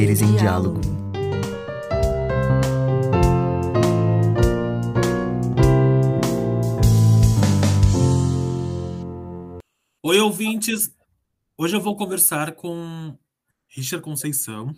Saberes 0.00 0.22
em 0.22 0.34
diálogo. 0.34 0.80
Oi, 10.02 10.18
ouvintes! 10.20 10.90
Hoje 11.58 11.76
eu 11.76 11.82
vou 11.82 11.94
conversar 11.96 12.52
com 12.52 13.14
Richard 13.68 14.02
Conceição 14.02 14.74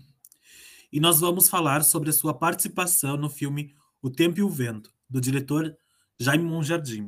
e 0.93 0.99
nós 0.99 1.21
vamos 1.21 1.49
falar 1.49 1.85
sobre 1.85 2.11
a 2.11 2.13
sua 2.13 2.35
participação 2.35 3.17
no 3.17 3.31
filme 3.31 3.73
O 4.03 4.11
Tempo 4.11 4.41
e 4.41 4.43
o 4.43 4.51
Vento, 4.51 4.93
do 5.09 5.21
diretor 5.21 5.73
Jaime 6.19 6.43
Monjardim. 6.43 7.07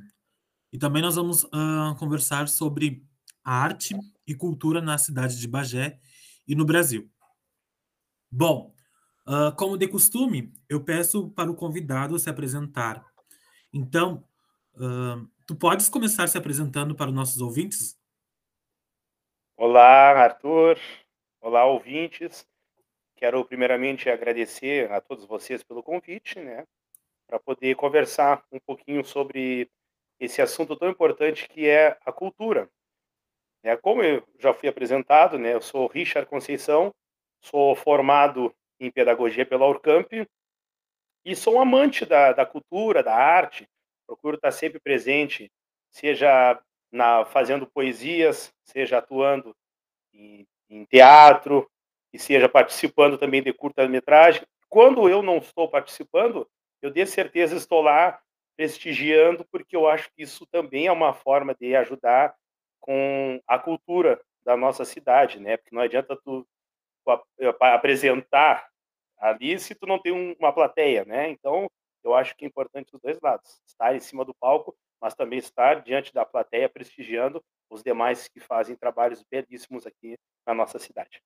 E 0.72 0.78
também 0.78 1.02
nós 1.02 1.16
vamos 1.16 1.42
uh, 1.42 1.96
conversar 1.98 2.46
sobre 2.46 3.04
a 3.42 3.56
arte 3.56 3.96
e 4.24 4.36
cultura 4.36 4.80
na 4.80 4.98
cidade 4.98 5.36
de 5.36 5.48
Bagé 5.48 5.98
e 6.46 6.54
no 6.54 6.64
Brasil. 6.64 7.10
Bom, 8.36 8.74
uh, 9.28 9.54
como 9.56 9.78
de 9.78 9.86
costume, 9.86 10.52
eu 10.68 10.82
peço 10.82 11.30
para 11.30 11.48
o 11.48 11.54
convidado 11.54 12.18
se 12.18 12.28
apresentar. 12.28 13.06
Então, 13.72 14.24
uh, 14.74 15.24
tu 15.46 15.54
podes 15.54 15.88
começar 15.88 16.26
se 16.26 16.36
apresentando 16.36 16.96
para 16.96 17.10
os 17.10 17.14
nossos 17.14 17.40
ouvintes? 17.40 17.96
Olá, 19.56 20.10
Arthur. 20.20 20.76
Olá, 21.40 21.64
ouvintes. 21.64 22.44
Quero 23.14 23.44
primeiramente 23.44 24.10
agradecer 24.10 24.90
a 24.90 25.00
todos 25.00 25.24
vocês 25.26 25.62
pelo 25.62 25.80
convite, 25.80 26.40
né, 26.40 26.66
para 27.28 27.38
poder 27.38 27.76
conversar 27.76 28.44
um 28.50 28.58
pouquinho 28.58 29.04
sobre 29.04 29.70
esse 30.18 30.42
assunto 30.42 30.74
tão 30.74 30.90
importante 30.90 31.48
que 31.48 31.68
é 31.68 31.96
a 32.04 32.10
cultura. 32.10 32.68
É, 33.62 33.76
como 33.76 34.02
eu 34.02 34.26
já 34.40 34.52
fui 34.52 34.68
apresentado, 34.68 35.38
né, 35.38 35.54
eu 35.54 35.60
sou 35.60 35.86
Richard 35.86 36.28
Conceição, 36.28 36.92
sou 37.44 37.74
formado 37.74 38.54
em 38.80 38.90
pedagogia 38.90 39.46
pela 39.46 39.66
Urcamp 39.66 40.12
e 41.24 41.36
sou 41.36 41.54
um 41.54 41.60
amante 41.60 42.04
da, 42.04 42.32
da 42.32 42.44
cultura, 42.44 43.02
da 43.02 43.14
arte. 43.14 43.68
Procuro 44.06 44.36
estar 44.36 44.52
sempre 44.52 44.80
presente, 44.80 45.50
seja 45.90 46.60
na 46.92 47.24
fazendo 47.24 47.66
poesias, 47.66 48.52
seja 48.62 48.98
atuando 48.98 49.54
em, 50.12 50.46
em 50.68 50.84
teatro, 50.84 51.68
e 52.14 52.18
seja 52.18 52.48
participando 52.48 53.18
também 53.18 53.42
de 53.42 53.52
curta-metragem. 53.52 54.46
Quando 54.68 55.08
eu 55.08 55.20
não 55.20 55.38
estou 55.38 55.68
participando, 55.68 56.48
eu 56.80 56.88
de 56.88 57.04
certeza 57.06 57.56
estou 57.56 57.82
lá 57.82 58.20
prestigiando, 58.56 59.44
porque 59.50 59.74
eu 59.74 59.88
acho 59.88 60.08
que 60.14 60.22
isso 60.22 60.46
também 60.46 60.86
é 60.86 60.92
uma 60.92 61.12
forma 61.12 61.56
de 61.56 61.74
ajudar 61.74 62.32
com 62.80 63.40
a 63.48 63.58
cultura 63.58 64.20
da 64.44 64.56
nossa 64.56 64.84
cidade, 64.84 65.40
né? 65.40 65.56
Porque 65.56 65.74
não 65.74 65.82
adianta 65.82 66.16
tu 66.24 66.46
apresentar 67.60 68.68
ali 69.18 69.58
se 69.58 69.74
tu 69.74 69.86
não 69.86 69.98
tem 69.98 70.36
uma 70.38 70.52
plateia, 70.52 71.04
né? 71.04 71.30
Então, 71.30 71.68
eu 72.02 72.14
acho 72.14 72.36
que 72.36 72.44
é 72.44 72.48
importante 72.48 72.94
os 72.94 73.00
dois 73.00 73.18
lados, 73.20 73.60
estar 73.66 73.94
em 73.94 74.00
cima 74.00 74.24
do 74.24 74.34
palco 74.34 74.76
mas 75.04 75.14
também 75.14 75.38
estar 75.38 75.82
diante 75.82 76.14
da 76.14 76.24
plateia 76.24 76.66
prestigiando 76.66 77.44
os 77.68 77.82
demais 77.82 78.26
que 78.26 78.40
fazem 78.40 78.74
trabalhos 78.74 79.22
belíssimos 79.30 79.86
aqui 79.86 80.16
na 80.46 80.54
nossa 80.54 80.78
cidade. 80.78 81.22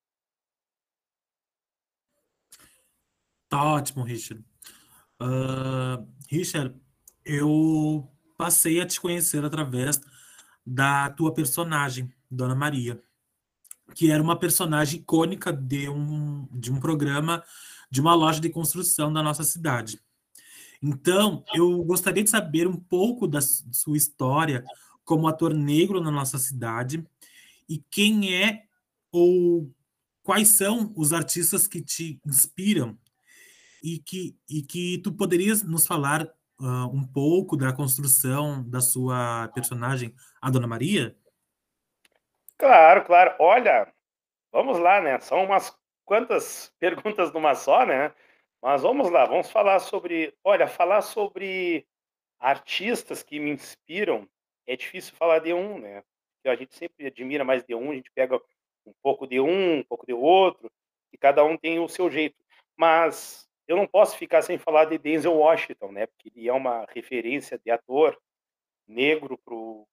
Tá 3.48 3.62
ótimo, 3.62 4.02
Richard. 4.02 4.44
Uh, 5.22 6.04
Richard, 6.28 6.74
eu 7.24 8.10
passei 8.36 8.80
a 8.80 8.86
te 8.86 9.00
conhecer 9.00 9.44
através 9.44 10.00
da 10.66 11.08
tua 11.10 11.32
personagem, 11.32 12.12
Dona 12.28 12.56
Maria, 12.56 13.00
que 13.94 14.10
era 14.10 14.22
uma 14.22 14.38
personagem 14.38 15.00
icônica 15.00 15.53
de 15.53 15.88
um, 15.88 16.47
de 16.53 16.72
um 16.72 16.78
programa 16.81 17.43
de 17.91 18.00
uma 18.00 18.15
loja 18.15 18.41
de 18.41 18.50
construção 18.50 19.12
da 19.12 19.22
nossa 19.22 19.44
cidade. 19.44 20.00
Então, 20.82 21.43
eu 21.54 21.82
gostaria 21.84 22.22
de 22.22 22.31
saber 22.31 22.66
um 22.66 22.77
pouco 22.77 23.27
da 23.27 23.41
sua 23.41 23.97
história 23.97 24.65
como 25.04 25.27
ator 25.27 25.54
negro 25.54 26.00
na 26.00 26.10
nossa 26.10 26.38
cidade 26.38 27.04
e 27.69 27.82
quem 27.91 28.34
é 28.34 28.65
ou 29.10 29.72
quais 30.22 30.48
são 30.48 30.93
os 30.94 31.12
artistas 31.12 31.66
que 31.66 31.82
te 31.82 32.21
inspiram 32.25 32.97
e 33.82 33.98
que, 33.98 34.37
e 34.48 34.62
que 34.62 34.98
tu 34.98 35.12
poderias 35.12 35.62
nos 35.62 35.87
falar 35.87 36.28
uh, 36.60 36.87
um 36.93 37.03
pouco 37.04 37.56
da 37.56 37.72
construção 37.72 38.62
da 38.69 38.81
sua 38.81 39.48
personagem, 39.54 40.15
a 40.41 40.50
Dona 40.50 40.66
Maria? 40.66 41.16
Claro, 42.58 43.04
claro. 43.04 43.34
Olha, 43.38 43.92
vamos 44.52 44.78
lá, 44.78 45.00
né? 45.00 45.20
São 45.20 45.44
umas 45.44 45.76
quantas 46.04 46.74
perguntas 46.80 47.32
numa 47.32 47.54
só, 47.54 47.86
né? 47.86 48.14
Mas 48.62 48.82
vamos 48.82 49.10
lá, 49.10 49.26
vamos 49.26 49.50
falar 49.50 49.80
sobre. 49.80 50.34
Olha, 50.44 50.66
falar 50.68 51.02
sobre 51.02 51.86
artistas 52.41 53.22
que 53.22 53.41
me 53.41 53.50
inspiram 53.50 54.28
é 54.66 54.76
difícil 54.76 55.14
falar 55.16 55.41
de 55.41 55.54
um, 55.54 55.78
né? 55.78 56.02
Porque 56.36 56.50
a 56.50 56.56
gente 56.56 56.74
sempre 56.76 57.06
admira 57.06 57.44
mais 57.44 57.64
de 57.64 57.74
um, 57.74 57.92
a 57.92 57.97
gente 57.97 58.10
pega 58.12 58.36
um 58.86 58.94
pouco 59.02 59.26
de 59.26 59.41
um, 59.41 59.78
um 59.80 59.84
pouco 59.84 60.06
de 60.06 60.14
outro, 60.14 60.70
e 61.12 61.18
cada 61.18 61.44
um 61.44 61.56
tem 61.58 61.80
o 61.80 61.88
seu 61.88 62.10
jeito. 62.10 62.36
Mas 62.76 63.48
eu 63.68 63.76
não 63.76 63.86
posso 63.88 64.16
ficar 64.18 64.42
sem 64.42 64.58
falar 64.58 64.86
de 64.86 64.98
Denzel 64.98 65.34
Washington, 65.36 65.92
né? 65.92 66.06
Porque 66.08 66.30
ele 66.36 66.48
é 66.48 66.54
uma 66.54 66.86
referência 66.91 67.58
de 67.58 67.70
ator 67.70 68.18
negro 68.88 69.38
para 69.38 69.54
os 69.54 69.86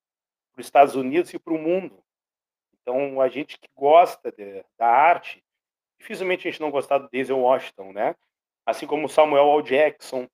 Estados 0.59 0.95
Unidos 0.95 1.33
e 1.33 1.39
para 1.39 1.53
o 1.53 1.59
mundo. 1.59 2.04
Então, 2.85 3.19
a 3.19 3.27
gente 3.27 3.57
que 3.57 3.67
gosta 3.75 4.31
de, 4.31 4.63
da 4.77 4.87
arte, 4.87 5.43
dificilmente 5.99 6.47
a 6.47 6.51
gente 6.51 6.61
não 6.61 6.69
gostar 6.69 6.99
do 6.99 7.09
Denzel 7.09 7.39
Washington, 7.39 7.91
né? 7.91 8.15
assim 8.65 8.87
como 8.87 9.07
Samuel 9.07 9.59
L. 9.59 9.63
Jackson. 9.63 10.27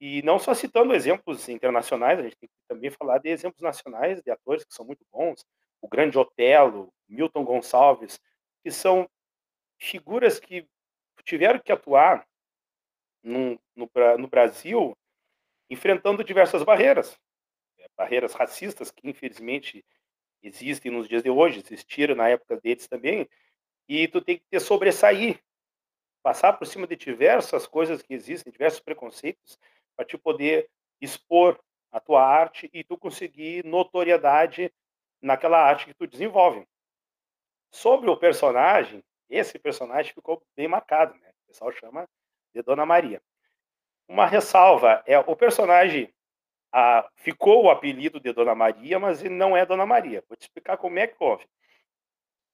E 0.00 0.22
não 0.22 0.38
só 0.38 0.54
citando 0.54 0.94
exemplos 0.94 1.48
internacionais, 1.48 2.18
a 2.18 2.22
gente 2.22 2.36
tem 2.36 2.48
que 2.48 2.54
também 2.68 2.90
falar 2.90 3.18
de 3.18 3.28
exemplos 3.28 3.62
nacionais 3.62 4.22
de 4.22 4.30
atores 4.30 4.64
que 4.64 4.74
são 4.74 4.84
muito 4.84 5.04
bons. 5.12 5.44
O 5.80 5.88
Grande 5.88 6.18
Otelo, 6.18 6.92
Milton 7.08 7.44
Gonçalves, 7.44 8.20
que 8.62 8.70
são 8.70 9.08
figuras 9.78 10.38
que 10.38 10.66
tiveram 11.24 11.58
que 11.58 11.72
atuar 11.72 12.26
no, 13.22 13.58
no, 13.74 13.90
no 14.18 14.28
Brasil 14.28 14.96
enfrentando 15.70 16.22
diversas 16.22 16.62
barreiras. 16.62 17.18
É, 17.78 17.86
barreiras 17.96 18.34
racistas 18.34 18.90
que, 18.90 19.08
infelizmente, 19.08 19.84
existem 20.46 20.90
nos 20.90 21.08
dias 21.08 21.22
de 21.22 21.30
hoje, 21.30 21.60
existiram 21.60 22.14
na 22.14 22.28
época 22.28 22.58
deles 22.60 22.86
também, 22.86 23.28
e 23.88 24.08
tu 24.08 24.20
tem 24.20 24.38
que 24.38 24.44
ter 24.50 24.60
sobressair 24.60 25.40
passar 26.22 26.54
por 26.54 26.66
cima 26.66 26.88
de 26.88 26.96
diversas 26.96 27.68
coisas 27.68 28.02
que 28.02 28.12
existem, 28.12 28.52
diversos 28.52 28.80
preconceitos, 28.80 29.60
para 29.94 30.04
te 30.04 30.18
poder 30.18 30.68
expor 31.00 31.56
a 31.92 32.00
tua 32.00 32.20
arte 32.20 32.68
e 32.72 32.82
tu 32.82 32.98
conseguir 32.98 33.64
notoriedade 33.64 34.72
naquela 35.22 35.62
arte 35.62 35.86
que 35.86 35.94
tu 35.94 36.04
desenvolve. 36.04 36.66
Sobre 37.70 38.10
o 38.10 38.16
personagem, 38.16 39.04
esse 39.30 39.56
personagem 39.56 40.12
ficou 40.12 40.42
bem 40.56 40.66
marcado, 40.66 41.14
né? 41.14 41.30
O 41.44 41.46
pessoal 41.46 41.70
chama 41.70 42.08
de 42.52 42.60
Dona 42.60 42.84
Maria. 42.84 43.22
Uma 44.08 44.26
ressalva 44.26 45.04
é 45.06 45.16
o 45.16 45.36
personagem 45.36 46.12
ficou 47.14 47.64
o 47.64 47.70
apelido 47.70 48.20
de 48.20 48.32
Dona 48.32 48.54
Maria, 48.54 48.98
mas 48.98 49.22
ele 49.22 49.34
não 49.34 49.56
é 49.56 49.64
Dona 49.64 49.86
Maria. 49.86 50.22
Vou 50.28 50.36
te 50.36 50.42
explicar 50.42 50.76
como 50.76 50.98
é 50.98 51.06
que 51.06 51.16
houve. 51.18 51.46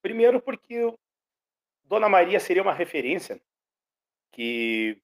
Primeiro, 0.00 0.40
porque 0.40 0.92
Dona 1.84 2.08
Maria 2.08 2.38
seria 2.40 2.62
uma 2.62 2.72
referência 2.72 3.40
que 4.30 5.00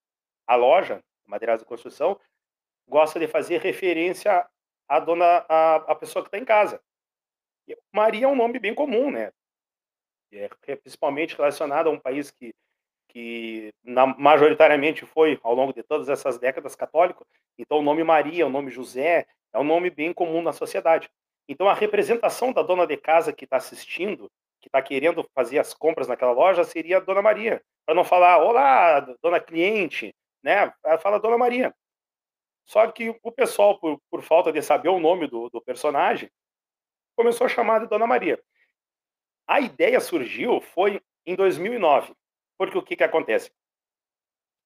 a 0.47 0.57
loja, 0.57 1.03
Madeiras 1.27 1.61
de 1.61 1.67
Construção, 1.67 2.19
gosta 2.87 3.21
de 3.21 3.29
fazer 3.29 3.61
referência 3.61 4.49
à 4.89 4.99
dona, 4.99 5.45
à, 5.49 5.77
à 5.77 5.95
pessoa 5.95 6.23
que 6.23 6.29
está 6.29 6.39
em 6.39 6.45
casa. 6.45 6.83
Maria 7.93 8.25
é 8.25 8.29
um 8.29 8.37
nome 8.37 8.59
bem 8.59 8.75
comum, 8.75 9.11
né? 9.11 9.31
É, 10.33 10.49
principalmente 10.77 11.37
relacionado 11.37 11.89
a 11.89 11.91
um 11.91 11.99
país 11.99 12.31
que, 12.31 12.55
que 13.09 13.73
na, 13.83 14.07
majoritariamente 14.07 15.05
foi, 15.07 15.39
ao 15.43 15.55
longo 15.55 15.73
de 15.73 15.83
todas 15.83 16.09
essas 16.09 16.39
décadas, 16.39 16.77
católico. 16.77 17.27
Então, 17.59 17.79
o 17.79 17.83
nome 17.83 18.05
Maria, 18.05 18.47
o 18.47 18.51
nome 18.51 18.71
José, 18.71 19.27
é 19.53 19.59
um 19.59 19.65
nome 19.65 19.91
bem 19.91 20.13
comum 20.13 20.43
na 20.43 20.53
sociedade. 20.53 21.11
Então, 21.49 21.69
a 21.69 21.75
representação 21.75 22.53
da 22.53 22.63
dona 22.63 22.87
de 22.87 22.97
casa 22.97 23.33
que 23.33 23.45
está 23.45 23.57
assistindo, 23.57 24.31
que 24.61 24.69
está 24.69 24.83
querendo 24.83 25.27
fazer 25.35 25.59
as 25.59 25.73
compras 25.73 26.07
naquela 26.07 26.33
loja, 26.33 26.63
seria 26.65 26.99
a 26.99 27.01
Dona 27.01 27.23
Maria 27.23 27.63
para 27.89 27.95
não 27.95 28.05
falar, 28.05 28.37
olá, 28.45 29.01
dona 29.23 29.41
cliente, 29.41 30.15
né? 30.43 30.71
Fala 31.01 31.19
Dona 31.19 31.39
Maria. 31.39 31.75
Só 32.67 32.87
que 32.93 33.19
o 33.23 33.33
pessoal, 33.33 33.79
por, 33.81 33.99
por 34.11 34.21
falta 34.23 34.53
de 34.53 34.61
saber 34.61 34.91
o 34.91 35.01
nome 35.01 35.27
do, 35.27 35.49
do 35.49 35.59
personagem, 35.63 36.31
começou 37.17 37.47
a 37.47 37.49
chamar 37.49 37.81
de 37.81 37.87
Dona 37.87 38.07
Maria. 38.07 38.39
A 39.47 39.59
ideia 39.59 39.99
surgiu 40.01 40.61
foi 40.61 41.01
em 41.25 41.35
2009, 41.35 42.13
porque 42.59 42.77
o 42.77 42.83
que, 42.83 42.97
que 42.97 43.05
acontece? 43.05 43.51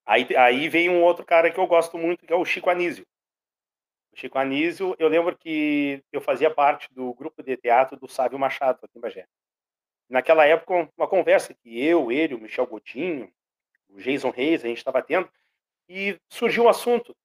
Aí, 0.04 0.26
aí 0.36 0.68
vem 0.68 0.88
um 0.88 1.02
outro 1.02 1.24
cara 1.24 1.50
que 1.50 1.60
eu 1.60 1.66
gosto 1.66 1.96
muito, 1.96 2.26
que 2.26 2.32
é 2.32 2.36
o 2.36 2.44
Chico 2.44 2.70
Anísio. 2.70 3.06
O 4.12 4.16
Chico 4.18 4.38
Anísio, 4.38 4.96
eu 4.98 5.08
lembro 5.08 5.36
que 5.36 6.02
eu 6.10 6.20
fazia 6.20 6.50
parte 6.50 6.92
do 6.92 7.14
grupo 7.14 7.42
de 7.42 7.56
teatro 7.56 7.96
do 7.96 8.08
Sávio 8.08 8.38
Machado, 8.38 8.80
aqui 8.82 8.98
em 8.98 9.00
Bagé. 9.00 9.26
naquela 10.08 10.44
época, 10.44 10.90
uma 10.96 11.08
conversa 11.08 11.54
que 11.54 11.80
eu, 11.82 12.10
ele, 12.10 12.34
o 12.34 12.40
Michel 12.40 12.66
Godinho, 12.66 13.32
o 13.88 13.98
Jason 14.00 14.30
Reis, 14.30 14.64
a 14.64 14.68
gente 14.68 14.78
estava 14.78 15.02
tendo, 15.02 15.30
e 15.88 16.18
surgiu 16.28 16.64
um 16.64 16.68
assunto 16.68 17.16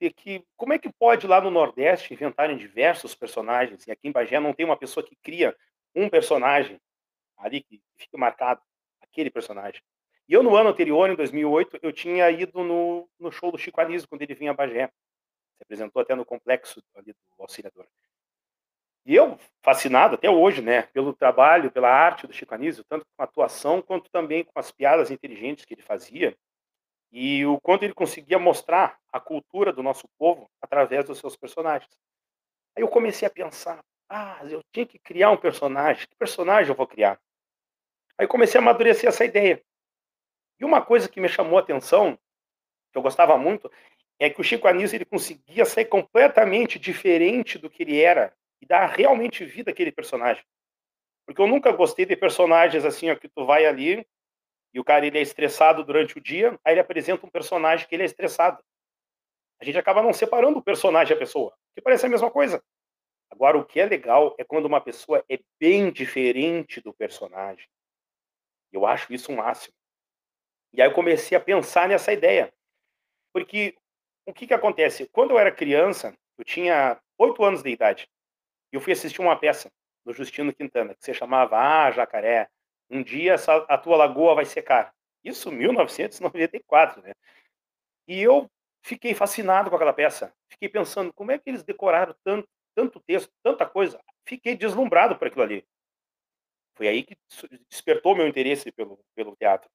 de 0.00 0.10
que 0.10 0.44
como 0.56 0.72
é 0.72 0.78
que 0.78 0.92
pode 0.92 1.26
lá 1.26 1.40
no 1.40 1.50
Nordeste 1.50 2.12
inventarem 2.12 2.56
diversos 2.56 3.14
personagens, 3.14 3.86
e 3.86 3.92
aqui 3.92 4.08
em 4.08 4.12
Bagé 4.12 4.40
não 4.40 4.52
tem 4.52 4.66
uma 4.66 4.76
pessoa 4.76 5.04
que 5.04 5.16
cria 5.16 5.56
um 5.94 6.08
personagem 6.08 6.80
ali 7.36 7.62
que 7.62 7.80
fica 7.96 8.18
marcado, 8.18 8.60
aquele 9.00 9.30
personagem. 9.30 9.80
E 10.28 10.32
eu, 10.32 10.42
no 10.42 10.56
ano 10.56 10.70
anterior, 10.70 11.10
em 11.10 11.14
2008, 11.14 11.78
eu 11.82 11.92
tinha 11.92 12.30
ido 12.30 12.62
no, 12.62 13.08
no 13.18 13.30
show 13.30 13.52
do 13.52 13.58
Chico 13.58 13.80
Anísio, 13.80 14.08
quando 14.08 14.22
ele 14.22 14.34
vinha 14.34 14.52
a 14.52 14.54
Bagé. 14.54 14.86
Se 15.56 15.62
apresentou 15.62 16.00
até 16.00 16.14
no 16.14 16.24
complexo 16.24 16.82
ali 16.94 17.12
do 17.12 17.42
Auxiliador. 17.42 17.86
E 19.06 19.14
eu, 19.14 19.38
fascinado 19.62 20.14
até 20.14 20.30
hoje, 20.30 20.62
né, 20.62 20.82
pelo 20.82 21.12
trabalho, 21.12 21.70
pela 21.70 21.90
arte 21.90 22.26
do 22.26 22.32
Chico 22.32 22.54
Anísio, 22.54 22.82
tanto 22.84 23.04
com 23.04 23.22
a 23.22 23.24
atuação, 23.24 23.82
quanto 23.82 24.10
também 24.10 24.44
com 24.44 24.58
as 24.58 24.72
piadas 24.72 25.10
inteligentes 25.10 25.66
que 25.66 25.74
ele 25.74 25.82
fazia, 25.82 26.34
e 27.12 27.44
o 27.44 27.60
quanto 27.60 27.84
ele 27.84 27.92
conseguia 27.92 28.38
mostrar 28.38 28.98
a 29.12 29.20
cultura 29.20 29.72
do 29.72 29.82
nosso 29.82 30.08
povo 30.18 30.50
através 30.60 31.04
dos 31.04 31.18
seus 31.18 31.36
personagens. 31.36 31.90
Aí 32.74 32.82
eu 32.82 32.88
comecei 32.88 33.28
a 33.28 33.30
pensar, 33.30 33.84
ah, 34.08 34.40
eu 34.44 34.62
tinha 34.72 34.86
que 34.86 34.98
criar 34.98 35.30
um 35.30 35.36
personagem, 35.36 36.08
que 36.08 36.16
personagem 36.16 36.70
eu 36.70 36.76
vou 36.76 36.86
criar? 36.86 37.20
Aí 38.18 38.26
comecei 38.26 38.58
a 38.58 38.62
amadurecer 38.62 39.08
essa 39.08 39.24
ideia. 39.24 39.62
E 40.58 40.64
uma 40.64 40.82
coisa 40.82 41.08
que 41.08 41.20
me 41.20 41.28
chamou 41.28 41.58
a 41.58 41.62
atenção, 41.62 42.18
que 42.92 42.98
eu 42.98 43.02
gostava 43.02 43.36
muito, 43.36 43.70
é 44.18 44.30
que 44.30 44.40
o 44.40 44.44
Chico 44.44 44.68
Anísio 44.68 44.96
ele 44.96 45.04
conseguia 45.04 45.64
ser 45.64 45.86
completamente 45.86 46.78
diferente 46.78 47.58
do 47.58 47.68
que 47.68 47.82
ele 47.82 48.00
era 48.00 48.34
e 48.60 48.66
dar 48.66 48.86
realmente 48.86 49.44
vida 49.44 49.70
àquele 49.70 49.90
personagem. 49.90 50.44
Porque 51.26 51.40
eu 51.40 51.46
nunca 51.46 51.72
gostei 51.72 52.06
de 52.06 52.16
personagens 52.16 52.84
assim, 52.84 53.10
ó, 53.10 53.16
que 53.16 53.28
tu 53.28 53.44
vai 53.44 53.66
ali 53.66 54.06
e 54.72 54.80
o 54.80 54.84
cara 54.84 55.06
ele 55.06 55.18
é 55.18 55.22
estressado 55.22 55.84
durante 55.84 56.18
o 56.18 56.20
dia, 56.20 56.58
aí 56.64 56.74
ele 56.74 56.80
apresenta 56.80 57.24
um 57.24 57.30
personagem 57.30 57.86
que 57.86 57.94
ele 57.94 58.02
é 58.02 58.06
estressado. 58.06 58.62
A 59.60 59.64
gente 59.64 59.78
acaba 59.78 60.02
não 60.02 60.12
separando 60.12 60.58
o 60.58 60.62
personagem 60.62 61.14
da 61.14 61.18
pessoa, 61.18 61.54
que 61.74 61.80
parece 61.80 62.06
a 62.06 62.08
mesma 62.08 62.30
coisa. 62.30 62.62
Agora, 63.30 63.56
o 63.56 63.64
que 63.64 63.80
é 63.80 63.86
legal 63.86 64.34
é 64.38 64.44
quando 64.44 64.66
uma 64.66 64.80
pessoa 64.80 65.24
é 65.28 65.38
bem 65.58 65.90
diferente 65.90 66.80
do 66.80 66.92
personagem. 66.92 67.66
Eu 68.72 68.84
acho 68.84 69.12
isso 69.12 69.32
um 69.32 69.36
máximo. 69.36 69.74
E 70.74 70.82
aí 70.82 70.88
eu 70.88 70.92
comecei 70.92 71.38
a 71.38 71.40
pensar 71.40 71.88
nessa 71.88 72.12
ideia. 72.12 72.52
Porque 73.32 73.76
o 74.26 74.32
que, 74.32 74.46
que 74.46 74.54
acontece? 74.54 75.08
Quando 75.12 75.30
eu 75.30 75.38
era 75.38 75.52
criança, 75.52 76.16
eu 76.36 76.44
tinha 76.44 77.00
oito 77.16 77.44
anos 77.44 77.62
de 77.62 77.70
idade, 77.70 78.08
e 78.72 78.76
eu 78.76 78.80
fui 78.80 78.92
assistir 78.92 79.20
uma 79.20 79.38
peça 79.38 79.70
do 80.04 80.12
Justino 80.12 80.52
Quintana, 80.52 80.94
que 80.94 81.04
se 81.04 81.14
chamava 81.14 81.56
Ah, 81.56 81.90
Jacaré, 81.92 82.48
um 82.90 83.02
dia 83.02 83.34
essa, 83.34 83.56
a 83.68 83.78
tua 83.78 83.96
lagoa 83.96 84.34
vai 84.34 84.44
secar. 84.44 84.92
Isso 85.22 85.50
1994, 85.50 87.02
né? 87.02 87.12
E 88.06 88.20
eu 88.20 88.50
fiquei 88.82 89.14
fascinado 89.14 89.70
com 89.70 89.76
aquela 89.76 89.92
peça. 89.92 90.34
Fiquei 90.48 90.68
pensando, 90.68 91.12
como 91.14 91.30
é 91.30 91.38
que 91.38 91.48
eles 91.48 91.62
decoraram 91.62 92.14
tanto, 92.24 92.48
tanto 92.74 93.00
texto, 93.00 93.32
tanta 93.42 93.64
coisa? 93.64 93.98
Fiquei 94.26 94.56
deslumbrado 94.56 95.16
por 95.16 95.28
aquilo 95.28 95.44
ali. 95.44 95.64
Foi 96.76 96.88
aí 96.88 97.04
que 97.04 97.16
despertou 97.70 98.16
meu 98.16 98.26
interesse 98.26 98.70
pelo, 98.72 98.98
pelo 99.14 99.36
teatro. 99.36 99.70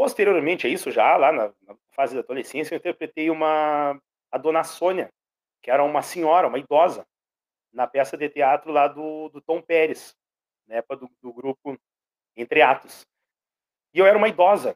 Posteriormente 0.00 0.66
a 0.66 0.70
isso, 0.70 0.90
já 0.90 1.14
lá 1.18 1.30
na, 1.30 1.52
na 1.60 1.76
fase 1.90 2.14
da 2.14 2.20
adolescência, 2.20 2.72
eu 2.72 2.78
interpretei 2.78 3.28
uma 3.28 4.00
a 4.32 4.38
Dona 4.38 4.64
Sônia, 4.64 5.12
que 5.60 5.70
era 5.70 5.84
uma 5.84 6.00
senhora, 6.00 6.48
uma 6.48 6.58
idosa, 6.58 7.06
na 7.70 7.86
peça 7.86 8.16
de 8.16 8.26
teatro 8.30 8.72
lá 8.72 8.88
do, 8.88 9.28
do 9.28 9.42
Tom 9.42 9.60
Pérez, 9.60 10.16
na 10.66 10.76
época 10.76 10.96
do, 10.96 11.10
do 11.20 11.30
grupo 11.34 11.78
Entre 12.34 12.62
Atos. 12.62 13.06
E 13.92 13.98
eu 13.98 14.06
era 14.06 14.16
uma 14.16 14.28
idosa. 14.28 14.74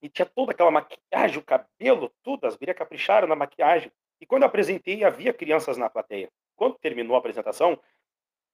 E 0.00 0.08
tinha 0.08 0.24
toda 0.24 0.52
aquela 0.52 0.70
maquiagem, 0.70 1.38
o 1.38 1.44
cabelo, 1.44 2.14
tudo, 2.22 2.46
as 2.46 2.54
gurias 2.54 2.78
capricharam 2.78 3.26
na 3.26 3.34
maquiagem. 3.34 3.90
E 4.20 4.26
quando 4.26 4.44
eu 4.44 4.48
apresentei, 4.48 5.02
havia 5.02 5.34
crianças 5.34 5.76
na 5.76 5.90
plateia. 5.90 6.30
Quando 6.54 6.78
terminou 6.78 7.16
a 7.16 7.18
apresentação, 7.18 7.76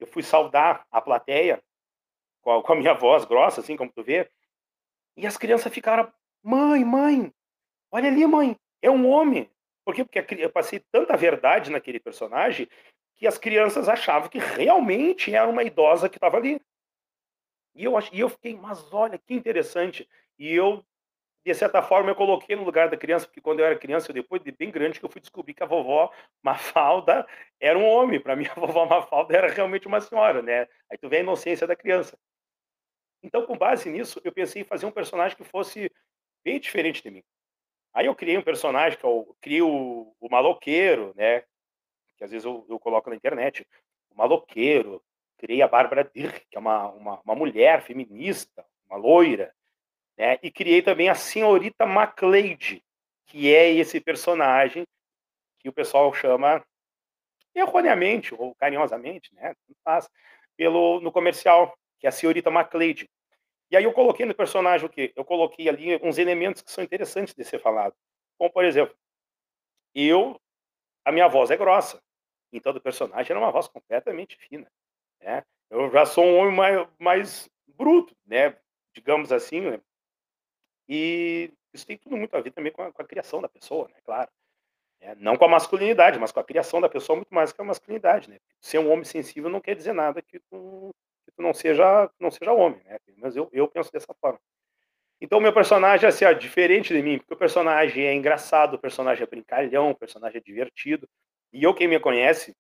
eu 0.01 0.07
fui 0.07 0.23
saudar 0.23 0.87
a 0.91 1.03
plateia 1.03 1.63
com 2.41 2.51
a, 2.51 2.63
com 2.63 2.73
a 2.73 2.77
minha 2.77 2.95
voz 2.95 3.27
grossa, 3.27 3.61
assim 3.61 3.77
como 3.77 3.93
tu 3.93 4.03
vê, 4.03 4.31
e 5.17 5.27
as 5.27 5.37
crianças 5.37 5.73
ficaram, 5.73 6.13
mãe, 6.43 6.85
mãe, 6.85 7.33
olha 7.91 8.09
ali, 8.09 8.27
mãe, 8.27 8.57
é 8.81 8.91
um 8.91 9.09
homem. 9.09 9.51
Por 9.85 9.95
quê? 9.95 10.05
Porque 10.05 10.35
eu 10.39 10.51
passei 10.51 10.81
tanta 10.91 11.17
verdade 11.17 11.71
naquele 11.71 11.99
personagem 11.99 12.69
que 13.17 13.27
as 13.27 13.39
crianças 13.39 13.89
achavam 13.89 14.29
que 14.29 14.39
realmente 14.39 15.35
era 15.35 15.49
uma 15.49 15.63
idosa 15.63 16.09
que 16.09 16.17
estava 16.17 16.37
ali. 16.37 16.61
E 17.75 17.85
eu, 17.85 17.95
e 18.13 18.21
eu 18.21 18.29
fiquei, 18.29 18.57
mas 18.57 18.93
olha 18.93 19.19
que 19.19 19.35
interessante. 19.35 20.09
E 20.39 20.53
eu, 20.53 20.85
de 21.45 21.55
certa 21.55 21.83
forma, 21.83 22.11
eu 22.11 22.15
coloquei 22.15 22.55
no 22.55 22.65
lugar 22.65 22.89
da 22.91 22.97
criança, 22.97 23.27
porque 23.27 23.41
quando 23.41 23.61
eu 23.61 23.67
era 23.67 23.79
criança, 23.79 24.11
eu, 24.11 24.15
depois 24.15 24.43
de 24.43 24.53
bem 24.53 24.71
grande, 24.71 24.99
que 24.99 25.05
eu 25.05 25.11
fui 25.11 25.21
descobrir 25.21 25.55
que 25.55 25.63
a 25.63 25.67
vovó 25.67 26.11
Mafalda 26.43 27.27
era 27.61 27.79
um 27.79 27.87
homem. 27.87 28.21
Para 28.21 28.37
mim, 28.37 28.47
a 28.47 28.55
vovó 28.61 28.87
Mafalda 28.87 29.37
era 29.37 29.49
realmente 29.49 29.87
uma 29.87 30.01
senhora, 30.01 30.43
né? 30.43 30.69
Aí 30.91 30.99
tu 30.99 31.09
vê 31.09 31.19
a 31.19 31.21
inocência 31.21 31.67
da 31.67 31.77
criança. 31.77 32.19
Então, 33.23 33.47
com 33.47 33.57
base 33.57 33.89
nisso, 33.89 34.21
eu 34.25 34.33
pensei 34.33 34.63
em 34.63 34.65
fazer 34.65 34.87
um 34.87 34.91
personagem 34.91 35.37
que 35.37 35.45
fosse 35.45 35.91
bem 36.45 36.59
diferente 36.59 37.03
de 37.03 37.11
mim. 37.11 37.23
Aí 37.95 38.07
eu 38.07 38.15
criei 38.15 38.37
um 38.39 38.43
personagem 38.43 38.99
que 38.99 39.05
eu 39.05 39.37
criei 39.41 39.63
o, 39.63 40.15
o 40.19 40.29
maloqueiro, 40.31 41.13
né? 41.15 41.45
Que 42.17 42.25
às 42.25 42.31
vezes 42.31 42.45
eu, 42.45 42.65
eu, 42.69 42.79
coloco 42.79 43.11
na 43.11 43.17
internet. 43.17 43.67
O 44.11 44.17
maloqueiro. 44.17 45.03
Criei 45.37 45.61
a 45.61 45.69
Bárbara 45.69 46.09
Dirk, 46.15 46.47
que 46.49 46.57
é 46.57 46.61
uma, 46.61 46.89
uma, 46.91 47.21
uma 47.21 47.35
mulher 47.35 47.83
feminista, 47.83 48.65
uma 48.87 48.97
loira. 48.97 49.53
Né? 50.17 50.39
E 50.43 50.51
criei 50.51 50.83
também 50.83 51.09
a 51.09 51.15
senhorita 51.15 51.85
MacLeod, 51.85 52.83
que 53.27 53.53
é 53.53 53.71
esse 53.73 54.01
personagem 54.01 54.87
que 55.59 55.69
o 55.69 55.73
pessoal 55.73 56.13
chama 56.15 56.65
erroneamente 57.55 58.35
ou 58.35 58.55
carinhosamente, 58.55 59.35
né? 59.35 59.55
Pelo, 60.57 61.01
no 61.01 61.11
comercial, 61.11 61.77
que 62.03 62.07
é 62.07 62.09
a 62.09 62.13
senhorita 62.13 62.51
MacLeod. 62.51 63.09
E 63.71 63.77
aí 63.77 63.85
eu 63.85 63.93
coloquei 63.93 64.27
no 64.27 64.35
personagem 64.35 64.85
o 64.85 64.91
quê? 64.91 65.13
Eu 65.15 65.25
coloquei 65.25 65.69
ali 65.69 65.97
uns 66.03 66.19
elementos 66.19 66.61
que 66.61 66.71
são 66.71 66.83
interessantes 66.83 67.33
de 67.33 67.45
ser 67.45 67.61
falado. 67.61 67.95
Como, 68.37 68.51
por 68.51 68.65
exemplo, 68.65 68.95
eu, 69.95 70.39
a 71.05 71.13
minha 71.13 71.29
voz 71.29 71.53
é 71.53 71.57
grossa. 71.57 72.03
Então, 72.53 72.73
o 72.73 72.81
personagem 72.81 73.31
era 73.31 73.39
uma 73.39 73.53
voz 73.53 73.69
completamente 73.69 74.37
fina. 74.37 74.71
Né? 75.21 75.45
Eu 75.71 75.89
já 75.93 76.05
sou 76.05 76.25
um 76.25 76.39
homem 76.39 76.55
mais, 76.55 76.89
mais 76.99 77.51
bruto, 77.69 78.17
né? 78.27 78.59
digamos 78.93 79.31
assim. 79.31 79.61
Né? 79.61 79.81
E 80.89 81.53
isso 81.73 81.87
tem 81.87 81.97
tudo 81.97 82.17
muito 82.17 82.37
a 82.37 82.41
ver 82.41 82.51
também 82.51 82.73
com 82.73 82.83
a, 82.83 82.93
com 82.93 83.01
a 83.01 83.07
criação 83.07 83.41
da 83.41 83.49
pessoa, 83.49 83.89
né? 83.89 83.95
Claro. 84.05 84.29
É, 85.01 85.15
não 85.15 85.37
com 85.37 85.45
a 85.45 85.49
masculinidade, 85.49 86.19
mas 86.19 86.31
com 86.31 86.41
a 86.41 86.45
criação 86.45 86.81
da 86.81 86.89
pessoa 86.89 87.17
muito 87.17 87.33
mais 87.33 87.53
que 87.53 87.61
a 87.61 87.65
masculinidade, 87.65 88.29
né? 88.29 88.39
Ser 88.61 88.79
um 88.79 88.91
homem 88.91 89.05
sensível 89.05 89.49
não 89.49 89.61
quer 89.61 89.77
dizer 89.77 89.93
nada 89.93 90.21
que 90.21 90.39
tu 90.41 90.95
tu 91.37 91.43
não 91.43 91.55
seja, 91.55 92.11
não 92.21 92.31
seja 92.31 92.53
homem, 92.53 92.81
né? 92.85 92.99
Mas 93.17 93.37
eu, 93.37 93.49
eu 93.53 93.69
penso 93.69 93.93
dessa 93.93 94.15
forma. 94.21 94.39
Então, 95.21 95.41
meu 95.41 95.53
personagem 95.53 96.05
é 96.05 96.09
assim, 96.09 96.25
ó, 96.25 96.33
diferente 96.33 96.93
de 96.93 97.01
mim, 97.01 97.19
porque 97.19 97.35
o 97.35 97.37
personagem 97.37 98.05
é 98.05 98.13
engraçado, 98.13 98.75
o 98.75 98.79
personagem 98.79 99.23
é 99.23 99.27
brincalhão, 99.27 99.91
o 99.91 99.97
personagem 99.97 100.39
é 100.39 100.43
divertido. 100.43 101.09
E 101.53 101.63
eu, 101.63 101.73
quem 101.73 101.87
me 101.87 102.01
conhece, 102.01 102.57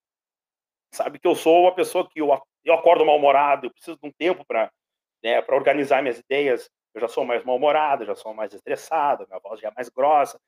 sabe 0.92 1.18
que 1.18 1.26
eu 1.26 1.34
sou 1.34 1.62
uma 1.62 1.74
pessoa 1.74 2.08
que 2.08 2.20
eu, 2.20 2.28
eu 2.64 2.74
acordo 2.74 3.04
mal-humorado, 3.04 3.66
eu 3.66 3.72
preciso 3.72 3.98
de 4.00 4.08
um 4.08 4.12
tempo 4.12 4.44
para 4.44 4.70
né, 5.24 5.44
organizar 5.48 6.02
minhas 6.02 6.20
ideias. 6.20 6.70
Eu 6.94 7.00
já 7.00 7.08
sou 7.08 7.24
mais 7.24 7.42
mal-humorado, 7.44 8.04
já 8.04 8.14
sou 8.14 8.32
mais 8.32 8.54
estressado, 8.54 9.26
minha 9.26 9.40
voz 9.40 9.58
já 9.58 9.68
é 9.68 9.72
mais 9.74 9.88
grossa. 9.88 10.38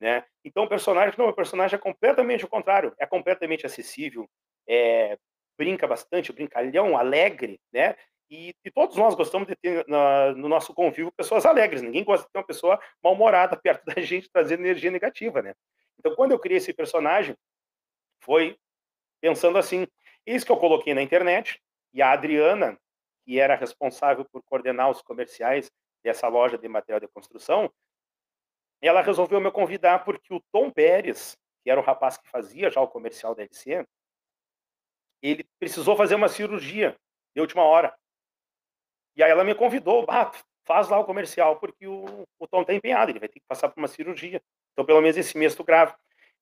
Né? 0.00 0.24
Então, 0.44 0.64
o 0.64 0.68
personagem, 0.68 1.18
não, 1.18 1.28
o 1.28 1.32
personagem 1.32 1.76
é 1.76 1.80
completamente 1.80 2.44
o 2.44 2.48
contrário, 2.48 2.94
é 2.98 3.06
completamente 3.06 3.66
acessível, 3.66 4.28
é, 4.68 5.18
brinca 5.58 5.86
bastante, 5.86 6.32
brincalhão, 6.32 6.96
alegre, 6.96 7.60
né? 7.72 7.96
E, 8.30 8.54
e 8.64 8.70
todos 8.70 8.96
nós 8.96 9.14
gostamos 9.14 9.48
de 9.48 9.56
ter 9.56 9.86
na, 9.88 10.32
no 10.34 10.48
nosso 10.48 10.72
convívio 10.72 11.10
pessoas 11.12 11.44
alegres. 11.44 11.82
Ninguém 11.82 12.04
gosta 12.04 12.26
de 12.26 12.32
ter 12.32 12.38
uma 12.38 12.46
pessoa 12.46 12.80
mal-humorada 13.02 13.56
perto 13.60 13.84
da 13.84 14.00
gente, 14.00 14.30
trazendo 14.30 14.60
energia 14.60 14.90
negativa, 14.90 15.42
né? 15.42 15.54
Então, 15.98 16.14
quando 16.14 16.32
eu 16.32 16.38
criei 16.38 16.58
esse 16.58 16.72
personagem, 16.72 17.36
foi 18.22 18.56
pensando 19.20 19.58
assim. 19.58 19.86
Isso 20.24 20.44
que 20.44 20.52
eu 20.52 20.58
coloquei 20.58 20.92
na 20.94 21.02
internet, 21.02 21.60
e 21.92 22.02
a 22.02 22.12
Adriana, 22.12 22.78
que 23.24 23.40
era 23.40 23.56
responsável 23.56 24.24
por 24.26 24.42
coordenar 24.42 24.90
os 24.90 25.00
comerciais 25.00 25.70
dessa 26.04 26.28
loja 26.28 26.58
de 26.58 26.68
material 26.68 27.00
de 27.00 27.08
construção, 27.08 27.72
ela 28.80 29.00
resolveu 29.00 29.40
me 29.40 29.50
convidar 29.50 30.04
porque 30.04 30.32
o 30.32 30.42
Tom 30.52 30.70
Pérez, 30.70 31.36
que 31.62 31.70
era 31.70 31.80
o 31.80 31.82
rapaz 31.82 32.16
que 32.16 32.28
fazia 32.28 32.70
já 32.70 32.80
o 32.80 32.88
comercial 32.88 33.34
da 33.34 33.42
LC, 33.42 33.86
ele 35.22 35.44
precisou 35.58 35.96
fazer 35.96 36.14
uma 36.14 36.28
cirurgia 36.28 36.96
de 37.34 37.40
última 37.40 37.62
hora. 37.62 37.94
E 39.16 39.22
aí 39.22 39.30
ela 39.30 39.44
me 39.44 39.54
convidou, 39.54 40.06
ah, 40.08 40.30
faz 40.64 40.88
lá 40.88 40.98
o 40.98 41.04
comercial, 41.04 41.56
porque 41.56 41.86
o, 41.86 42.26
o 42.38 42.46
Tom 42.46 42.60
está 42.62 42.74
empenhado, 42.74 43.10
ele 43.10 43.18
vai 43.18 43.28
ter 43.28 43.40
que 43.40 43.46
passar 43.48 43.68
por 43.68 43.78
uma 43.80 43.88
cirurgia. 43.88 44.40
Então, 44.72 44.84
pelo 44.84 45.00
menos 45.00 45.16
esse 45.16 45.36
mês 45.36 45.54
tu 45.54 45.64
grava. 45.64 45.96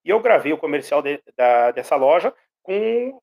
E 0.05 0.11
eu 0.11 0.21
gravei 0.21 0.53
o 0.53 0.59
comercial 0.59 1.01
de, 1.03 1.23
da, 1.37 1.71
dessa 1.73 1.97
loja 1.97 2.35
com. 2.63 3.21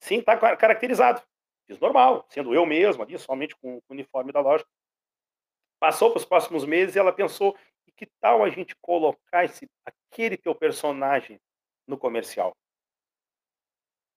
Sim, 0.00 0.22
tá 0.22 0.36
caracterizado. 0.56 1.22
Fiz 1.66 1.78
normal, 1.78 2.26
sendo 2.28 2.54
eu 2.54 2.66
mesmo 2.66 3.02
ali, 3.02 3.18
somente 3.18 3.56
com 3.56 3.76
o 3.76 3.82
uniforme 3.90 4.32
da 4.32 4.40
loja. 4.40 4.64
Passou 5.78 6.10
para 6.10 6.18
os 6.18 6.24
próximos 6.24 6.64
meses 6.64 6.94
e 6.94 6.98
ela 6.98 7.12
pensou: 7.12 7.56
"E 7.86 7.92
que 7.92 8.06
tal 8.20 8.42
a 8.44 8.48
gente 8.50 8.74
colocar 8.80 9.44
esse 9.44 9.66
aquele 9.84 10.36
teu 10.36 10.54
personagem 10.54 11.40
no 11.86 11.98
comercial?". 11.98 12.54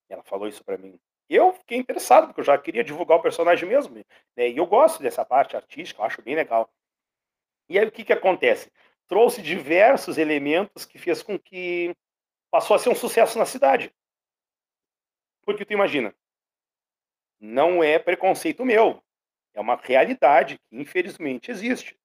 Ela 0.10 0.24
falou 0.24 0.48
isso 0.48 0.64
para 0.64 0.78
mim. 0.78 1.00
Eu 1.30 1.54
fiquei 1.54 1.78
interessado, 1.78 2.28
porque 2.28 2.42
eu 2.42 2.46
já 2.46 2.58
queria 2.58 2.84
divulgar 2.84 3.18
o 3.18 3.22
personagem 3.22 3.68
mesmo, 3.68 3.96
né, 4.36 4.50
e 4.50 4.58
eu 4.58 4.66
gosto 4.66 5.02
dessa 5.02 5.26
parte 5.26 5.56
artística, 5.56 6.02
eu 6.02 6.06
acho 6.06 6.22
bem 6.22 6.36
legal. 6.36 6.70
E 7.70 7.80
aí 7.80 7.86
o 7.86 7.92
que 7.92 8.04
que 8.04 8.14
acontece? 8.14 8.72
Trouxe 9.08 9.42
diversos 9.42 10.18
elementos 10.18 10.86
que 10.86 11.00
fez 11.00 11.24
com 11.24 11.40
que 11.40 11.96
passou 12.52 12.76
a 12.76 12.80
ser 12.80 12.90
um 12.90 12.96
sucesso 12.96 13.40
na 13.40 13.46
cidade. 13.46 13.94
Porque 15.46 15.66
tu 15.66 15.74
imagina, 15.74 16.14
não 17.40 17.84
é 17.84 17.98
preconceito 18.00 18.64
meu, 18.64 19.04
é 19.54 19.60
uma 19.60 19.76
realidade 19.76 20.58
que 20.58 20.76
infelizmente 20.76 21.52
existe. 21.52 21.98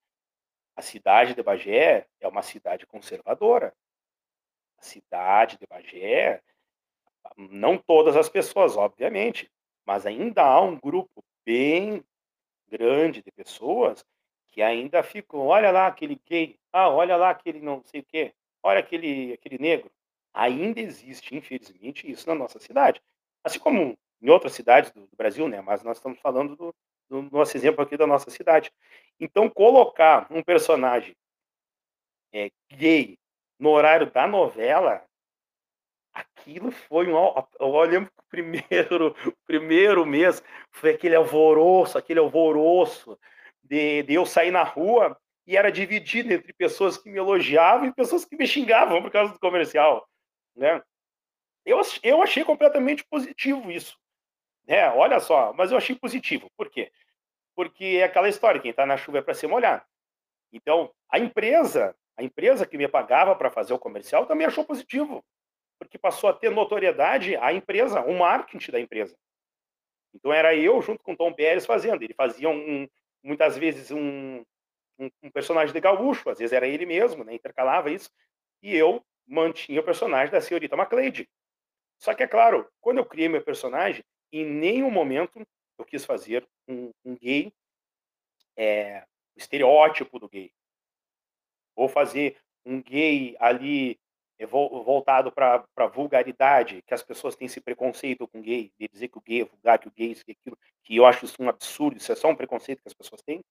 A 0.75 0.81
cidade 0.81 1.33
de 1.33 1.43
Bagé 1.43 2.07
é 2.19 2.27
uma 2.27 2.41
cidade 2.41 2.85
conservadora. 2.85 3.75
A 4.77 4.81
cidade 4.81 5.57
de 5.57 5.67
Bagé, 5.67 6.41
não 7.37 7.77
todas 7.77 8.15
as 8.15 8.29
pessoas, 8.29 8.75
obviamente, 8.75 9.49
mas 9.85 10.05
ainda 10.05 10.43
há 10.43 10.61
um 10.61 10.77
grupo 10.77 11.23
bem 11.45 12.03
grande 12.67 13.21
de 13.21 13.31
pessoas 13.31 14.05
que 14.47 14.61
ainda 14.61 15.01
ficam, 15.03 15.47
olha 15.47 15.71
lá 15.71 15.87
aquele 15.87 16.19
gay, 16.27 16.57
ah, 16.71 16.89
olha 16.89 17.15
lá 17.15 17.29
aquele 17.29 17.59
não 17.59 17.81
sei 17.85 18.01
o 18.01 18.05
quê, 18.05 18.33
olha 18.63 18.79
aquele, 18.79 19.33
aquele 19.33 19.57
negro. 19.57 19.91
Ainda 20.33 20.79
existe, 20.79 21.35
infelizmente, 21.35 22.09
isso 22.09 22.27
na 22.27 22.35
nossa 22.35 22.59
cidade. 22.59 23.01
Assim 23.43 23.59
como 23.59 23.97
em 24.21 24.29
outras 24.29 24.53
cidades 24.53 24.91
do, 24.91 25.07
Brasil, 25.17 25.47
né? 25.47 25.61
Mas 25.61 25.83
nós 25.83 25.97
estamos 25.97 26.19
falando 26.19 26.55
do, 26.55 26.75
do 27.09 27.21
nosso 27.23 27.55
exemplo 27.55 27.83
aqui 27.83 27.97
da 27.97 28.05
nossa 28.05 28.29
cidade. 28.29 28.71
Então, 29.19 29.49
colocar 29.49 30.27
um 30.29 30.43
personagem 30.43 31.15
é, 32.33 32.51
gay 32.71 33.17
no 33.57 33.69
horário 33.69 34.11
da 34.11 34.27
novela, 34.27 35.03
aquilo 36.39 36.71
foi 36.71 37.07
um. 37.07 37.15
Eu 37.59 37.81
lembro 37.81 38.09
que 38.11 38.19
o 38.19 38.29
primeiro, 38.29 39.15
primeiro 39.45 40.05
mês 40.05 40.41
foi 40.71 40.91
aquele 40.91 41.15
alvoroço, 41.15 41.97
aquele 41.97 42.19
alvoroço 42.19 43.19
de, 43.63 44.03
de 44.03 44.13
eu 44.13 44.25
sair 44.25 44.51
na 44.51 44.63
rua 44.63 45.17
e 45.45 45.57
era 45.57 45.71
dividido 45.71 46.33
entre 46.33 46.53
pessoas 46.53 46.97
que 46.97 47.09
me 47.09 47.17
elogiavam 47.17 47.87
e 47.87 47.93
pessoas 47.93 48.23
que 48.23 48.35
me 48.35 48.47
xingavam 48.47 49.01
por 49.01 49.11
causa 49.11 49.33
do 49.33 49.39
comercial, 49.39 50.07
né? 50.55 50.81
Eu, 51.65 51.81
eu 52.01 52.21
achei 52.21 52.43
completamente 52.43 53.03
positivo 53.05 53.69
isso. 53.69 53.97
É, 54.67 54.87
olha 54.89 55.19
só, 55.19 55.51
mas 55.53 55.71
eu 55.71 55.77
achei 55.77 55.95
positivo. 55.95 56.49
Por 56.55 56.69
quê? 56.69 56.91
Porque 57.55 57.97
é 57.99 58.03
aquela 58.03 58.29
história, 58.29 58.61
quem 58.61 58.71
está 58.71 58.85
na 58.85 58.97
chuva 58.97 59.19
é 59.19 59.21
para 59.21 59.33
se 59.33 59.45
molhar. 59.45 59.85
Então, 60.51 60.91
a 61.11 61.19
empresa, 61.19 61.95
a 62.17 62.23
empresa 62.23 62.65
que 62.65 62.77
me 62.77 62.87
pagava 62.87 63.35
para 63.35 63.51
fazer 63.51 63.73
o 63.73 63.79
comercial 63.79 64.25
também 64.25 64.47
achou 64.47 64.63
positivo, 64.63 65.23
porque 65.79 65.97
passou 65.97 66.29
a 66.29 66.33
ter 66.33 66.51
notoriedade 66.51 67.37
a 67.37 67.53
empresa, 67.53 68.01
o 68.01 68.17
marketing 68.17 68.71
da 68.71 68.79
empresa. 68.79 69.17
Então 70.13 70.33
era 70.33 70.53
eu 70.53 70.81
junto 70.81 71.01
com 71.01 71.13
o 71.13 71.17
Tom 71.17 71.33
Pérez 71.33 71.65
fazendo. 71.65 72.03
Ele 72.03 72.13
fazia 72.13 72.49
um, 72.49 72.87
muitas 73.23 73.57
vezes 73.57 73.89
um, 73.89 74.43
um, 74.99 75.09
um, 75.23 75.31
personagem 75.31 75.73
de 75.73 75.79
gaúcho, 75.79 76.29
às 76.29 76.39
vezes 76.39 76.51
era 76.51 76.67
ele 76.67 76.85
mesmo, 76.85 77.23
né? 77.23 77.33
intercalava 77.33 77.89
isso, 77.89 78.11
e 78.61 78.75
eu 78.75 79.03
mantinha 79.25 79.79
o 79.79 79.83
personagem 79.83 80.31
da 80.31 80.41
senhorita 80.41 80.75
MacLeod. 80.75 81.29
Só 81.97 82.13
que 82.13 82.23
é 82.23 82.27
claro, 82.27 82.69
quando 82.81 82.97
eu 82.97 83.05
criei 83.05 83.29
meu 83.29 83.41
personagem, 83.41 84.03
em 84.31 84.45
nenhum 84.45 84.91
momento 84.91 85.41
eu 85.77 85.85
quis 85.85 86.03
fazer 86.03 86.47
um, 86.67 86.91
um 87.05 87.15
gay, 87.15 87.53
é, 88.57 89.05
estereótipo 89.35 90.19
do 90.19 90.27
gay. 90.27 90.51
Ou 91.75 91.87
fazer 91.87 92.37
um 92.65 92.81
gay 92.81 93.35
ali 93.39 93.99
voltado 94.45 95.31
para 95.31 95.65
a 95.75 95.87
vulgaridade, 95.87 96.81
que 96.83 96.93
as 96.93 97.03
pessoas 97.03 97.35
têm 97.35 97.45
esse 97.45 97.59
preconceito 97.59 98.27
com 98.27 98.41
gay, 98.41 98.71
de 98.79 98.87
dizer 98.87 99.09
que 99.09 99.17
o 99.17 99.21
gay 99.21 99.41
é 99.41 99.45
vulgar, 99.45 99.79
que 99.79 99.87
o 99.87 99.91
gay 99.91 100.07
é 100.07 100.11
isso, 100.11 100.25
que 100.25 100.31
aquilo, 100.31 100.57
que 100.83 100.95
eu 100.95 101.05
acho 101.05 101.25
isso 101.25 101.35
um 101.41 101.49
absurdo, 101.49 101.97
isso 101.97 102.11
é 102.11 102.15
só 102.15 102.29
um 102.29 102.35
preconceito 102.35 102.81
que 102.81 102.87
as 102.87 102.93
pessoas 102.93 103.21
têm, 103.21 103.43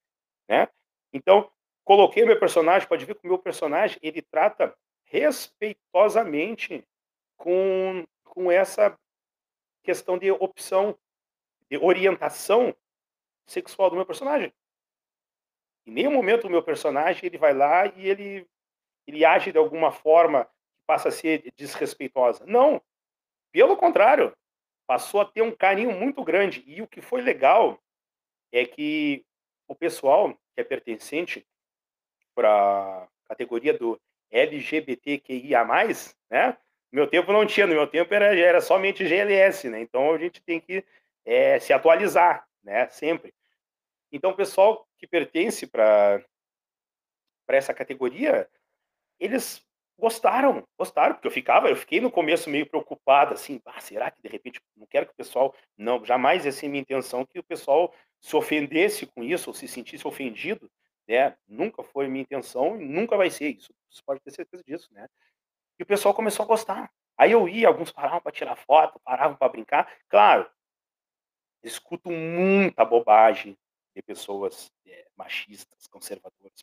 né? 0.49 0.69
Então, 1.13 1.51
coloquei 1.85 2.25
meu 2.25 2.39
personagem, 2.39 2.89
pode 2.89 3.05
ver 3.05 3.15
que 3.15 3.27
o 3.27 3.29
meu 3.29 3.39
personagem, 3.39 3.99
ele 4.03 4.23
trata 4.23 4.75
respeitosamente 5.05 6.85
com, 7.37 8.07
com 8.25 8.51
essa 8.51 8.99
questão 9.83 10.19
de 10.19 10.31
opção, 10.31 10.99
de 11.71 11.79
orientação 11.79 12.75
sexual 13.47 13.91
do 13.91 13.97
meu 13.97 14.07
personagem. 14.07 14.53
Em 15.87 15.91
nenhum 15.91 16.13
momento 16.13 16.47
o 16.47 16.51
meu 16.51 16.63
personagem 16.63 17.25
ele 17.25 17.39
vai 17.39 17.55
lá 17.55 17.87
e 17.87 18.07
ele, 18.07 18.47
ele 19.07 19.25
age 19.25 19.53
de 19.53 19.59
alguma 19.59 19.91
forma 19.91 20.49
passa 20.89 21.11
a 21.11 21.13
ser 21.13 21.53
desrespeitosa. 21.55 22.47
Não. 22.47 22.81
Pelo 23.53 23.77
contrário, 23.77 24.35
passou 24.87 25.21
a 25.21 25.27
ter 25.27 25.43
um 25.43 25.55
carinho 25.55 25.93
muito 25.93 26.25
grande. 26.25 26.65
E 26.67 26.81
o 26.81 26.89
que 26.89 27.03
foi 27.03 27.21
legal 27.21 27.79
é 28.51 28.65
que 28.65 29.23
o 29.69 29.75
pessoal 29.75 30.33
que 30.55 30.63
é 30.63 30.65
pertencente 30.65 31.47
para 32.35 33.07
categoria 33.27 33.77
do 33.77 34.01
LGBTQIA+, 34.31 35.63
né? 36.31 36.57
No 36.91 37.01
meu 37.01 37.07
tempo 37.07 37.33
não 37.33 37.45
tinha, 37.45 37.67
no 37.67 37.75
meu 37.75 37.87
tempo 37.87 38.15
era, 38.15 38.35
era 38.35 38.63
somente 38.63 39.05
GLS, 39.07 39.69
né? 39.69 39.83
Então 39.83 40.15
a 40.15 40.19
gente 40.19 40.41
tem 40.41 40.59
que 40.59 40.83
é, 41.23 41.61
se 41.61 41.71
atualizar, 41.71 42.49
né? 42.63 42.89
Sempre. 42.89 43.35
Então 44.11 44.31
o 44.31 44.37
pessoal 44.37 44.89
que 44.97 45.07
pertence 45.07 45.67
para 45.67 46.25
essa 47.49 47.75
categoria, 47.75 48.49
eles 49.21 49.68
gostaram, 49.99 50.65
gostaram, 50.79 51.15
porque 51.15 51.27
eu 51.27 51.33
ficava, 51.33 51.69
eu 51.69 51.77
fiquei 51.77 52.01
no 52.01 52.11
começo 52.11 52.49
meio 52.49 52.67
preocupado, 52.67 53.35
assim, 53.35 53.61
ah, 53.67 53.81
será 53.81 54.11
que 54.11 54.23
de 54.23 54.29
repente 54.29 54.61
não 54.77 54.87
quero 54.87 55.07
que 55.07 55.13
o 55.13 55.17
pessoal, 55.17 55.55
não, 55.77 56.05
jamais 56.05 56.47
essa 56.47 56.65
é 56.65 56.69
minha 56.69 56.81
intenção 56.81 57.27
que 57.27 57.39
o 57.39 57.43
pessoal 57.43 57.93
se 58.21 58.37
ofendesse 58.37 59.07
com 59.07 59.25
isso 59.25 59.51
ou 59.51 59.55
se 59.55 59.67
sentisse 59.67 60.07
ofendido, 60.07 60.71
né? 61.07 61.37
Nunca 61.49 61.83
foi 61.83 62.07
minha 62.09 62.23
intenção 62.23 62.81
e 62.81 62.85
nunca 62.85 63.17
vai 63.17 63.31
ser 63.31 63.49
isso. 63.49 63.73
Você 63.91 64.03
pode 64.05 64.21
ter 64.21 64.31
certeza 64.31 64.63
disso, 64.65 64.89
né? 64.93 65.09
E 65.79 65.83
o 65.83 65.87
pessoal 65.87 66.15
começou 66.15 66.45
a 66.45 66.47
gostar. 66.47 66.91
Aí 67.17 67.33
eu 67.33 67.49
ia, 67.49 67.67
alguns 67.67 67.91
paravam 67.91 68.21
para 68.21 68.33
tirar 68.33 68.57
foto, 68.57 69.01
paravam 69.01 69.37
para 69.37 69.49
brincar. 69.49 69.93
Claro, 70.09 70.49
escuto 71.63 72.11
muita 72.11 72.85
bobagem 72.85 73.57
de 73.95 74.03
pessoas 74.03 74.71
é, 74.87 75.09
machistas, 75.17 75.87
conservadoras, 75.89 76.63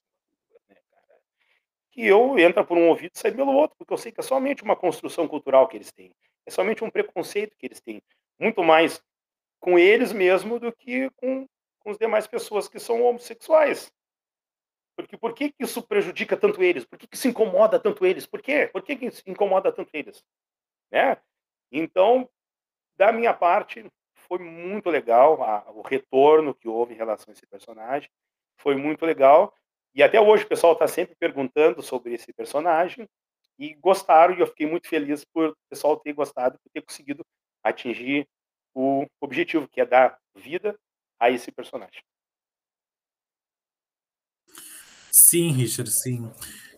que 1.96 2.06
eu 2.06 2.38
entra 2.38 2.62
por 2.62 2.78
um 2.78 2.90
ouvido 2.90 3.14
e 3.16 3.18
sai 3.18 3.32
pelo 3.32 3.54
outro, 3.54 3.78
porque 3.78 3.94
eu 3.94 3.98
sei 3.98 4.12
que 4.12 4.20
é 4.20 4.24
somente 4.24 4.62
uma 4.62 4.76
construção 4.76 5.30
cultural 5.30 5.66
que 5.66 5.78
eles 5.78 5.94
têm, 5.94 6.12
é 6.46 6.52
somente 6.52 6.84
um 6.84 6.90
preconceito 6.90 7.56
que 7.58 7.66
eles 7.66 7.80
têm, 7.80 8.02
muito 8.38 8.62
mais 8.62 9.02
com 9.62 9.80
eles 9.80 10.12
mesmo 10.12 10.60
do 10.60 10.74
que 10.74 11.10
com, 11.12 11.48
com 11.80 11.90
as 11.90 11.98
demais 11.98 12.28
pessoas 12.28 12.68
que 12.68 12.80
são 12.80 13.02
homossexuais. 13.02 13.90
Porque 14.98 15.18
por 15.18 15.34
que, 15.34 15.52
que 15.52 15.64
isso 15.64 15.82
prejudica 15.82 16.36
tanto 16.36 16.62
eles? 16.62 16.86
Por 16.86 17.00
que, 17.00 17.08
que 17.08 17.16
isso 17.16 17.30
incomoda 17.30 17.80
tanto 17.80 18.06
eles? 18.06 18.26
Por 18.26 18.42
quê? 18.42 18.70
Por 18.72 18.82
que, 18.82 18.96
que 18.96 19.06
isso 19.06 19.24
incomoda 19.26 19.72
tanto 19.72 19.90
eles? 19.94 20.24
Né? 20.92 21.18
Então, 21.72 22.30
da 22.98 23.12
minha 23.12 23.34
parte, 23.34 23.86
foi 24.14 24.40
muito 24.40 24.90
legal 24.90 25.42
a, 25.44 25.70
o 25.72 25.82
retorno 25.82 26.54
que 26.54 26.68
houve 26.68 26.94
em 26.94 26.98
relação 26.98 27.32
a 27.32 27.34
esse 27.34 27.46
personagem. 27.46 28.10
Foi 28.58 28.76
muito 28.76 29.06
legal. 29.06 29.54
E 29.96 30.04
até 30.04 30.20
hoje 30.20 30.44
o 30.44 30.48
pessoal 30.48 30.74
está 30.74 30.88
sempre 30.88 31.16
perguntando 31.16 31.82
sobre 31.82 32.14
esse 32.14 32.34
personagem 32.34 33.08
e 33.58 33.74
gostaram. 33.76 34.36
E 34.36 34.42
eu 34.42 34.48
fiquei 34.48 34.68
muito 34.68 34.90
feliz 34.90 35.24
por 35.24 35.52
o 35.52 35.58
pessoal 35.70 35.98
ter 35.98 36.12
gostado, 36.12 36.60
por 36.62 36.70
ter 36.70 36.82
conseguido 36.82 37.26
atingir 37.64 38.28
o 38.74 39.06
objetivo, 39.22 39.70
que 39.70 39.80
é 39.80 39.86
dar 39.86 40.18
vida 40.36 40.78
a 41.18 41.32
esse 41.32 41.50
personagem. 41.50 42.04
Sim, 45.10 45.52
Richard, 45.52 45.90
sim. 45.90 46.30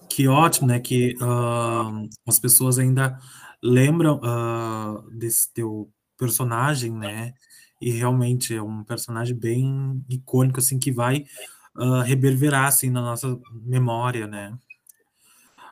Que 0.07 0.27
ótimo, 0.27 0.67
né? 0.67 0.79
Que 0.79 1.15
uh, 1.15 2.07
as 2.27 2.37
pessoas 2.37 2.77
ainda 2.77 3.17
lembram 3.63 4.19
uh, 4.19 5.09
desse 5.09 5.51
teu 5.51 5.91
personagem, 6.15 6.91
né? 6.91 7.33
E 7.81 7.89
realmente 7.89 8.55
é 8.55 8.61
um 8.61 8.83
personagem 8.83 9.35
bem 9.35 10.03
icônico, 10.07 10.59
assim, 10.59 10.77
que 10.77 10.91
vai 10.91 11.25
uh, 11.77 12.01
reverberar, 12.01 12.65
assim, 12.65 12.89
na 12.89 13.01
nossa 13.01 13.39
memória, 13.53 14.27
né? 14.27 14.57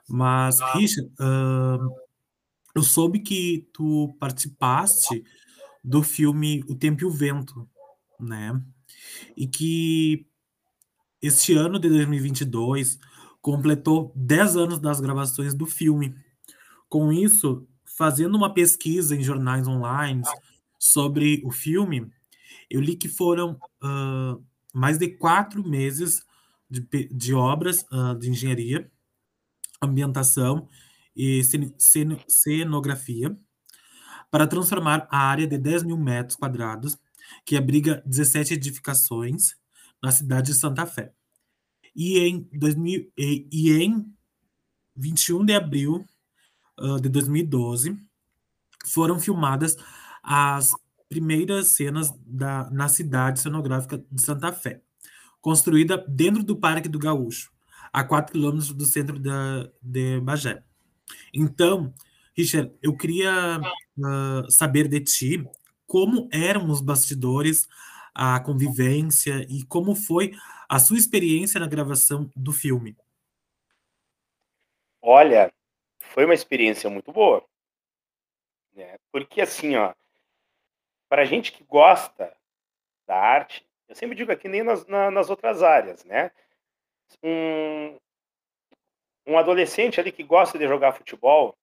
Mas, 0.08 0.60
Richard, 0.76 1.12
eu 2.76 2.84
soube 2.84 3.20
que 3.20 3.68
tu 3.74 4.16
participaste 4.20 5.24
do 5.84 6.04
filme 6.04 6.64
O 6.68 6.76
Tempo 6.76 7.04
e 7.04 7.06
o 7.06 7.12
Vento, 7.12 7.68
né? 8.20 8.62
E 9.36 9.48
que 9.48 10.28
este 11.22 11.54
ano 11.54 11.80
de 11.80 11.90
2022 11.90 13.00
completou 13.42 14.12
10 14.16 14.58
anos 14.58 14.80
das 14.80 15.00
gravações 15.00 15.54
do 15.54 15.66
filme. 15.66 16.16
Com 16.90 17.12
isso, 17.12 17.68
fazendo 17.98 18.36
uma 18.36 18.54
pesquisa 18.54 19.16
em 19.16 19.24
jornais 19.24 19.68
online 19.68 20.22
sobre 20.78 21.42
o 21.44 21.52
filme, 21.52 22.12
Eu 22.70 22.82
li 22.82 22.96
que 22.96 23.08
foram 23.08 23.60
uh, 23.84 24.44
mais 24.76 24.98
de 24.98 25.08
quatro 25.08 25.66
meses 25.66 26.22
de, 26.70 26.82
de 27.10 27.34
obras 27.34 27.86
uh, 27.92 28.14
de 28.20 28.30
engenharia, 28.30 28.92
ambientação 29.82 30.68
e 31.16 31.42
cenografia 32.28 33.36
para 34.30 34.46
transformar 34.46 35.08
a 35.10 35.18
área 35.18 35.48
de 35.48 35.58
10 35.58 35.84
mil 35.84 35.98
metros 35.98 36.36
quadrados, 36.36 36.98
que 37.46 37.56
abriga 37.56 38.04
17 38.06 38.56
edificações, 38.56 39.56
na 40.04 40.12
cidade 40.12 40.52
de 40.52 40.58
Santa 40.58 40.86
Fé. 40.86 41.14
E 41.96 42.20
em, 42.20 42.50
2000, 42.52 43.12
e, 43.18 43.48
e 43.50 43.72
em 43.72 44.14
21 44.94 45.46
de 45.46 45.54
abril 45.54 46.06
uh, 46.78 47.00
de 47.00 47.08
2012, 47.08 47.98
foram 48.86 49.20
filmadas 49.20 49.78
as 50.22 50.72
primeiras 51.10 51.70
cenas 51.70 52.12
da, 52.26 52.70
na 52.72 52.88
cidade 52.88 53.40
cenográfica 53.40 54.04
de 54.12 54.22
Santa 54.22 54.52
Fé, 54.52 54.82
construída 55.42 55.98
dentro 56.08 56.44
do 56.44 56.56
Parque 56.56 56.90
do 56.90 57.00
Gaúcho, 57.00 57.52
a 57.94 58.04
4 58.04 58.34
quilômetros 58.34 58.74
do 58.74 58.86
centro 58.86 59.20
da, 59.20 59.70
de 59.82 60.20
Bagé. 60.20 60.64
Então, 61.34 61.94
Richard, 62.36 62.74
eu 62.82 62.96
queria 62.98 63.60
uh, 63.60 64.52
saber 64.52 64.88
de 64.88 65.00
ti 65.00 65.48
como 65.86 66.28
eram 66.32 66.70
os 66.70 66.82
bastidores, 66.82 67.68
a 68.14 68.40
convivência 68.40 69.46
e 69.50 69.64
como 69.66 69.96
foi 69.96 70.34
a 70.68 70.80
sua 70.80 70.98
experiência 70.98 71.60
na 71.60 71.68
gravação 71.68 72.30
do 72.36 72.52
filme. 72.52 72.98
Olha, 75.02 75.54
foi 76.00 76.26
uma 76.26 76.34
experiência 76.34 76.90
muito 76.90 77.12
boa. 77.12 77.46
Né? 78.74 78.98
Porque 79.12 79.42
assim, 79.42 79.76
ó, 79.76 79.94
para 81.10 81.26
gente 81.26 81.52
que 81.52 81.64
gosta 81.64 82.36
da 83.06 83.16
arte, 83.16 83.66
eu 83.88 83.96
sempre 83.96 84.16
digo 84.16 84.32
aqui 84.32 84.48
nem 84.48 84.64
nas, 84.64 84.86
na, 84.88 85.12
nas 85.12 85.30
outras 85.30 85.62
áreas, 85.62 86.04
né? 86.04 86.32
Um, 87.24 87.98
um 89.28 89.38
adolescente 89.38 90.00
ali 90.00 90.12
que 90.12 90.24
gosta 90.24 90.58
de 90.58 90.68
jogar 90.68 90.94
futebol 90.94 91.56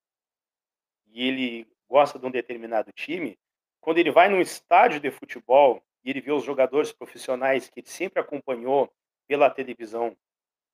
e 1.08 1.26
ele 1.26 1.68
gosta 1.88 2.18
de 2.18 2.26
um 2.26 2.30
determinado 2.30 2.90
time, 2.92 3.38
quando 3.80 3.98
ele 3.98 4.10
vai 4.10 4.28
num 4.28 4.40
estádio 4.40 5.00
de 5.00 5.10
futebol 5.10 5.82
e 6.04 6.10
ele 6.10 6.20
vê 6.20 6.32
os 6.32 6.44
jogadores 6.44 6.92
profissionais 6.92 7.68
que 7.68 7.80
ele 7.80 7.88
sempre 7.88 8.20
acompanhou 8.20 8.90
pela 9.26 9.50
televisão 9.50 10.16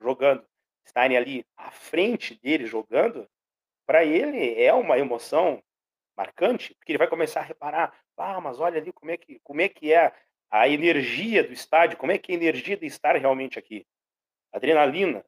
jogando, 0.00 0.46
estarem 0.84 1.16
ali 1.16 1.44
à 1.56 1.70
frente 1.70 2.34
dele 2.36 2.66
jogando, 2.66 3.28
para 3.86 4.04
ele 4.04 4.60
é 4.62 4.72
uma 4.72 4.98
emoção 4.98 5.62
marcante, 6.16 6.74
porque 6.74 6.92
ele 6.92 6.98
vai 6.98 7.08
começar 7.08 7.40
a 7.40 7.44
reparar, 7.44 7.98
ah, 8.18 8.40
mas 8.40 8.60
olha 8.60 8.80
ali 8.80 8.92
como 8.92 9.10
é 9.10 9.16
que, 9.16 9.38
como 9.40 9.60
é, 9.60 9.68
que 9.68 9.92
é 9.92 10.12
a 10.50 10.68
energia 10.68 11.44
do 11.44 11.52
estádio, 11.52 11.98
como 11.98 12.12
é 12.12 12.18
que 12.18 12.32
é 12.32 12.34
a 12.34 12.38
energia 12.38 12.76
de 12.76 12.86
estar 12.86 13.16
realmente 13.16 13.58
aqui. 13.58 13.86
Adrenalina. 14.52 15.24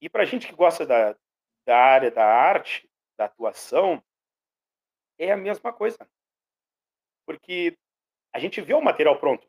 E 0.00 0.08
para 0.08 0.22
a 0.22 0.26
gente 0.26 0.46
que 0.46 0.54
gosta 0.54 0.84
da, 0.86 1.16
da 1.64 1.76
área 1.76 2.10
da 2.10 2.24
arte, 2.24 2.88
da 3.16 3.24
atuação, 3.24 4.02
é 5.18 5.32
a 5.32 5.36
mesma 5.36 5.72
coisa. 5.72 6.08
Porque 7.24 7.76
a 8.32 8.38
gente 8.38 8.60
vê 8.60 8.74
o 8.74 8.82
material 8.82 9.18
pronto. 9.18 9.48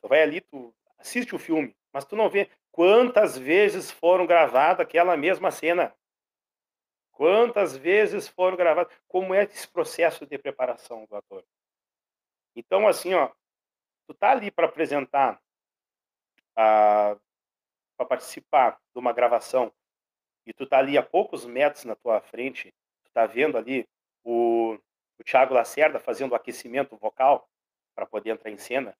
Tu 0.00 0.08
vai 0.08 0.22
ali, 0.22 0.40
tu 0.40 0.74
assiste 0.98 1.34
o 1.34 1.38
filme, 1.38 1.76
mas 1.92 2.04
tu 2.04 2.16
não 2.16 2.30
vê 2.30 2.48
quantas 2.70 3.36
vezes 3.36 3.90
foram 3.90 4.26
gravadas 4.26 4.80
aquela 4.80 5.16
mesma 5.16 5.50
cena. 5.50 5.94
Quantas 7.10 7.76
vezes 7.76 8.28
foram 8.28 8.56
gravadas? 8.56 8.92
Como 9.06 9.34
é 9.34 9.44
esse 9.44 9.68
processo 9.68 10.24
de 10.24 10.38
preparação 10.38 11.04
do 11.06 11.16
ator? 11.16 11.44
Então, 12.54 12.86
assim, 12.86 13.14
ó, 13.14 13.30
tu 14.06 14.14
tá 14.14 14.30
ali 14.30 14.50
para 14.50 14.66
apresentar, 14.66 15.40
para 16.54 17.18
participar 18.08 18.78
de 18.92 18.98
uma 18.98 19.12
gravação, 19.12 19.72
e 20.46 20.52
tu 20.52 20.66
tá 20.66 20.78
ali 20.78 20.98
a 20.98 21.02
poucos 21.02 21.46
metros 21.46 21.84
na 21.84 21.94
tua 21.94 22.20
frente, 22.20 22.74
tu 23.04 23.12
tá 23.12 23.26
vendo 23.26 23.56
ali 23.56 23.88
o, 24.24 24.78
o 25.18 25.24
Thiago 25.24 25.54
Lacerda 25.54 25.98
fazendo 25.98 26.32
o 26.32 26.34
aquecimento 26.34 26.96
vocal 26.96 27.48
para 27.94 28.06
poder 28.06 28.30
entrar 28.30 28.50
em 28.50 28.58
cena. 28.58 28.96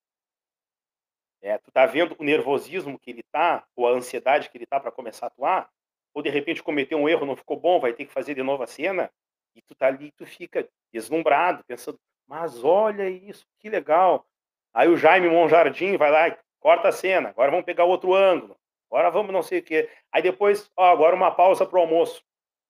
É, 1.41 1.59
tu 1.59 1.73
tá 1.73 1.85
vendo 1.87 2.15
o 2.19 2.25
nervosismo 2.25 2.99
que 2.99 3.11
ele 3.11 3.25
tá, 3.25 3.67
ou 3.75 3.89
a 3.89 3.91
ansiedade 3.91 4.49
que 4.49 4.57
ele 4.57 4.67
tá 4.67 4.79
para 4.79 4.93
começar 4.93 5.27
a 5.27 5.29
atuar, 5.29 5.71
ou 6.15 6.23
de 6.23 6.31
repente 6.31 6.63
cometeu 6.63 6.99
um 6.99 7.09
erro, 7.09 7.27
não 7.27 7.35
ficou 7.35 7.59
bom, 7.59 7.81
vai 7.81 7.93
ter 7.93 8.07
que 8.07 8.13
fazer 8.13 8.35
de 8.35 8.43
novo 8.43 8.63
a 8.63 8.67
cena, 8.67 9.11
e 9.55 9.61
tu 9.63 9.75
tá 9.75 9.89
ali, 9.89 10.13
tu 10.13 10.25
fica 10.25 10.69
deslumbrado, 10.93 11.65
pensando, 11.65 11.99
mas 12.27 12.63
olha 12.65 13.09
isso, 13.09 13.47
que 13.59 13.69
legal. 13.69 14.27
Aí 14.73 14.89
o 14.89 14.97
Jaime 14.97 15.29
Monjardim 15.29 15.97
vai 15.97 16.11
lá 16.11 16.29
e 16.29 16.39
corta 16.61 16.89
a 16.89 16.93
cena, 16.93 17.31
agora 17.31 17.51
vamos 17.51 17.67
pegar 17.67 17.85
outro 17.85 18.15
ângulo, 18.15 18.57
agora 18.91 19.11
vamos 19.11 19.33
não 19.33 19.43
sei 19.43 19.59
o 19.59 19.63
quê. 19.63 19.91
Aí 20.11 20.23
depois, 20.23 20.71
ó, 20.77 20.91
agora 20.91 21.15
uma 21.15 21.31
pausa 21.31 21.67
pro 21.67 21.81
almoço. 21.81 22.25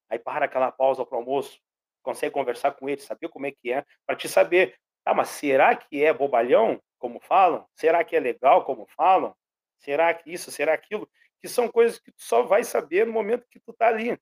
Aí 0.09 0.19
para 0.19 0.45
aquela 0.45 0.71
pausa 0.71 1.05
pro 1.05 1.17
almoço, 1.17 1.59
consegue 2.01 2.33
conversar 2.33 2.71
com 2.73 2.89
ele, 2.89 3.01
saber 3.01 3.29
como 3.29 3.45
é 3.45 3.51
que 3.51 3.71
é, 3.71 3.85
para 4.05 4.15
te 4.15 4.27
saber, 4.27 4.75
tá, 5.03 5.13
mas 5.13 5.29
será 5.29 5.75
que 5.75 6.03
é 6.03 6.13
bobalhão, 6.13 6.81
como 6.99 7.19
falam? 7.19 7.65
Será 7.73 8.03
que 8.03 8.15
é 8.15 8.19
legal, 8.19 8.65
como 8.65 8.85
falam? 8.95 9.35
Será 9.79 10.13
que 10.13 10.31
isso, 10.31 10.51
será 10.51 10.73
aquilo? 10.73 11.09
Que 11.41 11.47
são 11.47 11.67
coisas 11.67 11.99
que 11.99 12.11
tu 12.11 12.21
só 12.21 12.43
vai 12.43 12.63
saber 12.63 13.05
no 13.05 13.13
momento 13.13 13.47
que 13.49 13.59
tu 13.59 13.73
tá 13.73 13.87
ali, 13.87 14.17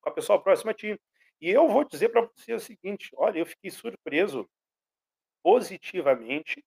com 0.00 0.08
a 0.08 0.12
pessoa 0.12 0.40
próxima 0.40 0.70
a 0.70 0.74
ti. 0.74 0.98
E 1.40 1.50
eu 1.50 1.68
vou 1.68 1.84
dizer 1.84 2.08
para 2.08 2.22
você 2.22 2.54
o 2.54 2.60
seguinte, 2.60 3.10
olha, 3.16 3.38
eu 3.38 3.46
fiquei 3.46 3.70
surpreso 3.70 4.48
positivamente 5.44 6.64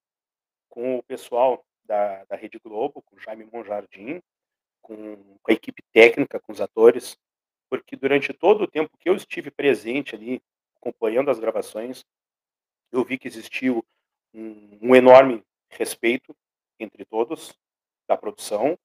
com 0.70 1.00
o 1.00 1.04
pessoal 1.04 1.66
da, 1.84 2.24
da 2.26 2.36
Rede 2.36 2.60
Globo, 2.60 3.02
com 3.02 3.18
Jaime 3.18 3.50
Monjardim, 3.52 4.22
com, 4.84 5.16
com 5.42 5.52
a 5.52 5.54
equipe 5.54 5.82
técnica, 5.92 6.40
com 6.40 6.52
os 6.52 6.62
atores, 6.62 7.18
porque 7.70 7.96
durante 7.96 8.32
todo 8.32 8.64
o 8.64 8.68
tempo 8.68 8.96
que 9.00 9.10
eu 9.10 9.16
estive 9.16 9.50
presente 9.50 10.14
ali 10.14 10.40
acompanhando 10.76 11.32
as 11.32 11.40
gravações, 11.40 12.06
eu 12.92 13.04
vi 13.04 13.18
que 13.18 13.28
existiu 13.28 13.84
um, 14.32 14.78
um 14.80 14.96
enorme 14.96 15.44
respeito 15.72 16.36
entre 16.80 17.04
todos 17.04 17.58
da 18.08 18.16
produção, 18.16 18.78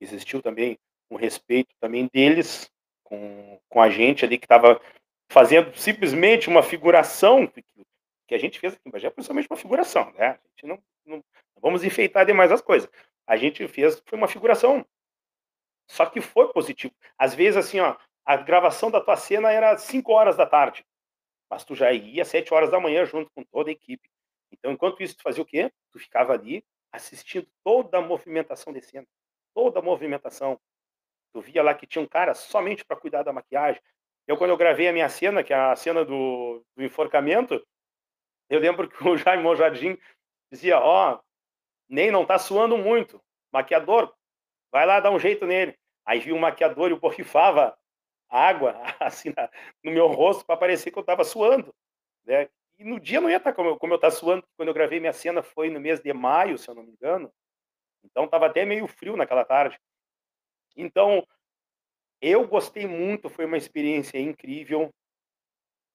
existiu 0.00 0.40
também 0.40 0.78
um 1.10 1.16
respeito 1.16 1.74
também 1.80 2.08
deles 2.12 2.70
com, 3.02 3.60
com 3.68 3.82
a 3.82 3.90
gente 3.90 4.24
ali 4.24 4.38
que 4.38 4.44
estava 4.44 4.80
fazendo 5.28 5.76
simplesmente 5.76 6.48
uma 6.48 6.62
figuração 6.62 7.46
que, 8.30 8.34
a 8.36 8.38
gente 8.38 8.60
fez 8.60 8.74
aqui 8.74 8.82
em 8.86 8.90
Bagé, 8.90 9.10
principalmente 9.10 9.48
uma 9.50 9.56
figuração, 9.56 10.12
né? 10.12 10.28
A 10.28 10.48
gente 10.50 10.66
não, 10.66 10.82
não 11.04 11.24
vamos 11.60 11.82
enfeitar 11.82 12.24
demais 12.24 12.52
as 12.52 12.62
coisas. 12.62 12.88
A 13.26 13.36
gente 13.36 13.66
fez 13.66 14.00
foi 14.06 14.16
uma 14.16 14.28
figuração. 14.28 14.86
Só 15.88 16.06
que 16.06 16.20
foi 16.20 16.52
positivo. 16.52 16.94
Às 17.18 17.34
vezes 17.34 17.56
assim, 17.56 17.80
ó, 17.80 17.96
a 18.24 18.36
gravação 18.36 18.88
da 18.88 19.00
tua 19.00 19.16
cena 19.16 19.50
era 19.50 19.76
5 19.76 20.12
horas 20.12 20.36
da 20.36 20.46
tarde. 20.46 20.86
Mas 21.50 21.64
tu 21.64 21.74
já 21.74 21.92
ia 21.92 22.22
às 22.22 22.28
sete 22.28 22.54
horas 22.54 22.70
da 22.70 22.78
manhã 22.78 23.04
junto 23.04 23.28
com 23.34 23.42
toda 23.42 23.70
a 23.70 23.72
equipe. 23.72 24.08
Então, 24.52 24.70
enquanto 24.70 25.02
isso, 25.02 25.16
tu 25.16 25.22
fazia 25.22 25.42
o 25.42 25.46
quê? 25.46 25.72
Tu 25.92 25.98
ficava 25.98 26.32
ali 26.32 26.64
assistindo 26.92 27.48
toda 27.64 27.98
a 27.98 28.00
movimentação 28.00 28.72
de 28.72 28.80
cena. 28.80 29.06
Toda 29.52 29.80
a 29.80 29.82
movimentação. 29.82 30.60
Tu 31.32 31.40
via 31.40 31.64
lá 31.64 31.74
que 31.74 31.86
tinha 31.86 32.02
um 32.02 32.06
cara 32.06 32.34
somente 32.34 32.84
para 32.84 32.96
cuidar 32.96 33.24
da 33.24 33.32
maquiagem. 33.32 33.82
Eu, 34.28 34.36
quando 34.36 34.50
eu 34.50 34.56
gravei 34.56 34.86
a 34.86 34.92
minha 34.92 35.08
cena, 35.08 35.42
que 35.42 35.52
é 35.52 35.56
a 35.56 35.74
cena 35.74 36.04
do, 36.04 36.64
do 36.76 36.84
enforcamento, 36.84 37.60
eu 38.50 38.58
lembro 38.58 38.88
que 38.88 39.08
o 39.08 39.16
Jaime 39.16 39.42
Monjardim 39.42 39.96
dizia, 40.50 40.78
ó, 40.78 41.14
oh, 41.14 41.20
nem 41.88 42.10
não 42.10 42.26
tá 42.26 42.38
suando 42.38 42.76
muito. 42.76 43.22
Maquiador, 43.52 44.12
vai 44.70 44.84
lá 44.84 45.00
dar 45.00 45.12
um 45.12 45.18
jeito 45.18 45.46
nele. 45.46 45.78
Aí 46.04 46.18
viu 46.18 46.34
o 46.34 46.40
maquiador 46.40 46.90
e 46.90 46.92
o 46.92 46.98
borrifava 47.00 47.78
água 48.28 48.74
assim 49.00 49.32
no 49.84 49.92
meu 49.92 50.08
rosto 50.08 50.44
para 50.44 50.56
parecer 50.56 50.90
que 50.90 50.98
eu 50.98 51.02
estava 51.02 51.24
suando, 51.24 51.74
né? 52.24 52.48
E 52.78 52.84
no 52.84 52.98
dia 52.98 53.20
não 53.20 53.28
ia 53.28 53.36
estar 53.36 53.50
tá 53.50 53.56
como, 53.56 53.78
como 53.78 53.92
eu 53.92 53.96
estava 53.96 54.14
suando, 54.14 54.44
quando 54.56 54.68
eu 54.68 54.74
gravei 54.74 54.98
minha 54.98 55.12
cena 55.12 55.42
foi 55.42 55.68
no 55.68 55.78
mês 55.78 56.00
de 56.00 56.12
maio, 56.12 56.56
se 56.56 56.68
eu 56.68 56.74
não 56.74 56.82
me 56.82 56.92
engano. 56.92 57.30
Então 58.02 58.24
estava 58.24 58.46
até 58.46 58.64
meio 58.64 58.86
frio 58.86 59.16
naquela 59.16 59.44
tarde. 59.44 59.78
Então 60.76 61.26
eu 62.20 62.46
gostei 62.48 62.86
muito, 62.86 63.28
foi 63.28 63.44
uma 63.44 63.58
experiência 63.58 64.18
incrível. 64.18 64.90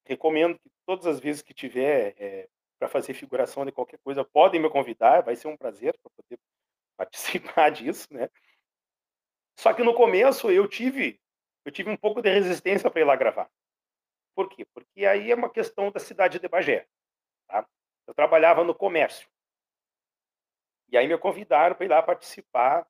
Recomendo 0.05 0.59
que 0.59 0.69
todas 0.85 1.05
as 1.05 1.19
vezes 1.19 1.41
que 1.41 1.53
tiver 1.53 2.15
é, 2.17 2.49
para 2.77 2.87
fazer 2.87 3.13
figuração 3.13 3.65
de 3.65 3.71
qualquer 3.71 3.99
coisa, 3.99 4.23
podem 4.23 4.61
me 4.61 4.69
convidar, 4.69 5.21
vai 5.21 5.35
ser 5.35 5.47
um 5.47 5.57
prazer 5.57 5.97
para 5.97 6.11
poder 6.11 6.39
participar 6.97 7.69
disso, 7.71 8.07
né? 8.13 8.29
Só 9.57 9.73
que 9.73 9.83
no 9.83 9.93
começo 9.93 10.51
eu 10.51 10.67
tive 10.67 11.19
eu 11.65 11.71
tive 11.71 11.89
um 11.89 11.97
pouco 11.97 12.21
de 12.21 12.29
resistência 12.29 12.91
para 12.91 13.01
ir 13.01 13.05
lá 13.05 13.15
gravar. 13.15 13.49
Por 14.35 14.47
quê? 14.49 14.65
Porque 14.65 15.03
aí 15.03 15.31
é 15.31 15.35
uma 15.35 15.49
questão 15.49 15.89
da 15.91 15.99
cidade 15.99 16.37
de 16.37 16.47
Bagé. 16.47 16.87
Tá? 17.47 17.67
Eu 18.05 18.13
trabalhava 18.13 18.63
no 18.63 18.75
comércio. 18.75 19.27
E 20.89 20.97
aí 20.97 21.07
me 21.07 21.17
convidaram 21.17 21.75
para 21.75 21.85
ir 21.85 21.89
lá 21.89 22.03
participar 22.03 22.87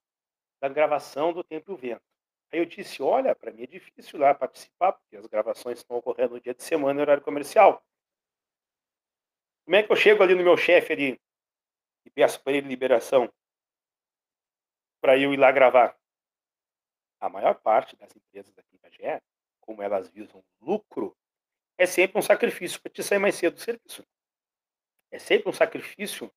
da 0.59 0.67
gravação 0.67 1.31
do 1.31 1.41
Tempo 1.41 1.71
e 1.71 1.73
o 1.73 1.77
Vento. 1.77 2.03
Aí 2.51 2.59
eu 2.59 2.65
disse, 2.65 3.01
olha, 3.01 3.35
para 3.35 3.51
mim 3.51 3.63
é 3.63 3.67
difícil 3.67 4.19
lá 4.19 4.33
participar, 4.33 4.93
porque 4.93 5.17
as 5.17 5.25
gravações 5.25 5.79
estão 5.79 5.97
ocorrendo 5.97 6.35
no 6.35 6.41
dia 6.41 6.53
de 6.53 6.63
semana, 6.63 6.93
no 6.93 7.01
horário 7.01 7.23
comercial. 7.23 7.83
Como 9.65 9.75
é 9.75 9.83
que 9.83 9.91
eu 9.91 9.95
chego 9.95 10.21
ali 10.21 10.35
no 10.35 10.43
meu 10.43 10.55
chefe 10.55 10.93
ali? 10.93 11.19
e 12.05 12.09
peço 12.09 12.41
para 12.41 12.53
ele 12.53 12.67
liberação 12.67 13.31
para 15.01 15.17
eu 15.17 15.33
ir 15.33 15.37
lá 15.37 15.51
gravar. 15.51 15.97
A 17.19 17.29
maior 17.29 17.55
parte 17.55 17.95
das 17.95 18.15
empresas 18.15 18.57
aqui 18.57 18.75
em 18.75 18.79
Bagé, 18.79 19.21
como 19.59 19.81
elas 19.81 20.09
visam 20.09 20.43
lucro, 20.61 21.17
é 21.77 21.85
sempre 21.85 22.17
um 22.17 22.21
sacrifício 22.21 22.81
para 22.81 22.91
te 22.91 23.03
sair 23.03 23.19
mais 23.19 23.35
cedo 23.35 23.55
do 23.55 23.59
serviço. 23.59 24.05
É 25.11 25.19
sempre 25.19 25.49
um 25.49 25.53
sacrifício 25.53 26.31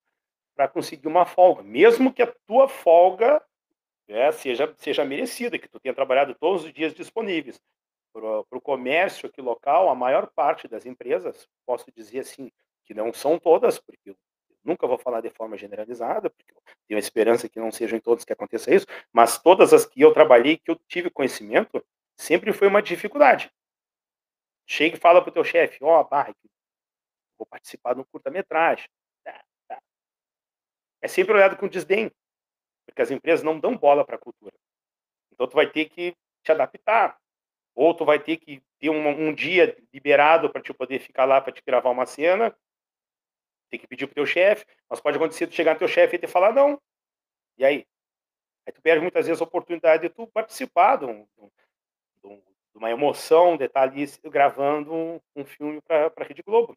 para 0.55 0.69
conseguir 0.69 1.07
uma 1.07 1.25
folga, 1.25 1.63
mesmo 1.63 2.13
que 2.13 2.23
a 2.23 2.33
tua 2.47 2.69
folga 2.69 3.45
é, 4.09 4.33
seja, 4.33 4.75
seja 4.79 5.05
merecida, 5.05 5.59
que 5.59 5.69
tu 5.69 5.79
tenha 5.79 5.95
trabalhado 5.95 6.35
todos 6.35 6.65
os 6.65 6.73
dias 6.73 6.95
disponíveis. 6.95 7.61
Para 8.13 8.59
o 8.59 8.61
comércio 8.61 9.29
aqui 9.29 9.41
local, 9.41 9.89
a 9.89 9.95
maior 9.95 10.29
parte 10.35 10.67
das 10.67 10.87
empresas, 10.87 11.47
posso 11.67 11.93
dizer 11.93 12.21
assim, 12.21 12.51
que 12.85 12.95
não 12.95 13.13
são 13.13 13.39
todas, 13.39 13.79
porque 13.79 14.11
eu 14.11 14.17
nunca 14.65 14.87
vou 14.87 14.99
falar 14.99 15.21
de 15.21 15.31
forma 15.31 15.57
generalizada, 15.59 16.31
porque 16.31 16.53
eu 16.53 16.63
tenho 16.89 16.99
a 16.99 17.01
esperança 17.01 17.49
que 17.49 17.61
não 17.61 17.71
sejam 17.71 17.99
em 17.99 18.01
todos 18.01 18.25
que 18.25 18.33
aconteça 18.33 18.75
isso, 18.75 18.87
mas 19.13 19.39
todas 19.39 19.73
as 19.73 19.85
que 19.85 20.01
eu 20.01 20.13
trabalhei, 20.13 20.57
que 20.57 20.71
eu 20.71 20.81
tive 20.89 21.11
conhecimento, 21.11 21.85
sempre 22.17 22.53
foi 22.53 22.67
uma 22.67 22.83
dificuldade. 22.83 23.53
Chega 24.67 24.97
e 24.97 25.01
fala 25.01 25.23
para 25.23 25.31
o 25.31 25.33
teu 25.33 25.45
chefe, 25.45 25.79
ó, 25.83 26.01
oh, 26.01 26.35
vou 27.39 27.47
participar 27.47 27.95
de 27.95 28.01
um 28.01 28.05
curta-metragem. 28.05 28.89
Tá, 29.23 29.45
tá. 29.69 29.83
É 31.01 31.09
sempre 31.09 31.35
olhado 31.35 31.57
com 31.57 31.69
desdém, 31.69 32.11
porque 32.89 33.03
as 33.03 33.11
empresas 33.11 33.45
não 33.45 33.61
dão 33.61 33.77
bola 33.77 34.05
para 34.05 34.17
a 34.17 34.19
cultura. 34.19 34.55
Então 35.31 35.47
tu 35.47 35.55
vai 35.55 35.71
ter 35.71 35.87
que 35.91 36.17
te 36.43 36.51
adaptar, 36.51 37.19
ou 37.75 37.95
tu 37.95 38.05
vai 38.05 38.19
ter 38.19 38.39
que 38.39 38.63
ter 38.79 38.89
um, 38.91 39.29
um 39.29 39.35
dia 39.35 39.77
liberado 39.93 40.51
para 40.51 40.63
te 40.63 40.73
poder 40.73 40.99
ficar 40.99 41.27
lá 41.27 41.41
para 41.41 41.53
te 41.53 41.63
gravar 41.65 41.91
uma 41.91 42.07
cena, 42.07 42.57
tem 43.71 43.79
que 43.79 43.87
pedir 43.87 44.07
pro 44.07 44.15
teu 44.15 44.27
chefe, 44.27 44.65
mas 44.89 45.01
pode 45.01 45.17
acontecer 45.17 45.47
tu 45.47 45.55
chegar 45.55 45.75
no 45.75 45.79
teu 45.79 45.89
chefe 45.89 46.17
e 46.17 46.19
te 46.19 46.27
falar 46.27 46.53
não. 46.53 46.81
E 47.59 47.65
aí? 47.65 47.87
Aí 48.67 48.73
tu 48.73 48.81
perde 48.81 49.03
muitas 49.03 49.27
vezes 49.27 49.41
a 49.41 49.45
oportunidade 49.45 50.03
de 50.03 50.09
tu 50.09 50.27
participar 50.27 50.97
de, 50.97 51.05
um, 51.05 51.27
de, 52.23 52.41
uma 52.75 52.91
emoção, 52.91 53.57
de 53.57 53.67
estar 53.67 53.83
ali 53.83 54.07
gravando 54.25 54.95
um, 54.95 55.21
um 55.37 55.45
filme 55.45 55.81
para 55.83 56.11
a 56.17 56.25
Rede 56.25 56.43
Globo. 56.43 56.77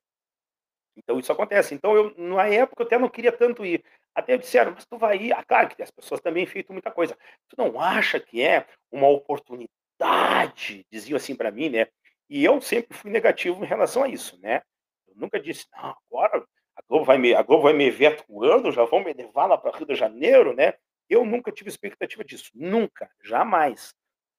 Então 0.95 1.17
isso 1.19 1.31
acontece. 1.31 1.73
Então 1.73 1.95
eu, 1.95 2.13
na 2.17 2.47
época, 2.47 2.83
eu 2.83 2.87
até 2.87 2.97
não 2.97 3.09
queria 3.09 3.31
tanto 3.31 3.65
ir. 3.65 3.83
Até 4.13 4.37
disseram, 4.37 4.73
mas 4.73 4.85
tu 4.85 4.97
vai 4.97 5.17
ir. 5.17 5.33
Ah, 5.33 5.43
claro 5.43 5.69
que 5.69 5.81
as 5.81 5.91
pessoas 5.91 6.21
também 6.21 6.45
feito 6.45 6.73
muita 6.73 6.91
coisa. 6.91 7.17
Tu 7.47 7.55
não 7.57 7.79
acha 7.79 8.19
que 8.19 8.41
é 8.41 8.65
uma 8.91 9.07
oportunidade? 9.07 10.85
Diziam 10.91 11.17
assim 11.17 11.35
para 11.35 11.51
mim, 11.51 11.69
né? 11.69 11.87
E 12.29 12.43
eu 12.43 12.59
sempre 12.61 12.95
fui 12.95 13.11
negativo 13.11 13.63
em 13.63 13.67
relação 13.67 14.03
a 14.03 14.09
isso, 14.09 14.39
né? 14.41 14.61
Eu 15.07 15.15
nunca 15.15 15.39
disse, 15.39 15.65
não, 15.73 15.95
agora 16.09 16.45
a 16.75 16.81
Globo 16.87 17.05
vai 17.05 17.17
me, 17.17 17.33
a 17.33 17.41
Globo 17.41 17.63
vai 17.63 17.73
me 17.73 17.89
ver 17.91 18.07
atuando, 18.07 18.71
já 18.71 18.83
vão 18.85 19.03
me 19.03 19.13
levar 19.13 19.45
lá 19.45 19.57
para 19.57 19.77
Rio 19.77 19.85
de 19.85 19.95
Janeiro, 19.95 20.53
né? 20.53 20.73
Eu 21.09 21.25
nunca 21.25 21.51
tive 21.51 21.69
expectativa 21.69 22.23
disso, 22.23 22.51
nunca, 22.53 23.09
jamais. 23.21 23.93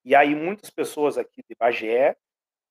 E 0.04 0.14
aí 0.14 0.35
muitas 0.35 0.70
pessoas 0.70 1.18
aqui 1.18 1.42
de 1.48 1.54
Bagé 1.54 2.16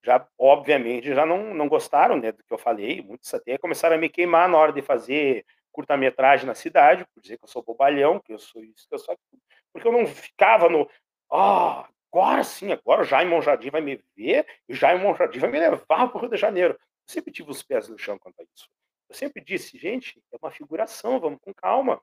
já, 0.04 0.28
obviamente, 0.38 1.14
já 1.14 1.26
não, 1.26 1.54
não 1.54 1.70
gostaram 1.70 2.18
né, 2.18 2.32
do 2.32 2.44
que 2.44 2.52
eu 2.52 2.58
falei, 2.58 3.02
muitos 3.02 3.32
até 3.34 3.58
começaram 3.58 3.96
a 3.96 4.00
me 4.00 4.10
queimar 4.10 4.50
na 4.50 4.58
hora 4.58 4.74
de 4.74 4.82
fazer 4.82 5.46
curta-metragem 5.72 6.46
na 6.46 6.56
cidade, 6.56 7.06
por 7.14 7.22
dizer 7.22 7.38
que 7.38 7.44
eu 7.44 7.50
sou 7.50 7.64
bobalhão, 7.64 8.20
que 8.20 8.34
eu 8.34 8.40
sou 8.40 8.64
isso, 8.64 8.88
que 8.88 8.96
eu 8.96 9.00
sou 9.00 9.14
aquilo, 9.14 9.42
porque 9.74 9.88
eu 9.88 9.92
não 9.92 10.06
ficava 10.06 10.70
no, 10.70 10.90
ah, 11.32 11.88
oh, 11.88 11.94
agora 12.12 12.44
sim, 12.44 12.72
agora 12.72 13.02
o 13.02 13.06
Jaime 13.06 13.42
Jardim 13.42 13.70
vai 13.70 13.82
me 13.82 14.04
ver 14.16 14.46
e 14.68 14.74
o 14.74 14.76
Jaime 14.76 15.04
Jardim 15.16 15.40
vai 15.40 15.50
me 15.50 15.60
levar 15.60 15.86
para 15.86 16.18
o 16.18 16.20
Rio 16.20 16.30
de 16.30 16.38
Janeiro. 16.38 16.74
Eu 16.74 17.14
sempre 17.14 17.32
tive 17.32 17.50
os 17.50 17.64
pés 17.64 17.88
no 17.88 17.98
chão 17.98 18.20
quanto 18.20 18.42
a 18.42 18.44
isso. 18.44 18.70
Eu 19.10 19.16
sempre 19.16 19.44
disse, 19.44 19.78
gente, 19.78 20.22
é 20.32 20.38
uma 20.42 20.52
figuração, 20.52 21.20
vamos 21.20 21.40
com 21.42 21.54
calma. 21.54 22.02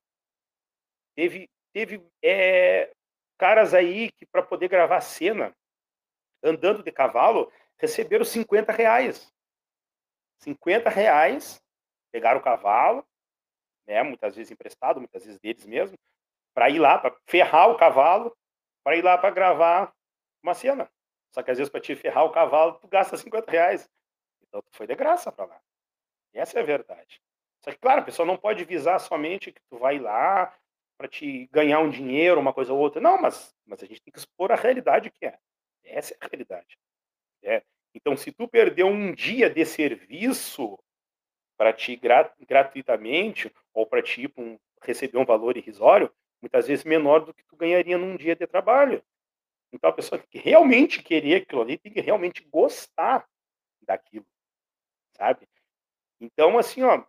Teve, 1.15 1.51
teve 1.73 2.07
é, 2.23 2.93
caras 3.39 3.75
aí 3.75 4.11
que, 4.13 4.27
para 4.27 4.43
poder 4.43 4.69
gravar 4.69 5.01
cena, 5.01 5.55
andando 6.43 6.83
de 6.83 6.93
cavalo, 6.93 7.51
receberam 7.79 8.25
50 8.25 8.73
reais. 8.73 9.33
50 10.41 10.91
reais, 10.91 11.63
pegaram 12.13 12.41
o 12.41 12.43
cavalo, 12.43 13.07
né, 13.89 14.03
muitas 14.03 14.37
vezes 14.37 14.53
emprestado, 14.53 15.01
muitas 15.01 15.25
vezes 15.25 15.41
deles 15.41 15.65
mesmo, 15.65 15.99
para 16.55 16.69
ir 16.69 16.79
lá, 16.79 16.99
para 16.99 17.17
ferrar 17.27 17.71
o 17.71 17.77
cavalo, 17.77 18.37
para 18.85 18.97
ir 18.97 19.03
lá 19.03 19.17
para 19.17 19.31
gravar 19.31 19.93
uma 20.43 20.55
cena. 20.55 20.89
Só 21.33 21.43
que 21.43 21.51
às 21.51 21.59
vezes 21.59 21.71
para 21.71 21.81
te 21.81 21.97
ferrar 21.97 22.25
o 22.25 22.31
cavalo, 22.31 22.75
tu 22.75 22.87
gasta 22.87 23.17
50 23.17 23.51
reais. 23.51 23.89
Então 24.43 24.61
tu 24.61 24.71
foi 24.73 24.87
de 24.87 24.95
graça 24.95 25.33
para 25.33 25.47
lá. 25.47 25.61
Essa 26.35 26.59
é 26.59 26.63
a 26.63 26.65
verdade. 26.65 27.21
Só 27.65 27.71
que, 27.71 27.79
claro, 27.79 28.01
a 28.03 28.05
pessoa 28.05 28.27
não 28.27 28.37
pode 28.37 28.65
visar 28.65 28.99
somente 28.99 29.53
que 29.53 29.61
tu 29.69 29.79
vai 29.79 29.99
lá 29.99 30.55
para 30.97 31.09
te 31.09 31.47
ganhar 31.47 31.81
um 31.81 31.91
dinheiro, 31.91 32.41
uma 32.41 32.53
coisa 32.53 32.73
ou 32.73 32.79
outra. 32.79 33.01
Não, 33.01 33.21
mas, 33.21 33.55
mas 33.67 33.83
a 33.83 33.87
gente 33.87 34.03
tem 34.03 34.13
que 34.13 34.19
expor 34.19 34.53
a 34.53 34.57
realidade 34.57 35.11
que 35.11 35.27
é. 35.27 35.39
Essa 35.85 36.15
é 36.15 36.17
a 36.21 36.29
realidade. 36.29 36.79
É. 37.43 37.63
Então, 37.95 38.17
se 38.17 38.31
tu 38.33 38.47
perdeu 38.47 38.87
um 38.87 39.13
dia 39.13 39.49
de 39.49 39.65
serviço 39.65 40.79
para 41.59 41.73
ti 41.73 41.97
gra 41.97 42.33
gratuitamente 42.47 43.53
ou 43.75 43.85
para 43.85 44.01
ti 44.01 44.33
um, 44.39 44.57
receber 44.81 45.19
um 45.19 45.25
valor 45.25 45.57
irrisório, 45.57 46.11
muitas 46.41 46.69
vezes 46.69 46.85
menor 46.85 47.25
do 47.25 47.35
que 47.35 47.45
tu 47.45 47.57
ganharia 47.57 47.99
num 47.99 48.17
dia 48.17 48.37
de 48.37 48.47
trabalho. 48.47 49.03
Então, 49.73 49.91
a 49.91 49.93
pessoa 49.93 50.19
tem 50.19 50.29
que 50.31 50.39
realmente 50.39 51.03
querer 51.03 51.43
aquilo 51.43 51.61
ali, 51.61 51.77
tem 51.77 51.93
que 51.93 52.01
realmente 52.01 52.43
gostar 52.45 53.29
daquilo, 53.83 54.27
sabe? 55.17 55.47
Então, 56.21 56.57
assim, 56.57 56.83
ó, 56.83 57.05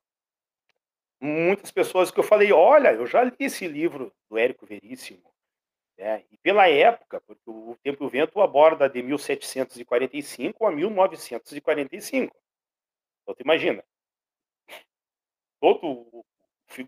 muitas 1.22 1.72
pessoas 1.72 2.12
que 2.12 2.20
eu 2.20 2.24
falei, 2.24 2.52
olha, 2.52 2.92
eu 2.92 3.06
já 3.06 3.24
li 3.24 3.36
esse 3.40 3.68
livro 3.68 4.12
do 4.30 4.38
Érico 4.38 4.66
Veríssimo, 4.66 5.32
né? 5.98 6.26
e 6.32 6.38
pela 6.38 6.68
época, 6.68 7.22
porque 7.22 7.50
o 7.50 7.78
Tempo 7.84 8.04
e 8.04 8.08
o 8.08 8.10
Vento 8.10 8.42
aborda 8.42 8.90
de 8.90 9.02
1745 9.02 10.66
a 10.66 10.72
1945. 10.72 12.36
Então, 13.22 13.36
tu 13.36 13.42
imagina, 13.42 13.84
todo 15.60 16.24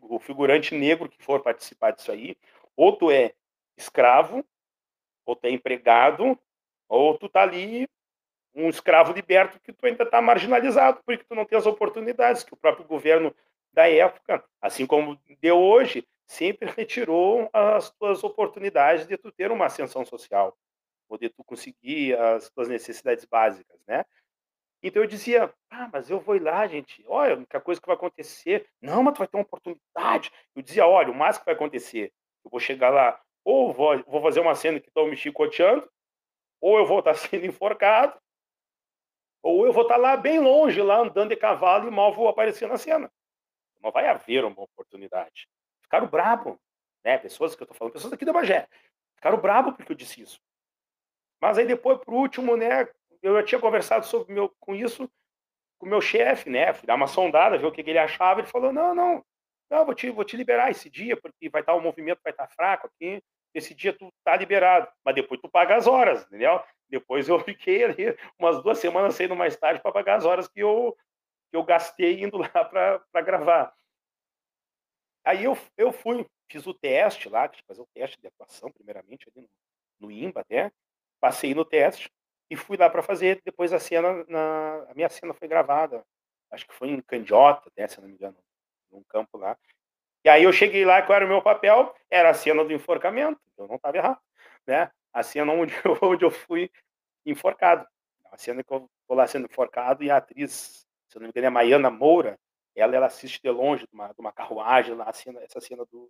o 0.02 0.20
figurante 0.20 0.76
negro 0.76 1.10
que 1.10 1.22
for 1.24 1.42
participar 1.42 1.92
disso 1.92 2.12
aí, 2.12 2.38
ou 2.76 2.96
tu 2.96 3.12
é 3.12 3.34
escravo, 3.76 4.46
ou 5.26 5.36
tu 5.36 5.48
é 5.48 5.50
empregado, 5.50 6.38
ou 6.88 7.18
tu 7.18 7.28
tá 7.28 7.42
ali 7.42 7.88
um 8.54 8.70
escravo 8.70 9.14
liberto 9.14 9.60
que 9.60 9.72
tu 9.72 9.86
ainda 9.86 10.04
está 10.04 10.22
marginalizado, 10.22 11.02
porque 11.06 11.24
tu 11.24 11.34
não 11.36 11.46
tem 11.46 11.58
as 11.58 11.66
oportunidades 11.66 12.44
que 12.44 12.54
o 12.54 12.58
próprio 12.58 12.86
governo 12.86 13.34
da 13.74 13.90
época, 13.90 14.44
assim 14.62 14.86
como 14.86 15.18
de 15.42 15.52
hoje, 15.52 16.06
sempre 16.28 16.70
retirou 16.70 17.50
as 17.54 17.90
tuas 17.92 18.24
oportunidades 18.24 19.08
de 19.08 19.18
tu 19.18 19.32
ter 19.32 19.52
uma 19.52 19.66
ascensão 19.66 20.06
social, 20.06 20.58
ou 21.10 21.18
de 21.18 21.30
tu 21.30 21.44
conseguir 21.44 22.18
as 22.18 22.50
tuas 22.50 22.68
necessidades 22.68 23.26
básicas, 23.26 23.80
né? 23.88 24.06
Então 24.84 25.04
eu 25.04 25.08
dizia, 25.08 25.54
ah, 25.70 25.90
mas 25.94 26.10
eu 26.10 26.20
vou 26.20 26.36
ir 26.36 26.40
lá, 26.42 26.66
gente, 26.68 27.04
olha, 27.08 27.34
a 27.34 27.38
única 27.38 27.62
coisa 27.62 27.80
que 27.80 27.86
vai 27.86 27.96
acontecer, 27.96 28.68
não, 28.82 29.04
mas 29.04 29.14
tu 29.14 29.20
vai 29.20 29.28
ter 29.28 29.38
uma 29.38 29.44
oportunidade. 29.44 30.32
Eu 30.56 30.62
dizia, 30.62 30.88
olha, 30.88 31.12
o 31.12 31.16
mais 31.16 31.38
que 31.38 31.46
vai 31.46 31.54
acontecer, 31.54 32.12
eu 32.44 32.50
vou 32.50 32.60
chegar 32.60 32.90
lá, 32.90 33.22
ou 33.44 33.72
vou, 33.72 34.04
vou 34.04 34.22
fazer 34.22 34.40
uma 34.40 34.56
cena 34.56 34.80
que 34.80 34.88
estão 34.88 35.08
me 35.08 35.16
chicoteando, 35.16 35.88
ou 36.60 36.80
eu 36.80 36.86
vou 36.86 37.00
estar 37.00 37.14
sendo 37.16 37.46
enforcado, 37.46 38.20
ou 39.44 39.66
eu 39.66 39.74
vou 39.74 39.84
estar 39.84 39.98
lá 39.98 40.18
bem 40.18 40.40
longe, 40.40 40.82
lá 40.82 41.00
andando 41.00 41.30
de 41.30 41.36
cavalo 41.36 41.88
e 41.88 41.92
mal 41.92 42.14
vou 42.14 42.28
aparecer 42.28 42.68
na 42.68 42.78
cena. 42.78 43.12
Não 43.82 43.92
vai 43.92 44.08
haver 44.08 44.46
uma 44.46 44.62
oportunidade. 44.62 45.48
Ficaram 45.82 46.08
brabo, 46.08 46.60
né? 47.04 47.18
Pessoas 47.18 47.56
que 47.56 47.64
eu 47.64 47.66
estou 47.66 47.76
falando, 47.76 47.94
pessoas 47.94 48.14
aqui 48.14 48.24
da 48.24 48.34
Bagé. 48.34 48.68
Ficaram 49.16 49.40
brabo 49.40 49.74
porque 49.74 49.92
eu 49.92 49.96
disse 49.96 50.22
isso. 50.22 50.40
Mas 51.42 51.58
aí 51.58 51.66
depois, 51.66 51.98
por 52.00 52.14
último, 52.14 52.56
né? 52.56 52.88
Eu 53.22 53.36
já 53.36 53.44
tinha 53.44 53.62
conversado 53.62 54.06
sobre 54.06 54.34
meu, 54.34 54.50
com 54.60 54.76
isso 54.76 55.10
com 55.82 55.88
o 55.88 55.90
meu 55.90 56.00
chefe, 56.00 56.50
né? 56.50 56.74
Fui 56.74 56.86
dar 56.86 56.96
uma 56.96 57.08
sondada, 57.08 57.58
ver 57.58 57.66
o 57.66 57.72
que, 57.72 57.84
que 57.84 57.90
ele 57.90 57.98
achava. 57.98 58.40
Ele 58.40 58.48
falou: 58.48 58.72
não, 58.72 58.94
não, 58.94 59.26
não, 59.70 59.86
vou 59.86 59.96
te, 59.96 60.10
vou 60.12 60.24
te 60.24 60.38
liberar 60.38 60.70
esse 60.70 60.90
dia, 60.90 61.18
porque 61.18 61.50
vai 61.50 61.62
estar 61.62 61.74
o 61.74 61.82
movimento 61.82 62.20
vai 62.24 62.32
estar 62.32 62.48
fraco 62.50 62.88
aqui. 62.88 63.22
Esse 63.54 63.74
dia 63.74 63.92
tu 63.92 64.14
tá 64.24 64.36
liberado, 64.38 64.88
mas 65.04 65.16
depois 65.16 65.42
tu 65.42 65.50
paga 65.50 65.76
as 65.76 65.88
horas, 65.88 66.24
entendeu? 66.26 66.64
Depois 66.88 67.28
eu 67.28 67.40
fiquei 67.44 67.84
ali 67.84 68.18
umas 68.40 68.62
duas 68.62 68.78
semanas 68.78 69.16
saindo 69.16 69.36
mais 69.36 69.58
tarde 69.58 69.82
para 69.82 69.92
pagar 69.92 70.18
as 70.18 70.26
horas 70.26 70.48
que 70.48 70.60
eu, 70.62 70.96
que 71.50 71.58
eu 71.58 71.64
gastei 71.64 72.24
indo 72.24 72.38
lá 72.38 72.50
para 73.12 73.22
gravar. 73.24 73.74
Aí 75.24 75.44
eu, 75.44 75.58
eu 75.78 75.92
fui, 75.92 76.26
fiz 76.50 76.66
o 76.68 76.74
teste 76.74 77.28
lá, 77.28 77.48
que 77.48 77.64
fazer 77.64 77.82
o 77.82 77.88
teste 77.94 78.20
de 78.20 78.28
atuação, 78.28 78.72
primeiramente, 78.72 79.28
ali 79.30 79.42
no, 79.42 79.50
no 80.00 80.12
IMBA 80.12 80.42
até. 80.42 80.72
Passei 81.20 81.54
no 81.54 81.66
teste 81.66 82.10
e 82.52 82.56
fui 82.58 82.76
lá 82.76 82.90
para 82.90 83.02
fazer. 83.02 83.42
Depois 83.46 83.72
a 83.72 83.80
cena, 83.80 84.26
na, 84.28 84.86
a 84.90 84.94
minha 84.94 85.08
cena 85.08 85.34
foi 85.34 85.48
gravada, 85.48 86.04
acho 86.52 86.68
que 86.68 86.74
foi 86.74 86.90
em 86.90 87.02
Candiota, 87.02 87.70
até, 87.70 87.88
se 87.88 88.02
não 88.02 88.10
me 88.10 88.14
engano, 88.14 88.38
num 88.92 89.02
campo 89.04 89.38
lá. 89.38 89.58
E 90.26 90.30
aí 90.30 90.44
eu 90.44 90.52
cheguei 90.52 90.84
lá, 90.84 91.02
qual 91.02 91.16
era 91.16 91.26
o 91.26 91.30
meu 91.30 91.42
papel? 91.42 91.96
Era 92.10 92.30
a 92.30 92.34
cena 92.34 92.64
do 92.66 92.74
enforcamento, 92.74 93.40
eu 93.58 93.68
não 93.68 93.78
estava 93.78 93.96
errado, 93.96 94.20
né? 94.68 94.92
a 95.14 95.24
cena 95.24 95.52
onde 95.54 95.74
eu, 95.86 95.98
onde 96.02 96.26
eu 96.26 96.30
fui 96.30 96.70
enforcado. 97.26 97.88
A 98.32 98.38
cena 98.38 98.64
que 98.64 98.72
eu 98.72 98.90
estou 99.02 99.16
lá 99.16 99.26
sendo 99.28 99.46
enforcado 99.46 100.04
e 100.04 100.12
a 100.12 100.18
atriz, 100.18 100.86
se 101.08 101.16
não 101.16 101.24
me 101.24 101.30
engano, 101.30 101.48
é 101.48 101.50
Maiana 101.50 101.90
Moura, 101.90 102.38
ela, 102.76 102.96
ela 102.96 103.08
assiste 103.08 103.42
de 103.42 103.50
longe 103.50 103.86
de 103.86 103.94
uma, 103.94 104.08
de 104.08 104.20
uma 104.20 104.32
carruagem 104.32 104.94
lá, 104.94 105.12
cena, 105.14 105.42
essa 105.42 105.60
cena 105.62 105.86
do, 105.86 106.10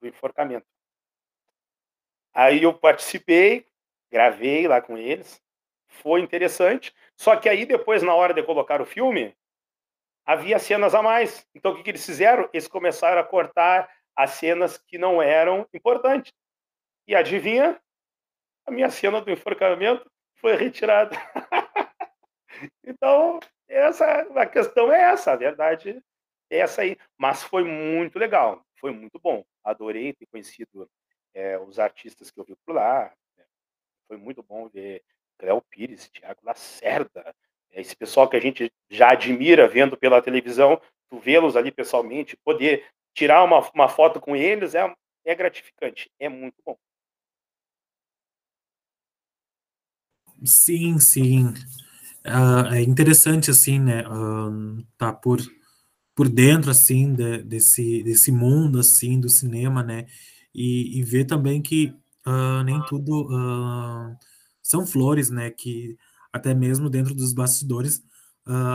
do 0.00 0.08
enforcamento. 0.08 0.66
Aí 2.34 2.62
eu 2.62 2.74
participei, 2.74 3.66
gravei 4.10 4.68
lá 4.68 4.80
com 4.80 4.96
eles, 4.96 5.40
foi 5.88 6.20
interessante. 6.20 6.94
Só 7.16 7.36
que 7.36 7.48
aí 7.48 7.66
depois, 7.66 8.02
na 8.02 8.14
hora 8.14 8.32
de 8.32 8.42
colocar 8.42 8.80
o 8.80 8.86
filme, 8.86 9.36
havia 10.24 10.58
cenas 10.58 10.94
a 10.94 11.02
mais. 11.02 11.46
Então 11.54 11.72
o 11.72 11.76
que, 11.76 11.82
que 11.82 11.90
eles 11.90 12.04
fizeram? 12.04 12.48
Eles 12.52 12.68
começaram 12.68 13.20
a 13.20 13.24
cortar 13.24 13.90
as 14.14 14.30
cenas 14.32 14.78
que 14.78 14.98
não 14.98 15.22
eram 15.22 15.66
importantes. 15.72 16.32
E 17.06 17.14
adivinha? 17.14 17.80
A 18.66 18.70
minha 18.70 18.90
cena 18.90 19.20
do 19.20 19.30
enforcamento 19.30 20.10
foi 20.34 20.54
retirada. 20.54 21.16
então, 22.84 23.40
essa, 23.66 24.04
a 24.36 24.46
questão 24.46 24.92
é 24.92 25.00
essa, 25.12 25.32
a 25.32 25.36
verdade 25.36 26.02
é 26.50 26.58
essa 26.58 26.82
aí. 26.82 26.96
Mas 27.16 27.42
foi 27.42 27.64
muito 27.64 28.18
legal, 28.18 28.62
foi 28.78 28.90
muito 28.90 29.18
bom. 29.18 29.44
Adorei 29.64 30.12
ter 30.12 30.26
conhecido 30.26 30.90
é, 31.32 31.58
os 31.58 31.78
artistas 31.78 32.30
que 32.30 32.38
eu 32.38 32.44
vi 32.44 32.56
por 32.66 32.74
lá. 32.74 33.12
Né. 33.36 33.44
Foi 34.06 34.16
muito 34.16 34.42
bom 34.42 34.68
ver 34.68 35.02
Cléo 35.38 35.62
Pires, 35.70 36.10
Tiago 36.12 36.40
Lacerda, 36.44 37.34
esse 37.72 37.94
pessoal 37.94 38.28
que 38.28 38.36
a 38.36 38.40
gente 38.40 38.72
já 38.90 39.12
admira 39.12 39.68
vendo 39.68 39.96
pela 39.96 40.20
televisão, 40.20 40.80
tu 41.08 41.18
vê-los 41.18 41.56
ali 41.56 41.70
pessoalmente, 41.70 42.36
poder 42.44 42.84
tirar 43.14 43.44
uma, 43.44 43.60
uma 43.74 43.88
foto 43.88 44.20
com 44.20 44.34
eles 44.34 44.74
é, 44.74 44.92
é 45.24 45.34
gratificante, 45.34 46.10
é 46.18 46.28
muito 46.28 46.56
bom. 46.64 46.76
Sim, 50.44 50.98
sim. 50.98 51.46
Uh, 52.26 52.74
é 52.74 52.82
interessante, 52.82 53.50
assim, 53.50 53.78
né, 53.78 54.06
uh, 54.06 54.84
tá 54.96 55.12
por, 55.12 55.38
por 56.14 56.28
dentro, 56.28 56.70
assim, 56.70 57.12
de, 57.14 57.42
desse, 57.42 58.02
desse 58.02 58.30
mundo, 58.30 58.78
assim, 58.78 59.18
do 59.18 59.28
cinema, 59.28 59.82
né, 59.82 60.06
e, 60.54 60.98
e 60.98 61.02
ver 61.02 61.24
também 61.24 61.62
que 61.62 61.94
uh, 62.26 62.62
nem 62.64 62.80
tudo 62.86 63.28
são 64.68 64.86
flores, 64.86 65.30
né, 65.30 65.50
que 65.50 65.96
até 66.30 66.54
mesmo 66.54 66.90
dentro 66.90 67.14
dos 67.14 67.32
bastidores 67.32 68.04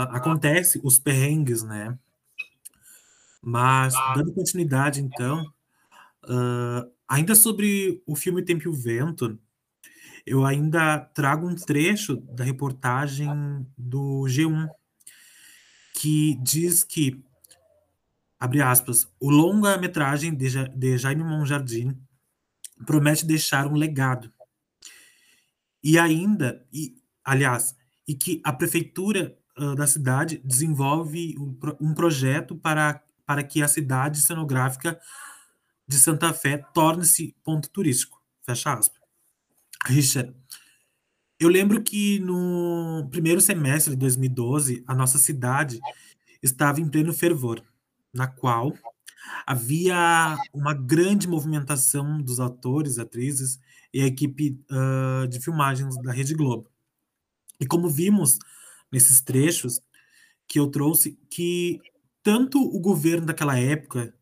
acontece 0.10 0.80
os 0.84 0.98
perrengues, 0.98 1.62
né, 1.62 1.98
mas, 3.42 3.94
dando 4.16 4.34
continuidade, 4.34 5.02
então, 5.02 5.46
ainda 7.08 7.36
sobre 7.36 8.02
o 8.08 8.16
filme 8.16 8.42
Tempo 8.44 8.64
e 8.64 8.70
o 8.70 8.74
Vento, 8.74 9.38
eu 10.26 10.46
ainda 10.46 11.00
trago 11.00 11.48
um 11.48 11.54
trecho 11.54 12.16
da 12.16 12.44
reportagem 12.44 13.68
do 13.78 14.24
G1, 14.24 14.70
que 16.00 16.36
diz 16.42 16.84
que, 16.84 17.22
abre 18.40 18.62
aspas, 18.62 19.08
o 19.20 19.30
longa-metragem 19.30 20.34
de, 20.34 20.70
de 20.70 20.98
Jaime 20.98 21.24
Monjardim 21.24 21.98
promete 22.86 23.26
deixar 23.26 23.68
um 23.68 23.76
legado. 23.76 24.32
E 25.84 26.00
ainda, 26.00 26.66
e, 26.72 26.96
aliás, 27.24 27.76
e 28.08 28.16
que 28.16 28.42
a 28.44 28.54
prefeitura 28.54 29.38
uh, 29.58 29.76
da 29.76 29.86
cidade 29.86 30.42
desenvolve 30.44 31.36
um, 31.38 31.58
um 31.82 31.94
projeto 31.94 32.56
para, 32.56 33.04
para 33.26 33.44
que 33.44 33.62
a 33.62 33.68
cidade 33.68 34.22
cenográfica 34.22 35.00
de 35.88 35.98
Santa 35.98 36.34
Fé 36.34 36.58
torne-se 36.74 37.36
ponto 37.44 37.70
turístico. 37.70 38.22
Fecha 38.46 38.74
aspas. 38.74 39.02
Richard, 39.86 40.34
eu 41.40 41.50
lembro 41.50 41.84
que 41.84 42.20
no 42.20 43.08
primeiro 43.12 43.42
semestre 43.42 43.94
de 43.94 44.00
2012, 44.00 44.84
a 44.88 44.96
nossa 44.96 45.18
cidade 45.18 45.80
estava 46.42 46.80
em 46.80 46.88
pleno 46.88 47.14
fervor, 47.14 47.62
na 48.14 48.28
qual 48.28 48.74
havia 49.46 50.38
uma 50.54 50.74
grande 50.74 51.28
movimentação 51.28 52.22
dos 52.22 52.40
atores, 52.40 52.98
atrizes 52.98 53.60
e 53.94 54.02
a 54.02 54.06
equipe 54.06 54.60
uh, 54.72 55.28
de 55.28 55.40
filmagens 55.40 55.96
da 56.02 56.12
Rede 56.12 56.34
Globo. 56.34 56.70
E 57.60 57.66
como 57.66 57.90
vimos 57.90 58.40
nesses 58.92 59.22
trechos 59.22 59.80
que 60.48 60.60
eu 60.60 60.68
trouxe, 60.68 61.18
que 61.30 61.80
tanto 62.22 62.60
o 62.60 62.80
governo 62.80 63.28
daquela 63.28 63.58
época 63.60 64.14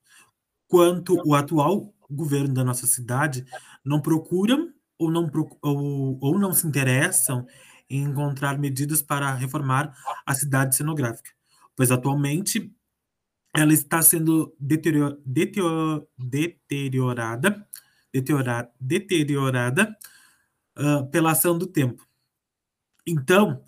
quanto 0.67 1.15
o 1.25 1.35
atual 1.35 1.93
governo 2.09 2.53
da 2.53 2.63
nossa 2.63 2.85
cidade 2.85 3.45
não 3.83 4.01
procuram 4.01 4.73
ou 4.97 5.09
não, 5.09 5.29
ou, 5.61 6.17
ou 6.21 6.39
não 6.39 6.53
se 6.53 6.67
interessam 6.67 7.45
em 7.89 8.03
encontrar 8.03 8.57
medidas 8.57 9.01
para 9.01 9.33
reformar 9.33 9.93
a 10.25 10.33
cidade 10.33 10.75
cenográfica, 10.75 11.31
pois 11.75 11.91
atualmente 11.91 12.73
ela 13.53 13.73
está 13.73 14.01
sendo 14.01 14.55
deterior, 14.59 15.19
deterior, 15.25 16.07
deteriorada, 16.17 17.67
deteriorada, 18.79 19.97
uh, 20.77 21.09
pela 21.09 21.31
ação 21.31 21.57
do 21.57 21.67
tempo. 21.67 22.07
Então, 23.07 23.65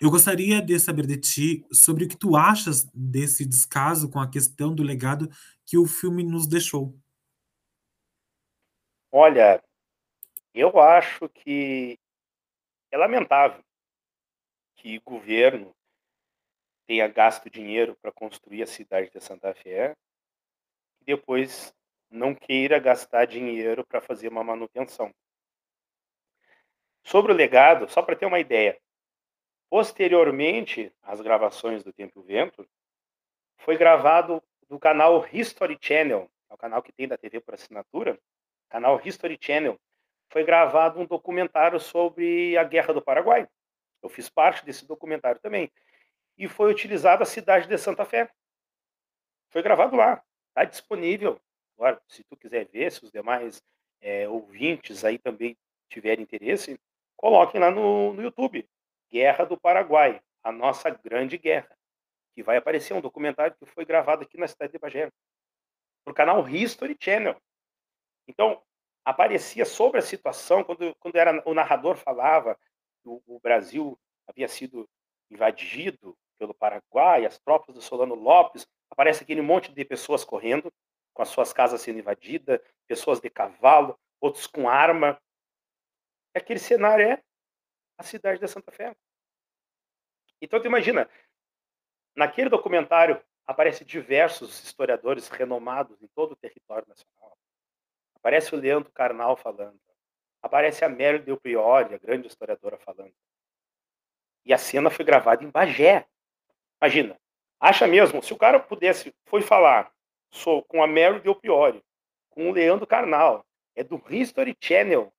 eu 0.00 0.10
gostaria 0.10 0.62
de 0.62 0.78
saber 0.78 1.06
de 1.06 1.18
ti 1.18 1.66
sobre 1.72 2.04
o 2.04 2.08
que 2.08 2.16
tu 2.16 2.36
achas 2.36 2.84
desse 2.94 3.44
descaso 3.44 4.10
com 4.10 4.18
a 4.18 4.30
questão 4.30 4.74
do 4.74 4.82
legado 4.82 5.28
que 5.66 5.76
o 5.76 5.86
filme 5.86 6.22
nos 6.22 6.46
deixou. 6.46 6.98
Olha, 9.12 9.62
eu 10.54 10.80
acho 10.80 11.28
que 11.28 11.98
é 12.90 12.96
lamentável 12.96 13.62
que 14.76 14.98
o 14.98 15.02
governo 15.02 15.74
tenha 16.86 17.06
gasto 17.06 17.50
dinheiro 17.50 17.96
para 18.00 18.10
construir 18.10 18.62
a 18.62 18.66
cidade 18.66 19.10
de 19.10 19.20
Santa 19.20 19.54
Fé 19.54 19.94
e 21.02 21.04
depois 21.04 21.74
não 22.10 22.34
queira 22.34 22.78
gastar 22.78 23.26
dinheiro 23.26 23.84
para 23.86 24.00
fazer 24.00 24.28
uma 24.28 24.42
manutenção. 24.42 25.14
Sobre 27.04 27.32
o 27.32 27.34
legado, 27.34 27.88
só 27.88 28.02
para 28.02 28.16
ter 28.16 28.26
uma 28.26 28.40
ideia, 28.40 28.78
posteriormente 29.70 30.92
às 31.02 31.20
gravações 31.20 31.82
do 31.82 31.92
Tempo 31.92 32.18
e 32.18 32.20
o 32.20 32.24
Vento, 32.24 32.68
foi 33.58 33.76
gravado 33.76 34.42
do 34.68 34.78
canal 34.78 35.26
History 35.32 35.78
Channel, 35.80 36.30
é 36.50 36.54
o 36.54 36.58
canal 36.58 36.82
que 36.82 36.92
tem 36.92 37.06
da 37.06 37.16
TV 37.16 37.40
por 37.40 37.54
assinatura, 37.54 38.18
canal 38.68 39.00
History 39.02 39.38
Channel, 39.40 39.78
foi 40.30 40.44
gravado 40.44 41.00
um 41.00 41.06
documentário 41.06 41.80
sobre 41.80 42.56
a 42.56 42.64
Guerra 42.64 42.94
do 42.94 43.02
Paraguai. 43.02 43.48
Eu 44.02 44.08
fiz 44.08 44.28
parte 44.28 44.64
desse 44.64 44.86
documentário 44.86 45.40
também. 45.40 45.70
E 46.38 46.48
foi 46.48 46.70
utilizada 46.70 47.24
a 47.24 47.26
cidade 47.26 47.66
de 47.66 47.76
Santa 47.76 48.04
Fé. 48.04 48.30
Foi 49.50 49.60
gravado 49.60 49.96
lá. 49.96 50.22
Está 50.48 50.64
disponível. 50.64 51.40
Agora, 51.80 51.98
se 52.06 52.22
tu 52.24 52.36
quiser 52.36 52.66
ver, 52.66 52.92
se 52.92 53.02
os 53.02 53.10
demais 53.10 53.62
é, 54.02 54.28
ouvintes 54.28 55.02
aí 55.02 55.18
também 55.18 55.56
tiverem 55.88 56.22
interesse, 56.22 56.78
coloquem 57.16 57.58
lá 57.58 57.70
no, 57.70 58.12
no 58.12 58.22
YouTube. 58.22 58.68
Guerra 59.10 59.46
do 59.46 59.58
Paraguai, 59.58 60.20
a 60.44 60.52
nossa 60.52 60.90
grande 60.90 61.38
guerra. 61.38 61.74
Que 62.34 62.42
vai 62.42 62.58
aparecer 62.58 62.92
um 62.92 63.00
documentário 63.00 63.56
que 63.58 63.64
foi 63.64 63.86
gravado 63.86 64.24
aqui 64.24 64.36
na 64.36 64.46
cidade 64.46 64.72
de 64.72 64.78
Bagé. 64.78 65.10
Para 66.04 66.12
o 66.12 66.14
canal 66.14 66.46
History 66.46 66.98
Channel. 67.00 67.40
Então, 68.28 68.62
aparecia 69.02 69.64
sobre 69.64 70.00
a 70.00 70.02
situação, 70.02 70.62
quando, 70.62 70.94
quando 70.96 71.16
era, 71.16 71.42
o 71.48 71.54
narrador 71.54 71.96
falava 71.96 72.56
que 73.02 73.08
o, 73.08 73.22
o 73.26 73.40
Brasil 73.40 73.98
havia 74.28 74.48
sido 74.48 74.86
invadido 75.30 76.14
pelo 76.38 76.52
Paraguai, 76.52 77.24
as 77.24 77.38
tropas 77.38 77.74
do 77.74 77.80
Solano 77.80 78.14
Lopes, 78.14 78.66
aparece 78.90 79.22
aquele 79.22 79.40
monte 79.40 79.72
de 79.72 79.82
pessoas 79.82 80.26
correndo, 80.26 80.70
com 81.12 81.22
as 81.22 81.28
suas 81.28 81.52
casas 81.52 81.80
sendo 81.80 81.98
invadidas, 81.98 82.60
pessoas 82.86 83.20
de 83.20 83.30
cavalo, 83.30 83.98
outros 84.20 84.46
com 84.46 84.68
arma. 84.68 85.20
Aquele 86.34 86.60
cenário 86.60 87.06
é 87.06 87.22
a 87.98 88.02
cidade 88.02 88.40
de 88.40 88.48
Santa 88.48 88.70
Fé. 88.70 88.94
Então, 90.40 90.60
tu 90.60 90.66
imagina, 90.66 91.08
naquele 92.16 92.48
documentário 92.48 93.22
aparecem 93.46 93.86
diversos 93.86 94.62
historiadores 94.62 95.28
renomados 95.28 96.00
em 96.02 96.06
todo 96.08 96.32
o 96.32 96.36
território 96.36 96.86
nacional. 96.88 97.36
Aparece 98.16 98.54
o 98.54 98.58
Leandro 98.58 98.92
Carnal 98.92 99.36
falando. 99.36 99.80
Aparece 100.42 100.84
a 100.84 100.88
Mary 100.88 101.18
Del 101.18 101.38
Priori, 101.38 101.94
a 101.94 101.98
grande 101.98 102.26
historiadora, 102.26 102.78
falando. 102.78 103.14
E 104.44 104.52
a 104.52 104.58
cena 104.58 104.88
foi 104.88 105.04
gravada 105.04 105.44
em 105.44 105.50
Bagé. 105.50 106.06
Imagina. 106.80 107.18
Acha 107.58 107.86
mesmo, 107.86 108.22
se 108.22 108.32
o 108.32 108.38
cara 108.38 108.58
pudesse, 108.58 109.14
foi 109.26 109.42
falar 109.42 109.92
sou 110.30 110.62
com 110.64 110.82
a 110.82 110.86
Mary 110.86 111.20
Del 111.20 111.34
Priori, 111.34 111.82
com 112.30 112.48
o 112.48 112.52
Leandro 112.52 112.86
Carnal, 112.86 113.44
é 113.74 113.82
do 113.82 114.02
History 114.08 114.56
Channel. 114.60 115.12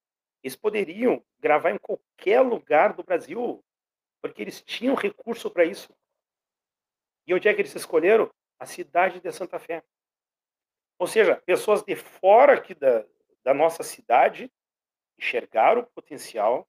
Eles 0.43 0.56
poderiam 0.56 1.24
gravar 1.39 1.71
em 1.71 1.78
qualquer 1.78 2.41
lugar 2.41 2.93
do 2.93 3.04
Brasil, 3.04 3.63
porque 4.21 4.41
eles 4.41 4.62
tinham 4.62 4.95
recurso 4.95 5.50
para 5.52 5.65
isso. 5.65 5.93
E 7.28 7.34
onde 7.34 7.47
é 7.47 7.54
que 7.54 7.62
eles 7.62 7.76
escolheram? 7.76 8.32
A 8.60 8.65
cidade 8.65 9.19
de 9.19 9.32
Santa 9.32 9.60
Fé. 9.60 9.84
Ou 11.00 11.08
seja, 11.08 11.41
pessoas 11.45 11.84
de 11.84 11.95
fora 11.95 12.54
aqui 12.54 12.76
da, 12.76 13.06
da 13.43 13.54
nossa 13.54 13.84
cidade 13.84 14.52
enxergaram 15.17 15.82
o 15.82 15.88
potencial, 15.88 16.67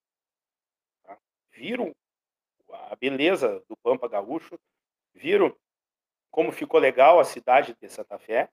tá? 1.02 1.18
viram 1.50 1.94
a 2.70 2.96
beleza 2.96 3.62
do 3.68 3.76
Pampa 3.76 4.09
Gaúcho, 4.09 4.59
viram 5.12 5.55
como 6.33 6.51
ficou 6.51 6.81
legal 6.81 7.21
a 7.21 7.25
cidade 7.25 7.77
de 7.79 7.88
Santa 7.88 8.18
Fé 8.18 8.49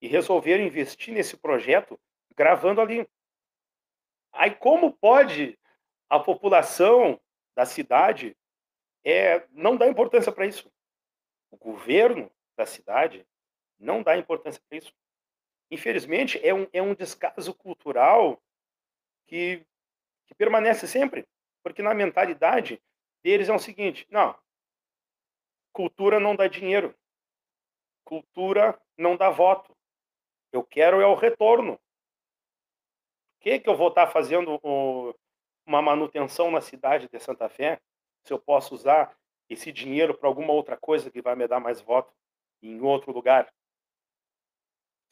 e 0.00 0.08
resolveram 0.08 0.64
investir 0.64 1.12
nesse 1.12 1.36
projeto 1.36 2.00
gravando 2.34 2.80
ali. 2.80 3.06
Aí 4.32 4.54
como 4.54 4.92
pode 4.92 5.58
a 6.08 6.18
população 6.18 7.20
da 7.54 7.66
cidade 7.66 8.34
é, 9.04 9.46
não 9.52 9.76
dar 9.76 9.88
importância 9.88 10.32
para 10.32 10.46
isso? 10.46 10.72
O 11.50 11.56
governo 11.56 12.32
da 12.56 12.64
cidade 12.64 13.26
não 13.78 14.02
dá 14.02 14.16
importância 14.16 14.60
para 14.66 14.78
isso. 14.78 14.92
Infelizmente, 15.70 16.40
é 16.42 16.54
um, 16.54 16.66
é 16.72 16.80
um 16.80 16.94
descaso 16.94 17.54
cultural 17.54 18.42
que, 19.26 19.66
que 20.26 20.34
permanece 20.34 20.86
sempre. 20.86 21.28
Porque 21.62 21.82
na 21.82 21.92
mentalidade 21.92 22.80
deles 23.22 23.48
é 23.48 23.52
o 23.52 23.58
seguinte: 23.58 24.06
não, 24.10 24.34
cultura 25.72 26.18
não 26.18 26.34
dá 26.34 26.48
dinheiro, 26.48 26.94
cultura 28.08 28.80
não 28.96 29.18
dá 29.18 29.28
voto. 29.28 29.76
Eu 30.50 30.64
quero 30.64 31.02
é 31.02 31.06
o 31.06 31.14
retorno. 31.14 31.74
O 31.74 31.80
que, 33.40 33.60
que 33.60 33.68
eu 33.68 33.76
vou 33.76 33.88
estar 33.88 34.06
fazendo 34.06 34.58
o, 34.62 35.14
uma 35.66 35.82
manutenção 35.82 36.50
na 36.50 36.62
cidade 36.62 37.06
de 37.06 37.20
Santa 37.20 37.50
Fé 37.50 37.78
se 38.24 38.32
eu 38.32 38.38
posso 38.38 38.74
usar 38.74 39.14
esse 39.48 39.70
dinheiro 39.70 40.16
para 40.16 40.26
alguma 40.26 40.54
outra 40.54 40.76
coisa 40.76 41.10
que 41.10 41.20
vai 41.20 41.36
me 41.36 41.46
dar 41.46 41.60
mais 41.60 41.82
voto 41.82 42.12
em 42.62 42.80
outro 42.80 43.12
lugar? 43.12 43.52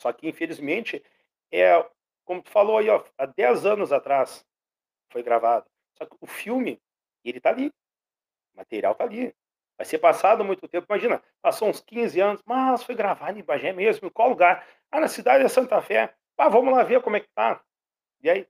Só 0.00 0.10
que, 0.12 0.26
infelizmente, 0.26 1.04
é 1.52 1.86
como 2.24 2.42
tu 2.42 2.50
falou 2.50 2.78
aí, 2.78 2.88
ó, 2.88 3.04
há 3.18 3.26
10 3.26 3.66
anos 3.66 3.92
atrás 3.92 4.44
foi 5.12 5.22
gravado. 5.22 5.70
Só 5.96 6.06
que 6.06 6.16
o 6.20 6.26
filme, 6.26 6.80
ele 7.22 7.40
tá 7.40 7.50
ali. 7.50 7.68
O 8.54 8.56
material 8.56 8.94
tá 8.94 9.04
ali. 9.04 9.34
Vai 9.76 9.84
ser 9.84 9.98
passado 9.98 10.44
muito 10.44 10.66
tempo. 10.66 10.86
Imagina, 10.88 11.22
passou 11.42 11.68
uns 11.68 11.80
15 11.80 12.20
anos, 12.20 12.42
mas 12.46 12.82
foi 12.82 12.94
gravado 12.94 13.38
em 13.38 13.42
Bagé 13.42 13.72
mesmo. 13.72 14.08
Em 14.08 14.10
qual 14.10 14.28
lugar? 14.28 14.66
Ah, 14.90 15.00
na 15.00 15.08
cidade 15.08 15.44
de 15.44 15.50
Santa 15.50 15.80
Fé. 15.82 16.14
Ah, 16.38 16.48
vamos 16.48 16.72
lá 16.74 16.82
ver 16.82 17.02
como 17.02 17.16
é 17.16 17.20
que 17.20 17.28
tá. 17.34 17.62
E 18.22 18.30
aí? 18.30 18.48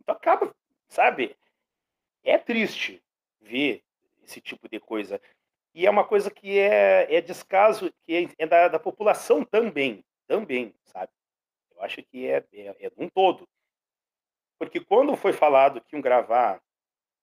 Então 0.00 0.14
acaba, 0.14 0.54
sabe? 0.88 1.36
É 2.22 2.36
triste 2.36 3.02
ver 3.40 3.82
esse 4.22 4.40
tipo 4.40 4.68
de 4.68 4.78
coisa. 4.78 5.20
E 5.74 5.86
é 5.86 5.90
uma 5.90 6.06
coisa 6.06 6.30
que 6.30 6.58
é, 6.58 7.14
é 7.14 7.20
descaso, 7.20 7.92
que 8.04 8.14
é, 8.14 8.28
é 8.38 8.46
da, 8.46 8.68
da 8.68 8.78
população 8.78 9.44
também. 9.44 10.04
Também, 10.26 10.74
sabe? 10.84 11.12
Eu 11.70 11.82
acho 11.82 12.02
que 12.02 12.26
é, 12.26 12.44
é, 12.52 12.86
é 12.86 12.92
um 12.96 13.08
todo. 13.08 13.48
Porque 14.58 14.80
quando 14.80 15.16
foi 15.16 15.32
falado 15.32 15.80
que 15.80 15.94
iam 15.94 16.00
gravar 16.00 16.60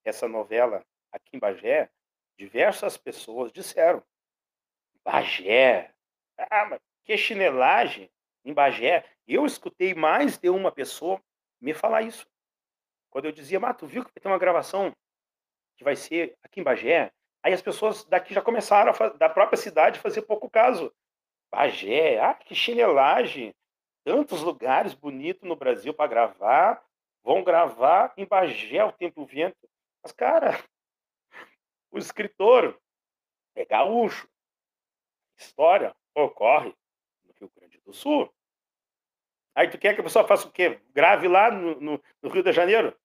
essa 0.04 0.28
novela 0.28 0.84
aqui 1.12 1.36
em 1.36 1.38
Bagé, 1.38 1.90
diversas 2.36 2.96
pessoas 2.96 3.52
disseram: 3.52 4.02
Bagé, 5.04 5.92
ah, 6.38 6.66
mas 6.66 6.80
que 7.04 7.16
chinelagem 7.16 8.10
em 8.44 8.52
Bagé. 8.52 9.04
Eu 9.26 9.46
escutei 9.46 9.94
mais 9.94 10.36
de 10.36 10.48
uma 10.48 10.70
pessoa 10.70 11.20
me 11.60 11.72
falar 11.72 12.02
isso. 12.02 12.26
Quando 13.10 13.26
eu 13.26 13.32
dizia, 13.32 13.60
mas 13.60 13.76
tu 13.76 13.86
viu 13.86 14.04
que 14.04 14.12
ter 14.20 14.28
uma 14.28 14.38
gravação 14.38 14.92
que 15.76 15.84
vai 15.84 15.96
ser 15.96 16.36
aqui 16.42 16.60
em 16.60 16.64
Bagé? 16.64 17.12
Aí 17.42 17.52
as 17.52 17.62
pessoas 17.62 18.04
daqui 18.04 18.34
já 18.34 18.42
começaram, 18.42 18.92
a, 18.92 19.08
da 19.10 19.28
própria 19.28 19.56
cidade, 19.56 20.00
fazer 20.00 20.22
pouco 20.22 20.48
caso. 20.50 20.92
Bagé, 21.50 22.18
ah, 22.20 22.34
que 22.34 22.54
chinelagem. 22.54 23.54
Tantos 24.04 24.42
lugares 24.42 24.92
bonitos 24.92 25.48
no 25.48 25.56
Brasil 25.56 25.94
para 25.94 26.08
gravar. 26.08 26.84
Vão 27.22 27.42
gravar 27.42 28.12
em 28.16 28.26
Bagé 28.26 28.84
o 28.84 28.92
Tempo 28.92 29.24
Vento. 29.24 29.68
Mas, 30.02 30.12
cara, 30.12 30.62
o 31.94 31.98
escritor 31.98 32.76
é 33.54 33.64
gaúcho. 33.64 34.28
História 35.38 35.94
ocorre 36.12 36.74
no 37.24 37.32
Rio 37.38 37.52
Grande 37.56 37.78
do 37.78 37.92
Sul. 37.92 38.32
Aí 39.54 39.70
tu 39.70 39.78
quer 39.78 39.94
que 39.94 40.00
a 40.00 40.04
pessoa 40.04 40.26
faça 40.26 40.48
o 40.48 40.50
quê? 40.50 40.80
Grave 40.92 41.28
lá 41.28 41.52
no, 41.52 41.80
no, 41.80 42.02
no 42.20 42.28
Rio 42.28 42.42
de 42.42 42.52
Janeiro? 42.52 42.96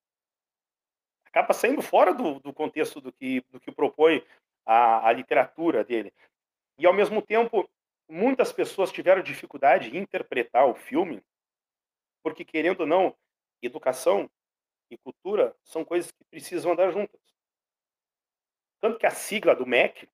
Acaba 1.24 1.54
saindo 1.54 1.84
fora 1.84 2.12
do, 2.12 2.40
do 2.40 2.52
contexto 2.52 3.00
do 3.00 3.14
que, 3.14 3.42
do 3.52 3.60
que 3.60 3.72
propõe 3.72 4.26
a, 4.66 5.08
a 5.08 5.12
literatura 5.12 5.84
dele. 5.84 6.12
E, 6.80 6.88
ao 6.88 6.94
mesmo 6.94 7.22
tempo, 7.22 7.70
muitas 8.10 8.52
pessoas 8.52 8.92
tiveram 8.92 9.22
dificuldade 9.22 9.96
em 9.96 10.02
interpretar 10.02 10.68
o 10.68 10.74
filme, 10.74 11.24
porque, 12.24 12.44
querendo 12.44 12.82
ou 12.82 12.88
não, 12.88 13.16
educação 13.62 14.28
e 14.90 14.98
cultura 14.98 15.56
são 15.64 15.86
coisas 15.86 16.12
que 16.12 16.24
precisam 16.24 16.72
andar 16.72 16.90
juntas. 16.90 17.22
Tanto 18.80 18.98
que 18.98 19.06
a 19.06 19.12
sigla 19.12 19.56
do 19.56 19.66
MEC, 19.66 20.08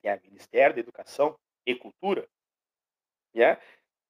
que 0.00 0.08
é 0.08 0.20
Ministério 0.20 0.74
da 0.74 0.80
Educação 0.80 1.38
e 1.64 1.74
Cultura, 1.74 2.28
né, 3.34 3.58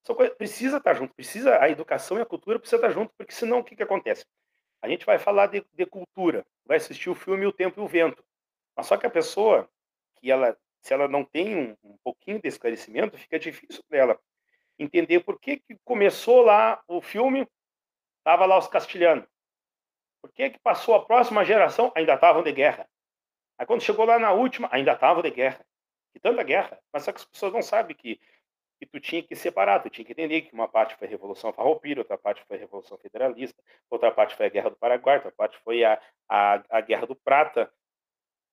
são 0.03 0.15
coisas, 0.15 0.35
precisa 0.35 0.77
estar 0.77 0.93
junto, 0.93 1.13
precisa 1.13 1.59
a 1.61 1.69
educação 1.69 2.17
e 2.17 2.21
a 2.21 2.25
cultura 2.25 2.59
precisa 2.59 2.77
estar 2.77 2.91
junto, 2.91 3.13
porque 3.17 3.33
senão 3.33 3.59
o 3.59 3.63
que, 3.63 3.75
que 3.75 3.83
acontece? 3.83 4.25
A 4.81 4.87
gente 4.87 5.05
vai 5.05 5.19
falar 5.19 5.47
de, 5.47 5.65
de 5.73 5.85
cultura, 5.85 6.45
vai 6.65 6.77
assistir 6.77 7.09
o 7.09 7.15
filme 7.15 7.45
O 7.45 7.51
Tempo 7.51 7.79
e 7.79 7.83
o 7.83 7.87
Vento, 7.87 8.23
mas 8.75 8.87
só 8.87 8.95
que 8.95 9.05
a 9.05 9.09
pessoa 9.09 9.69
que 10.15 10.31
ela 10.31 10.57
se 10.87 10.93
ela 10.93 11.07
não 11.07 11.25
tem 11.25 11.53
um, 11.55 11.77
um 11.83 11.97
pouquinho 12.01 12.41
de 12.41 12.47
esclarecimento, 12.47 13.17
fica 13.17 13.37
difícil 13.37 13.83
para 13.89 13.97
ela 13.97 14.19
entender 14.79 15.19
por 15.19 15.37
que, 15.37 15.57
que 15.57 15.77
começou 15.83 16.41
lá 16.41 16.81
o 16.87 17.01
filme, 17.01 17.45
estava 18.19 18.45
lá 18.45 18.57
os 18.57 18.67
castilhanos. 18.67 19.27
Por 20.21 20.31
que, 20.31 20.51
que 20.51 20.59
passou 20.59 20.95
a 20.95 21.05
próxima 21.05 21.43
geração, 21.43 21.91
ainda 21.93 22.13
estavam 22.13 22.41
de 22.41 22.53
guerra. 22.53 22.87
Aí 23.57 23.65
quando 23.65 23.81
chegou 23.81 24.05
lá 24.05 24.19
na 24.19 24.31
última, 24.31 24.69
ainda 24.71 24.93
estavam 24.93 25.23
de 25.23 25.31
guerra. 25.31 25.65
E 26.13 26.19
tanta 26.19 26.43
guerra, 26.43 26.79
mas 26.91 27.03
só 27.03 27.11
que 27.11 27.19
as 27.19 27.25
pessoas 27.25 27.53
não 27.53 27.61
sabem 27.61 27.95
que, 27.95 28.19
que 28.79 28.85
tu 28.85 28.99
tinha 28.99 29.21
que 29.21 29.35
separar, 29.35 29.81
tu 29.81 29.89
tinha 29.89 30.05
que 30.05 30.13
entender 30.13 30.41
que 30.41 30.53
uma 30.53 30.67
parte 30.67 30.95
foi 30.95 31.07
a 31.07 31.11
Revolução 31.11 31.53
Farroupilha, 31.53 32.01
outra 32.01 32.17
parte 32.17 32.43
foi 32.47 32.57
a 32.57 32.59
Revolução 32.59 32.97
Federalista, 32.97 33.61
outra 33.89 34.11
parte 34.11 34.35
foi 34.35 34.47
a 34.47 34.49
Guerra 34.49 34.69
do 34.71 34.77
Paraguai, 34.77 35.17
outra 35.17 35.31
parte 35.31 35.57
foi 35.59 35.83
a, 35.83 36.01
a, 36.27 36.63
a 36.69 36.81
Guerra 36.81 37.05
do 37.05 37.15
Prata, 37.15 37.71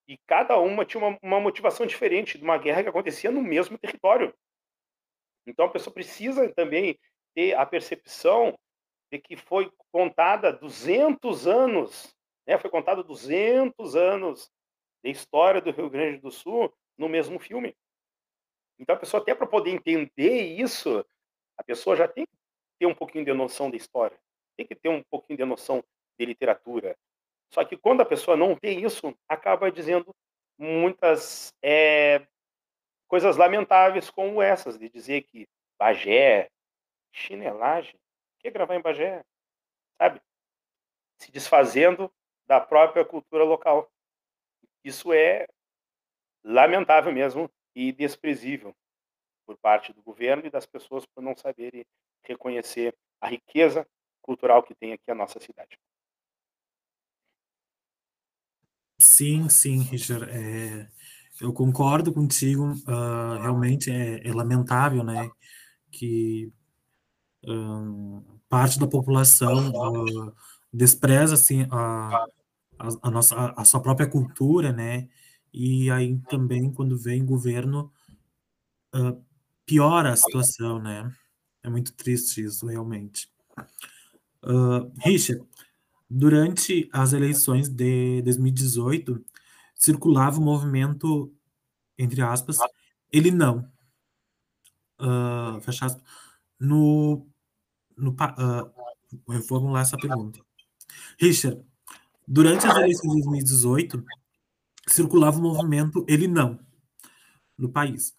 e 0.06 0.18
cada 0.26 0.58
uma 0.58 0.84
tinha 0.84 1.02
uma, 1.02 1.18
uma 1.22 1.40
motivação 1.40 1.86
diferente 1.86 2.36
de 2.36 2.44
uma 2.44 2.58
guerra 2.58 2.82
que 2.82 2.88
acontecia 2.88 3.30
no 3.30 3.42
mesmo 3.42 3.78
território. 3.78 4.34
Então 5.46 5.66
a 5.66 5.70
pessoa 5.70 5.92
precisa 5.92 6.52
também 6.52 6.98
ter 7.34 7.54
a 7.54 7.64
percepção 7.64 8.58
de 9.10 9.18
que 9.18 9.36
foi 9.36 9.70
contada 9.90 10.52
200 10.52 11.46
anos, 11.46 12.14
né? 12.46 12.58
Foi 12.58 12.70
contada 12.70 13.02
200 13.02 13.96
anos 13.96 14.50
de 15.04 15.10
história 15.10 15.60
do 15.60 15.70
Rio 15.70 15.90
Grande 15.90 16.18
do 16.18 16.30
Sul 16.30 16.72
no 16.96 17.08
mesmo 17.08 17.38
filme. 17.38 17.76
Então 18.78 18.96
a 18.96 18.98
pessoa 18.98 19.22
até 19.22 19.34
para 19.34 19.46
poder 19.46 19.70
entender 19.70 20.42
isso, 20.56 21.04
a 21.56 21.62
pessoa 21.62 21.94
já 21.94 22.08
tem 22.08 22.26
que 22.26 22.32
ter 22.78 22.86
um 22.86 22.94
pouquinho 22.94 23.24
de 23.24 23.32
noção 23.32 23.70
da 23.70 23.76
história, 23.76 24.18
tem 24.56 24.66
que 24.66 24.74
ter 24.74 24.88
um 24.88 25.02
pouquinho 25.02 25.36
de 25.36 25.44
noção 25.44 25.84
de 26.18 26.26
literatura, 26.26 26.96
só 27.54 27.64
que 27.64 27.76
quando 27.76 28.00
a 28.00 28.04
pessoa 28.04 28.36
não 28.36 28.56
tem 28.56 28.84
isso, 28.84 29.16
acaba 29.28 29.70
dizendo 29.70 30.12
muitas 30.58 31.54
é, 31.62 32.26
coisas 33.06 33.36
lamentáveis 33.36 34.10
como 34.10 34.42
essas, 34.42 34.76
de 34.76 34.88
dizer 34.88 35.22
que 35.22 35.46
Bagé, 35.78 36.50
chinelagem, 37.12 37.94
que 38.40 38.50
gravar 38.50 38.74
em 38.74 38.80
Bagé? 38.80 39.24
Sabe? 39.96 40.20
Se 41.18 41.30
desfazendo 41.30 42.12
da 42.44 42.60
própria 42.60 43.04
cultura 43.04 43.44
local. 43.44 43.88
Isso 44.84 45.12
é 45.12 45.46
lamentável 46.44 47.12
mesmo 47.12 47.50
e 47.74 47.90
desprezível 47.90 48.76
por 49.46 49.56
parte 49.56 49.92
do 49.92 50.02
governo 50.02 50.46
e 50.46 50.50
das 50.50 50.66
pessoas 50.66 51.06
por 51.06 51.22
não 51.22 51.34
saberem 51.36 51.84
reconhecer 52.22 52.94
a 53.20 53.28
riqueza 53.28 53.86
cultural 54.20 54.62
que 54.62 54.74
tem 54.74 54.92
aqui 54.92 55.10
a 55.10 55.14
nossa 55.14 55.40
cidade. 55.40 55.78
Sim, 58.98 59.48
sim, 59.48 59.80
Richard. 59.82 60.30
É, 60.30 60.88
eu 61.40 61.52
concordo 61.52 62.12
contigo. 62.12 62.72
Uh, 62.86 63.40
realmente 63.42 63.90
é, 63.90 64.26
é, 64.26 64.32
lamentável, 64.32 65.02
né, 65.02 65.30
que 65.90 66.52
uh, 67.46 68.40
parte 68.48 68.78
da 68.78 68.86
população 68.86 69.70
uh, 69.70 70.34
despreza 70.72 71.34
assim 71.34 71.66
a, 71.70 72.26
a, 72.78 72.88
a, 73.08 73.10
nossa 73.10 73.34
a, 73.34 73.62
a, 73.62 73.64
sua 73.64 73.80
própria 73.80 74.08
cultura, 74.08 74.72
né? 74.72 75.08
E 75.52 75.90
aí 75.90 76.18
também 76.28 76.72
quando 76.72 76.98
vem 76.98 77.24
governo 77.24 77.92
piora 79.66 80.12
a 80.12 80.16
situação, 80.16 80.80
né? 80.80 81.12
É 81.62 81.68
muito 81.68 81.92
triste 81.94 82.44
isso, 82.44 82.66
realmente. 82.66 83.28
Richard, 85.04 85.44
Durante 86.16 86.88
as 86.92 87.12
eleições 87.12 87.68
de 87.68 88.22
2018, 88.22 89.24
circulava 89.74 90.38
o 90.38 90.42
movimento, 90.42 91.34
entre 91.98 92.22
aspas, 92.22 92.58
ele 93.10 93.32
não. 93.32 93.68
Uh, 95.00 95.60
fecha 95.62 95.86
aspas, 95.86 96.02
no. 96.56 97.26
no 97.96 98.12
uh, 98.12 99.72
lá 99.72 99.80
essa 99.80 99.96
pergunta. 99.96 100.38
Richard, 101.18 101.64
durante 102.26 102.66
as 102.66 102.76
eleições 102.76 103.16
de 103.16 103.22
2018, 103.22 104.04
circulava 104.88 105.38
o 105.38 105.42
movimento 105.42 106.04
ele 106.08 106.28
não 106.28 106.58
no 107.56 107.70
país. 107.70 108.14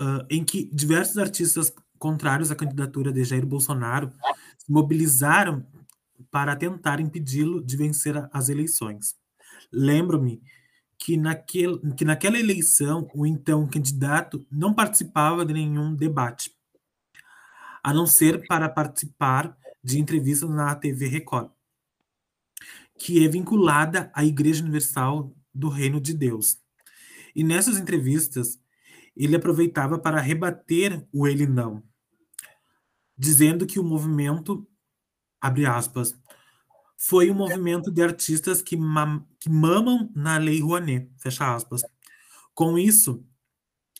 uh, 0.00 0.26
em 0.28 0.44
que 0.44 0.68
diversos 0.72 1.18
artistas 1.18 1.72
contrários 1.98 2.50
à 2.50 2.56
candidatura 2.56 3.12
de 3.12 3.24
Jair 3.24 3.46
Bolsonaro 3.46 4.12
se 4.58 4.70
mobilizaram 4.70 5.64
para 6.30 6.56
tentar 6.56 7.00
impedi-lo 7.00 7.64
de 7.64 7.76
vencer 7.76 8.28
as 8.32 8.48
eleições. 8.48 9.14
Lembro-me 9.72 10.42
que, 10.98 11.16
que 11.96 12.04
naquela 12.04 12.38
eleição 12.38 13.08
o 13.14 13.26
então 13.26 13.66
candidato 13.66 14.44
não 14.50 14.74
participava 14.74 15.44
de 15.44 15.52
nenhum 15.52 15.94
debate, 15.94 16.50
a 17.82 17.92
não 17.92 18.06
ser 18.06 18.46
para 18.46 18.68
participar 18.68 19.56
de 19.82 20.00
entrevistas 20.00 20.48
na 20.48 20.74
TV 20.74 21.06
Record, 21.08 21.50
que 22.98 23.24
é 23.24 23.28
vinculada 23.28 24.10
à 24.14 24.24
Igreja 24.24 24.62
Universal 24.62 25.34
do 25.52 25.68
Reino 25.68 26.00
de 26.00 26.14
Deus. 26.14 26.58
E 27.34 27.42
nessas 27.42 27.76
entrevistas, 27.76 28.58
ele 29.16 29.36
aproveitava 29.36 29.98
para 29.98 30.20
rebater 30.20 31.06
o 31.12 31.26
ele 31.26 31.46
não, 31.46 31.82
dizendo 33.16 33.66
que 33.66 33.78
o 33.78 33.84
movimento, 33.84 34.66
abre 35.40 35.66
aspas, 35.66 36.14
foi 36.96 37.30
um 37.30 37.34
movimento 37.34 37.90
de 37.90 38.02
artistas 38.02 38.62
que, 38.62 38.76
mam 38.76 39.26
que 39.38 39.50
mamam 39.50 40.10
na 40.14 40.38
Lei 40.38 40.60
Rouanet, 40.60 41.10
fecha 41.18 41.54
aspas. 41.54 41.82
Com 42.54 42.78
isso, 42.78 43.24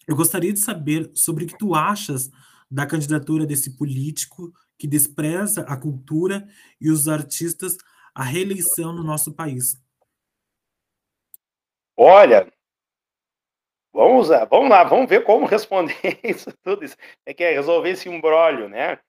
eu 0.06 0.16
gostaria 0.16 0.52
de 0.52 0.60
saber 0.60 1.10
sobre 1.14 1.44
o 1.44 1.46
que 1.46 1.58
tu 1.58 1.74
achas 1.74 2.30
da 2.70 2.86
candidatura 2.86 3.46
desse 3.46 3.76
político 3.76 4.52
que 4.78 4.86
despreza 4.86 5.62
a 5.62 5.76
cultura 5.76 6.48
e 6.80 6.90
os 6.90 7.08
artistas 7.08 7.76
à 8.14 8.22
reeleição 8.22 8.92
no 8.92 9.02
nosso 9.02 9.34
país. 9.34 9.82
Olha, 11.96 12.52
vamos 13.92 14.28
lá, 14.28 14.44
vamos 14.44 14.70
lá, 14.70 14.84
vamos 14.84 15.08
ver 15.08 15.24
como 15.24 15.46
responder 15.46 15.96
isso 16.22 16.52
tudo. 16.62 16.84
Isso. 16.84 16.96
É 17.26 17.34
que 17.34 17.42
é 17.42 17.52
resolver 17.52 17.90
esse 17.90 18.08
embrólio, 18.08 18.68
né? 18.68 19.00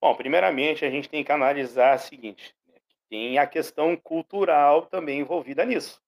Bom, 0.00 0.14
primeiramente 0.16 0.84
a 0.84 0.90
gente 0.90 1.08
tem 1.08 1.24
que 1.24 1.32
analisar 1.32 1.96
o 1.96 2.00
seguinte: 2.00 2.54
né? 2.66 2.74
tem 3.08 3.38
a 3.38 3.46
questão 3.46 3.96
cultural 3.96 4.86
também 4.86 5.20
envolvida 5.20 5.64
nisso. 5.64 6.00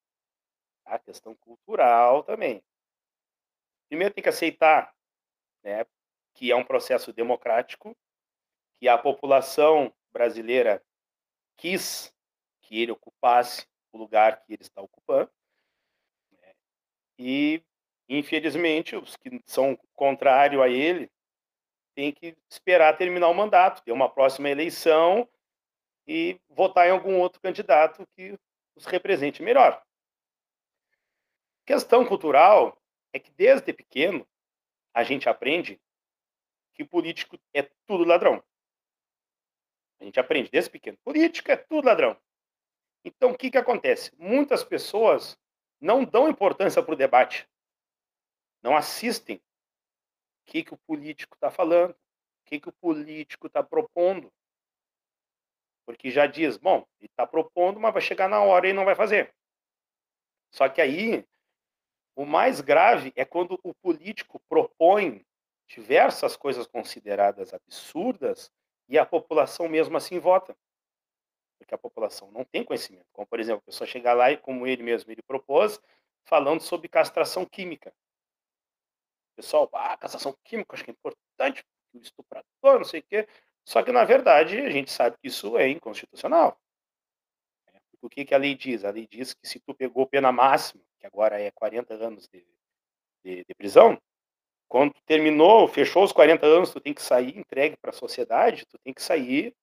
A 0.85 0.99
questão 0.99 1.35
cultural 1.35 2.23
também. 2.23 2.63
Primeiro 3.89 4.15
tem 4.15 4.23
que 4.23 4.29
aceitar, 4.29 4.93
né, 5.63 5.87
que 6.35 6.51
é 6.51 6.57
um 6.57 6.65
processo 6.65 7.13
democrático, 7.13 7.97
que 8.79 8.89
a 8.89 8.99
população 8.99 9.95
brasileira 10.13 10.83
quis 11.57 12.14
que 12.65 12.81
ele 12.81 12.93
ocupasse 12.93 13.67
o 13.93 13.99
lugar 13.99 14.43
que 14.43 14.53
ele 14.53 14.62
está 14.62 14.81
ocupando. 14.81 15.31
Né? 16.33 16.55
E, 17.19 17.62
infelizmente, 18.09 18.97
os 18.97 19.17
que 19.17 19.41
são 19.47 19.79
contrários 19.95 20.62
a 20.62 20.69
ele 20.69 21.11
têm 21.95 22.12
que 22.12 22.37
esperar 22.51 22.97
terminar 22.97 23.29
o 23.29 23.35
mandato, 23.35 23.83
ter 23.83 23.93
uma 23.93 24.11
próxima 24.11 24.49
eleição 24.49 25.29
e 26.07 26.41
votar 26.49 26.89
em 26.89 26.91
algum 26.91 27.19
outro 27.21 27.41
candidato 27.41 28.07
que 28.17 28.39
os 28.75 28.85
represente 28.87 29.43
melhor. 29.43 29.83
Questão 31.65 32.05
cultural 32.05 32.77
é 33.12 33.19
que 33.19 33.31
desde 33.31 33.73
pequeno 33.73 34.27
a 34.93 35.03
gente 35.03 35.29
aprende 35.29 35.81
que 36.75 36.85
político 36.85 37.39
é 37.55 37.62
tudo 37.87 38.05
ladrão. 38.05 38.43
A 40.01 40.05
gente 40.05 40.19
aprende 40.19 40.51
desde 40.51 40.71
pequeno. 40.71 40.99
Político 41.05 41.51
é 41.51 41.57
tudo 41.57 41.87
ladrão. 41.87 42.21
Então, 43.05 43.33
o 43.33 43.37
que, 43.37 43.51
que 43.51 43.59
acontece? 43.59 44.11
Muitas 44.17 44.65
pessoas 44.65 45.39
não 45.81 46.05
dão 46.05 46.29
importância 46.29 46.83
para 46.83 46.95
o 46.95 46.97
debate. 46.97 47.47
Não 48.63 48.75
assistem 48.75 49.37
o 49.37 49.43
que, 50.47 50.65
que 50.65 50.73
o 50.73 50.79
político 50.87 51.35
está 51.35 51.51
falando, 51.51 51.91
o 51.91 52.45
que, 52.47 52.59
que 52.59 52.69
o 52.69 52.73
político 52.73 53.47
está 53.47 53.63
propondo. 53.63 54.33
Porque 55.85 56.11
já 56.11 56.27
diz, 56.27 56.57
bom, 56.57 56.87
ele 56.99 57.11
está 57.11 57.27
propondo, 57.27 57.79
mas 57.79 57.93
vai 57.93 58.01
chegar 58.01 58.29
na 58.29 58.41
hora 58.41 58.67
e 58.67 58.73
não 58.73 58.87
vai 58.87 58.95
fazer. 58.95 59.35
Só 60.51 60.67
que 60.69 60.81
aí, 60.81 61.27
o 62.17 62.25
mais 62.25 62.63
grave 62.63 63.13
é 63.17 63.25
quando 63.25 63.61
o 63.63 63.75
político 63.75 64.41
propõe 64.49 65.27
diversas 65.69 66.37
coisas 66.37 66.67
consideradas 66.67 67.53
absurdas 67.53 68.51
e 68.89 68.99
a 68.99 69.05
população 69.05 69.69
mesmo 69.69 69.97
assim 69.97 70.19
vota. 70.19 70.57
Porque 71.59 71.75
a 71.75 71.79
população 71.79 72.31
não 72.31 72.45
tem 72.45 72.65
conhecimento. 72.65 73.07
Como, 73.13 73.27
por 73.27 73.41
exemplo, 73.41 73.63
a 73.63 73.67
pessoa 73.67 73.87
chegar 73.87 74.15
lá 74.15 74.31
e, 74.31 74.37
como 74.37 74.67
ele 74.67 74.83
mesmo 74.83 75.11
ele 75.11 75.23
propôs, 75.23 75.81
falando 76.25 76.61
sobre 76.61 76.89
castração 76.89 77.45
química. 77.45 77.93
Pessoal, 79.37 79.69
ah, 79.73 79.97
castração 79.97 80.37
química, 80.45 80.75
acho 80.75 80.85
que 80.85 80.91
é 80.91 80.93
importante, 80.93 81.65
o 81.93 81.99
estuprador, 81.99 82.79
não 82.79 82.85
sei 82.85 83.01
o 83.01 83.03
quê. 83.03 83.29
Só 83.65 83.83
que, 83.83 83.93
na 83.93 84.05
verdade, 84.05 84.59
a 84.61 84.71
gente 84.71 84.91
sabe 84.91 85.17
que 85.19 85.29
isso 85.29 85.57
é 85.57 85.69
inconstitucional. 85.69 86.61
O 88.03 88.09
que, 88.09 88.25
que 88.25 88.35
a 88.35 88.39
lei 88.39 88.55
diz? 88.55 88.85
A 88.85 88.91
lei 88.91 89.07
diz 89.07 89.33
que 89.33 89.49
se 89.49 89.59
tu 89.61 89.75
pegou 89.75 90.07
pena 90.07 90.31
máxima, 90.31 90.85
que 91.01 91.07
agora 91.07 91.41
é 91.41 91.51
40 91.51 91.95
anos 91.95 92.29
de, 92.29 92.47
de, 93.25 93.45
de 93.45 93.55
prisão, 93.55 93.99
quando 94.69 94.93
terminou, 95.07 95.67
fechou 95.69 96.05
os 96.05 96.13
40 96.13 96.45
anos, 96.45 96.71
tu 96.71 96.81
tem 96.81 96.93
que 96.93 97.03
sair 97.03 97.39
entregue 97.39 97.77
para 97.77 97.91
a 97.91 97.95
sociedade, 97.95 98.67
tu 98.67 98.79
tem 98.79 98.93
que 98.93 99.03
sair 99.03 99.55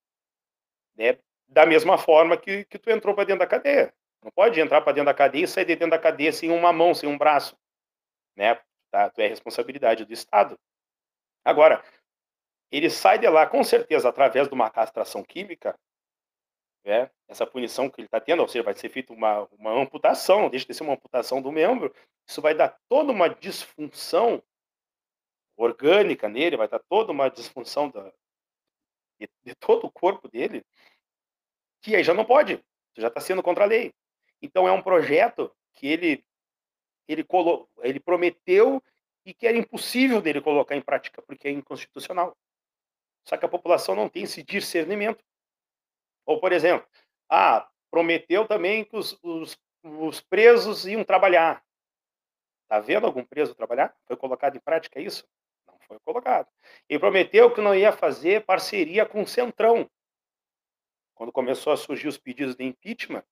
né, 0.96 1.18
da 1.52 1.66
mesma 1.66 1.98
forma 1.98 2.38
que, 2.38 2.64
que 2.66 2.80
tu 2.80 2.90
entrou 2.90 3.14
para 3.14 3.26
dentro 3.26 3.40
da 3.40 3.48
cadeia. 3.48 3.94
Não 4.24 4.32
pode 4.32 4.60
entrar 4.60 4.82
para 4.82 4.94
dentro 4.94 5.08
da 5.08 5.14
cadeia 5.14 5.44
e 5.44 5.48
sair 5.48 5.66
de 5.66 5.76
dentro 5.76 5.92
da 5.92 6.00
cadeia 6.00 6.32
sem 6.32 6.50
uma 6.50 6.72
mão, 6.72 6.94
sem 6.94 7.10
um 7.10 7.18
braço. 7.18 7.58
Né? 8.36 8.58
Tá? 8.90 9.10
Tu 9.10 9.22
é 9.22 9.28
responsabilidade 9.28 10.06
do 10.06 10.14
Estado. 10.14 10.58
Agora, 11.44 11.84
ele 12.72 12.90
sai 12.90 13.20
de 13.20 13.28
lá 13.28 13.46
com 13.46 13.64
certeza 13.64 14.08
através 14.08 14.48
de 14.48 14.54
uma 14.54 14.70
castração 14.70 15.24
química, 15.24 15.78
né? 16.86 17.12
essa 17.28 17.46
punição 17.46 17.90
que 17.90 18.00
ele 18.00 18.08
está 18.08 18.22
tendo, 18.22 18.42
ou 18.42 18.48
seja, 18.48 18.64
vai 18.64 18.74
ser 18.74 18.90
feita 18.90 19.12
uma, 19.12 19.48
uma 19.52 19.72
amputação, 19.72 20.50
deixa 20.50 20.66
de 20.66 20.74
ser 20.74 20.84
uma 20.84 20.94
amputação 20.94 21.42
do 21.42 21.52
membro, 21.52 21.94
isso 22.26 22.42
vai 22.42 22.56
dar 22.56 22.80
toda 22.88 23.12
uma 23.12 23.28
disfunção 23.28 24.42
orgânica 25.58 26.30
nele, 26.30 26.58
vai 26.58 26.68
estar 26.68 26.80
toda 26.80 27.12
uma 27.12 27.30
disfunção 27.30 27.90
da, 27.90 28.12
de, 29.20 29.30
de 29.44 29.56
todo 29.56 29.86
o 29.86 29.92
corpo 29.92 30.28
dele, 30.28 30.66
que 31.82 31.96
aí 31.96 32.04
já 32.04 32.14
não 32.14 32.26
pode, 32.26 32.64
já 32.98 33.08
está 33.08 33.20
sendo 33.20 33.44
contra 33.44 33.64
a 33.64 33.68
lei. 33.68 33.94
Então 34.42 34.68
é 34.68 34.72
um 34.72 34.82
projeto 34.82 35.52
que 35.74 35.88
ele 35.88 36.24
ele, 37.08 37.24
colo, 37.24 37.68
ele 37.80 38.00
prometeu 38.00 38.82
e 39.26 39.34
que 39.34 39.46
era 39.46 39.58
impossível 39.58 40.22
dele 40.22 40.42
colocar 40.42 40.76
em 40.76 40.82
prática, 40.82 41.22
porque 41.22 41.48
é 41.48 41.52
inconstitucional. 41.52 42.36
Só 43.28 43.38
que 43.38 43.46
a 43.46 43.50
população 43.50 43.96
não 43.96 44.08
tem 44.08 44.24
esse 44.24 44.42
discernimento. 44.42 45.24
Ou, 46.26 46.40
por 46.40 46.54
exemplo, 46.54 46.88
ah, 47.30 47.70
prometeu 47.90 48.48
também 48.48 48.86
que 48.86 48.96
os, 48.96 49.18
os, 49.22 49.60
os 49.84 50.22
presos 50.22 50.86
iam 50.86 51.04
trabalhar. 51.04 51.64
Está 52.64 52.80
vendo 52.80 53.06
algum 53.06 53.26
preso 53.26 53.54
trabalhar? 53.54 53.94
Foi 54.06 54.16
colocado 54.16 54.56
em 54.56 54.62
prática 54.62 55.00
isso? 55.00 55.28
foi 55.92 56.00
colocado. 56.00 56.48
E 56.90 56.98
prometeu 56.98 57.54
que 57.54 57.60
não 57.60 57.76
ia 57.76 57.92
fazer 57.92 58.46
parceria 58.46 59.06
com 59.06 59.24
o 59.24 59.28
Centrão. 59.28 59.90
Quando 61.22 61.32
começou 61.32 61.72
a 61.72 61.78
surgir 61.78 62.08
os 62.08 62.18
pedidos 62.18 62.56
de 62.56 62.64
impeachment, 62.64 63.24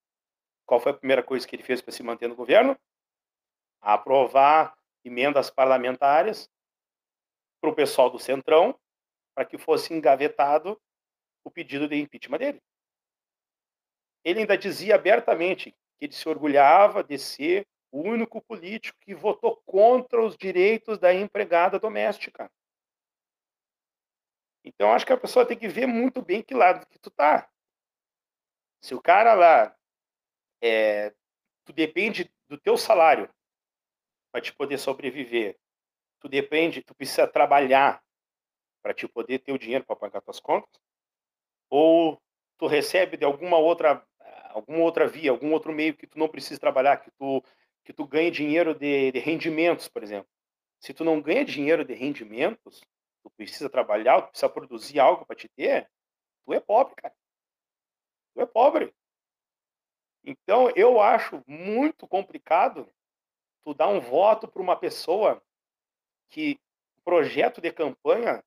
qual 0.64 0.80
foi 0.80 0.92
a 0.92 0.96
primeira 0.96 1.24
coisa 1.24 1.48
que 1.48 1.56
ele 1.56 1.64
fez 1.64 1.82
para 1.82 1.92
se 1.92 2.04
manter 2.04 2.30
no 2.30 2.36
governo? 2.36 2.80
Aprovar 3.82 4.78
emendas 5.04 5.50
parlamentares 5.50 6.48
para 7.60 7.72
o 7.72 7.74
pessoal 7.74 8.12
do 8.12 8.20
Centrão, 8.20 8.80
para 9.34 9.44
que 9.44 9.58
fosse 9.58 9.92
engavetado 9.92 10.80
o 11.44 11.50
pedido 11.50 11.88
de 11.88 11.96
impeachment 11.96 12.38
dele. 12.38 12.62
Ele 14.24 14.42
ainda 14.42 14.56
dizia 14.56 14.94
abertamente 14.94 15.72
que 15.98 16.06
ele 16.06 16.14
se 16.14 16.30
orgulhava 16.30 17.04
de 17.04 17.18
ser 17.18 17.68
o 17.92 18.02
único 18.02 18.40
político 18.40 19.00
que 19.02 19.16
votou 19.16 19.64
contra 19.66 20.24
os 20.24 20.38
direitos 20.38 21.00
da 21.00 21.12
empregada 21.12 21.80
doméstica. 21.80 22.52
Então, 24.64 24.94
acho 24.94 25.08
que 25.08 25.14
a 25.14 25.18
pessoa 25.18 25.44
tem 25.44 25.58
que 25.58 25.68
ver 25.68 25.88
muito 25.88 26.22
bem 26.22 26.44
que 26.44 26.54
lado 26.54 26.86
que 26.86 27.00
tu 27.00 27.10
tá. 27.10 27.50
Se 28.82 28.94
o 28.94 29.02
cara 29.02 29.34
lá, 29.34 29.76
é, 30.62 31.14
tu 31.66 31.74
depende 31.74 32.32
do 32.48 32.58
teu 32.58 32.78
salário 32.78 33.30
para 34.32 34.42
te 34.42 34.54
poder 34.54 34.78
sobreviver, 34.78 35.58
tu 36.20 36.28
depende, 36.28 36.82
tu 36.82 36.94
precisa 36.96 37.28
trabalhar 37.28 38.04
para 38.82 38.94
te 38.94 39.08
poder 39.08 39.40
ter 39.40 39.52
o 39.52 39.60
dinheiro 39.60 39.86
para 39.86 39.96
pagar 39.96 40.22
tuas 40.22 40.40
contas, 40.40 40.82
ou 41.70 42.22
tu 42.58 42.68
recebe 42.68 43.18
de 43.18 43.26
alguma 43.26 43.58
outra 43.58 44.06
alguma 44.50 44.80
outra 44.80 45.08
via, 45.08 45.32
algum 45.32 45.54
outro 45.54 45.72
meio 45.72 45.96
que 45.96 46.08
tu 46.08 46.18
não 46.18 46.28
precisa 46.28 46.60
trabalhar, 46.60 46.98
que 46.98 47.12
tu 47.12 47.44
que 47.84 47.94
tu 47.94 48.06
ganhe 48.06 48.30
dinheiro 48.30 48.76
de, 48.76 49.12
de 49.12 49.20
rendimentos, 49.20 49.88
por 49.88 50.04
exemplo. 50.04 50.30
Se 50.80 50.94
tu 50.94 51.04
não 51.04 51.20
ganha 51.20 51.44
dinheiro 51.44 51.84
de 51.84 51.94
rendimentos, 51.94 52.82
tu 53.24 53.32
precisa 53.32 53.70
trabalhar, 53.70 54.22
tu 54.22 54.30
precisa 54.30 54.50
produzir 54.50 55.00
algo 55.00 55.26
para 55.26 55.36
te 55.36 55.48
ter, 55.50 55.90
tu 56.46 56.54
é 56.54 56.60
pobre, 56.60 56.94
cara. 56.96 57.14
Tu 58.34 58.42
é 58.42 58.46
pobre. 58.46 58.94
Então, 60.24 60.70
eu 60.76 61.02
acho 61.02 61.44
muito 61.48 62.08
complicado 62.08 62.88
tu 63.64 63.74
dar 63.74 63.88
um 63.88 64.00
voto 64.00 64.48
para 64.48 64.62
uma 64.62 64.76
pessoa 64.76 65.42
que 66.30 66.60
projeto 67.04 67.62
de 67.62 67.72
campanha 67.72 68.44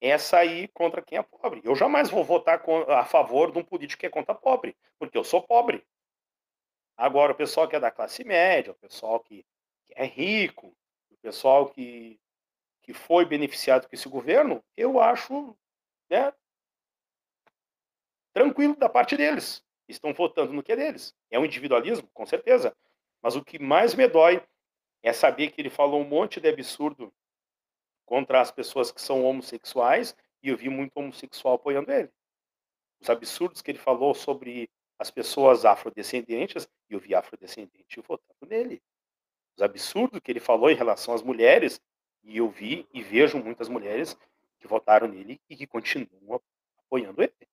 é 0.00 0.16
sair 0.18 0.68
contra 0.68 1.02
quem 1.02 1.18
é 1.18 1.22
pobre. 1.22 1.60
Eu 1.64 1.74
jamais 1.74 2.10
vou 2.10 2.24
votar 2.24 2.62
a 2.88 3.04
favor 3.04 3.50
de 3.50 3.58
um 3.58 3.64
político 3.64 4.00
que 4.00 4.06
é 4.06 4.10
contra 4.10 4.34
pobre, 4.34 4.76
porque 4.98 5.16
eu 5.16 5.24
sou 5.24 5.42
pobre. 5.42 5.84
Agora, 6.96 7.32
o 7.32 7.34
pessoal 7.36 7.66
que 7.68 7.76
é 7.76 7.80
da 7.80 7.90
classe 7.90 8.22
média, 8.24 8.72
o 8.72 8.76
pessoal 8.76 9.20
que, 9.20 9.44
é 9.90 10.04
rico, 10.04 10.74
o 11.10 11.16
pessoal 11.18 11.68
que, 11.70 12.20
que 12.82 12.92
foi 12.92 13.24
beneficiado 13.24 13.88
com 13.88 13.94
esse 13.94 14.08
governo, 14.08 14.62
eu 14.76 15.00
acho 15.00 15.56
né, 16.08 16.32
tranquilo 18.34 18.76
da 18.76 18.88
parte 18.88 19.16
deles. 19.16 19.64
Estão 19.88 20.12
votando 20.12 20.52
no 20.52 20.62
que 20.62 20.72
é 20.72 20.76
deles. 20.76 21.14
É 21.30 21.38
um 21.38 21.44
individualismo, 21.44 22.08
com 22.12 22.26
certeza. 22.26 22.76
Mas 23.22 23.36
o 23.36 23.44
que 23.44 23.58
mais 23.58 23.94
me 23.94 24.06
dói 24.06 24.42
é 25.02 25.12
saber 25.12 25.50
que 25.50 25.60
ele 25.60 25.70
falou 25.70 26.00
um 26.00 26.08
monte 26.08 26.40
de 26.40 26.48
absurdo 26.48 27.12
contra 28.04 28.40
as 28.40 28.50
pessoas 28.50 28.90
que 28.90 29.00
são 29.00 29.24
homossexuais 29.24 30.14
e 30.42 30.48
eu 30.48 30.56
vi 30.56 30.68
muito 30.68 30.96
homossexual 30.96 31.54
apoiando 31.54 31.90
ele. 31.90 32.10
Os 33.00 33.08
absurdos 33.08 33.62
que 33.62 33.70
ele 33.70 33.78
falou 33.78 34.14
sobre 34.14 34.68
as 34.98 35.10
pessoas 35.10 35.64
afrodescendentes 35.64 36.68
e 36.88 36.94
eu 36.94 36.98
vi 36.98 37.14
afrodescendente 37.14 38.00
votando 38.00 38.46
nele. 38.46 38.82
Os 39.56 39.62
absurdos 39.62 40.20
que 40.20 40.32
ele 40.32 40.40
falou 40.40 40.70
em 40.70 40.74
relação 40.74 41.14
às 41.14 41.22
mulheres 41.22 41.80
e 42.22 42.38
eu 42.38 42.48
vi 42.48 42.86
e 42.92 43.02
vejo 43.02 43.38
muitas 43.38 43.68
mulheres 43.68 44.16
que 44.58 44.66
votaram 44.66 45.06
nele 45.06 45.40
e 45.48 45.56
que 45.56 45.66
continuam 45.66 46.40
apoiando 46.78 47.22
ele. 47.22 47.43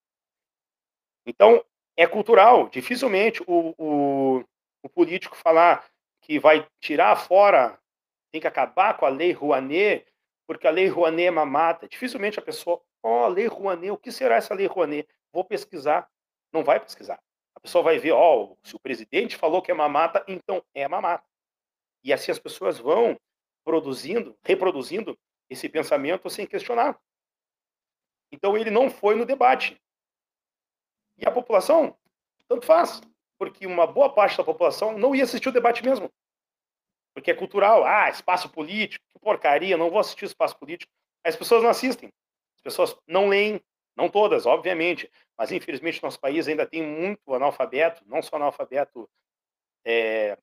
Então, 1.26 1.64
é 1.96 2.08
cultural. 2.08 2.70
Dificilmente 2.70 3.42
o, 3.48 3.74
o, 3.78 4.44
o 4.84 4.90
político 4.90 5.36
falar 5.36 5.86
que 6.22 6.40
vai 6.40 6.68
tirar 6.80 7.16
fora, 7.16 7.80
tem 8.32 8.40
que 8.40 8.48
acabar 8.48 8.98
com 8.98 9.06
a 9.06 9.10
lei 9.10 9.32
Rouanet, 9.32 10.06
porque 10.48 10.68
a 10.68 10.72
lei 10.72 10.88
Rouanet 10.88 11.28
é 11.28 11.32
mamata. 11.32 11.88
Dificilmente 11.88 12.40
a 12.40 12.42
pessoa, 12.42 12.82
ó, 13.04 13.26
oh, 13.26 13.28
lei 13.28 13.48
Rouanet, 13.48 13.92
o 13.92 13.98
que 13.98 14.12
será 14.12 14.36
essa 14.36 14.54
lei 14.54 14.68
Rouanet? 14.68 15.08
Vou 15.34 15.44
pesquisar. 15.44 16.10
Não 16.54 16.64
vai 16.64 16.80
pesquisar. 16.80 17.20
A 17.56 17.60
pessoa 17.60 17.84
vai 17.84 18.00
ver, 18.00 18.12
ó, 18.12 18.44
oh, 18.44 18.58
se 18.64 18.76
o 18.76 18.80
presidente 18.80 19.36
falou 19.36 19.62
que 19.62 19.72
é 19.72 19.74
mamata, 19.74 20.24
então 20.28 20.64
é 20.74 20.88
mamata. 20.88 21.24
E 22.04 22.14
assim 22.14 22.32
as 22.32 22.40
pessoas 22.40 22.80
vão 22.80 23.20
produzindo, 23.64 24.36
reproduzindo 24.44 25.18
esse 25.50 25.68
pensamento 25.70 26.30
sem 26.30 26.48
questionar. 26.48 27.00
Então 28.32 28.58
ele 28.58 28.72
não 28.72 28.90
foi 28.90 29.16
no 29.16 29.26
debate. 29.26 29.80
E 31.18 31.28
a 31.28 31.32
população, 31.32 31.98
tanto 32.48 32.66
faz, 32.66 33.02
porque 33.38 33.66
uma 33.66 33.88
boa 33.88 34.14
parte 34.14 34.38
da 34.38 34.44
população 34.44 34.98
não 34.98 35.16
ia 35.16 35.24
assistir 35.24 35.50
o 35.50 35.54
debate 35.54 35.84
mesmo. 35.84 36.12
Porque 37.14 37.32
é 37.32 37.36
cultural. 37.36 37.84
Ah, 37.84 38.10
espaço 38.10 38.50
político, 38.50 39.04
que 39.12 39.20
porcaria, 39.20 39.78
não 39.78 39.90
vou 39.90 40.00
assistir 40.00 40.26
espaço 40.26 40.58
político. 40.58 40.92
As 41.24 41.36
pessoas 41.36 41.64
não 41.64 41.70
assistem. 41.70 42.10
As 42.58 42.62
pessoas 42.62 42.96
não 43.08 43.28
leem, 43.28 43.62
não 43.96 44.10
todas, 44.10 44.46
obviamente, 44.46 45.12
mas 45.38 45.52
infelizmente 45.52 46.02
nosso 46.04 46.20
país 46.20 46.48
ainda 46.48 46.66
tem 46.66 46.84
muito 46.84 47.34
analfabeto, 47.34 48.04
não 48.06 48.22
só 48.22 48.36
analfabeto, 48.36 49.10
é, 49.84 50.38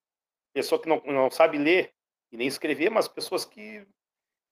pessoa 0.52 0.80
que 0.80 0.88
não, 0.88 1.00
não 1.06 1.30
sabe 1.30 1.56
ler 1.56 1.92
e 2.32 2.36
nem 2.36 2.48
escrever, 2.48 2.90
mas 2.90 3.06
pessoas 3.06 3.44
que, 3.44 3.86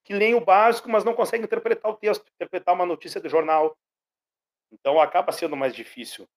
que 0.05 0.15
leem 0.15 0.35
o 0.35 0.41
básico, 0.41 0.89
mas 0.89 1.05
não 1.05 1.15
conseguem 1.15 1.45
interpretar 1.45 1.91
o 1.91 1.97
texto, 1.97 2.25
interpretar 2.35 2.75
uma 2.75 2.87
notícia 2.87 3.21
de 3.21 3.29
jornal. 3.29 3.77
Então 4.71 5.01
acaba 5.01 5.33
sendo 5.33 5.57
mais 5.57 5.75
difícil. 5.75 6.29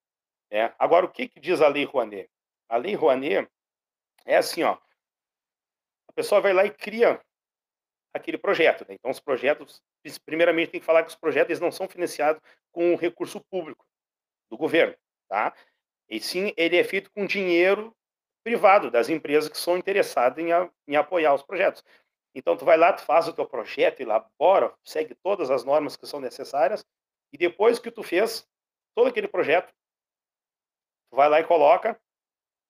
Né? 0.52 0.74
Agora, 0.78 1.06
o 1.06 1.10
que, 1.10 1.28
que 1.28 1.40
diz 1.40 1.62
a 1.62 1.68
Lei 1.68 1.86
Rouanet? 1.86 2.30
A 2.68 2.78
Lei 2.78 2.96
Rouanet 2.96 3.50
é 4.26 4.38
assim, 4.38 4.64
ó, 4.64 4.78
a 6.08 6.14
pessoa 6.14 6.42
vai 6.42 6.54
lá 6.54 6.66
e 6.66 6.72
cria 6.72 7.22
aquele 8.14 8.38
projeto. 8.38 8.86
Né? 8.88 8.96
Então, 8.96 9.12
os 9.12 9.20
projetos, 9.20 9.82
primeiramente, 10.26 10.72
tem 10.72 10.80
que 10.80 10.86
falar 10.86 11.04
que 11.04 11.10
os 11.10 11.16
projetos 11.16 11.50
eles 11.50 11.60
não 11.60 11.72
são 11.72 11.88
financiados 11.88 12.42
com 12.72 12.96
recurso 12.96 13.42
público 13.50 13.86
do 14.50 14.58
governo, 14.58 14.96
tá? 15.28 15.54
E 16.10 16.20
sim, 16.20 16.52
ele 16.58 16.76
é 16.76 16.84
feito 16.84 17.12
com 17.12 17.26
dinheiro 17.26 17.96
privado 18.44 18.90
das 18.90 19.10
empresas 19.10 19.50
que 19.50 19.58
são 19.58 19.78
interessadas 19.78 20.44
em, 20.44 20.52
a, 20.52 20.70
em 20.88 20.96
apoiar 20.96 21.36
os 21.36 21.44
projetos. 21.44 21.84
Então, 22.34 22.58
tu 22.58 22.66
vai 22.66 22.78
lá, 22.78 22.94
tu 22.94 23.02
faz 23.04 23.28
o 23.28 23.34
teu 23.34 23.46
projeto, 23.46 24.02
elabora, 24.02 24.74
segue 24.84 25.16
todas 25.16 25.52
as 25.52 25.64
normas 25.64 25.96
que 25.96 26.08
são 26.08 26.20
necessárias, 26.20 26.86
e 27.32 27.38
depois 27.38 27.80
que 27.80 27.92
tu 27.92 28.04
fez 28.04 28.48
todo 28.96 29.08
aquele 29.08 29.28
projeto, 29.28 29.74
tu 31.10 31.16
vai 31.16 31.30
lá 31.30 31.40
e 31.40 31.46
coloca 31.46 32.00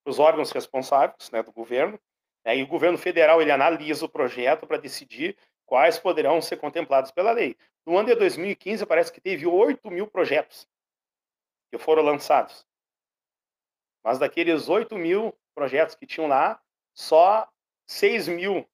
os 0.05 0.20
órgãos 0.20 0.51
responsáveis 0.51 1.30
né, 1.32 1.43
do 1.43 1.51
governo, 1.51 1.99
né, 2.45 2.57
e 2.57 2.64
o 2.64 2.68
governo 2.68 2.97
federal 2.97 3.41
ele 3.41 3.51
analisa 3.51 4.05
o 4.05 4.10
projeto 4.10 4.66
para 4.66 4.78
decidir 4.78 5.38
quais 5.66 5.99
poderão 5.99 6.41
ser 6.41 6.57
contemplados 6.57 7.12
pela 7.12 7.32
lei. 7.32 7.55
No 7.86 7.97
ano 7.97 8.10
de 8.10 8.16
2015, 8.16 8.86
parece 8.86 9.12
que 9.12 9.22
teve 9.22 9.45
8 9.45 9.89
mil 9.91 10.07
projetos 10.07 10.68
que 11.72 11.78
foram 11.78 12.03
lançados. 12.03 12.66
Mas 14.03 14.18
daqueles 14.18 14.70
8 14.70 14.97
mil 14.97 15.38
projetos 15.53 15.95
que 15.95 16.07
tinham 16.07 16.28
lá, 16.28 16.62
só 16.93 17.47
6 17.88 18.28
mil 18.30 18.68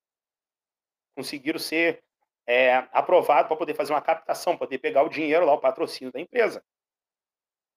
conseguiram 1.16 1.60
ser 1.60 2.04
é, 2.48 2.76
aprovados 2.92 3.48
para 3.48 3.58
poder 3.58 3.74
fazer 3.74 3.94
uma 3.94 4.02
captação, 4.02 4.58
poder 4.58 4.78
pegar 4.78 5.04
o 5.04 5.10
dinheiro 5.10 5.46
lá, 5.46 5.54
o 5.54 5.60
patrocínio 5.60 6.12
da 6.12 6.20
empresa. 6.20 6.64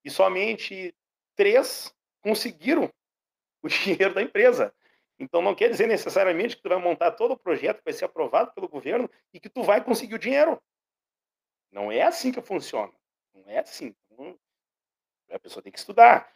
E 0.04 0.10
somente 0.10 0.94
três 1.34 1.94
conseguiram 2.20 2.92
o 3.62 3.68
dinheiro 3.68 4.14
da 4.14 4.22
empresa. 4.22 4.74
Então 5.18 5.42
não 5.42 5.54
quer 5.54 5.68
dizer 5.68 5.86
necessariamente 5.86 6.56
que 6.56 6.62
tu 6.62 6.68
vai 6.68 6.78
montar 6.78 7.12
todo 7.12 7.32
o 7.32 7.38
projeto 7.38 7.78
que 7.78 7.84
vai 7.84 7.92
ser 7.92 8.04
aprovado 8.04 8.52
pelo 8.52 8.68
governo 8.68 9.10
e 9.32 9.40
que 9.40 9.48
tu 9.48 9.62
vai 9.62 9.82
conseguir 9.82 10.14
o 10.14 10.18
dinheiro. 10.18 10.60
Não 11.70 11.90
é 11.90 12.02
assim 12.02 12.30
que 12.30 12.40
funciona. 12.40 12.92
Não 13.34 13.44
é 13.50 13.58
assim. 13.58 13.94
Então, 14.10 14.38
a 15.30 15.38
pessoa 15.38 15.62
tem 15.62 15.72
que 15.72 15.78
estudar. 15.78 16.32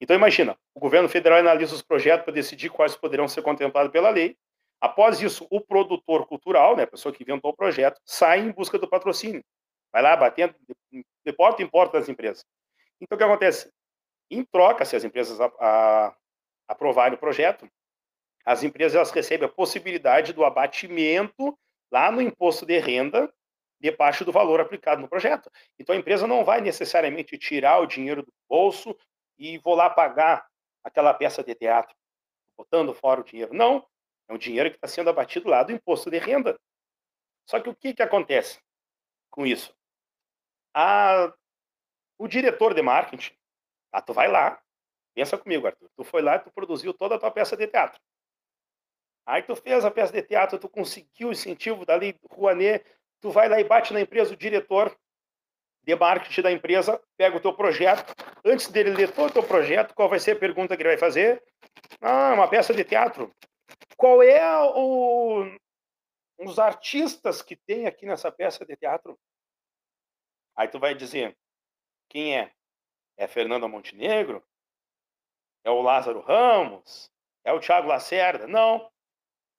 Então 0.00 0.14
imagina, 0.14 0.56
o 0.74 0.80
governo 0.80 1.08
federal 1.08 1.38
analisa 1.38 1.74
os 1.74 1.82
projetos 1.82 2.24
para 2.24 2.32
decidir 2.32 2.70
quais 2.70 2.96
poderão 2.96 3.26
ser 3.26 3.42
contemplados 3.42 3.90
pela 3.90 4.10
lei. 4.10 4.36
Após 4.80 5.20
isso, 5.20 5.46
o 5.50 5.60
produtor 5.60 6.26
cultural, 6.26 6.76
né, 6.76 6.84
a 6.84 6.86
pessoa 6.86 7.12
que 7.12 7.22
inventou 7.22 7.50
o 7.50 7.56
projeto, 7.56 8.00
sai 8.04 8.40
em 8.40 8.50
busca 8.50 8.78
do 8.78 8.88
patrocínio. 8.88 9.44
Vai 9.92 10.02
lá 10.02 10.16
batendo 10.16 10.54
de 10.92 11.32
porta 11.32 11.62
em 11.62 11.66
porta 11.66 11.98
das 11.98 12.08
empresas. 12.08 12.44
Então 13.00 13.16
o 13.16 13.18
que 13.18 13.24
acontece? 13.24 13.72
Em 14.30 14.44
troca, 14.44 14.84
se 14.84 14.94
as 14.94 15.04
empresas 15.04 15.40
a, 15.40 15.46
a, 15.58 16.16
aprovarem 16.68 17.16
o 17.16 17.20
projeto, 17.20 17.68
as 18.44 18.62
empresas 18.62 18.94
elas 18.94 19.10
recebem 19.10 19.46
a 19.46 19.52
possibilidade 19.52 20.32
do 20.32 20.44
abatimento 20.44 21.58
lá 21.90 22.10
no 22.10 22.20
imposto 22.20 22.66
de 22.66 22.78
renda 22.78 23.32
de 23.80 23.92
parte 23.92 24.24
do 24.24 24.32
valor 24.32 24.60
aplicado 24.60 25.00
no 25.00 25.08
projeto. 25.08 25.50
Então 25.78 25.94
a 25.94 25.98
empresa 25.98 26.26
não 26.26 26.44
vai 26.44 26.60
necessariamente 26.60 27.38
tirar 27.38 27.78
o 27.78 27.86
dinheiro 27.86 28.22
do 28.22 28.32
bolso 28.48 28.96
e 29.38 29.58
vou 29.58 29.74
lá 29.74 29.88
pagar 29.88 30.46
aquela 30.82 31.14
peça 31.14 31.42
de 31.44 31.54
teatro, 31.54 31.94
botando 32.56 32.92
fora 32.92 33.20
o 33.20 33.24
dinheiro. 33.24 33.54
Não, 33.54 33.86
é 34.28 34.32
um 34.32 34.38
dinheiro 34.38 34.70
que 34.70 34.76
está 34.76 34.86
sendo 34.86 35.10
abatido 35.10 35.48
lá 35.48 35.62
do 35.62 35.72
imposto 35.72 36.10
de 36.10 36.18
renda. 36.18 36.58
Só 37.46 37.58
que 37.58 37.68
o 37.68 37.74
que, 37.74 37.94
que 37.94 38.02
acontece 38.02 38.60
com 39.30 39.46
isso? 39.46 39.74
A, 40.74 41.32
o 42.18 42.28
diretor 42.28 42.74
de 42.74 42.82
marketing, 42.82 43.34
ah, 43.90 44.02
tu 44.02 44.12
vai 44.12 44.28
lá, 44.28 44.62
pensa 45.14 45.38
comigo, 45.38 45.66
Arthur, 45.66 45.90
tu 45.96 46.04
foi 46.04 46.20
lá 46.20 46.36
e 46.36 46.40
tu 46.40 46.50
produziu 46.50 46.92
toda 46.92 47.14
a 47.14 47.18
tua 47.18 47.30
peça 47.30 47.56
de 47.56 47.66
teatro. 47.66 48.00
Aí 49.26 49.42
tu 49.42 49.56
fez 49.56 49.84
a 49.84 49.90
peça 49.90 50.12
de 50.12 50.22
teatro, 50.22 50.58
tu 50.58 50.68
conseguiu 50.68 51.28
o 51.28 51.32
incentivo 51.32 51.84
da 51.84 51.96
lei 51.96 52.14
Rouanet, 52.30 52.84
tu 53.20 53.30
vai 53.30 53.48
lá 53.48 53.58
e 53.58 53.64
bate 53.64 53.92
na 53.92 54.00
empresa, 54.00 54.34
o 54.34 54.36
diretor 54.36 54.96
de 55.82 55.94
marketing 55.94 56.42
da 56.42 56.52
empresa 56.52 57.02
pega 57.16 57.36
o 57.36 57.40
teu 57.40 57.54
projeto, 57.54 58.14
antes 58.44 58.68
dele 58.68 58.90
ler 58.90 59.10
todo 59.10 59.30
o 59.30 59.32
teu 59.32 59.42
projeto, 59.42 59.94
qual 59.94 60.08
vai 60.08 60.18
ser 60.18 60.32
a 60.32 60.38
pergunta 60.38 60.76
que 60.76 60.82
ele 60.82 60.90
vai 60.90 60.98
fazer? 60.98 61.42
Ah, 62.00 62.34
uma 62.34 62.48
peça 62.48 62.74
de 62.74 62.84
teatro. 62.84 63.34
Qual 63.96 64.22
é 64.22 64.42
o, 64.74 65.44
os 66.38 66.58
artistas 66.58 67.42
que 67.42 67.56
tem 67.56 67.86
aqui 67.86 68.06
nessa 68.06 68.30
peça 68.30 68.64
de 68.64 68.76
teatro? 68.76 69.18
Aí 70.56 70.68
tu 70.68 70.78
vai 70.78 70.94
dizer, 70.94 71.36
quem 72.08 72.38
é? 72.38 72.52
É 73.16 73.26
Fernanda 73.26 73.68
Montenegro? 73.68 74.44
É 75.64 75.70
o 75.70 75.82
Lázaro 75.82 76.20
Ramos? 76.20 77.10
É 77.44 77.52
o 77.52 77.60
Thiago 77.60 77.88
Lacerda? 77.88 78.46
Não. 78.46 78.90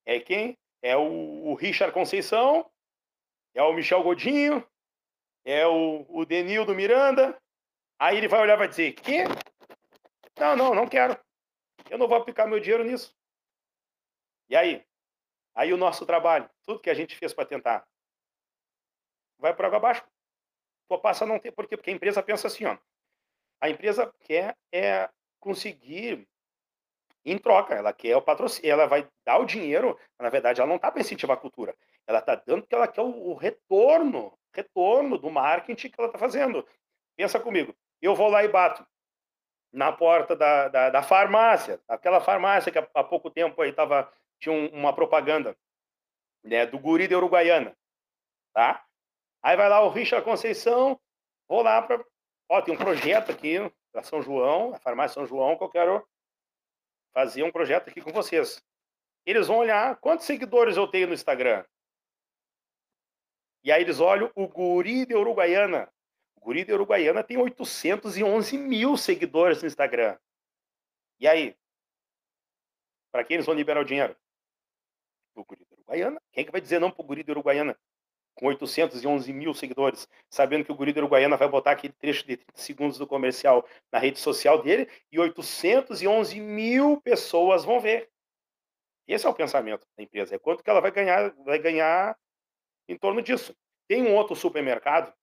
É 0.06 0.20
quem? 0.20 0.58
É 0.82 0.96
o, 0.96 1.50
o 1.52 1.54
Richard 1.56 1.94
Conceição? 1.94 2.70
É 3.54 3.62
o 3.62 3.74
Michel 3.74 4.04
Godinho? 4.04 4.66
é 5.50 5.66
o, 5.66 6.06
o 6.10 6.26
Denildo 6.26 6.76
Miranda. 6.76 7.38
Aí 7.98 8.18
ele 8.18 8.28
vai 8.28 8.42
olhar 8.42 8.54
e 8.56 8.58
vai 8.58 8.68
dizer: 8.68 8.94
que? 8.94 9.24
Não, 10.40 10.56
não, 10.56 10.76
não 10.76 10.88
quero. 10.88 11.20
Eu 11.90 11.98
não 11.98 12.08
vou 12.08 12.18
aplicar 12.18 12.48
meu 12.48 12.60
dinheiro 12.60 12.84
nisso. 12.84 13.16
E 14.50 14.56
aí? 14.56 14.86
Aí 15.56 15.72
o 15.74 15.78
nosso 15.78 16.06
trabalho, 16.06 16.50
tudo 16.66 16.80
que 16.80 16.90
a 16.90 16.94
gente 16.94 17.16
fez 17.16 17.34
para 17.34 17.46
tentar, 17.46 17.88
vai 19.38 19.54
por 19.56 19.66
água 19.66 19.78
abaixo. 19.78 20.04
Pô, 20.88 21.00
passa 21.00 21.24
a 21.24 21.28
não 21.28 21.40
ter. 21.40 21.52
Por 21.52 21.68
quê? 21.68 21.78
Porque 21.78 21.92
a 21.92 21.94
empresa 21.94 22.24
pensa 22.24 22.48
assim, 22.48 22.66
ó. 22.66 22.78
A 23.62 23.70
empresa 23.70 24.14
quer 24.22 24.58
é 24.72 25.10
conseguir 25.40 26.28
em 27.26 27.38
troca, 27.38 27.76
ela 27.76 27.94
quer 27.94 28.16
o 28.16 28.22
patrocínio, 28.22 28.72
ela 28.72 28.88
vai 28.88 29.08
dar 29.26 29.40
o 29.40 29.46
dinheiro, 29.46 29.98
na 30.20 30.30
verdade, 30.30 30.60
ela 30.60 30.68
não 30.68 30.78
está 30.78 30.92
para 30.92 31.02
incentivar 31.02 31.38
a 31.38 31.40
cultura, 31.40 31.76
Ela 32.08 32.20
está 32.20 32.36
dando 32.36 32.62
porque 32.62 32.76
ela 32.76 32.88
quer 32.88 33.02
o, 33.02 33.30
o 33.30 33.34
retorno, 33.36 34.38
retorno 34.54 35.18
do 35.18 35.30
marketing 35.30 35.90
que 35.90 36.00
ela 36.00 36.08
está 36.08 36.18
fazendo. 36.18 36.66
Pensa 37.16 37.40
comigo, 37.40 37.76
eu 38.02 38.16
vou 38.16 38.30
lá 38.30 38.44
e 38.44 38.48
bato 38.48 38.86
na 39.72 39.92
porta 39.92 40.36
da, 40.36 40.68
da, 40.68 40.90
da 40.90 41.04
farmácia, 41.04 41.80
aquela 41.88 42.20
farmácia 42.20 42.72
que 42.72 42.80
há, 42.80 43.04
pouco 43.04 43.30
tempo 43.30 43.62
aí 43.62 43.72
tava, 43.72 44.12
tinha 44.40 44.54
um, 44.54 44.68
uma 44.68 44.94
propaganda 44.94 45.58
né, 46.44 46.66
do 46.66 46.80
guri 46.80 47.08
de 47.08 47.16
Uruguaiana, 47.16 47.76
tá? 48.54 48.86
Aí 49.42 49.56
vai 49.56 49.70
lá 49.70 49.82
o 49.82 49.90
Richard 49.90 50.24
Conceição, 50.26 51.00
vou 51.48 51.62
lá 51.62 51.82
para... 51.82 52.04
Ó, 52.50 52.62
tem 52.62 52.74
um 52.74 52.78
projeto 52.78 53.32
aqui 53.32 53.58
da 53.94 54.04
São 54.04 54.22
João, 54.22 54.74
a 54.74 54.80
farmácia 54.80 55.16
São 55.16 55.26
João, 55.26 55.58
que 55.58 55.64
eu 55.64 55.70
quero 55.70 56.08
fazer 57.14 57.44
um 57.44 57.52
projeto 57.52 57.90
aqui 57.90 58.02
com 58.02 58.12
vocês. 58.12 58.62
Eles 59.26 59.48
vão 59.48 59.58
olhar 59.58 59.96
quantos 59.98 60.26
seguidores 60.26 60.78
eu 60.78 60.88
tenho 60.88 61.08
no 61.08 61.14
Instagram. 61.14 61.66
E 63.64 63.72
aí 63.72 63.82
eles 63.82 64.00
olham 64.00 64.32
o 64.36 64.48
guri 64.48 65.06
de 65.06 65.16
Uruguaiana. 65.16 65.92
O 66.36 66.40
guri 66.40 66.64
de 66.64 66.74
Uruguaiana 66.74 67.24
tem 67.24 67.38
811 67.38 68.58
mil 68.58 68.96
seguidores 68.96 69.62
no 69.62 69.68
Instagram. 69.68 70.18
E 71.20 71.28
aí? 71.28 71.56
Para 73.12 73.24
quem 73.24 73.36
eles 73.36 73.46
vão 73.46 73.56
liberar 73.56 73.82
o 73.82 73.86
dinheiro? 73.86 74.16
O 75.40 75.46
guri 75.46 75.66
de 75.66 75.74
Uruguaiana. 75.74 76.22
Quem 76.32 76.42
é 76.42 76.46
que 76.46 76.52
vai 76.52 76.62
dizer 76.62 76.80
não 76.80 76.92
pro 76.92 77.04
guri 77.04 77.24
de 77.24 77.32
Uruguaiana? 77.32 77.78
Com 78.36 78.48
811 78.48 79.34
mil 79.34 79.54
seguidores, 79.54 80.08
sabendo 80.30 80.64
que 80.64 80.72
o 80.72 80.76
guri 80.76 80.94
de 80.94 81.00
Uruguaiana 81.00 81.36
vai 81.36 81.48
botar 81.48 81.72
aquele 81.72 81.94
trecho 81.94 82.26
de 82.26 82.38
30 82.38 82.62
segundos 82.62 82.98
do 82.98 83.08
comercial 83.08 83.66
na 83.92 84.00
rede 84.00 84.20
social 84.20 84.62
dele 84.62 84.90
e 85.12 85.20
811 85.20 86.40
mil 86.40 87.02
pessoas 87.02 87.66
vão 87.66 87.80
ver. 87.80 88.10
Esse 89.08 89.26
é 89.26 89.30
o 89.30 89.34
pensamento 89.34 89.88
da 89.98 90.04
empresa. 90.04 90.36
É 90.36 90.40
quanto 90.40 90.64
que 90.64 90.70
ela 90.70 90.80
vai 90.80 90.92
ganhar, 90.92 91.34
vai 91.44 91.58
ganhar 91.58 92.18
em 92.88 92.98
torno 92.98 93.22
disso. 93.22 93.56
Tem 93.88 94.04
um 94.04 94.16
outro 94.16 94.36
supermercado 94.36 95.14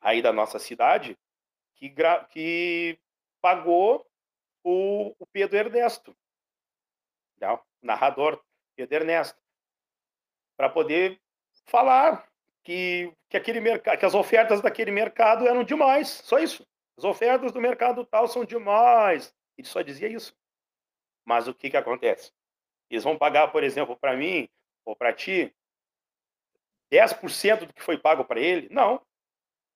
aí 0.00 0.22
da 0.22 0.32
nossa 0.32 0.58
cidade 0.58 1.18
que, 1.74 1.92
que 2.30 2.98
pagou 3.40 4.06
o, 4.62 5.14
o 5.18 5.26
Pedro 5.26 5.56
Ernesto, 5.56 6.16
né, 7.40 7.50
o 7.52 7.60
narrador 7.82 8.42
Pedro 8.80 9.04
Ernesto, 9.04 9.38
para 10.56 10.70
poder 10.70 11.20
falar 11.66 12.26
que, 12.62 13.12
que, 13.28 13.36
aquele 13.36 13.60
mercado, 13.60 13.98
que 13.98 14.06
as 14.06 14.14
ofertas 14.14 14.62
daquele 14.62 14.90
mercado 14.90 15.46
eram 15.46 15.62
demais, 15.64 16.08
só 16.08 16.38
isso. 16.38 16.66
As 16.96 17.04
ofertas 17.04 17.52
do 17.52 17.60
mercado 17.60 18.04
tal 18.06 18.26
são 18.26 18.44
demais. 18.44 19.34
Ele 19.58 19.66
só 19.66 19.82
dizia 19.82 20.08
isso. 20.08 20.34
Mas 21.24 21.46
o 21.46 21.54
que, 21.54 21.68
que 21.68 21.76
acontece? 21.76 22.32
Eles 22.88 23.04
vão 23.04 23.18
pagar, 23.18 23.48
por 23.48 23.62
exemplo, 23.62 23.96
para 23.96 24.16
mim 24.16 24.48
ou 24.84 24.96
para 24.96 25.12
ti 25.12 25.54
10% 26.90 27.66
do 27.66 27.74
que 27.74 27.82
foi 27.82 27.98
pago 27.98 28.24
para 28.24 28.40
ele? 28.40 28.68
Não. 28.70 29.00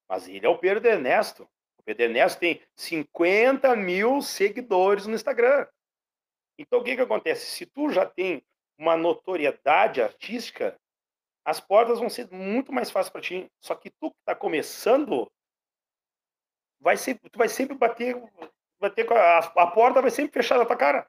Mas 0.09 0.29
ele 0.29 0.47
é 0.47 0.49
o 0.49 0.59
Pedro 0.59 0.87
Ernesto. 0.87 1.49
O 1.79 1.83
Pedro 1.83 2.05
Ernesto 2.05 2.41
tem 2.41 2.63
50 2.75 3.77
mil 3.77 4.23
seguidores 4.23 5.07
no 5.07 5.15
Instagram. 5.15 5.67
Então, 6.59 6.81
o 6.81 6.85
que, 6.85 6.97
que 6.97 7.03
acontece? 7.03 7.47
Se 7.47 7.67
tu 7.67 7.91
já 7.91 8.07
tem 8.07 8.43
uma 8.79 8.97
notoriedade 8.97 10.03
artística, 10.03 10.79
as 11.45 11.61
portas 11.61 11.99
vão 11.99 12.09
ser 12.09 12.31
muito 12.31 12.73
mais 12.73 12.91
fáceis 12.91 13.13
para 13.13 13.21
ti. 13.21 13.51
Só 13.61 13.75
que 13.75 13.91
tu 13.91 14.11
que 14.11 14.19
está 14.21 14.35
começando, 14.35 15.31
vai 16.81 16.97
ser, 16.97 17.19
tu 17.31 17.39
vai 17.39 17.49
sempre 17.49 17.77
bater, 17.77 18.17
bater 18.81 19.11
a, 19.13 19.39
a 19.39 19.67
porta 19.67 20.01
vai 20.01 20.11
sempre 20.11 20.33
fechar 20.33 20.59
na 20.59 20.67
tua 20.67 20.77
cara. 20.77 21.09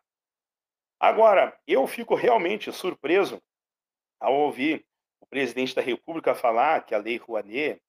Agora, 0.99 1.57
eu 1.67 1.85
fico 1.87 2.15
realmente 2.15 2.71
surpreso 2.71 3.41
ao 4.19 4.33
ouvir 4.33 4.85
o 5.19 5.25
presidente 5.25 5.75
da 5.75 5.81
República 5.81 6.33
falar 6.33 6.85
que 6.85 6.95
a 6.95 6.97
Lei 6.97 7.17
Rouanet 7.17 7.81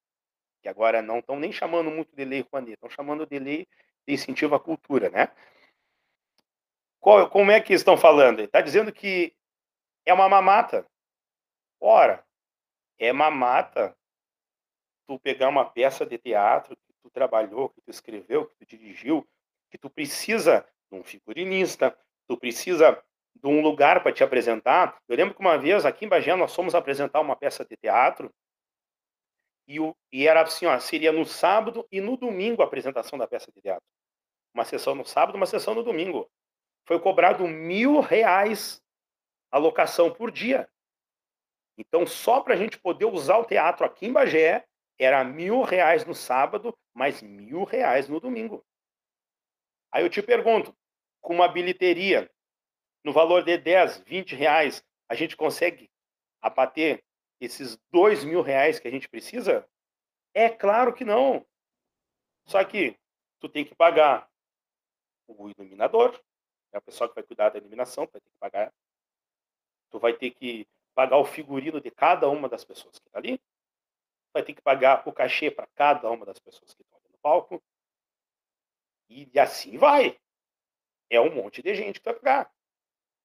que 0.67 0.69
agora 0.69 1.01
não 1.01 1.21
estão 1.21 1.39
nem 1.39 1.53
chamando 1.53 1.93
muito 1.93 2.13
de 2.17 2.25
lei 2.25 2.45
Rouanet, 2.51 2.73
estão 2.73 2.91
chamando 2.91 3.25
de 3.25 3.39
lei 3.39 3.69
de 4.05 4.15
incentivo 4.15 4.57
à 4.57 4.59
cultura, 4.59 5.09
né? 5.11 5.29
Qual, 6.99 7.31
como 7.31 7.53
é 7.53 7.61
que 7.61 7.73
estão 7.73 7.97
falando? 7.97 8.41
Está 8.41 8.61
dizendo 8.61 8.93
que 8.93 9.33
é 10.07 10.15
uma 10.15 10.29
mamata. 10.29 10.87
Ora, 11.81 12.25
é 12.99 13.13
mamata 13.13 13.95
tu 15.07 15.19
pegar 15.19 15.49
uma 15.49 15.65
peça 15.65 16.07
de 16.07 16.17
teatro 16.17 16.77
que 16.77 16.95
tu 17.03 17.11
trabalhou, 17.11 17.69
que 17.69 17.81
tu 17.81 17.91
escreveu, 17.91 18.47
que 18.47 18.55
tu 18.57 18.67
dirigiu, 18.67 19.29
que 19.71 19.77
tu 19.77 19.91
precisa 19.91 20.67
de 20.91 20.99
um 20.99 21.05
figurinista, 21.05 21.97
tu 22.27 22.37
precisa 22.37 23.03
de 23.35 23.49
um 23.49 23.61
lugar 23.61 24.03
para 24.03 24.13
te 24.13 24.25
apresentar. 24.25 24.97
Eu 25.09 25.17
lembro 25.17 25.35
que 25.35 25.41
uma 25.41 25.59
vez 25.59 25.85
aqui 25.85 26.05
em 26.05 26.09
Bagé 26.09 26.35
nós 26.35 26.55
fomos 26.55 26.75
apresentar 26.75 27.21
uma 27.21 27.37
peça 27.37 27.65
de 27.65 27.77
teatro 27.77 28.33
e, 29.69 29.81
o, 29.81 29.95
e 30.13 30.27
era 30.27 30.43
assim, 30.43 30.67
ó, 30.67 30.79
seria 30.79 31.13
no 31.13 31.25
sábado 31.25 31.87
e 31.91 32.01
no 32.01 32.17
domingo 32.17 32.63
a 32.63 32.65
apresentação 32.65 33.19
da 33.19 33.27
peça 33.27 33.51
de 33.53 33.61
teatro. 33.61 33.85
Uma 34.55 34.65
sessão 34.65 34.95
no 34.95 35.05
sábado, 35.05 35.37
uma 35.37 35.47
sessão 35.47 35.75
no 35.75 35.83
domingo. 35.83 36.31
Foi 36.87 36.99
cobrado 37.01 37.47
mil 37.47 38.01
reais 38.01 38.83
a 39.51 39.59
locação 39.59 40.13
por 40.13 40.31
dia. 40.31 40.69
Então, 41.79 42.07
só 42.07 42.41
para 42.41 42.55
a 42.55 42.57
gente 42.57 42.79
poder 42.79 43.05
usar 43.05 43.39
o 43.39 43.45
teatro 43.45 43.85
aqui 43.85 44.07
em 44.07 44.13
Bagé, 44.13 44.67
era 44.99 45.23
mil 45.23 45.63
reais 45.63 46.05
no 46.05 46.15
sábado, 46.15 46.77
mais 46.95 47.23
mil 47.23 47.65
reais 47.65 48.09
no 48.09 48.19
domingo. 48.19 48.65
Aí 49.93 50.03
eu 50.03 50.11
te 50.11 50.23
pergunto, 50.23 50.75
com 51.21 51.35
uma 51.35 51.49
bilheteria 51.49 52.31
no 53.05 53.13
valor 53.13 53.45
de 53.45 53.57
10, 53.59 53.99
20 54.01 54.35
reais, 54.35 54.83
a 55.09 55.15
gente 55.15 55.37
consegue 55.37 55.91
abater 56.41 57.05
esses 57.41 57.79
dois 57.91 58.25
mil 58.25 58.43
reais 58.43 58.79
que 58.79 58.89
a 58.89 58.91
gente 58.91 59.09
precisa? 59.09 59.69
É 60.35 60.49
claro 60.49 60.95
que 60.95 61.05
não. 61.05 61.47
Só 62.47 62.65
que 62.65 62.99
tu 63.41 63.49
tem 63.49 63.65
que 63.65 63.75
pagar 63.75 64.29
o 65.27 65.51
iluminador, 65.51 66.21
é 66.73 66.79
o 66.79 66.83
pessoal 66.83 67.09
que 67.09 67.15
vai 67.15 67.25
cuidar 67.25 67.51
da 67.51 67.59
iluminação, 67.59 68.09
vai 68.11 68.21
ter 68.21 68.31
que 68.31 68.39
pagar. 68.39 68.73
Tu 69.91 69.99
vai 69.99 70.13
ter 70.13 70.31
que 70.31 70.67
pagar 70.95 71.19
o 71.19 71.25
figurino 71.25 71.81
de 71.81 71.91
cada 71.91 72.29
uma 72.29 72.49
das 72.49 72.65
pessoas 72.65 72.99
que 72.99 73.07
está 73.07 73.19
ali. 73.19 73.41
Vai 74.33 74.43
ter 74.43 74.55
que 74.55 74.63
pagar 74.63 75.07
o 75.07 75.13
cachê 75.13 75.51
para 75.51 75.67
cada 75.75 76.11
uma 76.11 76.25
das 76.25 76.39
pessoas 76.39 76.75
que 76.75 76.83
estão 76.83 76.99
ali 76.99 77.09
no 77.11 77.19
palco. 77.19 77.63
E, 79.09 79.29
e 79.33 79.39
assim 79.39 79.77
vai. 79.79 80.19
É 81.11 81.21
um 81.21 81.35
monte 81.35 81.63
de 81.63 81.75
gente 81.75 82.01
que 82.01 82.05
vai 82.05 82.15
pagar. 82.15 82.53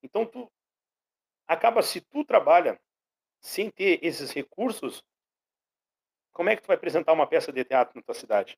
Então 0.03 0.25
tu 0.25 0.51
acaba 1.47 1.81
se 1.81 2.01
tu 2.01 2.23
trabalha 2.23 2.79
sem 3.39 3.69
ter 3.69 3.99
esses 4.03 4.31
recursos, 4.31 5.03
como 6.31 6.49
é 6.49 6.55
que 6.55 6.61
tu 6.61 6.67
vai 6.67 6.75
apresentar 6.75 7.11
uma 7.11 7.27
peça 7.27 7.51
de 7.51 7.63
teatro 7.65 7.95
na 7.95 8.03
tua 8.03 8.13
cidade? 8.13 8.57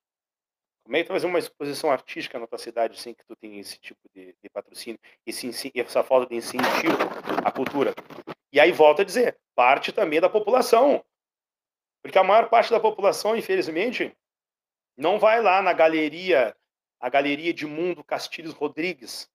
Como 0.84 0.98
é 0.98 1.00
que 1.00 1.08
tu 1.08 1.14
fazer 1.14 1.28
uma 1.28 1.40
exposição 1.40 1.90
artística 1.90 2.38
na 2.38 2.46
tua 2.46 2.58
cidade 2.58 3.00
sem 3.00 3.14
que 3.14 3.24
tu 3.26 3.36
tenha 3.38 3.60
esse 3.60 3.80
tipo 3.80 4.02
de, 4.14 4.36
de 4.42 4.50
patrocínio, 4.50 5.00
esse, 5.26 5.72
essa 5.76 6.04
falta 6.04 6.28
de 6.28 6.36
incentivo 6.36 6.98
à 7.44 7.52
cultura? 7.52 7.94
E 8.52 8.60
aí 8.60 8.72
volta 8.72 9.02
a 9.02 9.06
dizer, 9.06 9.40
parte 9.56 9.92
também 9.92 10.20
da 10.20 10.30
população. 10.30 11.04
Porque 12.04 12.18
a 12.18 12.24
maior 12.24 12.50
parte 12.50 12.70
da 12.70 12.80
população, 12.80 13.36
infelizmente, 13.36 14.14
não 14.98 15.18
vai 15.18 15.42
lá 15.42 15.62
na 15.62 15.72
galeria, 15.72 16.56
a 17.00 17.10
galeria 17.10 17.54
de 17.54 17.66
Mundo 17.66 18.04
Castilhos 18.04 18.54
Rodrigues, 18.54 19.30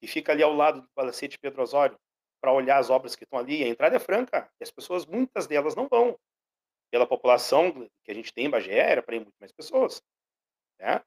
que 0.00 0.08
fica 0.08 0.32
ali 0.32 0.42
ao 0.42 0.52
lado 0.52 0.82
do 0.82 0.88
Palacete 0.94 1.38
Pedro 1.38 1.62
Osório, 1.62 1.98
para 2.40 2.52
olhar 2.52 2.78
as 2.78 2.90
obras 2.90 3.14
que 3.14 3.24
estão 3.24 3.38
ali. 3.38 3.62
A 3.62 3.68
entrada 3.68 3.96
é 3.96 4.00
franca 4.00 4.50
e 4.60 4.64
as 4.64 4.70
pessoas, 4.70 5.06
muitas 5.06 5.46
delas, 5.46 5.76
não 5.76 5.86
vão. 5.86 6.18
Pela 6.90 7.06
população 7.06 7.88
que 8.02 8.10
a 8.10 8.14
gente 8.14 8.32
tem 8.32 8.46
em 8.46 8.50
Bagé, 8.50 8.78
era 8.78 9.02
para 9.02 9.14
ir 9.14 9.20
muito 9.20 9.36
mais 9.38 9.52
pessoas. 9.52 10.02
Né? 10.80 11.02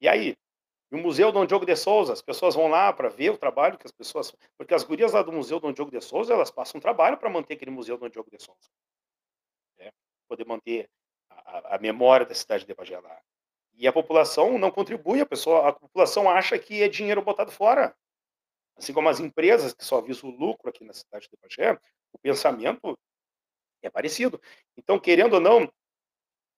E 0.00 0.08
aí? 0.08 0.36
O 0.90 0.96
Museu 0.96 1.32
Dom 1.32 1.44
Diogo 1.44 1.66
de 1.66 1.74
Souza, 1.74 2.12
as 2.12 2.22
pessoas 2.22 2.54
vão 2.54 2.68
lá 2.68 2.92
para 2.92 3.08
ver 3.08 3.30
o 3.30 3.36
trabalho 3.36 3.76
que 3.76 3.86
as 3.86 3.92
pessoas. 3.92 4.34
Porque 4.56 4.72
as 4.72 4.84
gurias 4.84 5.12
lá 5.12 5.22
do 5.22 5.32
Museu 5.32 5.58
Dom 5.58 5.72
Diogo 5.72 5.90
de 5.90 6.00
Souza, 6.00 6.32
elas 6.32 6.50
passam 6.50 6.80
trabalho 6.80 7.18
para 7.18 7.28
manter 7.28 7.54
aquele 7.54 7.72
Museu 7.72 7.98
Dom 7.98 8.08
Diogo 8.08 8.30
de 8.30 8.40
Souza. 8.40 8.70
Né? 9.76 9.90
Poder 10.28 10.46
manter 10.46 10.88
a, 11.28 11.74
a, 11.74 11.78
memória 11.78 12.24
da 12.24 12.34
cidade 12.34 12.64
de 12.64 12.72
Bagé 12.72 12.98
lá. 13.00 13.20
E 13.74 13.86
a 13.86 13.92
população 13.92 14.56
não 14.56 14.70
contribui, 14.70 15.20
a, 15.20 15.26
pessoa, 15.26 15.68
a 15.68 15.72
população 15.72 16.30
acha 16.30 16.56
que 16.58 16.82
é 16.82 16.88
dinheiro 16.88 17.20
botado 17.20 17.50
fora. 17.50 17.94
Assim 18.76 18.92
como 18.92 19.08
as 19.08 19.18
empresas 19.18 19.74
que 19.74 19.84
só 19.84 20.00
visam 20.00 20.30
o 20.30 20.36
lucro 20.36 20.70
aqui 20.70 20.84
na 20.84 20.92
cidade 20.92 21.28
de 21.28 21.36
Bagé, 21.42 21.78
o 22.12 22.18
pensamento 22.18 22.96
é 23.82 23.90
parecido. 23.90 24.40
Então, 24.76 25.00
querendo 25.00 25.34
ou 25.34 25.40
não, 25.40 25.70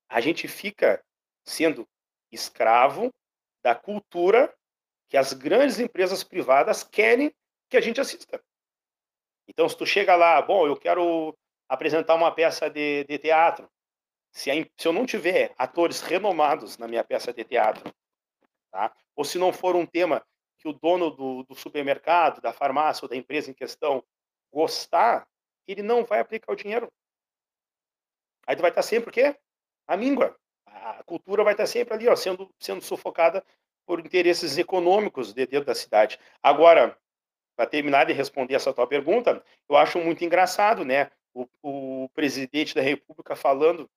a 0.07 0.21
gente 0.21 0.47
fica 0.47 1.03
sendo 1.43 1.87
escravo 2.31 3.13
da 3.63 3.75
cultura 3.75 4.53
que 5.07 5.17
as 5.17 5.33
grandes 5.33 5.79
empresas 5.79 6.23
privadas 6.23 6.83
querem 6.83 7.33
que 7.69 7.77
a 7.77 7.81
gente 7.81 7.99
assista. 7.99 8.41
Então, 9.47 9.67
se 9.67 9.75
tu 9.75 9.85
chega 9.85 10.15
lá, 10.15 10.41
bom, 10.41 10.67
eu 10.67 10.77
quero 10.77 11.35
apresentar 11.67 12.15
uma 12.15 12.31
peça 12.31 12.69
de, 12.69 13.03
de 13.05 13.17
teatro, 13.17 13.69
se, 14.31 14.51
a, 14.51 14.53
se, 14.53 14.87
eu 14.87 14.93
não 14.93 15.05
tiver 15.05 15.53
atores 15.57 16.01
renomados 16.01 16.77
na 16.77 16.87
minha 16.87 17.03
peça 17.03 17.33
de 17.33 17.43
teatro, 17.43 17.91
tá? 18.71 18.95
ou 19.15 19.25
se 19.25 19.37
não 19.37 19.51
for 19.51 19.75
um 19.75 19.85
tema 19.85 20.23
que 20.57 20.67
o 20.67 20.73
dono 20.73 21.09
do, 21.09 21.43
do 21.43 21.55
supermercado, 21.55 22.41
da 22.41 22.53
farmácia 22.53 23.05
ou 23.05 23.09
da 23.09 23.15
empresa 23.15 23.49
em 23.49 23.53
questão 23.53 24.03
gostar, 24.51 25.27
ele 25.67 25.81
não 25.81 26.03
vai 26.03 26.19
aplicar 26.19 26.51
o 26.51 26.55
dinheiro. 26.55 26.91
Aí 28.45 28.55
tu 28.55 28.61
vai 28.61 28.71
estar 28.71 28.81
sempre 28.81 29.09
o 29.09 29.13
quê? 29.13 29.37
A 29.87 29.95
míngua. 29.95 30.35
A 30.83 31.03
cultura 31.03 31.43
vai 31.43 31.53
estar 31.53 31.67
sempre 31.67 31.93
ali, 31.93 32.07
ó, 32.07 32.15
sendo, 32.15 32.49
sendo 32.59 32.81
sufocada 32.81 33.43
por 33.85 33.99
interesses 33.99 34.57
econômicos 34.57 35.33
de 35.33 35.45
dentro 35.45 35.65
da 35.65 35.75
cidade. 35.75 36.19
Agora, 36.43 36.97
para 37.55 37.65
terminar 37.65 38.05
de 38.05 38.13
responder 38.13 38.55
essa 38.55 38.73
tua 38.73 38.87
pergunta, 38.87 39.43
eu 39.67 39.75
acho 39.75 39.99
muito 39.99 40.23
engraçado, 40.23 40.85
né? 40.85 41.11
O, 41.33 41.47
o, 41.61 42.09
presidente 42.09 42.73
da 42.73 42.81
República 42.81 43.35
falando 43.35 43.89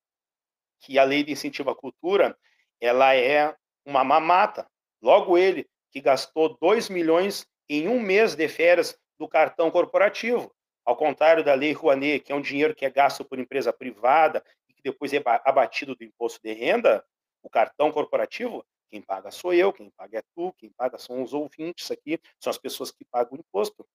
que 0.80 0.99
a 0.99 1.05
lei 1.05 1.22
de 1.22 1.33
incentivo 1.33 1.70
à 1.70 1.76
cultura 1.76 2.37
ela 2.80 3.14
é 3.14 3.55
uma 3.87 4.03
mamata. 4.03 4.66
Logo 5.01 5.39
ele, 5.39 5.68
que 5.91 6.01
gastou 6.01 6.57
2 6.61 6.89
milhões 6.89 7.47
em 7.68 7.87
um 7.87 8.01
mês 8.01 8.35
de 8.35 8.49
férias 8.49 8.99
do 9.18 9.28
cartão 9.28 9.70
corporativo. 9.70 10.53
Ao 10.85 10.97
contrário 10.97 11.45
da 11.45 11.55
Lei 11.55 11.72
Rouanet, 11.72 12.24
que 12.24 12.33
é 12.33 12.35
um 12.35 12.41
dinheiro 12.41 12.74
que 12.74 12.85
é 12.85 12.91
gasto 12.91 13.24
por 13.24 13.39
empresa 13.39 13.72
privada 13.72 14.43
que 14.83 14.91
depois 14.91 15.12
é 15.12 15.22
abatido 15.45 15.95
do 15.95 16.05
imposto 16.05 16.41
de 16.43 16.53
renda, 16.53 17.05
o 17.43 17.49
cartão 17.49 17.93
corporativo, 17.93 18.64
quem 18.89 19.01
paga 19.01 19.30
sou 19.30 19.55
eu, 19.55 19.72
quem 19.72 19.91
paga 19.91 20.18
é 20.18 20.22
tu, 20.35 20.53
quem 20.55 20.70
paga 20.70 20.99
são 20.99 21.22
os 21.22 21.33
ouvintes 21.33 21.91
aqui, 21.91 22.20
são 22.39 22.51
as 22.51 22.59
pessoas 22.59 22.91
que 22.91 23.05
pagam 23.05 23.39
o 23.39 23.41
imposto. 23.41 23.87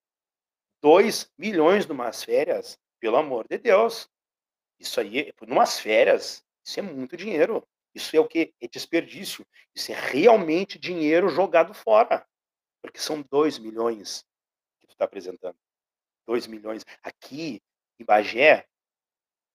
2 0.82 1.32
milhões 1.38 1.86
numas 1.86 2.24
férias, 2.24 2.80
pelo 3.00 3.18
amor 3.18 3.48
de 3.48 3.58
Deus. 3.58 4.10
Isso 4.80 5.00
aí, 5.00 5.32
numas 5.48 5.80
férias, 5.80 6.44
isso 6.66 6.80
é 6.80 6.84
muito 6.84 7.16
dinheiro. 7.16 7.68
Isso 7.94 8.16
é 8.16 8.20
o 8.20 8.28
que? 8.28 8.54
É 8.62 8.68
desperdício. 8.68 9.46
Isso 9.74 9.92
é 9.92 9.96
realmente 9.96 10.78
dinheiro 10.78 11.30
jogado 11.30 11.74
fora. 11.74 12.28
Porque 12.82 13.00
são 13.00 13.24
2 13.32 13.58
milhões 13.58 14.24
que 14.80 14.88
tu 14.88 14.92
está 14.92 15.06
apresentando. 15.06 15.58
2 16.28 16.46
milhões. 16.46 16.86
Aqui, 17.02 17.62
em 18.00 18.06
Bagé, 18.06 18.68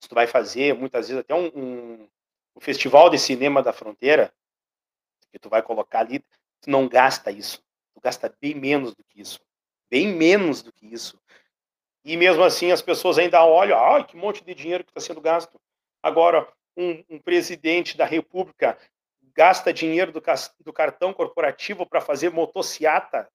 se 0.03 0.09
tu 0.09 0.17
vai 0.17 0.27
fazer, 0.27 0.75
muitas 0.75 1.09
vezes, 1.09 1.21
até 1.21 1.33
um, 1.33 1.47
um, 1.55 2.09
um 2.57 2.61
festival 2.61 3.09
de 3.09 3.19
cinema 3.19 3.63
da 3.63 3.73
fronteira, 3.73 4.35
que 5.31 5.39
tu 5.39 5.49
vai 5.49 5.63
colocar 5.63 6.01
ali, 6.01 6.19
tu 6.61 6.69
não 6.69 6.89
gasta 6.89 7.31
isso. 7.31 7.63
Tu 7.95 8.01
gasta 8.01 8.35
bem 8.41 8.53
menos 8.53 8.97
do 8.97 9.05
que 9.05 9.21
isso. 9.21 9.41
Bem 9.89 10.09
menos 10.09 10.61
do 10.61 10.73
que 10.73 10.87
isso. 10.87 11.21
E 12.05 12.17
mesmo 12.17 12.43
assim 12.43 12.73
as 12.73 12.83
pessoas 12.83 13.17
ainda 13.17 13.45
olham, 13.45 13.79
ai, 13.79 14.05
que 14.05 14.17
monte 14.17 14.45
de 14.45 14.53
dinheiro 14.57 14.83
que 14.83 14.91
está 14.91 15.01
sendo 15.01 15.21
gasto. 15.21 15.61
Agora, 16.03 16.53
um, 16.77 17.05
um, 17.09 17.19
presidente 17.21 17.97
da 17.97 18.05
República 18.05 18.77
gasta 19.35 19.73
dinheiro 19.73 20.11
do, 20.11 20.21
do 20.65 20.73
cartão 20.73 21.15
corporativo 21.15 21.87
para 21.87 22.01
fazer 22.01 22.31
motociata. 22.31 23.31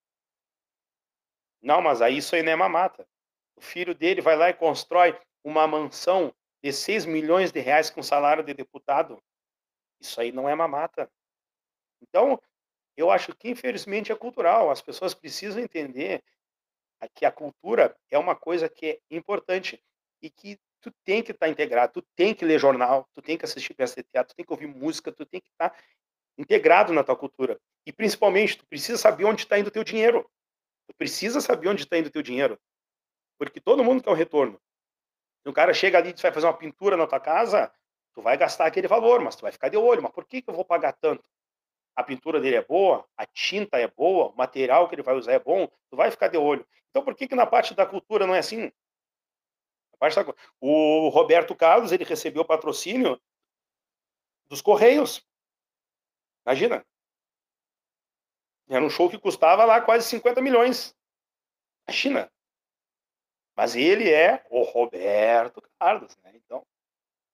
Não, 1.61 1.82
mas 1.82 2.01
aí 2.01 2.18
isso 2.18 2.36
aí 2.36 2.43
não 2.43 2.51
é 2.51 2.55
mamata. 2.57 3.07
O 3.55 3.61
filho 3.61 3.95
dele 3.95 4.20
vai 4.20 4.36
lá 4.36 4.49
e 4.49 4.53
constrói 4.53 5.18
uma 5.45 5.65
mansão 5.65 6.34
de 6.64 6.74
6 6.74 7.05
milhões 7.05 7.51
de 7.51 7.60
reais 7.60 7.89
com 7.89 8.01
salário 8.01 8.43
de 8.43 8.53
deputado. 8.53 9.22
Isso 9.99 10.20
aí 10.20 10.32
não 10.32 10.47
é 10.47 10.55
mamata. 10.55 11.10
Então, 12.01 12.41
eu 12.95 13.12
acho 13.12 13.36
que 13.36 13.49
infelizmente 13.49 14.12
é 14.12 14.16
cultural. 14.16 14.70
As 14.70 14.82
pessoas 14.82 15.14
precisam 15.14 15.62
entender 15.62 16.24
que 17.14 17.26
a 17.26 17.32
cultura 17.32 17.95
é 18.10 18.18
uma 18.18 18.36
coisa 18.36 18.68
que 18.68 18.86
é 18.86 18.99
importante 19.16 19.84
e 20.22 20.30
que 20.30 20.60
tu 20.82 20.91
tem 21.03 21.22
que 21.22 21.32
estar 21.32 21.47
integrado, 21.47 21.93
tu 21.93 22.08
tem 22.16 22.34
que 22.34 22.45
ler 22.45 22.60
jornal, 22.60 23.08
tu 23.14 23.22
tem 23.22 23.38
que 23.38 23.45
assistir 23.45 23.74
peça 23.74 23.95
de 23.95 24.03
teatro, 24.03 24.34
tu 24.34 24.38
tem 24.38 24.45
que 24.45 24.51
ouvir 24.51 24.68
música, 24.68 25.12
tu 25.12 25.26
tem 25.26 25.41
que 25.41 25.49
estar 25.49 25.76
integrado 26.38 26.93
na 26.93 27.03
tua 27.03 27.16
cultura. 27.16 27.60
E 27.86 27.91
principalmente, 27.91 28.58
tu 28.58 28.66
precisa 28.68 28.97
saber 28.97 29.26
onde 29.26 29.43
está 29.43 29.58
indo 29.58 29.68
o 29.68 29.72
teu 29.72 29.84
dinheiro. 29.84 30.30
Tu 30.88 30.95
precisa 30.97 31.41
saber 31.41 31.68
onde 31.68 31.84
está 31.84 31.97
indo 31.97 32.08
o 32.08 32.12
teu 32.12 32.22
dinheiro. 32.22 32.60
Porque 33.38 33.60
todo 33.60 33.84
mundo 33.84 34.03
quer 34.03 34.10
um 34.10 34.14
retorno. 34.14 34.60
Um 35.48 35.54
cara 35.54 35.74
chega 35.74 35.98
ali 35.98 36.10
e 36.10 36.22
vai 36.22 36.32
fazer 36.32 36.45
uma 36.45 36.54
pintura 36.54 36.98
na 36.98 37.08
tua 37.08 37.20
casa, 37.20 37.72
tu 38.14 38.22
vai 38.22 38.38
gastar 38.38 38.66
aquele 38.66 38.88
valor, 38.88 39.22
mas 39.22 39.36
tu 39.36 39.41
vai 39.41 39.52
ficar 39.52 39.70
de 39.70 39.78
olho. 39.78 40.02
Mas 40.02 40.12
por 40.12 40.26
que, 40.26 40.41
que 40.41 40.50
eu 40.50 40.54
vou 40.54 40.66
pagar 40.66 40.93
tanto? 40.93 41.30
A 41.95 42.04
pintura 42.04 42.39
dele 42.39 42.58
é 42.58 42.64
boa, 42.64 43.06
a 43.16 43.26
tinta 43.26 43.78
é 43.78 43.88
boa, 43.88 44.28
o 44.28 44.36
material 44.36 44.88
que 44.88 44.95
ele 44.95 45.02
vai 45.02 45.16
usar 45.16 45.32
é 45.32 45.39
bom, 45.39 45.68
tu 45.89 45.95
vai 45.95 46.12
ficar 46.12 46.28
de 46.28 46.38
olho. 46.38 46.68
Então 46.89 47.04
por 47.04 47.16
que, 47.16 47.28
que 47.28 47.36
na 47.36 47.45
parte 47.45 47.74
da 47.74 47.86
cultura 47.86 48.28
não 48.28 48.36
é 48.36 48.39
assim? 48.39 48.72
Da... 50.00 50.36
O 50.60 51.10
Roberto 51.10 51.56
Carlos, 51.56 51.91
ele 51.91 52.04
recebeu 52.04 52.45
patrocínio 52.45 53.20
dos 54.48 54.62
Correios. 54.62 55.26
Imagina. 56.45 56.86
Era 58.70 58.84
um 58.84 58.89
show 58.89 59.10
que 59.10 59.18
custava 59.18 59.66
lá 59.66 59.82
quase 59.82 60.08
50 60.08 60.41
milhões. 60.41 60.95
Imagina. 61.88 62.32
Mas 63.58 63.76
ele 63.76 64.08
é 64.08 64.45
o 64.51 64.62
Roberto 64.62 65.64
Carlos, 65.80 66.16
né? 66.24 66.32
Então, 66.36 66.64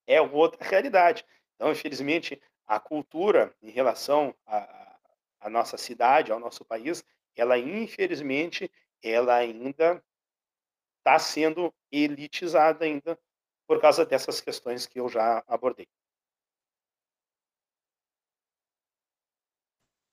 é 0.07 0.21
outra 0.21 0.65
realidade. 0.65 1.25
Então, 1.55 1.69
infelizmente, 1.69 2.41
a 2.65 2.79
cultura 2.79 3.53
em 3.61 3.69
relação 3.69 4.33
à, 4.47 5.49
nossa 5.49 5.77
cidade, 5.77 6.31
ao 6.31 6.39
nosso 6.39 6.63
país, 6.63 7.03
ela 7.35 7.57
infelizmente, 7.57 8.71
ela 9.03 9.35
ainda 9.35 10.01
está 10.99 11.19
sendo 11.19 11.73
elitizada 11.91 12.85
ainda 12.85 13.19
por 13.67 13.81
causa 13.81 14.05
dessas 14.05 14.39
questões 14.39 14.85
que 14.87 15.01
eu 15.01 15.09
já 15.09 15.43
abordei. 15.45 15.89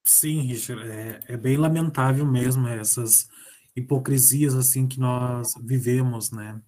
Sim, 0.04 0.40
Richard, 0.40 0.90
é, 0.90 1.20
é 1.28 1.36
bem 1.36 1.56
lamentável 1.56 2.26
mesmo 2.26 2.66
essas 2.66 3.28
hipocrisias 3.76 4.54
assim 4.54 4.86
que 4.86 4.98
nós 4.98 5.54
vivemos, 5.62 6.30
né? 6.30 6.60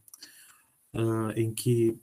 Uh, 0.95 1.31
em 1.37 1.53
que 1.55 1.99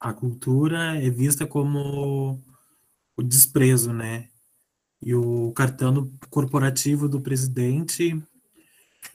a 0.00 0.12
cultura 0.12 0.96
é 0.96 1.10
vista 1.10 1.46
como 1.46 2.42
o 3.16 3.22
desprezo, 3.22 3.92
né? 3.92 4.28
E 5.02 5.14
o 5.14 5.52
cartão 5.52 6.12
corporativo 6.30 7.08
do 7.08 7.20
presidente 7.20 8.20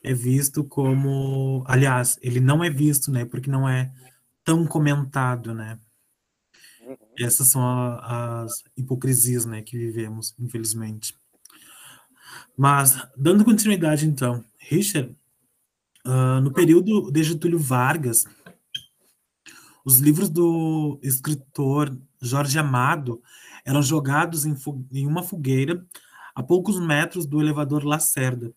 é 0.04 0.14
visto 0.14 0.64
como, 0.64 1.64
aliás, 1.68 2.18
ele 2.22 2.39
não 2.39 2.64
é 2.64 2.70
visto, 2.70 3.12
né? 3.12 3.26
Porque 3.26 3.49
não 3.49 3.68
é 3.68 3.91
tão 4.43 4.66
comentado, 4.66 5.54
né? 5.54 5.80
Essas 7.18 7.49
são 7.49 7.62
a, 7.62 8.43
as 8.43 8.51
hipocrisias, 8.76 9.45
né, 9.45 9.62
que 9.62 9.78
vivemos, 9.78 10.36
infelizmente. 10.39 11.16
Mas, 12.58 13.08
dando 13.16 13.45
continuidade, 13.45 14.06
então, 14.06 14.43
Richard, 14.70 15.16
uh, 16.05 16.41
no 16.41 16.53
período 16.53 17.11
de 17.11 17.24
Getúlio 17.24 17.59
Vargas, 17.59 18.26
os 19.86 19.99
livros 19.99 20.30
do 20.30 20.99
escritor 21.03 21.97
Jorge 22.22 22.57
Amado 22.57 23.22
eram 23.66 23.82
jogados 23.82 24.45
em, 24.45 24.55
em 24.91 25.05
uma 25.05 25.24
fogueira 25.24 25.86
a 26.34 26.41
poucos 26.41 26.80
metros 26.80 27.26
do 27.26 27.41
elevador 27.41 27.84
Lacerda. 27.84 28.53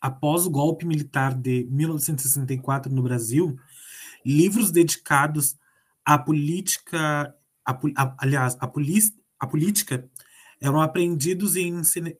Após 0.00 0.46
o 0.46 0.50
golpe 0.50 0.86
militar 0.86 1.34
de 1.34 1.66
1964 1.70 2.92
no 2.92 3.02
Brasil, 3.02 3.58
livros 4.24 4.70
dedicados 4.70 5.56
à 6.04 6.18
política, 6.18 7.34
a, 7.66 8.14
aliás, 8.18 8.56
a, 8.60 8.70
a 9.40 9.46
política, 9.46 10.08
eram 10.60 10.80
apreendidos 10.80 11.56
e 11.56 11.62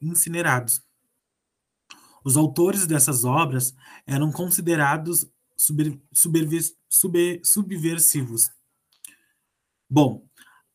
incinerados. 0.01 0.81
Os 2.29 2.37
autores 2.37 2.85
dessas 2.85 3.25
obras 3.25 3.73
eram 4.05 4.31
considerados 4.31 5.27
super, 5.57 5.99
super, 6.11 7.41
subversivos. 7.43 8.51
Bom, 9.89 10.23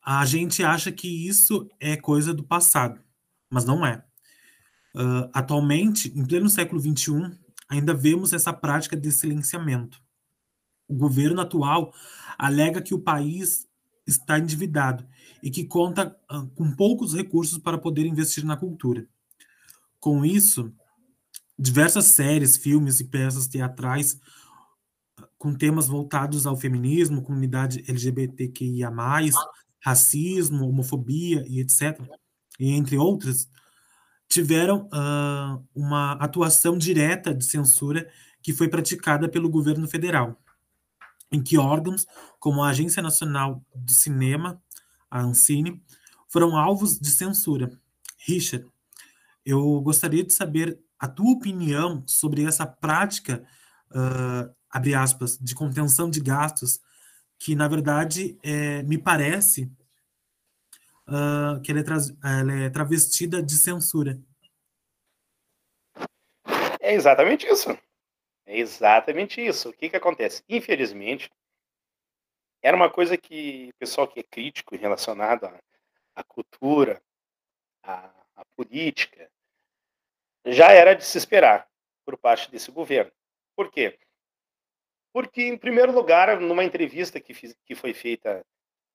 a 0.05 0.27
gente 0.27 0.65
acha 0.65 0.91
que 0.91 1.07
isso 1.07 1.69
é 1.79 1.97
coisa 1.97 2.35
do 2.35 2.43
passado, 2.43 3.01
mas 3.49 3.65
não 3.65 3.87
é. 3.87 4.05
Uh, 4.97 5.31
atualmente, 5.33 6.13
em 6.19 6.27
pleno 6.27 6.49
século 6.51 6.81
XXI, 6.81 7.39
ainda 7.69 7.95
vemos 7.95 8.33
essa 8.33 8.53
prática 8.53 8.97
de 8.97 9.13
silenciamento. 9.13 10.03
O 10.89 10.97
governo 10.97 11.41
atual 11.41 11.95
alega 12.37 12.83
que 12.83 12.95
o 12.95 13.01
país 13.01 13.69
está 14.05 14.41
endividado 14.41 15.07
e 15.41 15.53
que 15.53 15.65
conta 15.65 16.19
uh, 16.33 16.49
com 16.49 16.75
poucos 16.75 17.15
recursos 17.15 17.59
para 17.59 17.79
poder 17.79 18.07
investir 18.07 18.45
na 18.45 18.57
cultura. 18.57 19.07
Com 20.01 20.25
isso, 20.25 20.75
diversas 21.59 22.07
séries, 22.07 22.57
filmes 22.57 23.01
e 23.01 23.05
peças 23.05 23.47
teatrais 23.47 24.19
com 25.39 25.55
temas 25.55 25.87
voltados 25.87 26.47
ao 26.47 26.57
feminismo, 26.57 27.23
comunidade 27.23 27.85
LGBTQIA+, 27.87 28.91
racismo, 29.85 30.67
homofobia 30.67 31.45
e 31.47 31.61
etc., 31.61 32.01
e 32.59 32.71
entre 32.71 32.97
outras, 32.97 33.49
tiveram 34.29 34.87
uh, 34.87 35.63
uma 35.75 36.13
atuação 36.13 36.79
direta 36.79 37.35
de 37.35 37.45
censura 37.45 38.09
que 38.43 38.53
foi 38.53 38.69
praticada 38.69 39.29
pelo 39.29 39.51
governo 39.51 39.89
federal, 39.89 40.41
em 41.31 41.43
que 41.43 41.59
órgãos 41.59 42.07
como 42.39 42.63
a 42.63 42.71
Agência 42.71 43.03
Nacional 43.03 43.63
do 43.75 43.93
Cinema, 43.93 44.63
a 45.11 45.21
Ancine, 45.21 45.83
foram 46.29 46.57
alvos 46.57 46.99
de 46.99 47.11
censura. 47.11 47.71
Richard, 48.27 48.67
eu 49.45 49.81
gostaria 49.81 50.25
de 50.25 50.33
saber 50.33 50.79
a 50.99 51.09
tua 51.09 51.33
opinião 51.33 52.03
sobre 52.07 52.45
essa 52.45 52.67
prática, 52.67 53.47
uh, 53.91 54.55
abre 54.71 54.95
aspas, 54.95 55.39
de 55.39 55.55
contenção 55.55 56.09
de 56.09 56.21
gastos 56.21 56.81
que 57.39 57.55
na 57.55 57.69
verdade 57.69 58.39
é, 58.43 58.83
me 58.83 58.97
parece 58.97 59.71
uh, 61.09 61.61
que 61.63 61.71
ela 61.71 61.81
é, 61.81 62.41
ela 62.41 62.53
é 62.65 62.71
travestida 62.71 63.43
de 63.43 63.55
censura. 63.55 64.19
É 66.81 66.95
exatamente 66.95 67.47
isso. 67.47 67.71
É 68.47 68.59
exatamente 68.59 69.41
isso. 69.41 69.71
O 69.71 69.73
que, 69.73 69.89
que 69.89 69.97
acontece? 69.97 70.43
Infelizmente, 70.49 71.31
era 72.63 72.77
uma 72.77 72.91
coisa 72.91 73.17
que 73.17 73.71
o 73.75 73.79
pessoal 73.79 74.09
que 74.09 74.21
é 74.21 74.23
crítico 74.23 74.77
relacionado 74.77 75.45
à, 75.45 75.61
à 76.15 76.25
cultura, 76.25 77.03
à, 77.83 78.11
à, 78.37 78.45
política, 78.57 79.31
já 80.45 80.73
era 80.73 80.95
de 80.95 81.05
se 81.05 81.19
esperar 81.19 81.69
por 82.05 82.17
parte 82.19 82.51
desse 82.51 82.71
governo. 82.71 83.13
Por 83.57 83.71
quê? 83.71 83.99
Porque, 85.13 85.43
em 85.43 85.57
primeiro 85.57 85.93
lugar, 85.93 86.41
numa 86.41 86.65
entrevista 86.65 87.21
que, 87.21 87.33
fiz, 87.33 87.57
que 87.65 87.75
foi 87.75 87.95
feita 87.95 88.45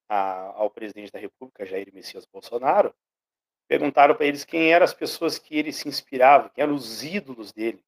a, 0.08 0.52
ao 0.56 0.70
presidente 0.70 1.12
da 1.12 1.20
República, 1.20 1.66
Jair 1.66 1.94
Messias 1.94 2.26
Bolsonaro, 2.26 2.94
perguntaram 3.68 4.16
para 4.16 4.26
eles 4.26 4.44
quem 4.44 4.74
eram 4.74 4.84
as 4.84 4.94
pessoas 4.94 5.40
que 5.40 5.58
ele 5.58 5.72
se 5.72 5.88
inspirava, 5.88 6.50
quem 6.50 6.64
eram 6.64 6.76
os 6.76 7.04
ídolos 7.04 7.54
dele. 7.54 7.84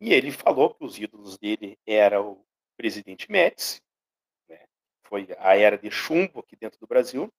E 0.00 0.12
ele 0.12 0.30
falou 0.30 0.74
que 0.74 0.84
os 0.84 0.98
ídolos 0.98 1.38
dele 1.38 1.78
eram 1.86 2.32
o 2.32 2.46
presidente 2.76 3.30
Médici, 3.30 3.82
né? 4.48 4.64
foi 5.04 5.26
a 5.38 5.56
era 5.56 5.78
de 5.78 5.90
chumbo 5.90 6.40
aqui 6.40 6.54
dentro 6.54 6.78
do 6.78 6.86
Brasil, 6.86 7.32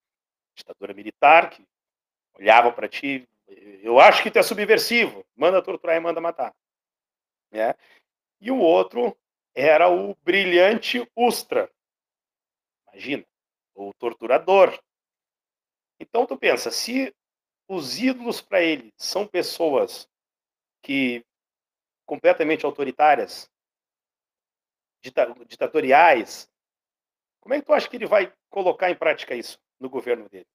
ditadura 0.56 0.92
militar, 0.92 1.50
que 1.50 1.64
olhava 2.34 2.72
para 2.72 2.88
ti, 2.88 3.28
eu 3.48 3.98
acho 3.98 4.22
que 4.22 4.30
tu 4.30 4.38
é 4.38 4.42
subversivo, 4.42 5.24
manda 5.34 5.62
torturar 5.62 5.96
e 5.96 6.00
manda 6.00 6.20
matar. 6.20 6.54
Né? 7.50 7.74
E 8.40 8.50
o 8.50 8.58
outro 8.58 9.16
era 9.54 9.88
o 9.88 10.14
brilhante 10.16 11.10
Ustra. 11.16 11.70
Imagina, 12.92 13.24
o 13.74 13.92
torturador. 13.94 14.78
Então 15.98 16.26
tu 16.26 16.36
pensa, 16.36 16.70
se 16.70 17.14
os 17.66 17.98
ídolos 17.98 18.40
para 18.40 18.62
ele 18.62 18.92
são 18.96 19.26
pessoas 19.26 20.08
que 20.82 21.24
completamente 22.06 22.64
autoritárias, 22.64 23.50
ditatoriais, 25.46 26.48
como 27.40 27.54
é 27.54 27.60
que 27.60 27.66
tu 27.66 27.72
acha 27.72 27.88
que 27.88 27.96
ele 27.96 28.06
vai 28.06 28.32
colocar 28.50 28.90
em 28.90 28.96
prática 28.96 29.34
isso 29.34 29.60
no 29.78 29.88
governo 29.88 30.28
dele? 30.28 30.46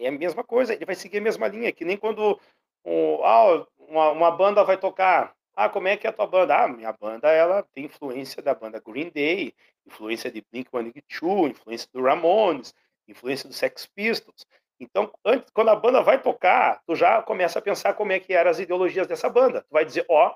É 0.00 0.08
a 0.08 0.12
mesma 0.12 0.42
coisa, 0.42 0.72
ele 0.72 0.86
vai 0.86 0.94
seguir 0.94 1.18
a 1.18 1.20
mesma 1.20 1.46
linha, 1.46 1.70
que 1.70 1.84
nem 1.84 1.96
quando 1.96 2.40
um, 2.84 3.22
ah, 3.22 3.66
uma, 3.78 4.10
uma 4.12 4.30
banda 4.30 4.64
vai 4.64 4.78
tocar. 4.78 5.34
Ah, 5.54 5.68
como 5.68 5.88
é 5.88 5.96
que 5.96 6.06
é 6.06 6.10
a 6.10 6.12
tua 6.12 6.26
banda? 6.26 6.56
Ah, 6.56 6.68
minha 6.68 6.92
banda 6.92 7.28
ela 7.28 7.62
tem 7.74 7.84
influência 7.84 8.42
da 8.42 8.54
banda 8.54 8.80
Green 8.80 9.10
Day, 9.10 9.54
influência 9.86 10.30
de 10.30 10.40
Blink-182, 10.42 11.50
influência 11.50 11.88
do 11.92 12.02
Ramones, 12.02 12.74
influência 13.06 13.46
do 13.46 13.54
Sex 13.54 13.86
Pistols. 13.86 14.46
Então, 14.78 15.12
antes, 15.22 15.50
quando 15.52 15.68
a 15.68 15.76
banda 15.76 16.00
vai 16.00 16.22
tocar, 16.22 16.80
tu 16.86 16.94
já 16.94 17.20
começa 17.22 17.58
a 17.58 17.62
pensar 17.62 17.92
como 17.92 18.12
é 18.12 18.18
que 18.18 18.32
eram 18.32 18.50
as 18.50 18.58
ideologias 18.58 19.06
dessa 19.06 19.28
banda. 19.28 19.60
Tu 19.62 19.70
vai 19.70 19.84
dizer, 19.84 20.06
ó, 20.08 20.28
oh, 20.28 20.34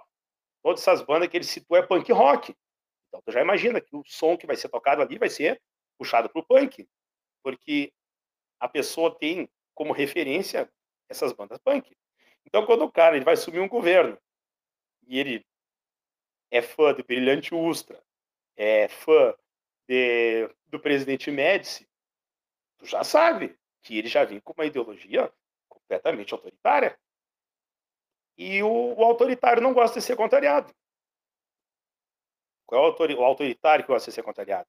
todas 0.63 0.83
essas 0.83 1.01
bandas 1.01 1.29
que 1.29 1.39
ele 1.39 1.45
citou 1.45 1.79
é 1.79 1.83
punk 1.83 2.13
rock. 2.13 2.55
Então, 3.09 3.23
tu 3.25 3.33
já 3.33 3.41
imagina 3.41 3.81
que 3.81 3.97
o 3.97 4.03
som 4.05 4.37
que 4.37 4.47
vai 4.47 4.57
ser 4.57 4.69
tocado 4.69 5.01
ali 5.01 5.17
vai 5.17 5.31
ser 5.31 5.59
puxado 5.97 6.29
para 6.29 6.41
o 6.41 6.45
punk, 6.45 6.87
porque 7.43 7.93
a 8.61 8.69
pessoa 8.69 9.17
tem 9.17 9.49
como 9.75 9.93
referência 9.93 10.71
essas 11.09 11.33
bandas 11.33 11.59
punk. 11.59 11.97
Então, 12.47 12.65
quando 12.67 12.83
o 12.83 12.93
cara 12.93 13.17
ele 13.17 13.25
vai 13.25 13.35
assumir 13.35 13.61
um 13.61 13.69
governo 13.69 14.19
e 15.07 15.19
ele 15.19 15.47
é 16.51 16.63
fã 16.63 16.93
do 16.95 17.05
Brilhante 17.05 17.55
Ustra, 17.55 18.03
é 18.57 18.89
fã 18.89 19.35
de, 19.89 20.49
do 20.67 20.79
presidente 20.79 21.31
Médici, 21.31 21.89
tu 22.79 22.87
já 22.87 23.03
sabe 23.03 23.59
que 23.83 23.99
ele 23.99 24.09
já 24.09 24.25
vem 24.25 24.41
com 24.41 24.53
uma 24.53 24.67
ideologia 24.67 25.33
completamente 25.69 26.33
autoritária. 26.33 26.99
E 28.37 28.63
o, 28.63 28.95
o 28.95 29.05
autoritário 29.05 29.63
não 29.63 29.75
gosta 29.75 30.01
de 30.01 30.05
ser 30.05 30.17
contrariado. 30.17 30.75
Qual 32.67 32.83
é 32.83 33.15
o, 33.15 33.25
autoritário 33.25 33.85
que 33.85 33.93
gosta 33.93 34.11
de 34.11 34.15
ser 34.15 34.23
contrariado? 34.23 34.69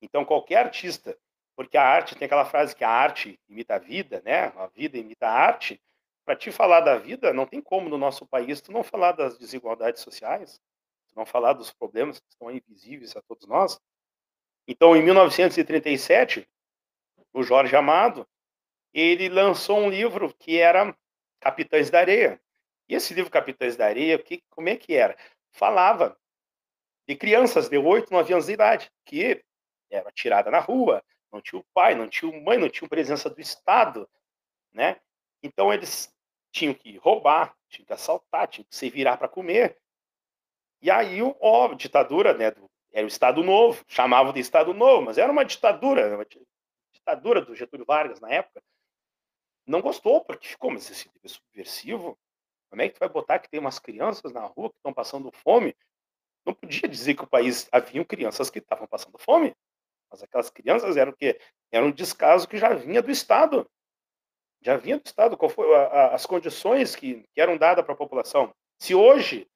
Então, 0.00 0.24
qualquer 0.24 0.66
artista, 0.66 1.18
porque 1.56 1.76
a 1.76 1.86
arte 1.86 2.16
tem 2.16 2.26
aquela 2.26 2.44
frase 2.44 2.74
que 2.74 2.84
a 2.84 2.90
arte 2.90 3.38
imita 3.48 3.76
a 3.76 3.78
vida, 3.78 4.20
né? 4.24 4.52
A 4.56 4.66
vida 4.66 4.98
imita 4.98 5.26
a 5.26 5.32
arte. 5.32 5.80
Para 6.24 6.34
te 6.34 6.50
falar 6.50 6.80
da 6.80 6.96
vida, 6.96 7.32
não 7.32 7.46
tem 7.46 7.60
como 7.60 7.88
no 7.88 7.98
nosso 7.98 8.26
país 8.26 8.60
tu 8.60 8.72
não 8.72 8.82
falar 8.82 9.12
das 9.12 9.38
desigualdades 9.38 10.02
sociais, 10.02 10.58
tu 11.08 11.14
não 11.16 11.26
falar 11.26 11.52
dos 11.52 11.70
problemas 11.70 12.18
que 12.18 12.26
estão 12.30 12.50
invisíveis 12.50 13.14
a 13.14 13.22
todos 13.22 13.46
nós. 13.46 13.78
Então, 14.66 14.96
em 14.96 15.02
1937, 15.02 16.48
o 17.32 17.42
Jorge 17.42 17.76
Amado, 17.76 18.26
ele 18.92 19.28
lançou 19.28 19.78
um 19.78 19.90
livro 19.90 20.32
que 20.34 20.58
era 20.58 20.96
Capitães 21.40 21.90
da 21.90 22.00
Areia. 22.00 22.40
E 22.88 22.94
esse 22.94 23.12
livro 23.12 23.30
Capitães 23.30 23.76
da 23.76 23.86
Areia, 23.86 24.18
que, 24.18 24.42
como 24.48 24.68
é 24.68 24.76
que 24.76 24.94
era? 24.94 25.16
Falava 25.52 26.16
de 27.06 27.14
crianças 27.16 27.68
de 27.68 27.76
8, 27.76 28.10
9 28.10 28.32
anos 28.32 28.46
de 28.46 28.52
idade, 28.52 28.90
que 29.04 29.44
era 29.90 30.10
tirada 30.10 30.50
na 30.50 30.58
rua, 30.58 31.04
não 31.34 31.42
tinha 31.42 31.60
o 31.60 31.66
pai, 31.74 31.94
não 31.94 32.08
tinha 32.08 32.30
mãe, 32.40 32.56
não 32.56 32.68
tinha 32.68 32.88
presença 32.88 33.28
do 33.28 33.40
Estado, 33.40 34.08
né? 34.72 35.00
Então 35.42 35.72
eles 35.72 36.14
tinham 36.52 36.72
que 36.72 36.96
roubar, 36.98 37.56
tinham 37.68 37.84
que 37.84 37.92
assaltar, 37.92 38.46
tinham 38.46 38.64
que 38.64 38.76
se 38.76 38.88
virar 38.88 39.16
para 39.16 39.28
comer. 39.28 39.76
E 40.80 40.90
aí 40.90 41.18
ó, 41.40 41.74
ditadura, 41.74 42.32
né, 42.34 42.52
do, 42.52 42.70
era 42.92 43.04
o 43.04 43.08
Estado 43.08 43.42
Novo, 43.42 43.84
chamavam 43.88 44.32
de 44.32 44.38
Estado 44.38 44.72
Novo, 44.72 45.02
mas 45.02 45.18
era 45.18 45.32
uma 45.32 45.44
ditadura, 45.44 46.14
uma 46.14 46.24
ditadura 46.92 47.40
do 47.40 47.54
Getúlio 47.56 47.84
Vargas 47.84 48.20
na 48.20 48.30
época, 48.30 48.62
não 49.66 49.80
gostou, 49.80 50.24
porque 50.24 50.46
ficou, 50.46 50.70
mas 50.70 50.88
esse 50.88 51.10
é 51.22 51.28
subversivo. 51.28 52.16
Como 52.70 52.82
é 52.82 52.88
que 52.88 52.94
tu 52.94 53.00
vai 53.00 53.08
botar 53.08 53.38
que 53.38 53.48
tem 53.48 53.58
umas 53.58 53.78
crianças 53.78 54.32
na 54.32 54.44
rua 54.44 54.70
que 54.70 54.76
estão 54.76 54.92
passando 54.92 55.32
fome? 55.32 55.74
Não 56.44 56.54
podia 56.54 56.86
dizer 56.86 57.14
que 57.14 57.24
o 57.24 57.26
país 57.26 57.66
havia 57.72 58.04
crianças 58.04 58.50
que 58.50 58.58
estavam 58.58 58.86
passando 58.86 59.18
fome, 59.18 59.54
mas 60.14 60.22
aquelas 60.22 60.48
crianças 60.48 60.96
eram 60.96 61.10
o 61.10 61.16
quê? 61.16 61.40
Era 61.72 61.84
um 61.84 61.90
descaso 61.90 62.46
que 62.46 62.56
já 62.56 62.72
vinha 62.72 63.02
do 63.02 63.10
Estado. 63.10 63.68
Já 64.62 64.76
vinha 64.76 64.96
do 64.96 65.04
Estado. 65.04 65.36
Qual 65.36 65.50
foi 65.50 65.74
a, 65.74 65.80
a, 65.80 66.14
as 66.14 66.24
condições 66.24 66.94
que, 66.94 67.24
que 67.34 67.40
eram 67.40 67.58
dadas 67.58 67.84
para 67.84 67.94
a 67.94 67.96
população? 67.96 68.54
Se 68.78 68.94
hoje, 68.94 69.48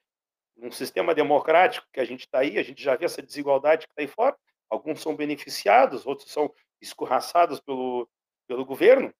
num 0.57 0.73
sistema 0.73 1.15
democrático 1.15 1.87
que 1.93 2.01
a 2.01 2.05
gente 2.05 2.23
está 2.23 2.41
aí, 2.41 2.59
a 2.59 2.63
gente 2.65 2.83
já 2.83 2.97
vê 2.97 3.05
essa 3.05 3.23
desigualdade 3.23 3.87
que 3.87 3.93
está 3.93 4.03
aí 4.03 4.09
fora, 4.09 4.37
alguns 4.69 5.01
são 5.01 5.15
beneficiados, 5.15 6.05
outros 6.05 6.33
são 6.33 6.53
escorraçados 6.81 7.61
pelo, 7.61 8.09
pelo 8.49 8.65
governo. 8.65 9.15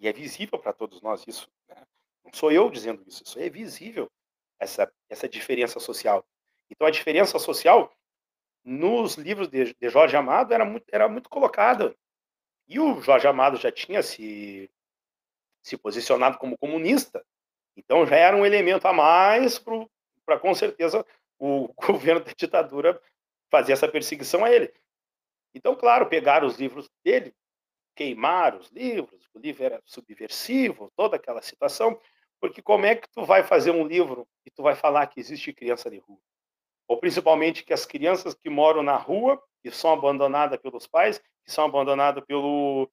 E 0.00 0.08
é 0.08 0.12
visível 0.12 0.58
para 0.58 0.72
todos 0.72 1.02
nós 1.02 1.22
isso. 1.26 1.50
Né? 1.68 1.76
Não 2.24 2.32
sou 2.32 2.50
eu 2.50 2.70
dizendo 2.70 3.04
isso, 3.06 3.22
isso 3.22 3.38
é 3.38 3.50
visível, 3.50 4.10
essa, 4.58 4.90
essa 5.10 5.28
diferença 5.28 5.78
social. 5.78 6.26
Então, 6.70 6.86
a 6.86 6.90
diferença 6.90 7.38
social 7.38 7.94
nos 8.64 9.16
livros 9.16 9.48
de, 9.48 9.74
de 9.74 9.88
Jorge 9.88 10.16
Amado 10.16 10.54
era 10.54 10.64
muito, 10.64 10.86
era 10.90 11.08
muito 11.08 11.28
colocada. 11.28 11.94
E 12.66 12.80
o 12.80 13.00
Jorge 13.02 13.26
Amado 13.26 13.58
já 13.58 13.70
tinha 13.70 14.02
se, 14.02 14.70
se 15.62 15.76
posicionado 15.76 16.38
como 16.38 16.56
comunista. 16.56 17.24
Então, 17.76 18.06
já 18.06 18.16
era 18.16 18.36
um 18.36 18.46
elemento 18.46 18.86
a 18.86 18.92
mais 18.92 19.58
para, 19.58 20.38
com 20.40 20.54
certeza, 20.54 21.04
o 21.38 21.68
governo 21.76 22.24
da 22.24 22.32
ditadura 22.32 23.00
fazer 23.50 23.72
essa 23.72 23.88
perseguição 23.88 24.44
a 24.44 24.50
ele. 24.50 24.72
Então, 25.54 25.76
claro, 25.76 26.08
pegaram 26.08 26.46
os 26.46 26.56
livros 26.56 26.90
dele, 27.04 27.34
queimar 27.94 28.56
os 28.56 28.70
livros, 28.70 29.28
o 29.32 29.38
livro 29.38 29.62
era 29.62 29.80
subversivo, 29.84 30.90
toda 30.96 31.16
aquela 31.16 31.40
situação, 31.42 32.00
porque 32.40 32.60
como 32.60 32.86
é 32.86 32.96
que 32.96 33.08
tu 33.10 33.24
vai 33.24 33.42
fazer 33.42 33.70
um 33.70 33.86
livro 33.86 34.26
e 34.44 34.50
tu 34.50 34.62
vai 34.62 34.74
falar 34.74 35.06
que 35.06 35.20
existe 35.20 35.52
criança 35.52 35.88
de 35.88 35.98
rua? 35.98 36.18
Ou 36.86 36.98
principalmente 36.98 37.64
que 37.64 37.72
as 37.72 37.86
crianças 37.86 38.34
que 38.34 38.50
moram 38.50 38.82
na 38.82 38.96
rua, 38.96 39.42
que 39.62 39.70
são 39.70 39.92
abandonadas 39.92 40.58
pelos 40.60 40.86
pais, 40.86 41.18
que 41.18 41.50
são 41.50 41.64
abandonadas 41.64 42.24
pelo, 42.24 42.90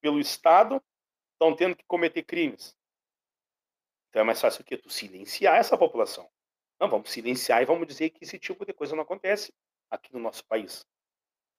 pelo 0.00 0.18
Estado, 0.18 0.82
estão 1.32 1.54
tendo 1.54 1.76
que 1.76 1.84
cometer 1.86 2.22
crimes. 2.22 2.76
Então 4.08 4.22
é 4.22 4.24
mais 4.24 4.40
fácil 4.40 4.62
o 4.62 4.64
quê? 4.64 4.76
Tu 4.76 4.88
silenciar 4.90 5.56
essa 5.56 5.76
população. 5.76 6.28
Não, 6.80 6.88
vamos 6.88 7.10
silenciar 7.10 7.62
e 7.62 7.66
vamos 7.66 7.86
dizer 7.86 8.10
que 8.10 8.24
esse 8.24 8.38
tipo 8.38 8.64
de 8.64 8.72
coisa 8.72 8.94
não 8.94 9.02
acontece 9.02 9.52
aqui 9.90 10.12
no 10.12 10.20
nosso 10.20 10.44
país. 10.46 10.86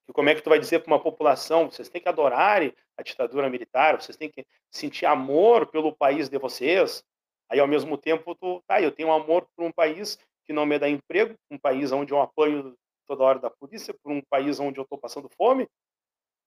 E 0.07 0.13
como 0.13 0.29
é 0.29 0.35
que 0.35 0.41
tu 0.41 0.49
vai 0.49 0.59
dizer 0.59 0.79
para 0.79 0.93
uma 0.93 1.01
população, 1.01 1.69
vocês 1.69 1.89
têm 1.89 2.01
que 2.01 2.07
adorar 2.07 2.61
a 2.97 3.01
ditadura 3.01 3.49
militar, 3.49 3.99
vocês 3.99 4.17
têm 4.17 4.29
que 4.29 4.45
sentir 4.69 5.05
amor 5.05 5.67
pelo 5.67 5.95
país 5.95 6.29
de 6.29 6.37
vocês, 6.37 7.03
aí 7.49 7.59
ao 7.59 7.67
mesmo 7.67 7.97
tempo 7.97 8.35
tu, 8.35 8.63
tá, 8.67 8.81
eu 8.81 8.91
tenho 8.91 9.11
amor 9.11 9.47
por 9.55 9.65
um 9.65 9.71
país 9.71 10.19
que 10.45 10.53
não 10.53 10.65
me 10.65 10.77
dá 10.77 10.87
emprego, 10.87 11.35
um 11.49 11.57
país 11.57 11.91
onde 11.91 12.13
eu 12.13 12.21
apanho 12.21 12.75
toda 13.07 13.23
hora 13.23 13.39
da 13.39 13.49
polícia, 13.49 13.93
por 13.93 14.11
um 14.11 14.21
país 14.21 14.59
onde 14.59 14.79
eu 14.79 14.83
estou 14.83 14.97
passando 14.97 15.29
fome, 15.29 15.67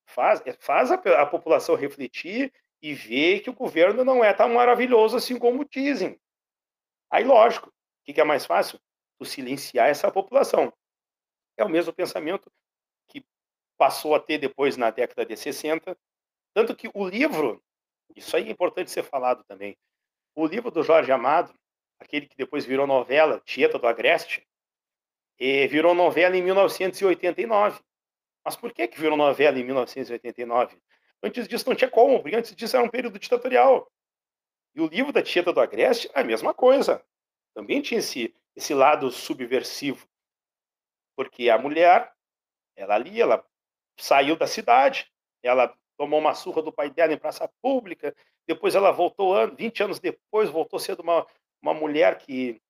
faz, 0.06 0.42
é, 0.46 0.52
faz 0.52 0.90
a, 0.90 0.94
a, 0.94 1.26
população 1.26 1.74
refletir 1.74 2.52
e 2.82 2.94
ver 2.94 3.40
que 3.40 3.50
o 3.50 3.54
governo 3.54 4.04
não 4.04 4.24
é 4.24 4.32
tão 4.32 4.54
maravilhoso 4.54 5.16
assim 5.16 5.38
como 5.38 5.68
dizem. 5.68 6.18
Aí, 7.10 7.24
lógico, 7.24 7.68
o 7.68 7.72
que, 8.04 8.12
que 8.12 8.20
é 8.20 8.24
mais 8.24 8.46
fácil? 8.46 8.78
Tu 9.18 9.24
silenciar 9.24 9.88
essa 9.88 10.10
população. 10.10 10.72
É 11.56 11.64
o 11.64 11.68
mesmo 11.68 11.92
pensamento 11.92 12.50
passou 13.78 14.14
a 14.14 14.20
ter 14.20 14.38
depois 14.38 14.76
na 14.76 14.90
década 14.90 15.24
de 15.24 15.36
60. 15.36 15.96
Tanto 16.52 16.74
que 16.74 16.90
o 16.92 17.08
livro, 17.08 17.62
isso 18.14 18.36
aí 18.36 18.48
é 18.48 18.50
importante 18.50 18.90
ser 18.90 19.04
falado 19.04 19.44
também, 19.44 19.78
o 20.34 20.44
livro 20.44 20.70
do 20.70 20.82
Jorge 20.82 21.12
Amado, 21.12 21.54
aquele 21.98 22.26
que 22.26 22.36
depois 22.36 22.64
virou 22.64 22.86
novela, 22.86 23.40
Tieta 23.44 23.78
do 23.78 23.86
Agreste, 23.86 24.46
virou 25.38 25.94
novela 25.94 26.36
em 26.36 26.42
1989. 26.42 27.80
Mas 28.44 28.56
por 28.56 28.72
que, 28.72 28.88
que 28.88 29.00
virou 29.00 29.16
novela 29.16 29.58
em 29.58 29.64
1989? 29.64 30.78
Antes 31.22 31.48
disso 31.48 31.68
não 31.68 31.76
tinha 31.76 31.90
como, 31.90 32.20
porque 32.20 32.36
antes 32.36 32.54
disso 32.54 32.76
era 32.76 32.84
um 32.84 32.88
período 32.88 33.18
ditatorial. 33.18 33.90
E 34.74 34.80
o 34.80 34.86
livro 34.86 35.12
da 35.12 35.22
Tieta 35.22 35.52
do 35.52 35.60
Agreste 35.60 36.10
é 36.14 36.20
a 36.20 36.24
mesma 36.24 36.54
coisa. 36.54 37.04
Também 37.54 37.82
tinha 37.82 37.98
esse, 37.98 38.34
esse 38.54 38.72
lado 38.72 39.10
subversivo. 39.10 40.08
Porque 41.16 41.50
a 41.50 41.58
mulher, 41.58 42.12
ela 42.76 42.94
ali, 42.94 43.20
ela 43.20 43.44
saiu 43.98 44.36
da 44.36 44.46
cidade, 44.46 45.10
ela 45.42 45.76
tomou 45.96 46.20
uma 46.20 46.34
surra 46.34 46.62
do 46.62 46.72
pai 46.72 46.90
dela 46.90 47.12
em 47.12 47.18
praça 47.18 47.50
pública, 47.60 48.14
depois 48.46 48.74
ela 48.76 48.92
voltou, 48.92 49.34
20 49.56 49.82
anos 49.82 49.98
depois, 49.98 50.48
voltou 50.48 50.78
sendo 50.78 51.02
uma, 51.02 51.26
uma 51.62 51.74
mulher 51.74 52.18
que, 52.18 52.60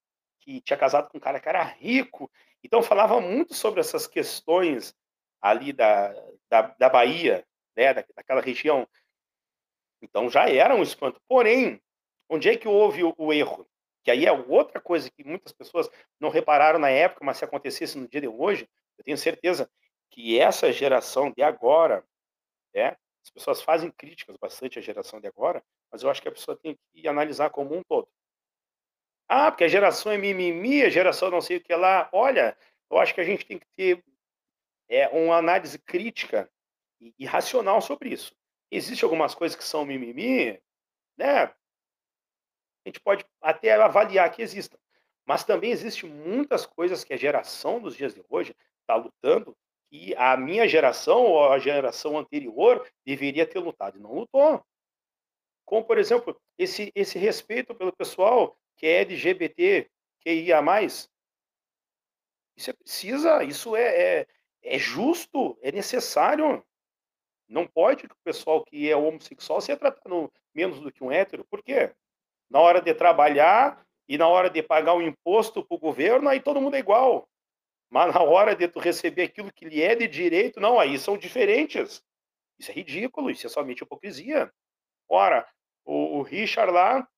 que 0.41 0.61
tinha 0.61 0.76
casado 0.76 1.09
com 1.09 1.18
um 1.18 1.20
cara 1.20 1.41
que 1.41 1.49
era 1.49 1.62
rico. 1.62 2.30
Então 2.62 2.82
falava 2.82 3.20
muito 3.20 3.55
sobre 3.55 3.80
essas 3.80 4.07
questões 4.07 4.95
ali 5.41 5.72
da, 5.72 6.12
da, 6.51 6.62
da 6.78 6.89
Bahia, 6.89 7.45
né, 7.76 7.95
da, 7.95 8.05
daquela 8.14 8.41
região. 8.41 8.89
Então 10.03 10.28
já 10.28 10.49
era 10.49 10.74
um 10.74 10.82
espanto. 10.82 11.20
Porém, 11.28 11.80
onde 12.28 12.49
é 12.49 12.57
que 12.57 12.68
houve 12.68 13.05
o, 13.05 13.14
o 13.16 13.32
erro? 13.32 13.66
Que 14.05 14.11
aí 14.11 14.26
é 14.26 14.32
outra 14.32 14.80
coisa 14.80 15.11
que 15.11 15.24
muitas 15.24 15.53
pessoas 15.53 15.91
não 16.18 16.30
repararam 16.30 16.78
na 16.78 16.89
época, 16.89 17.24
mas 17.24 17.39
se 17.39 17.45
acontecesse 17.45 17.99
no 17.99 18.09
dia 18.09 18.20
de 18.20 18.28
hoje, 18.28 18.68
eu 18.97 19.05
tenho 19.05 19.18
certeza 19.18 19.70
que 20.11 20.39
essa 20.39 20.72
geração 20.72 21.30
de 21.30 21.43
agora, 21.43 22.05
né, 22.74 22.97
as 23.22 23.30
pessoas 23.30 23.61
fazem 23.61 23.91
críticas 23.91 24.36
bastante 24.36 24.78
à 24.78 24.82
geração 24.82 25.20
de 25.20 25.26
agora, 25.26 25.62
mas 25.93 26.03
eu 26.03 26.11
acho 26.11 26.22
que 26.22 26.28
a 26.28 26.32
pessoa 26.32 26.57
tem 26.57 26.78
que 26.93 27.07
analisar 27.07 27.51
como 27.51 27.76
um 27.76 27.82
todo. 27.82 28.09
Ah, 29.29 29.51
porque 29.51 29.64
a 29.64 29.68
geração 29.68 30.11
é 30.11 30.16
mimimi, 30.16 30.83
a 30.83 30.89
geração 30.89 31.31
não 31.31 31.41
sei 31.41 31.59
o 31.59 31.61
que 31.61 31.74
lá. 31.74 32.09
Olha, 32.12 32.57
eu 32.91 32.99
acho 32.99 33.14
que 33.14 33.20
a 33.20 33.24
gente 33.24 33.45
tem 33.45 33.59
que 33.59 33.66
ter 33.76 34.05
é, 34.89 35.09
uma 35.09 35.37
análise 35.37 35.79
crítica 35.79 36.51
e, 37.01 37.14
e 37.18 37.26
racional 37.26 37.81
sobre 37.83 38.09
isso. 38.09 38.35
Existem 38.70 39.07
algumas 39.07 39.35
coisas 39.35 39.57
que 39.57 39.64
são 39.64 39.85
mimimi, 39.85 40.61
né? 41.16 41.45
A 41.45 41.55
gente 42.89 43.01
pode 43.01 43.24
até 43.41 43.74
avaliar 43.74 44.31
que 44.33 44.41
existam. 44.41 44.79
Mas 45.26 45.45
também 45.45 45.70
existem 45.70 46.09
muitas 46.09 46.64
coisas 46.64 47.05
que 47.05 47.12
a 47.12 47.16
geração 47.18 47.81
dos 47.81 47.95
dias 47.95 48.14
de 48.14 48.24
hoje 48.31 48.57
está 48.81 48.97
lutando 48.97 49.55
que 49.91 50.14
a 50.16 50.37
minha 50.37 50.66
geração 50.66 51.22
ou 51.22 51.53
a 51.53 51.59
geração 51.59 52.18
anterior 52.18 52.87
deveria 53.05 53.47
ter 53.47 53.59
lutado 53.59 53.99
e 53.99 54.01
não 54.01 54.14
lutou. 54.14 54.64
Como, 55.64 55.85
por 55.85 55.99
exemplo, 55.99 56.39
esse, 56.57 56.91
esse 56.95 57.18
respeito 57.18 57.74
pelo 57.74 57.93
pessoal 57.93 58.57
que 58.79 58.87
é 58.87 59.01
LGBT, 59.01 59.91
que 60.20 60.33
ia 60.33 60.62
mais. 60.62 61.11
Isso 62.57 62.70
é 62.70 62.72
precisa, 62.72 63.45
isso 63.45 63.76
é, 63.76 63.83
é, 63.83 64.26
é 64.62 64.79
justo, 64.79 65.59
é 65.61 65.70
necessário. 65.70 66.64
Não 67.49 67.66
pode 67.66 68.07
que 68.07 68.14
o 68.14 68.24
pessoal 68.24 68.64
que 68.64 68.91
é 68.91 68.97
homossexual 68.97 69.61
seja 69.61 69.79
tratado 69.79 70.33
menos 70.55 70.81
do 70.81 70.93
que 70.93 71.03
um 71.03 71.11
hétero. 71.11 71.45
Por 71.51 71.62
quê? 71.62 71.95
Na 72.49 72.61
hora 72.61 72.81
de 72.81 72.95
trabalhar 72.95 73.85
e 74.09 74.16
na 74.16 74.26
hora 74.29 74.49
de 74.49 74.62
pagar 74.62 74.95
o 74.95 75.03
imposto 75.03 75.64
para 75.64 75.74
o 75.74 75.81
governo, 75.81 76.29
aí 76.29 76.41
todo 76.41 76.61
mundo 76.61 76.76
é 76.76 76.79
igual. 76.79 77.29
Mas 77.91 78.14
na 78.14 78.22
hora 78.22 78.55
de 78.55 78.68
tu 78.68 78.79
receber 78.79 79.22
aquilo 79.22 79.53
que 79.53 79.64
lhe 79.64 79.83
é 79.83 79.95
de 79.95 80.07
direito, 80.07 80.61
não, 80.61 80.79
aí 80.79 80.99
são 80.99 81.16
diferentes. 81.16 82.03
Isso 82.59 82.70
é 82.70 82.74
ridículo, 82.74 83.31
isso 83.31 83.47
é 83.47 83.51
somente 83.51 83.83
hipocrisia. 83.83 84.53
Ora, 85.09 85.49
o, 85.85 86.18
o 86.18 86.22
Richard 86.22 86.72
lá 86.72 87.09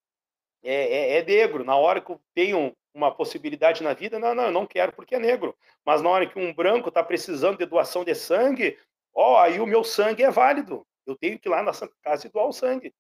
é, 0.63 0.75
é, 0.75 1.19
é, 1.19 1.25
negro. 1.25 1.65
Na 1.65 1.77
hora 1.77 2.01
que 2.01 2.11
eu 2.11 2.21
tenho 2.35 2.77
uma 2.93 3.15
possibilidade 3.15 3.83
na 3.83 3.95
vida, 3.95 4.19
não, 4.19 4.35
não, 4.35 4.45
eu 4.45 4.53
não 4.53 4.67
quero 4.67 4.93
porque 4.93 5.15
é 5.15 5.19
negro. 5.19 5.57
Mas 5.85 6.03
na 6.03 6.09
hora 6.09 6.27
que 6.27 6.39
um 6.39 6.53
branco 6.53 6.89
está 6.89 7.03
precisando 7.03 7.59
de 7.59 7.67
doação 7.67 8.05
de 8.05 8.15
sangue, 8.15 8.79
ó, 9.15 9.41
aí 9.41 9.61
o 9.61 9.67
meu 9.67 9.85
sangue 9.85 10.23
é 10.23 10.31
válido. 10.31 10.87
Eu 11.07 11.17
tenho 11.17 11.39
que 11.39 11.49
ir 11.49 11.51
lá 11.51 11.63
na 11.63 11.73
Santa 11.73 11.95
Casa 12.03 12.27
e 12.27 12.31
doar 12.31 12.47
o 12.47 12.53
sangue. 12.53 12.95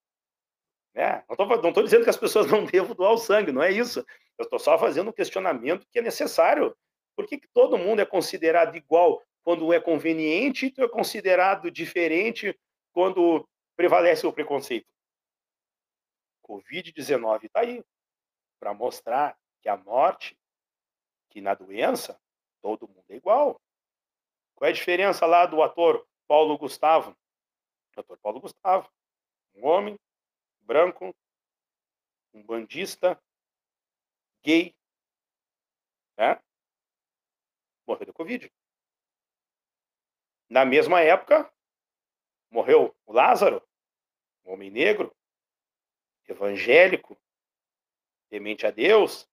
Né? 0.94 1.22
Não 1.38 1.68
estou 1.68 1.82
dizendo 1.82 2.04
que 2.04 2.10
as 2.10 2.16
pessoas 2.16 2.46
não 2.46 2.64
devam 2.66 2.94
doar 2.94 3.12
o 3.12 3.18
sangue, 3.18 3.52
não 3.52 3.62
é 3.62 3.70
isso. 3.70 4.04
Eu 4.38 4.44
estou 4.44 4.58
só 4.58 4.78
fazendo 4.78 5.10
um 5.10 5.12
questionamento 5.12 5.86
que 5.90 5.98
é 5.98 6.02
necessário. 6.02 6.74
Por 7.14 7.26
que, 7.26 7.38
que 7.38 7.48
todo 7.48 7.78
mundo 7.78 8.00
é 8.00 8.06
considerado 8.06 8.76
igual 8.76 9.22
quando 9.42 9.72
é 9.72 9.80
conveniente 9.80 10.66
e 10.66 10.70
tu 10.70 10.82
é 10.82 10.88
considerado 10.88 11.70
diferente 11.70 12.58
quando 12.92 13.46
prevalece 13.76 14.26
o 14.26 14.32
preconceito? 14.32 14.86
Covid-19 16.50 17.44
está 17.44 17.60
aí 17.60 17.84
para 18.58 18.74
mostrar 18.74 19.38
que 19.62 19.68
a 19.68 19.76
morte, 19.76 20.36
que 21.30 21.40
na 21.40 21.54
doença, 21.54 22.20
todo 22.60 22.88
mundo 22.88 23.04
é 23.08 23.14
igual. 23.14 23.60
Qual 24.56 24.66
é 24.66 24.72
a 24.72 24.74
diferença 24.74 25.24
lá 25.26 25.46
do 25.46 25.62
ator 25.62 26.04
Paulo 26.26 26.58
Gustavo? 26.58 27.16
Ator 27.96 28.18
Paulo 28.18 28.40
Gustavo, 28.40 28.90
um 29.54 29.66
homem 29.66 29.98
branco, 30.62 31.14
um 32.32 32.42
bandista, 32.42 33.20
gay, 34.42 34.74
né? 36.16 36.40
morreu 37.86 38.06
de 38.06 38.12
Covid. 38.12 38.52
Na 40.48 40.64
mesma 40.64 41.00
época, 41.00 41.52
morreu 42.50 42.96
o 43.06 43.12
Lázaro, 43.12 43.62
um 44.44 44.52
homem 44.52 44.70
negro, 44.70 45.14
evangélico, 46.30 47.16
temente 48.28 48.66
a 48.66 48.70
Deus, 48.70 49.28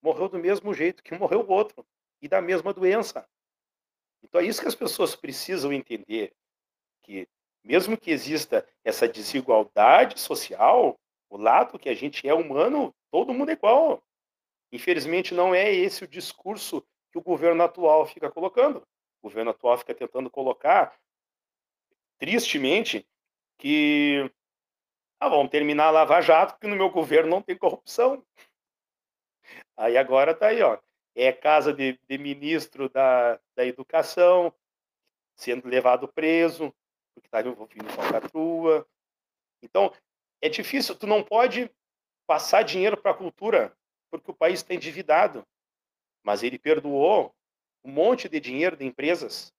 morreu 0.00 0.28
do 0.28 0.38
mesmo 0.38 0.72
jeito 0.72 1.02
que 1.02 1.14
morreu 1.18 1.40
o 1.40 1.52
outro 1.52 1.86
e 2.20 2.28
da 2.28 2.40
mesma 2.40 2.72
doença. 2.72 3.28
Então 4.22 4.40
é 4.40 4.44
isso 4.44 4.60
que 4.60 4.68
as 4.68 4.74
pessoas 4.74 5.14
precisam 5.14 5.72
entender, 5.72 6.34
que 7.02 7.28
mesmo 7.62 7.98
que 7.98 8.10
exista 8.10 8.66
essa 8.84 9.08
desigualdade 9.08 10.20
social, 10.20 10.98
o 11.28 11.36
lado 11.36 11.78
que 11.78 11.88
a 11.88 11.94
gente 11.94 12.26
é 12.28 12.32
humano, 12.32 12.94
todo 13.10 13.34
mundo 13.34 13.50
é 13.50 13.54
igual. 13.54 14.02
Infelizmente 14.70 15.34
não 15.34 15.54
é 15.54 15.72
esse 15.72 16.04
o 16.04 16.08
discurso 16.08 16.84
que 17.10 17.18
o 17.18 17.22
governo 17.22 17.62
atual 17.62 18.06
fica 18.06 18.30
colocando. 18.30 18.78
O 19.20 19.28
governo 19.28 19.50
atual 19.50 19.76
fica 19.78 19.94
tentando 19.94 20.30
colocar, 20.30 20.96
tristemente, 22.18 23.06
que 23.58 24.30
ah, 25.18 25.28
vamos 25.28 25.50
terminar 25.50 25.86
a 25.86 25.90
Lava 25.90 26.20
Jato, 26.20 26.54
porque 26.54 26.66
no 26.66 26.76
meu 26.76 26.90
governo 26.90 27.30
não 27.30 27.42
tem 27.42 27.56
corrupção. 27.56 28.24
Aí 29.76 29.96
agora 29.96 30.34
tá 30.34 30.48
aí, 30.48 30.62
ó. 30.62 30.78
É 31.14 31.32
casa 31.32 31.72
de, 31.72 31.98
de 32.06 32.18
ministro 32.18 32.88
da, 32.88 33.40
da 33.54 33.64
educação 33.64 34.52
sendo 35.34 35.68
levado 35.68 36.08
preso, 36.08 36.74
porque 37.14 37.28
está 37.28 37.40
envolvido 37.40 37.84
com 37.84 37.92
falcatrua. 37.92 38.86
Então, 39.62 39.92
é 40.40 40.48
difícil, 40.48 40.94
tu 40.94 41.06
não 41.06 41.22
pode 41.22 41.70
passar 42.26 42.62
dinheiro 42.62 42.96
para 42.96 43.12
a 43.12 43.16
cultura, 43.16 43.76
porque 44.10 44.30
o 44.30 44.34
país 44.34 44.60
está 44.60 44.74
endividado. 44.74 45.46
Mas 46.22 46.42
ele 46.42 46.58
perdoou 46.58 47.34
um 47.84 47.90
monte 47.90 48.28
de 48.28 48.40
dinheiro 48.40 48.76
de 48.76 48.84
empresas. 48.84 49.54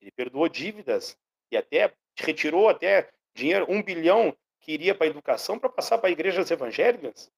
Ele 0.00 0.10
perdoou 0.10 0.48
dívidas 0.48 1.18
e 1.50 1.56
até 1.56 1.94
retirou 2.16 2.68
até 2.68 3.10
dinheiro, 3.34 3.66
um 3.68 3.82
bilhão 3.82 4.36
que 4.60 4.72
iria 4.72 4.94
para 4.94 5.06
a 5.06 5.10
educação 5.10 5.58
para 5.58 5.68
passar 5.68 5.98
para 5.98 6.10
igrejas 6.10 6.50
evangélicas. 6.50 7.30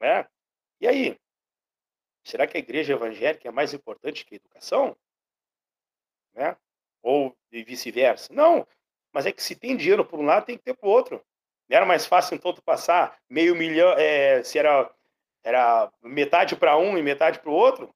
Né? 0.00 0.28
E 0.80 0.86
aí? 0.86 1.18
Será 2.24 2.46
que 2.46 2.56
a 2.56 2.60
igreja 2.60 2.92
evangélica 2.92 3.48
é 3.48 3.50
mais 3.50 3.72
importante 3.72 4.24
que 4.24 4.34
a 4.34 4.36
educação? 4.36 4.96
Né? 6.34 6.56
Ou 7.02 7.36
vice-versa? 7.50 8.32
Não, 8.32 8.66
mas 9.12 9.26
é 9.26 9.32
que 9.32 9.42
se 9.42 9.56
tem 9.56 9.76
dinheiro 9.76 10.04
por 10.04 10.20
um 10.20 10.24
lado, 10.24 10.46
tem 10.46 10.56
que 10.56 10.64
ter 10.64 10.74
para 10.74 10.88
o 10.88 10.92
outro. 10.92 11.24
Não 11.68 11.76
era 11.76 11.86
mais 11.86 12.06
fácil, 12.06 12.34
então, 12.34 12.52
tu 12.52 12.62
passar 12.62 13.18
meio 13.28 13.56
milhão, 13.56 13.92
é, 13.98 14.42
se 14.42 14.58
era, 14.58 14.92
era 15.42 15.92
metade 16.02 16.54
para 16.56 16.76
um 16.76 16.96
e 16.98 17.02
metade 17.02 17.40
para 17.40 17.50
o 17.50 17.54
outro, 17.54 17.94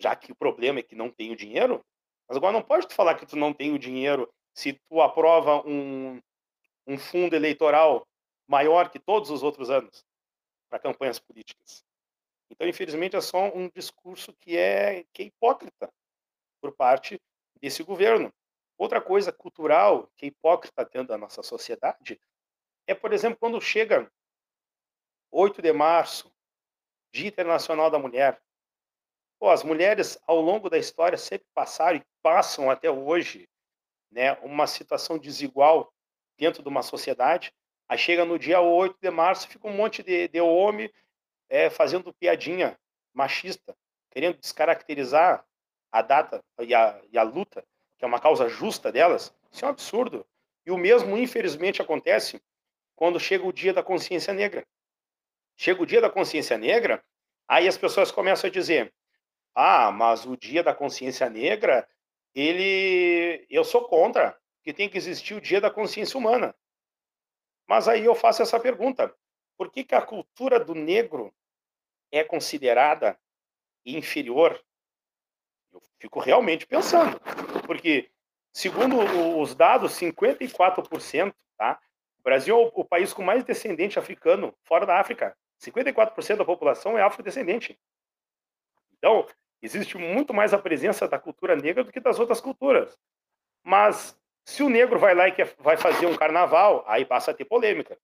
já 0.00 0.14
que 0.16 0.32
o 0.32 0.36
problema 0.36 0.80
é 0.80 0.82
que 0.82 0.94
não 0.94 1.10
tem 1.10 1.30
o 1.30 1.36
dinheiro. 1.36 1.84
Mas 2.28 2.36
agora 2.36 2.52
não 2.52 2.62
pode 2.62 2.88
tu 2.88 2.94
falar 2.94 3.14
que 3.14 3.26
tu 3.26 3.36
não 3.36 3.52
tem 3.52 3.72
o 3.72 3.78
dinheiro 3.78 4.32
se 4.54 4.72
tu 4.88 5.02
aprova 5.02 5.66
um, 5.66 6.22
um 6.86 6.96
fundo 6.96 7.34
eleitoral 7.34 8.06
maior 8.46 8.88
que 8.90 8.98
todos 8.98 9.30
os 9.30 9.42
outros 9.42 9.68
anos 9.68 10.06
para 10.70 10.78
campanhas 10.78 11.18
políticas. 11.18 11.84
Então, 12.50 12.68
infelizmente, 12.68 13.16
é 13.16 13.20
só 13.20 13.46
um 13.54 13.68
discurso 13.68 14.32
que 14.34 14.56
é, 14.56 15.04
que 15.12 15.22
é 15.22 15.26
hipócrita 15.26 15.92
por 16.60 16.72
parte 16.72 17.20
desse 17.60 17.82
governo. 17.82 18.32
Outra 18.78 19.00
coisa 19.00 19.32
cultural 19.32 20.08
que 20.16 20.26
é 20.26 20.28
hipócrita 20.28 20.84
dentro 20.84 21.08
da 21.08 21.18
nossa 21.18 21.42
sociedade 21.42 22.20
é, 22.86 22.94
por 22.94 23.12
exemplo, 23.12 23.38
quando 23.38 23.60
chega 23.60 24.10
8 25.30 25.62
de 25.62 25.72
março, 25.72 26.32
Dia 27.12 27.28
Internacional 27.28 27.90
da 27.90 27.98
Mulher. 27.98 28.40
pô, 29.38 29.48
as 29.50 29.62
mulheres, 29.62 30.18
ao 30.26 30.40
longo 30.40 30.68
da 30.68 30.78
história, 30.78 31.16
sempre 31.16 31.46
passaram 31.54 31.98
e 31.98 32.04
passam 32.22 32.70
até 32.70 32.90
hoje 32.90 33.48
né, 34.14 34.32
uma 34.42 34.66
situação 34.66 35.18
desigual 35.18 35.92
dentro 36.38 36.62
de 36.62 36.68
uma 36.68 36.82
sociedade. 36.82 37.52
Aí 37.88 37.98
chega 37.98 38.24
no 38.24 38.38
dia 38.38 38.60
8 38.60 38.96
de 39.02 39.10
março, 39.10 39.48
fica 39.48 39.66
um 39.66 39.74
monte 39.74 40.02
de, 40.02 40.28
de 40.28 40.40
homem 40.40 40.90
é, 41.48 41.68
fazendo 41.68 42.14
piadinha 42.14 42.78
machista, 43.12 43.76
querendo 44.10 44.38
descaracterizar 44.38 45.44
a 45.90 46.00
data 46.00 46.42
e 46.60 46.72
a, 46.74 47.00
e 47.10 47.18
a 47.18 47.22
luta, 47.22 47.64
que 47.98 48.04
é 48.04 48.08
uma 48.08 48.20
causa 48.20 48.48
justa 48.48 48.90
delas. 48.90 49.34
Isso 49.52 49.64
é 49.64 49.68
um 49.68 49.72
absurdo. 49.72 50.24
E 50.64 50.70
o 50.70 50.78
mesmo, 50.78 51.18
infelizmente, 51.18 51.82
acontece 51.82 52.40
quando 52.94 53.18
chega 53.20 53.44
o 53.44 53.52
dia 53.52 53.72
da 53.72 53.82
consciência 53.82 54.32
negra. 54.32 54.64
Chega 55.56 55.82
o 55.82 55.86
dia 55.86 56.00
da 56.00 56.10
consciência 56.10 56.56
negra, 56.56 57.04
aí 57.46 57.68
as 57.68 57.76
pessoas 57.76 58.10
começam 58.10 58.48
a 58.48 58.52
dizer: 58.52 58.92
ah, 59.54 59.90
mas 59.92 60.24
o 60.24 60.36
dia 60.36 60.62
da 60.62 60.74
consciência 60.74 61.28
negra, 61.28 61.86
ele. 62.34 63.46
Eu 63.48 63.64
sou 63.64 63.86
contra, 63.86 64.38
que 64.62 64.72
tem 64.72 64.88
que 64.88 64.98
existir 64.98 65.34
o 65.34 65.40
dia 65.40 65.60
da 65.60 65.70
consciência 65.70 66.18
humana. 66.18 66.54
Mas 67.66 67.88
aí 67.88 68.04
eu 68.04 68.14
faço 68.14 68.42
essa 68.42 68.58
pergunta: 68.58 69.14
por 69.56 69.70
que, 69.70 69.84
que 69.84 69.94
a 69.94 70.02
cultura 70.02 70.58
do 70.58 70.74
negro 70.74 71.34
é 72.10 72.24
considerada 72.24 73.18
inferior? 73.84 74.62
Eu 75.72 75.82
fico 75.98 76.20
realmente 76.20 76.66
pensando, 76.66 77.18
porque, 77.66 78.10
segundo 78.52 78.98
os 79.40 79.54
dados, 79.54 79.92
54%, 79.92 81.34
tá? 81.56 81.80
O 82.18 82.22
Brasil 82.22 82.56
é 82.56 82.70
o 82.74 82.84
país 82.84 83.12
com 83.12 83.22
mais 83.22 83.44
descendente 83.44 83.98
africano 83.98 84.54
fora 84.62 84.86
da 84.86 84.98
África. 84.98 85.36
54% 85.60 86.36
da 86.36 86.44
população 86.44 86.96
é 86.96 87.02
afrodescendente. 87.02 87.78
Então, 88.96 89.26
existe 89.64 89.96
muito 89.96 90.34
mais 90.34 90.52
a 90.52 90.58
presença 90.58 91.08
da 91.08 91.18
cultura 91.18 91.56
negra 91.56 91.82
do 91.82 91.90
que 91.90 91.98
das 91.98 92.18
outras 92.18 92.40
culturas. 92.40 92.96
Mas 93.62 94.16
se 94.44 94.62
o 94.62 94.68
negro 94.68 94.98
vai 94.98 95.14
lá 95.14 95.28
e 95.28 95.32
quer, 95.32 95.54
vai 95.58 95.76
fazer 95.76 96.06
um 96.06 96.16
carnaval, 96.16 96.84
aí 96.86 97.04
passa 97.04 97.30
a 97.30 97.34
ter 97.34 97.46
polêmica. 97.46 97.98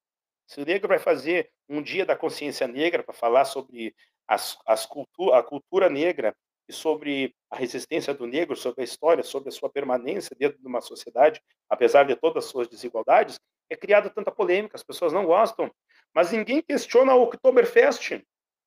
Se 0.46 0.60
o 0.60 0.64
negro 0.64 0.88
vai 0.88 0.98
fazer 0.98 1.50
um 1.68 1.82
dia 1.82 2.06
da 2.06 2.16
consciência 2.16 2.66
negra 2.66 3.02
para 3.02 3.14
falar 3.14 3.44
sobre 3.44 3.94
as, 4.26 4.58
as 4.66 4.86
cultu 4.86 5.32
a 5.32 5.42
cultura 5.42 5.90
negra 5.90 6.34
e 6.66 6.72
sobre 6.72 7.34
a 7.50 7.56
resistência 7.56 8.14
do 8.14 8.26
negro, 8.26 8.56
sobre 8.56 8.80
a 8.80 8.84
história, 8.84 9.22
sobre 9.22 9.50
a 9.50 9.52
sua 9.52 9.68
permanência 9.68 10.34
dentro 10.38 10.58
de 10.58 10.66
uma 10.66 10.80
sociedade, 10.80 11.42
apesar 11.68 12.04
de 12.04 12.16
todas 12.16 12.44
as 12.44 12.50
suas 12.50 12.68
desigualdades, 12.68 13.38
é 13.68 13.76
criada 13.76 14.08
tanta 14.08 14.30
polêmica, 14.32 14.76
as 14.76 14.82
pessoas 14.82 15.12
não 15.12 15.26
gostam. 15.26 15.70
Mas 16.14 16.32
ninguém 16.32 16.62
questiona 16.62 17.14
o 17.14 17.22
Oktoberfest, 17.22 18.24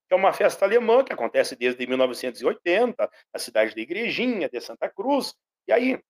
que 0.07 0.13
é 0.13 0.15
uma 0.15 0.33
festa 0.33 0.65
alemã 0.65 1.03
que 1.03 1.13
acontece 1.13 1.55
desde 1.55 1.85
1980, 1.87 3.11
na 3.33 3.39
cidade 3.39 3.75
da 3.75 3.81
Igrejinha, 3.81 4.49
de 4.49 4.59
Santa 4.61 4.89
Cruz. 4.89 5.35
E 5.67 5.71
aí, 5.71 6.01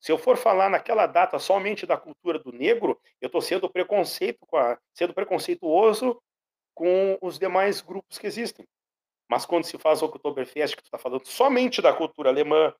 se 0.00 0.12
eu 0.12 0.18
for 0.18 0.36
falar 0.36 0.68
naquela 0.68 1.06
data 1.06 1.38
somente 1.38 1.86
da 1.86 1.96
cultura 1.96 2.38
do 2.38 2.52
negro, 2.52 3.00
eu 3.20 3.26
estou 3.26 3.40
sendo 3.40 3.70
preconceito 3.70 4.46
sendo 4.92 5.14
preconceituoso 5.14 6.20
com 6.74 7.16
os 7.22 7.38
demais 7.38 7.80
grupos 7.80 8.18
que 8.18 8.26
existem. 8.26 8.66
Mas 9.30 9.46
quando 9.46 9.64
se 9.64 9.78
faz 9.78 10.02
o 10.02 10.06
Oktoberfest, 10.06 10.76
que 10.76 10.82
tu 10.82 10.86
está 10.86 10.98
falando 10.98 11.24
somente 11.24 11.80
da 11.80 11.94
cultura 11.94 12.28
alemã, 12.28 12.74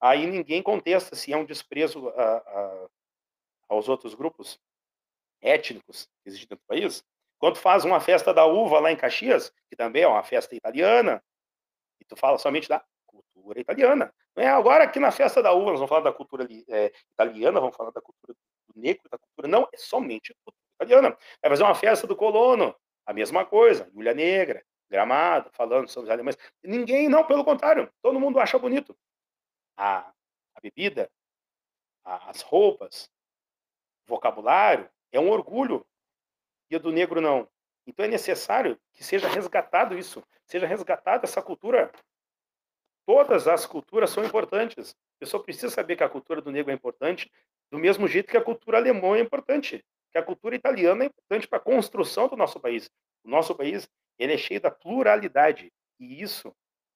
aí 0.00 0.26
ninguém 0.26 0.62
contesta 0.62 1.14
se 1.14 1.32
é 1.32 1.36
um 1.36 1.44
desprezo 1.44 2.08
a, 2.08 2.36
a, 2.36 2.88
aos 3.68 3.88
outros 3.88 4.14
grupos 4.14 4.58
étnicos 5.42 6.06
que 6.22 6.30
existem 6.30 6.56
do 6.56 6.62
país. 6.66 7.04
Quando 7.44 7.58
faz 7.58 7.84
uma 7.84 8.00
festa 8.00 8.32
da 8.32 8.46
uva 8.46 8.80
lá 8.80 8.90
em 8.90 8.96
Caxias, 8.96 9.52
que 9.68 9.76
também 9.76 10.02
é 10.02 10.08
uma 10.08 10.22
festa 10.22 10.56
italiana, 10.56 11.22
e 12.00 12.04
tu 12.06 12.16
fala 12.16 12.38
somente 12.38 12.66
da 12.66 12.82
cultura 13.04 13.60
italiana. 13.60 14.14
Não 14.34 14.42
é 14.42 14.48
agora 14.48 14.84
aqui 14.84 14.98
na 14.98 15.10
festa 15.10 15.42
da 15.42 15.52
uva, 15.52 15.72
nós 15.72 15.74
vamos 15.74 15.90
falar 15.90 16.00
da 16.00 16.10
cultura 16.10 16.48
é, 16.70 16.90
italiana, 17.12 17.60
vamos 17.60 17.76
falar 17.76 17.90
da 17.90 18.00
cultura 18.00 18.32
do 18.32 18.80
negro, 18.80 19.02
da 19.10 19.18
cultura. 19.18 19.46
Não, 19.46 19.68
é 19.70 19.76
somente 19.76 20.34
cultura 20.42 20.64
italiana. 20.76 21.18
Vai 21.42 21.50
fazer 21.50 21.62
uma 21.64 21.74
festa 21.74 22.06
do 22.06 22.16
colono, 22.16 22.74
a 23.04 23.12
mesma 23.12 23.44
coisa, 23.44 23.90
Julia 23.92 24.14
Negra, 24.14 24.64
Gramado, 24.88 25.50
falando 25.52 25.86
sobre 25.86 26.08
os 26.08 26.14
alemães. 26.14 26.38
Ninguém, 26.62 27.10
não, 27.10 27.26
pelo 27.26 27.44
contrário, 27.44 27.92
todo 28.00 28.18
mundo 28.18 28.40
acha 28.40 28.58
bonito. 28.58 28.96
A, 29.76 30.10
a 30.54 30.60
bebida, 30.62 31.10
a, 32.06 32.30
as 32.30 32.40
roupas, 32.40 33.10
o 34.08 34.14
vocabulário, 34.14 34.88
é 35.12 35.20
um 35.20 35.28
orgulho. 35.28 35.86
E 36.70 36.76
o 36.76 36.80
do 36.80 36.92
negro 36.92 37.20
não. 37.20 37.48
Então 37.86 38.04
é 38.04 38.08
necessário 38.08 38.78
que 38.92 39.04
seja 39.04 39.28
resgatado 39.28 39.96
isso, 39.96 40.22
seja 40.46 40.66
resgatada 40.66 41.24
essa 41.24 41.42
cultura 41.42 41.92
Todas 43.06 43.46
as 43.46 43.66
culturas 43.66 44.10
são 44.10 44.24
importantes. 44.24 44.96
A 45.16 45.20
pessoa 45.20 45.42
precisa 45.42 45.68
saber 45.68 45.96
que 45.96 46.04
a 46.04 46.08
cultura 46.08 46.40
do 46.40 46.50
negro 46.50 46.70
é 46.70 46.74
importante, 46.74 47.30
do 47.70 47.78
mesmo 47.78 48.08
jeito 48.08 48.30
que 48.30 48.36
a 48.36 48.42
cultura 48.42 48.78
alemã 48.78 49.16
é 49.16 49.20
importante, 49.20 49.84
que 50.10 50.18
a 50.18 50.22
cultura 50.22 50.56
italiana 50.56 51.04
é 51.04 51.06
importante 51.06 51.46
para 51.46 51.58
a 51.58 51.62
construção 51.62 52.28
do 52.28 52.36
nosso 52.36 52.58
país. 52.58 52.90
O 53.22 53.28
nosso 53.28 53.54
país 53.54 53.88
ele 54.18 54.32
é 54.32 54.38
cheio 54.38 54.60
da 54.60 54.70
pluralidade 54.70 55.70
e 56.00 56.22
isso 56.22 56.54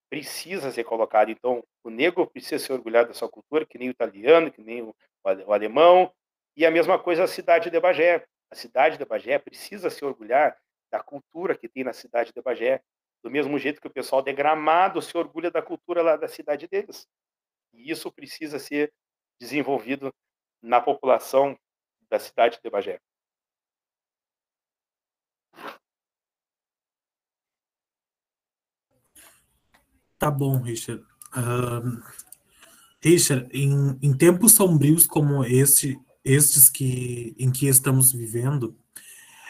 precisa 0.08 0.70
ser 0.70 0.84
colocado. 0.84 1.30
Então, 1.30 1.62
o 1.84 1.90
negro 1.90 2.26
precisa 2.26 2.64
se 2.64 2.72
orgulhar 2.72 3.06
da 3.06 3.12
sua 3.12 3.28
cultura, 3.28 3.66
que 3.66 3.76
nem 3.76 3.88
o 3.88 3.90
italiano, 3.90 4.50
que 4.50 4.62
nem 4.62 4.82
o 4.82 4.94
alemão, 5.52 6.10
e 6.56 6.64
a 6.64 6.70
mesma 6.70 6.98
coisa 6.98 7.24
a 7.24 7.28
cidade 7.28 7.70
de 7.70 7.78
Bagé. 7.78 8.24
A 8.50 8.54
cidade 8.54 8.96
de 8.96 9.04
Bagé 9.04 9.38
precisa 9.38 9.90
se 9.90 10.04
orgulhar 10.04 10.56
da 10.90 11.02
cultura 11.02 11.56
que 11.56 11.68
tem 11.68 11.84
na 11.84 11.92
cidade 11.92 12.32
de 12.32 12.40
Bagé, 12.40 12.82
do 13.22 13.30
mesmo 13.30 13.58
jeito 13.58 13.80
que 13.80 13.86
o 13.86 13.92
pessoal 13.92 14.22
degramado 14.22 15.02
se 15.02 15.16
orgulha 15.16 15.50
da 15.50 15.60
cultura 15.60 16.02
lá 16.02 16.16
da 16.16 16.28
cidade 16.28 16.66
deles. 16.66 17.06
E 17.72 17.90
isso 17.90 18.10
precisa 18.10 18.58
ser 18.58 18.92
desenvolvido 19.40 20.14
na 20.62 20.80
população 20.80 21.58
da 22.08 22.18
cidade 22.18 22.58
de 22.62 22.70
Bagé. 22.70 23.00
Tá 30.18 30.30
bom, 30.30 30.60
Richard. 30.60 31.04
Uh, 31.36 32.02
Richard, 33.00 33.48
em, 33.52 33.96
em 34.02 34.16
tempos 34.16 34.52
sombrios 34.52 35.06
como 35.06 35.44
este, 35.44 35.96
estes 36.28 36.68
que, 36.68 37.34
em 37.38 37.50
que 37.50 37.66
estamos 37.66 38.12
vivendo, 38.12 38.76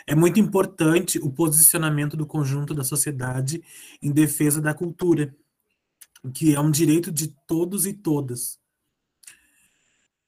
é 0.07 0.15
muito 0.15 0.39
importante 0.39 1.19
o 1.19 1.31
posicionamento 1.31 2.17
do 2.17 2.25
conjunto 2.25 2.73
da 2.73 2.85
sociedade 2.85 3.63
em 4.01 4.13
defesa 4.13 4.61
da 4.61 4.73
cultura, 4.73 5.35
que 6.33 6.55
é 6.55 6.61
um 6.61 6.71
direito 6.71 7.11
de 7.11 7.35
todos 7.47 7.85
e 7.85 7.93
todas, 7.93 8.61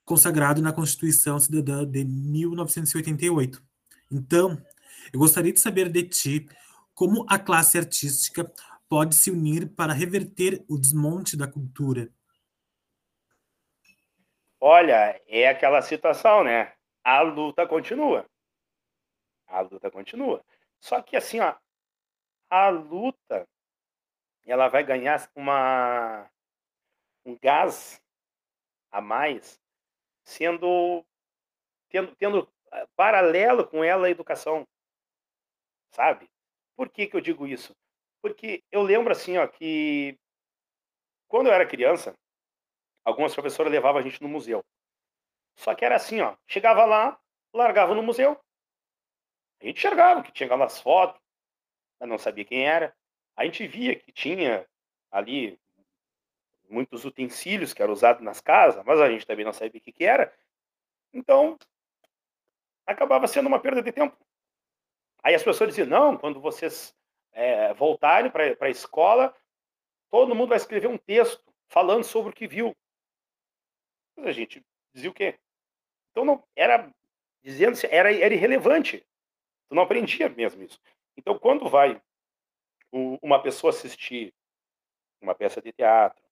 consagrado 0.05 0.61
na 0.61 0.73
Constituição 0.73 1.39
Cidadã 1.39 1.87
de 1.87 2.05
1988. 2.05 3.63
Então, 4.11 4.61
eu 5.13 5.21
gostaria 5.21 5.53
de 5.53 5.61
saber 5.61 5.89
de 5.89 6.03
ti 6.03 6.49
como 6.95 7.25
a 7.29 7.39
classe 7.39 7.79
artística 7.79 8.53
pode 8.89 9.15
se 9.15 9.31
unir 9.31 9.69
para 9.69 9.93
reverter 9.93 10.65
o 10.69 10.77
desmonte 10.77 11.37
da 11.37 11.47
cultura. 11.47 12.11
Olha, 14.61 15.21
é 15.27 15.49
aquela 15.49 15.83
situação, 15.83 16.45
né? 16.45 16.73
A 17.03 17.21
luta 17.23 17.67
continua 17.67 18.27
a 19.51 19.61
luta 19.61 19.91
continua. 19.91 20.43
Só 20.79 21.03
que 21.03 21.17
assim, 21.17 21.41
ó, 21.41 21.55
a 22.49 22.69
luta 22.69 23.47
ela 24.47 24.69
vai 24.69 24.83
ganhar 24.85 25.31
uma 25.35 26.31
um 27.25 27.37
gás 27.39 28.03
a 28.91 29.01
mais 29.01 29.61
sendo 30.25 31.05
tendo, 31.89 32.15
tendo 32.17 32.53
eh, 32.73 32.87
paralelo 32.97 33.67
com 33.67 33.85
ela 33.85 34.07
a 34.07 34.11
educação, 34.11 34.67
sabe? 35.91 36.31
Por 36.77 36.89
que 36.89 37.07
que 37.07 37.17
eu 37.17 37.21
digo 37.21 37.47
isso? 37.47 37.77
Porque 38.23 38.63
eu 38.73 38.83
lembro 38.83 39.13
assim, 39.13 39.37
ó, 39.39 39.47
que 39.47 40.19
quando 41.29 41.49
eu 41.49 41.53
era 41.53 41.67
criança, 41.67 42.15
algumas 43.05 43.35
professoras 43.35 43.73
levavam 43.73 44.01
a 44.01 44.03
gente 44.03 44.23
no 44.23 44.29
museu. 44.29 44.65
Só 45.57 45.75
que 45.75 45.85
era 45.85 45.97
assim, 45.97 46.21
ó, 46.21 46.37
chegava 46.47 46.85
lá, 46.85 47.19
largava 47.53 47.95
no 47.95 48.03
museu, 48.03 48.41
a 49.61 49.67
gente 49.67 49.79
enxergava 49.79 50.23
que 50.23 50.33
tinha 50.33 50.47
aquelas 50.47 50.81
fotos, 50.81 51.21
mas 51.99 52.09
não 52.09 52.17
sabia 52.17 52.45
quem 52.45 52.67
era. 52.67 52.97
A 53.37 53.45
gente 53.45 53.67
via 53.67 53.95
que 53.95 54.11
tinha 54.11 54.67
ali 55.11 55.61
muitos 56.69 57.05
utensílios 57.05 57.75
que 57.75 57.83
eram 57.83 57.93
usados 57.93 58.23
nas 58.23 58.41
casas, 58.41 58.83
mas 58.85 59.01
a 59.01 59.11
gente 59.11 59.27
também 59.27 59.45
não 59.45 59.53
sabia 59.53 59.79
o 59.79 59.83
que, 59.83 59.93
que 59.93 60.05
era. 60.05 60.33
Então, 61.13 61.59
acabava 62.87 63.27
sendo 63.27 63.49
uma 63.49 63.61
perda 63.61 63.83
de 63.83 63.93
tempo. 63.93 64.17
Aí 65.23 65.35
as 65.35 65.43
pessoas 65.43 65.71
diziam: 65.71 65.87
não, 65.87 66.17
quando 66.17 66.41
vocês 66.41 66.97
é, 67.33 67.75
voltarem 67.75 68.31
para 68.31 68.57
a 68.61 68.71
escola, 68.71 69.35
todo 70.11 70.35
mundo 70.35 70.51
vai 70.51 70.57
escrever 70.57 70.89
um 70.89 70.97
texto 70.97 71.53
falando 71.69 72.05
sobre 72.05 72.31
o 72.31 72.35
que 72.35 72.47
viu. 72.47 72.75
Mas 74.21 74.29
a 74.29 74.33
gente 74.33 74.63
dizia 74.93 75.11
o 75.11 75.15
quê? 75.15 75.39
Então, 76.11 76.25
não, 76.25 76.45
era 76.55 76.93
dizendo 77.43 77.79
era, 77.91 78.15
era 78.15 78.35
irrelevante. 78.35 78.99
Tu 79.69 79.75
não 79.75 79.83
aprendia 79.83 80.29
mesmo 80.29 80.63
isso. 80.63 80.79
Então, 81.17 81.39
quando 81.39 81.69
vai 81.69 82.01
uma 82.93 83.41
pessoa 83.43 83.71
assistir 83.71 84.35
uma 85.21 85.35
peça 85.35 85.63
de 85.63 85.73
teatro, 85.73 86.23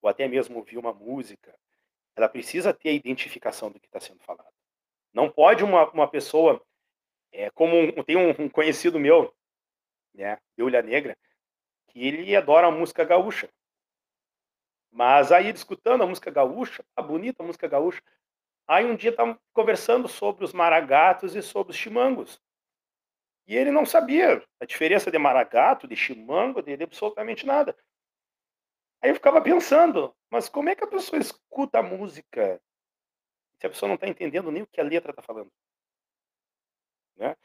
ou 0.00 0.08
até 0.08 0.26
mesmo 0.26 0.56
ouvir 0.56 0.78
uma 0.78 0.92
música, 0.92 1.54
ela 2.16 2.28
precisa 2.28 2.72
ter 2.72 2.90
a 2.90 2.92
identificação 2.92 3.70
do 3.70 3.80
que 3.80 3.86
está 3.86 4.00
sendo 4.00 4.20
falado. 4.20 4.52
Não 5.12 5.30
pode 5.30 5.64
uma, 5.64 5.90
uma 5.90 6.08
pessoa, 6.08 6.64
é, 7.32 7.50
como 7.50 7.76
um, 7.76 8.02
tem 8.04 8.16
um, 8.16 8.30
um 8.44 8.48
conhecido 8.48 8.98
meu, 8.98 9.34
né, 10.14 10.38
Eulha 10.56 10.82
Negra, 10.82 11.16
que 11.88 12.06
ele 12.06 12.34
adora 12.34 12.68
a 12.68 12.70
música 12.70 13.04
gaúcha. 13.04 13.50
Mas 14.90 15.30
aí, 15.30 15.50
escutando 15.50 16.02
a 16.02 16.06
música 16.06 16.30
gaúcha, 16.30 16.84
bonita 17.04 17.42
a 17.42 17.46
música 17.46 17.68
gaúcha. 17.68 18.02
Aí 18.66 18.84
um 18.84 18.96
dia 18.96 19.10
estavam 19.10 19.38
conversando 19.52 20.08
sobre 20.08 20.44
os 20.44 20.52
maragatos 20.52 21.34
e 21.34 21.42
sobre 21.42 21.72
os 21.72 21.78
chimangos. 21.78 22.40
E 23.46 23.56
ele 23.56 23.70
não 23.70 23.86
sabia 23.86 24.44
a 24.60 24.66
diferença 24.66 25.10
de 25.10 25.18
maragato, 25.18 25.88
de 25.88 25.96
chimango, 25.96 26.62
de, 26.62 26.76
de 26.76 26.84
absolutamente 26.84 27.46
nada. 27.46 27.74
Aí 29.00 29.10
eu 29.10 29.14
ficava 29.14 29.40
pensando, 29.40 30.14
mas 30.30 30.48
como 30.48 30.68
é 30.68 30.74
que 30.74 30.84
a 30.84 30.88
pessoa 30.88 31.20
escuta 31.20 31.78
a 31.78 31.82
música 31.82 32.60
se 33.58 33.66
a 33.66 33.70
pessoa 33.70 33.88
não 33.88 33.94
está 33.94 34.06
entendendo 34.06 34.52
nem 34.52 34.62
o 34.62 34.66
que 34.66 34.80
a 34.80 34.84
letra 34.84 35.10
está 35.10 35.22
falando? 35.22 35.50
Né? 37.16 37.36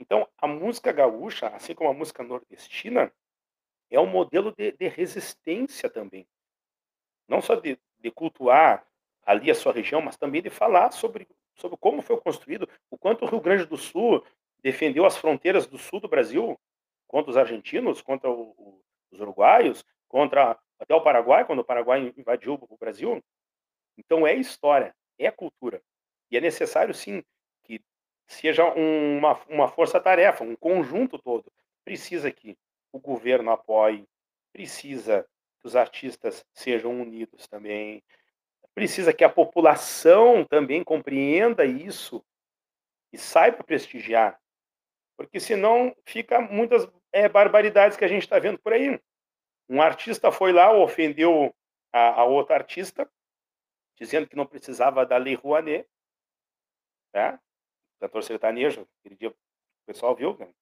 Então, 0.00 0.28
a 0.38 0.46
música 0.46 0.92
gaúcha, 0.92 1.48
assim 1.48 1.74
como 1.74 1.90
a 1.90 1.94
música 1.94 2.22
nordestina, 2.22 3.12
é 3.90 4.00
um 4.00 4.06
modelo 4.06 4.52
de, 4.52 4.72
de 4.72 4.88
resistência 4.88 5.90
também. 5.90 6.26
Não 7.28 7.40
só 7.40 7.54
de, 7.54 7.78
de, 7.98 8.10
cultuar 8.10 8.86
ali 9.24 9.50
a 9.50 9.54
sua 9.54 9.72
região, 9.72 10.00
mas 10.00 10.16
também 10.16 10.42
de 10.42 10.50
falar 10.50 10.90
sobre, 10.92 11.26
sobre 11.54 11.76
como 11.78 12.02
foi 12.02 12.20
construído, 12.20 12.68
o 12.90 12.98
quanto 12.98 13.24
o 13.24 13.28
Rio 13.28 13.40
Grande 13.40 13.64
do 13.64 13.76
Sul 13.76 14.24
defendeu 14.62 15.04
as 15.04 15.16
fronteiras 15.16 15.66
do 15.66 15.78
sul 15.78 16.00
do 16.00 16.08
Brasil 16.08 16.58
contra 17.06 17.30
os 17.30 17.36
argentinos, 17.36 18.00
contra 18.00 18.30
o, 18.30 18.54
o, 18.56 18.82
os 19.10 19.20
uruguaios, 19.20 19.84
contra 20.08 20.58
até 20.78 20.94
o 20.94 21.02
Paraguai, 21.02 21.44
quando 21.44 21.60
o 21.60 21.64
Paraguai 21.64 22.12
invadiu 22.16 22.54
o 22.54 22.76
Brasil. 22.76 23.22
Então 23.96 24.26
é 24.26 24.34
história, 24.34 24.94
é 25.18 25.30
cultura. 25.30 25.82
E 26.30 26.36
é 26.36 26.40
necessário, 26.40 26.94
sim, 26.94 27.22
que 27.62 27.80
seja 28.26 28.64
uma, 28.64 29.40
uma 29.48 29.68
força-tarefa, 29.68 30.44
um 30.44 30.56
conjunto 30.56 31.18
todo. 31.18 31.50
Precisa 31.84 32.30
que 32.30 32.56
o 32.92 32.98
governo 32.98 33.50
apoie, 33.50 34.06
precisa 34.52 35.26
que 35.64 35.68
os 35.68 35.74
artistas 35.74 36.44
sejam 36.52 37.00
unidos 37.00 37.48
também, 37.48 38.04
precisa 38.74 39.14
que 39.14 39.24
a 39.24 39.30
população 39.30 40.44
também 40.44 40.84
compreenda 40.84 41.64
isso 41.64 42.22
e 43.10 43.16
saiba 43.16 43.64
prestigiar, 43.64 44.38
porque 45.16 45.40
senão 45.40 45.96
fica 46.04 46.38
muitas 46.38 46.86
é, 47.12 47.28
barbaridades 47.28 47.96
que 47.96 48.04
a 48.04 48.08
gente 48.08 48.22
está 48.22 48.38
vendo 48.38 48.58
por 48.58 48.74
aí. 48.74 49.00
Um 49.66 49.80
artista 49.80 50.30
foi 50.30 50.52
lá, 50.52 50.70
ofendeu 50.70 51.54
a, 51.90 52.20
a 52.20 52.24
outra 52.24 52.56
artista, 52.56 53.10
dizendo 53.96 54.28
que 54.28 54.36
não 54.36 54.46
precisava 54.46 55.06
da 55.06 55.16
Lei 55.16 55.34
Rouanet, 55.34 55.88
né? 57.14 57.38
cantor 58.00 58.22
sertanejo, 58.22 58.86
aquele 59.00 59.16
dia 59.16 59.30
o 59.30 59.36
pessoal 59.86 60.14
viu, 60.14 60.36
né? 60.36 60.52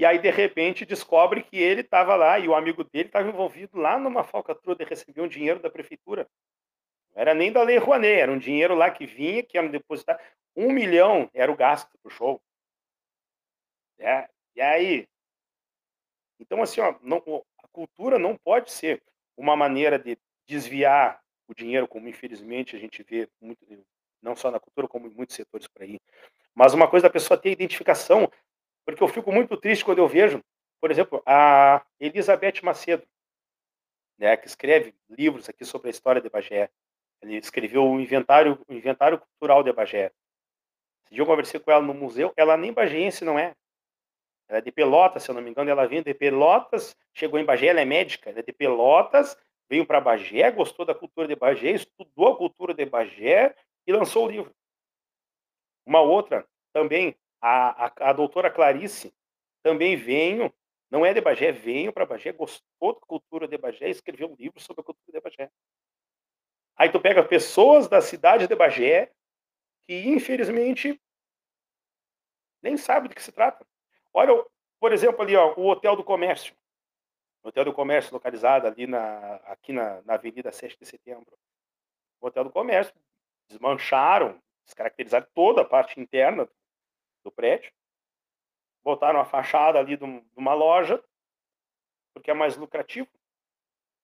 E 0.00 0.04
aí, 0.06 0.18
de 0.18 0.30
repente, 0.30 0.86
descobre 0.86 1.42
que 1.42 1.58
ele 1.58 1.82
estava 1.82 2.16
lá 2.16 2.38
e 2.38 2.48
o 2.48 2.54
amigo 2.54 2.82
dele 2.82 3.08
estava 3.08 3.28
envolvido 3.28 3.78
lá 3.78 3.98
numa 3.98 4.24
falcatrua 4.24 4.74
de 4.74 4.82
receber 4.82 5.20
um 5.20 5.28
dinheiro 5.28 5.60
da 5.60 5.68
prefeitura. 5.68 6.26
Não 7.14 7.20
era 7.20 7.34
nem 7.34 7.52
da 7.52 7.62
Lei 7.62 7.76
Rouanet, 7.76 8.18
era 8.18 8.32
um 8.32 8.38
dinheiro 8.38 8.74
lá 8.74 8.90
que 8.90 9.04
vinha, 9.04 9.42
que 9.42 9.58
era 9.58 9.68
depositar. 9.68 10.18
Um 10.56 10.72
milhão 10.72 11.28
era 11.34 11.52
o 11.52 11.54
gasto 11.54 11.90
para 11.98 12.08
o 12.08 12.10
show. 12.10 12.40
É, 13.98 14.26
e 14.56 14.62
aí? 14.62 15.06
Então, 16.38 16.62
assim, 16.62 16.80
ó, 16.80 16.94
não, 17.02 17.18
a 17.62 17.68
cultura 17.68 18.18
não 18.18 18.38
pode 18.38 18.72
ser 18.72 19.02
uma 19.36 19.54
maneira 19.54 19.98
de 19.98 20.16
desviar 20.46 21.20
o 21.46 21.54
dinheiro, 21.54 21.86
como 21.86 22.08
infelizmente 22.08 22.74
a 22.74 22.78
gente 22.78 23.02
vê 23.02 23.28
muito, 23.38 23.66
não 24.22 24.34
só 24.34 24.50
na 24.50 24.58
cultura, 24.58 24.88
como 24.88 25.08
em 25.08 25.14
muitos 25.14 25.36
setores 25.36 25.68
por 25.68 25.82
aí. 25.82 26.00
Mas 26.54 26.72
uma 26.72 26.88
coisa 26.88 27.06
da 27.06 27.12
pessoa 27.12 27.38
ter 27.38 27.50
identificação, 27.50 28.26
porque 28.92 29.04
eu 29.04 29.08
fico 29.08 29.32
muito 29.32 29.56
triste 29.56 29.84
quando 29.84 29.98
eu 29.98 30.08
vejo, 30.08 30.42
por 30.80 30.90
exemplo, 30.90 31.22
a 31.26 31.84
Elizabeth 31.98 32.62
Macedo, 32.62 33.06
né, 34.18 34.36
que 34.36 34.46
escreve 34.46 34.94
livros 35.08 35.48
aqui 35.48 35.64
sobre 35.64 35.88
a 35.88 35.90
história 35.90 36.20
de 36.20 36.28
Bagé. 36.28 36.70
Ele 37.22 37.36
escreveu 37.36 37.84
o 37.84 38.00
inventário, 38.00 38.58
inventário 38.68 39.18
cultural 39.18 39.62
de 39.62 39.72
Bagé. 39.72 40.12
Dia 41.10 41.22
eu 41.22 41.26
conversei 41.26 41.58
com 41.58 41.70
ela 41.70 41.82
no 41.82 41.92
museu, 41.92 42.32
ela 42.36 42.56
nem 42.56 42.72
bagiense 42.72 43.24
não 43.24 43.38
é. 43.38 43.54
Ela 44.48 44.58
é 44.58 44.62
de 44.62 44.72
Pelotas, 44.72 45.22
se 45.22 45.30
eu 45.30 45.34
não 45.34 45.42
me 45.42 45.50
engano, 45.50 45.70
ela 45.70 45.86
vem 45.86 46.02
de 46.02 46.14
Pelotas, 46.14 46.96
chegou 47.12 47.38
em 47.38 47.44
Bagé, 47.44 47.66
ela 47.66 47.80
é 47.80 47.84
médica, 47.84 48.30
ela 48.30 48.40
é 48.40 48.42
de 48.42 48.52
Pelotas, 48.52 49.36
veio 49.68 49.86
para 49.86 50.00
Bagé, 50.00 50.50
gostou 50.50 50.84
da 50.84 50.94
cultura 50.94 51.28
de 51.28 51.36
Bagé, 51.36 51.70
estudou 51.70 52.28
a 52.28 52.36
cultura 52.36 52.74
de 52.74 52.84
Bagé 52.84 53.54
e 53.86 53.92
lançou 53.92 54.26
o 54.26 54.30
livro. 54.30 54.54
Uma 55.86 56.00
outra, 56.00 56.46
também, 56.72 57.16
a, 57.40 57.86
a, 57.86 58.10
a 58.10 58.12
doutora 58.12 58.50
Clarice, 58.50 59.14
também 59.62 59.96
veio, 59.96 60.52
não 60.90 61.04
é 61.04 61.14
de 61.14 61.20
Bagé, 61.20 61.52
veio 61.52 61.92
para 61.92 62.06
Bagé, 62.06 62.32
gostou 62.32 62.94
da 62.94 63.00
cultura 63.00 63.46
de 63.46 63.56
Bagé 63.56 63.88
e 63.88 63.90
escreveu 63.90 64.30
um 64.30 64.34
livro 64.34 64.60
sobre 64.60 64.80
a 64.80 64.84
cultura 64.84 65.12
de 65.12 65.20
Bagé. 65.20 65.50
Aí 66.76 66.90
tu 66.90 67.00
pega 67.00 67.22
pessoas 67.22 67.88
da 67.88 68.00
cidade 68.00 68.46
de 68.46 68.54
Bagé 68.54 69.12
que, 69.82 70.08
infelizmente, 70.08 71.00
nem 72.62 72.76
sabe 72.76 73.08
do 73.08 73.14
que 73.14 73.22
se 73.22 73.32
trata. 73.32 73.66
Olha, 74.12 74.44
por 74.78 74.92
exemplo, 74.92 75.22
ali, 75.22 75.36
ó, 75.36 75.54
o 75.56 75.68
Hotel 75.68 75.94
do 75.94 76.04
Comércio. 76.04 76.54
O 77.42 77.48
Hotel 77.48 77.64
do 77.64 77.72
Comércio, 77.72 78.12
localizado 78.12 78.66
ali 78.66 78.86
na, 78.86 79.36
aqui 79.46 79.72
na, 79.72 80.02
na 80.02 80.14
Avenida 80.14 80.50
7 80.50 80.78
de 80.78 80.86
Setembro. 80.86 81.38
O 82.20 82.26
Hotel 82.26 82.44
do 82.44 82.50
Comércio, 82.50 82.94
desmancharam, 83.48 84.40
descaracterizaram 84.64 85.26
toda 85.34 85.62
a 85.62 85.64
parte 85.64 86.00
interna 86.00 86.44
do 86.44 86.52
prédio, 87.28 87.72
botaram 88.84 89.18
a 89.18 89.24
fachada 89.24 89.80
ali 89.80 89.96
de, 89.96 90.04
uma 90.36 90.54
loja, 90.54 91.02
porque 92.14 92.30
é 92.30 92.34
mais 92.34 92.56
lucrativo. 92.56 93.08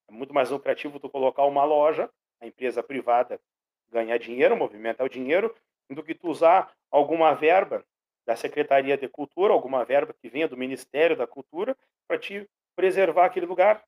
É 0.09 0.11
muito 0.11 0.33
mais 0.33 0.49
lucrativo 0.49 0.99
tu 0.99 1.09
colocar 1.09 1.45
uma 1.45 1.63
loja, 1.63 2.09
a 2.41 2.47
empresa 2.47 2.83
privada 2.83 3.39
ganhar 3.89 4.17
dinheiro, 4.17 4.57
movimentar 4.57 5.05
o 5.05 5.09
dinheiro, 5.09 5.55
do 5.89 6.03
que 6.03 6.13
tu 6.13 6.27
usar 6.27 6.75
alguma 6.91 7.33
verba 7.33 7.85
da 8.25 8.35
Secretaria 8.35 8.97
de 8.97 9.07
Cultura, 9.07 9.53
alguma 9.53 9.85
verba 9.85 10.13
que 10.13 10.27
venha 10.27 10.47
do 10.47 10.57
Ministério 10.57 11.15
da 11.15 11.25
Cultura, 11.25 11.77
para 12.05 12.19
te 12.19 12.47
preservar 12.75 13.25
aquele 13.25 13.45
lugar. 13.45 13.83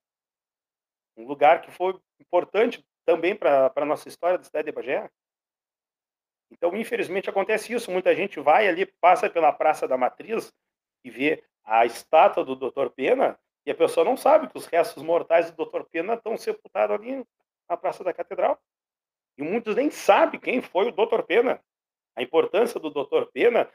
Um 1.18 1.26
lugar 1.26 1.62
que 1.62 1.72
foi 1.72 2.00
importante 2.20 2.86
também 3.06 3.36
para 3.36 3.72
a 3.76 3.86
nossa 3.86 4.08
história 4.08 4.38
da 4.38 4.44
cidade 4.44 4.68
de 4.68 4.72
Bagé. 4.72 5.10
Então, 6.52 6.76
infelizmente, 6.76 7.30
acontece 7.30 7.74
isso. 7.74 7.92
Muita 7.92 8.16
gente 8.16 8.40
vai 8.40 8.68
ali, 8.68 8.86
passa 8.86 9.30
pela 9.30 9.52
Praça 9.52 9.88
da 9.88 9.98
Matriz 9.98 10.52
e 11.04 11.10
vê 11.10 11.44
a 11.64 11.86
estátua 11.86 12.44
do 12.44 12.56
Dr. 12.56 12.90
Pena 12.90 13.40
e 13.66 13.72
a 13.72 13.76
pessoa 13.76 14.04
não 14.04 14.18
sabe 14.18 14.48
que 14.48 14.58
os 14.58 14.66
restos 14.66 15.04
mortais 15.04 15.52
do 15.52 15.66
Dr. 15.66 15.84
Pena 15.84 16.16
estão 16.16 16.36
sepultados 16.38 16.96
ali 16.96 17.24
na 17.70 17.78
Praça 17.78 18.04
da 18.04 18.14
Catedral. 18.14 18.60
E 19.38 19.44
muitos 19.44 19.76
nem 19.76 19.92
sabem 19.92 20.40
quem 20.40 20.62
foi 20.62 20.88
o 20.88 20.92
Dr. 20.92 21.22
Pena. 21.22 21.64
A 22.16 22.24
importância 22.24 22.80
do 22.80 22.90
Dr. 22.90 23.26
Pena 23.32 23.70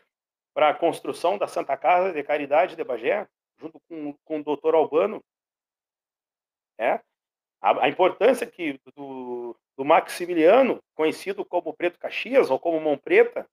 para 0.52 0.70
a 0.70 0.74
construção 0.74 1.38
da 1.38 1.46
Santa 1.46 1.76
Casa 1.76 2.12
de 2.12 2.22
Caridade 2.22 2.76
de 2.76 2.84
Bagé, 2.84 3.28
junto 3.56 3.80
com, 3.88 4.12
com 4.24 4.40
o 4.40 4.44
doutor 4.44 4.74
Albano. 4.74 5.22
É? 6.78 7.00
A, 7.64 7.86
a 7.86 7.88
importância 7.88 8.46
que 8.46 8.78
do, 8.94 9.56
do 9.74 9.84
Maximiliano, 9.86 10.82
conhecido 10.94 11.46
como 11.46 11.72
Preto 11.72 11.98
Caxias 11.98 12.50
ou 12.50 12.58
como 12.58 12.78
Mão 12.78 12.98
Preta, 12.98 13.48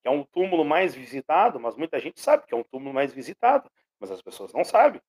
que 0.00 0.08
é 0.08 0.10
um 0.10 0.24
túmulo 0.24 0.64
mais 0.64 0.92
visitado, 0.92 1.60
mas 1.60 1.76
muita 1.76 2.00
gente 2.00 2.20
sabe 2.20 2.44
que 2.44 2.52
é 2.52 2.56
um 2.56 2.64
túmulo 2.64 2.92
mais 2.92 3.12
visitado, 3.12 3.70
mas 4.00 4.10
as 4.10 4.20
pessoas 4.20 4.52
não 4.52 4.64
sabem 4.64 5.00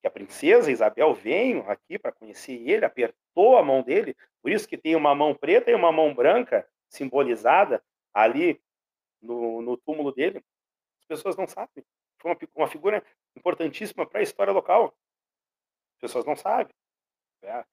que 0.00 0.06
a 0.06 0.10
princesa 0.12 0.70
Isabel 0.70 1.12
veio 1.12 1.68
aqui 1.68 1.98
para 1.98 2.12
conhecer 2.12 2.52
ele, 2.52 2.84
apertou 2.84 3.58
a 3.58 3.64
mão 3.64 3.82
dele, 3.82 4.16
por 4.40 4.52
isso 4.52 4.68
que 4.68 4.78
tem 4.78 4.94
uma 4.94 5.12
mão 5.12 5.34
preta 5.34 5.68
e 5.68 5.74
uma 5.74 5.90
mão 5.90 6.14
branca 6.14 6.64
simbolizada 6.88 7.82
ali 8.14 8.62
no, 9.20 9.60
no 9.60 9.76
túmulo 9.76 10.12
dele, 10.12 10.40
as 11.00 11.06
pessoas 11.08 11.36
não 11.36 11.48
sabem. 11.48 11.84
Foi 12.20 12.30
uma, 12.30 12.38
uma 12.54 12.68
figura 12.68 13.04
importantíssima 13.34 14.06
para 14.06 14.20
a 14.20 14.22
história 14.22 14.52
local. 14.52 14.96
As 15.96 16.00
pessoas 16.02 16.24
não 16.24 16.36
sabem. 16.36 16.72
Né? 17.46 17.64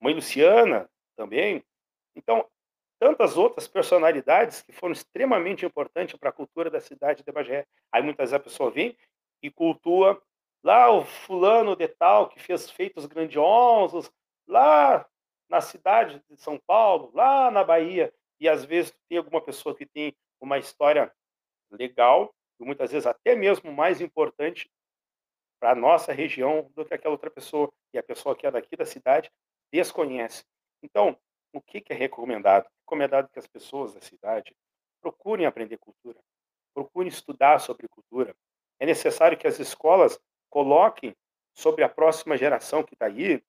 Mãe 0.00 0.14
Luciana 0.14 0.88
também. 1.14 1.62
Então, 2.16 2.48
tantas 2.98 3.36
outras 3.36 3.68
personalidades 3.68 4.62
que 4.62 4.72
foram 4.72 4.92
extremamente 4.92 5.66
importantes 5.66 6.18
para 6.18 6.30
a 6.30 6.32
cultura 6.32 6.70
da 6.70 6.80
cidade 6.80 7.22
de 7.22 7.30
Bagé. 7.30 7.66
Aí 7.92 8.02
muitas 8.02 8.30
vezes 8.30 8.34
a 8.34 8.42
pessoa 8.42 8.70
vem 8.70 8.96
e 9.42 9.50
cultua 9.50 10.20
lá 10.64 10.90
o 10.90 11.04
fulano 11.04 11.76
de 11.76 11.86
tal 11.86 12.28
que 12.28 12.40
fez 12.40 12.70
feitos 12.70 13.06
grandiosos 13.06 14.10
lá 14.46 15.06
na 15.48 15.60
cidade 15.60 16.22
de 16.28 16.36
São 16.36 16.58
Paulo, 16.66 17.10
lá 17.14 17.50
na 17.50 17.62
Bahia, 17.62 18.12
e 18.40 18.48
às 18.48 18.64
vezes 18.64 18.94
tem 19.08 19.18
alguma 19.18 19.40
pessoa 19.40 19.74
que 19.74 19.86
tem 19.86 20.16
uma 20.40 20.58
história 20.58 21.12
legal, 21.70 22.34
e 22.60 22.64
muitas 22.64 22.90
vezes 22.90 23.06
até 23.06 23.34
mesmo 23.34 23.72
mais 23.72 24.00
importante 24.00 24.70
para 25.58 25.72
a 25.72 25.74
nossa 25.74 26.12
região 26.12 26.70
do 26.74 26.84
que 26.84 26.94
aquela 26.94 27.12
outra 27.12 27.30
pessoa. 27.30 27.70
E 27.92 27.98
a 27.98 28.02
pessoa 28.02 28.36
que 28.36 28.46
é 28.46 28.50
daqui 28.50 28.76
da 28.76 28.86
cidade 28.86 29.30
desconhece. 29.72 30.44
Então, 30.82 31.18
o 31.52 31.60
que, 31.60 31.80
que 31.80 31.92
é 31.92 31.96
recomendado? 31.96 32.68
Recomendado 32.80 33.28
que 33.28 33.38
as 33.38 33.46
pessoas 33.46 33.94
da 33.94 34.00
cidade 34.00 34.54
procurem 35.00 35.46
aprender 35.46 35.78
cultura, 35.78 36.18
procurem 36.74 37.08
estudar 37.08 37.58
sobre 37.60 37.88
cultura. 37.88 38.34
É 38.78 38.86
necessário 38.86 39.38
que 39.38 39.46
as 39.46 39.58
escolas 39.58 40.18
coloquem 40.50 41.14
sobre 41.54 41.82
a 41.82 41.88
próxima 41.88 42.36
geração 42.36 42.82
que 42.82 42.94
está 42.94 43.06
aí, 43.06 43.42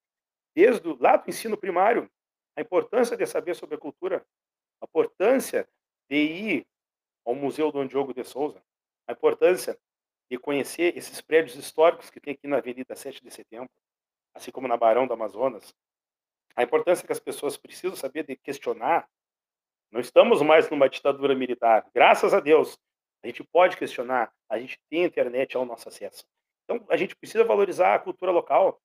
desde 0.56 0.88
o, 0.88 0.98
lá 1.00 1.18
do 1.18 1.30
ensino 1.30 1.58
primário, 1.58 2.10
a 2.56 2.62
importância 2.62 3.16
de 3.16 3.26
saber 3.26 3.56
sobre 3.56 3.76
a 3.76 3.80
cultura, 3.80 4.26
a 4.82 4.86
importância 4.86 5.68
de 6.10 6.18
ir 6.18 6.68
ao 7.26 7.36
Museu 7.36 7.72
Dom 7.72 7.86
Diogo 7.86 8.14
de 8.14 8.24
Souza, 8.24 8.62
a 9.08 9.12
importância 9.12 9.78
de 10.30 10.38
conhecer 10.38 10.96
esses 10.98 11.20
prédios 11.22 11.56
históricos 11.56 12.10
que 12.10 12.20
tem 12.20 12.34
aqui 12.34 12.48
na 12.48 12.58
Avenida 12.58 12.96
7 12.96 13.24
de 13.24 13.32
Setembro, 13.32 13.70
assim 14.34 14.52
como 14.52 14.68
na 14.68 14.78
Barão 14.78 15.08
do 15.08 15.14
Amazonas, 15.14 15.74
a 16.56 16.64
importância 16.64 17.06
que 17.06 17.12
as 17.12 17.20
pessoas 17.20 17.58
precisam 17.58 17.96
saber 17.96 18.26
de 18.26 18.36
questionar. 18.36 19.10
Não 19.92 20.00
estamos 20.00 20.42
mais 20.42 20.70
numa 20.70 20.90
ditadura 20.90 21.34
militar. 21.34 21.90
Graças 21.94 22.34
a 22.34 22.40
Deus, 22.40 22.78
a 23.24 23.28
gente 23.28 23.44
pode 23.44 23.76
questionar, 23.78 24.32
a 24.48 24.60
gente 24.60 24.80
tem 24.90 25.04
internet 25.04 25.58
ao 25.58 25.66
nosso 25.66 25.90
acesso. 25.90 26.24
Então, 26.64 26.86
a 26.90 26.96
gente 26.96 27.16
precisa 27.16 27.44
valorizar 27.44 27.96
a 27.96 28.00
cultura 28.00 28.32
local. 28.32 28.80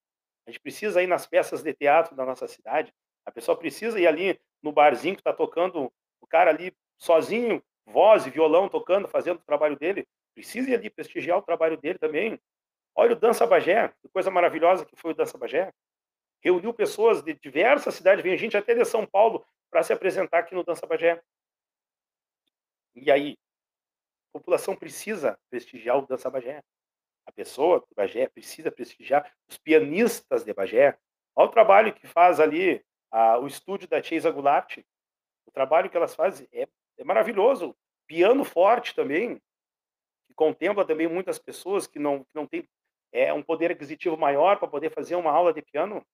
A 0.46 0.50
gente 0.50 0.60
precisa 0.60 1.02
ir 1.02 1.06
nas 1.06 1.26
peças 1.26 1.62
de 1.62 1.74
teatro 1.74 2.16
da 2.16 2.24
nossa 2.24 2.48
cidade. 2.48 2.92
A 3.26 3.30
pessoa 3.30 3.58
precisa 3.58 4.00
ir 4.00 4.06
ali 4.06 4.40
no 4.62 4.72
barzinho 4.72 5.14
que 5.14 5.20
está 5.20 5.32
tocando, 5.32 5.92
o 6.20 6.26
cara 6.26 6.50
ali 6.50 6.72
sozinho, 6.98 7.62
voz 7.86 8.26
e 8.26 8.30
violão 8.30 8.68
tocando, 8.68 9.06
fazendo 9.06 9.38
o 9.38 9.44
trabalho 9.44 9.76
dele. 9.76 10.06
Precisa 10.34 10.74
ali 10.74 10.90
prestigiar 10.90 11.38
o 11.38 11.42
trabalho 11.42 11.76
dele 11.76 11.98
também. 11.98 12.40
Olha 12.94 13.12
o 13.12 13.18
Dança 13.18 13.46
Bagé, 13.46 13.88
que 14.00 14.08
coisa 14.08 14.30
maravilhosa 14.30 14.84
que 14.84 14.96
foi 14.96 15.12
o 15.12 15.14
Dança 15.14 15.38
Bagé. 15.38 15.72
Reuniu 16.42 16.74
pessoas 16.74 17.22
de 17.22 17.34
diversas 17.34 17.94
cidades, 17.94 18.22
veio 18.22 18.36
gente 18.36 18.56
até 18.56 18.74
de 18.74 18.84
São 18.84 19.06
Paulo 19.06 19.44
para 19.70 19.82
se 19.82 19.92
apresentar 19.92 20.40
aqui 20.40 20.54
no 20.54 20.62
Dança 20.62 20.86
Bagé. 20.86 21.20
E 22.94 23.10
aí, 23.10 23.36
a 24.30 24.38
população 24.38 24.76
precisa 24.76 25.38
prestigiar 25.50 25.98
o 25.98 26.06
Dança 26.06 26.30
Bagé. 26.30 26.62
A 27.26 27.32
pessoa 27.32 27.80
do 27.80 27.94
Bagé 27.96 28.28
precisa 28.28 28.70
prestigiar 28.70 29.32
os 29.48 29.56
pianistas 29.56 30.44
de 30.44 30.52
Bagé. 30.52 30.96
Olha 31.34 31.48
o 31.48 31.52
trabalho 31.52 31.94
que 31.94 32.06
faz 32.06 32.38
ali 32.38 32.84
a, 33.10 33.38
o 33.38 33.46
estúdio 33.46 33.88
da 33.88 34.02
Cheisa 34.02 34.30
Goulart. 34.30 34.78
O 35.46 35.50
trabalho 35.50 35.88
que 35.88 35.96
elas 35.96 36.14
fazem 36.14 36.46
é, 36.52 36.68
é 36.98 37.04
maravilhoso. 37.04 37.74
Piano 38.06 38.44
forte 38.44 38.94
também, 38.94 39.40
contempla 40.34 40.84
também 40.84 41.08
muitas 41.08 41.38
pessoas 41.38 41.86
que 41.86 41.98
não, 41.98 42.20
que 42.20 42.34
não 42.34 42.46
têm 42.46 42.68
é, 43.12 43.32
um 43.32 43.42
poder 43.42 43.70
aquisitivo 43.70 44.16
maior 44.16 44.58
para 44.58 44.68
poder 44.68 44.90
fazer 44.90 45.14
uma 45.14 45.30
aula 45.30 45.52
de 45.52 45.62
piano. 45.62 46.04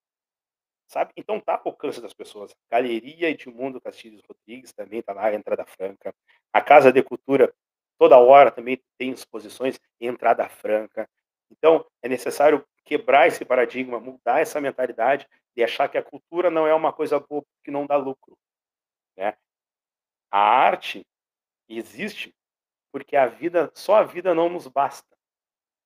Sabe? 0.86 1.12
Então 1.16 1.40
tá 1.40 1.54
ao 1.54 1.72
alcance 1.72 2.00
das 2.00 2.12
pessoas. 2.12 2.54
Galeria 2.70 3.30
Edmundo 3.30 3.80
Castilhos 3.80 4.22
Rodrigues 4.28 4.72
também 4.72 4.98
está 4.98 5.12
lá, 5.12 5.32
entrada 5.32 5.64
franca. 5.64 6.12
A 6.52 6.60
Casa 6.60 6.92
de 6.92 7.02
Cultura, 7.02 7.54
toda 7.98 8.18
hora 8.18 8.50
também 8.50 8.82
tem 8.98 9.10
exposições, 9.12 9.78
entrada 10.00 10.48
franca. 10.48 11.08
Então, 11.50 11.86
é 12.02 12.08
necessário 12.08 12.64
quebrar 12.84 13.28
esse 13.28 13.44
paradigma, 13.44 14.00
mudar 14.00 14.40
essa 14.40 14.60
mentalidade 14.60 15.28
de 15.54 15.62
achar 15.62 15.88
que 15.88 15.98
a 15.98 16.02
cultura 16.02 16.50
não 16.50 16.66
é 16.66 16.74
uma 16.74 16.92
coisa 16.92 17.18
boa 17.20 17.44
que 17.64 17.70
não 17.70 17.86
dá 17.86 17.96
lucro. 17.96 18.36
Né? 19.16 19.36
A 20.30 20.38
arte 20.38 21.06
existe 21.68 22.34
porque 22.92 23.16
a 23.16 23.26
vida, 23.26 23.70
só 23.74 23.96
a 23.96 24.02
vida 24.02 24.34
não 24.34 24.48
nos 24.48 24.66
basta. 24.66 25.08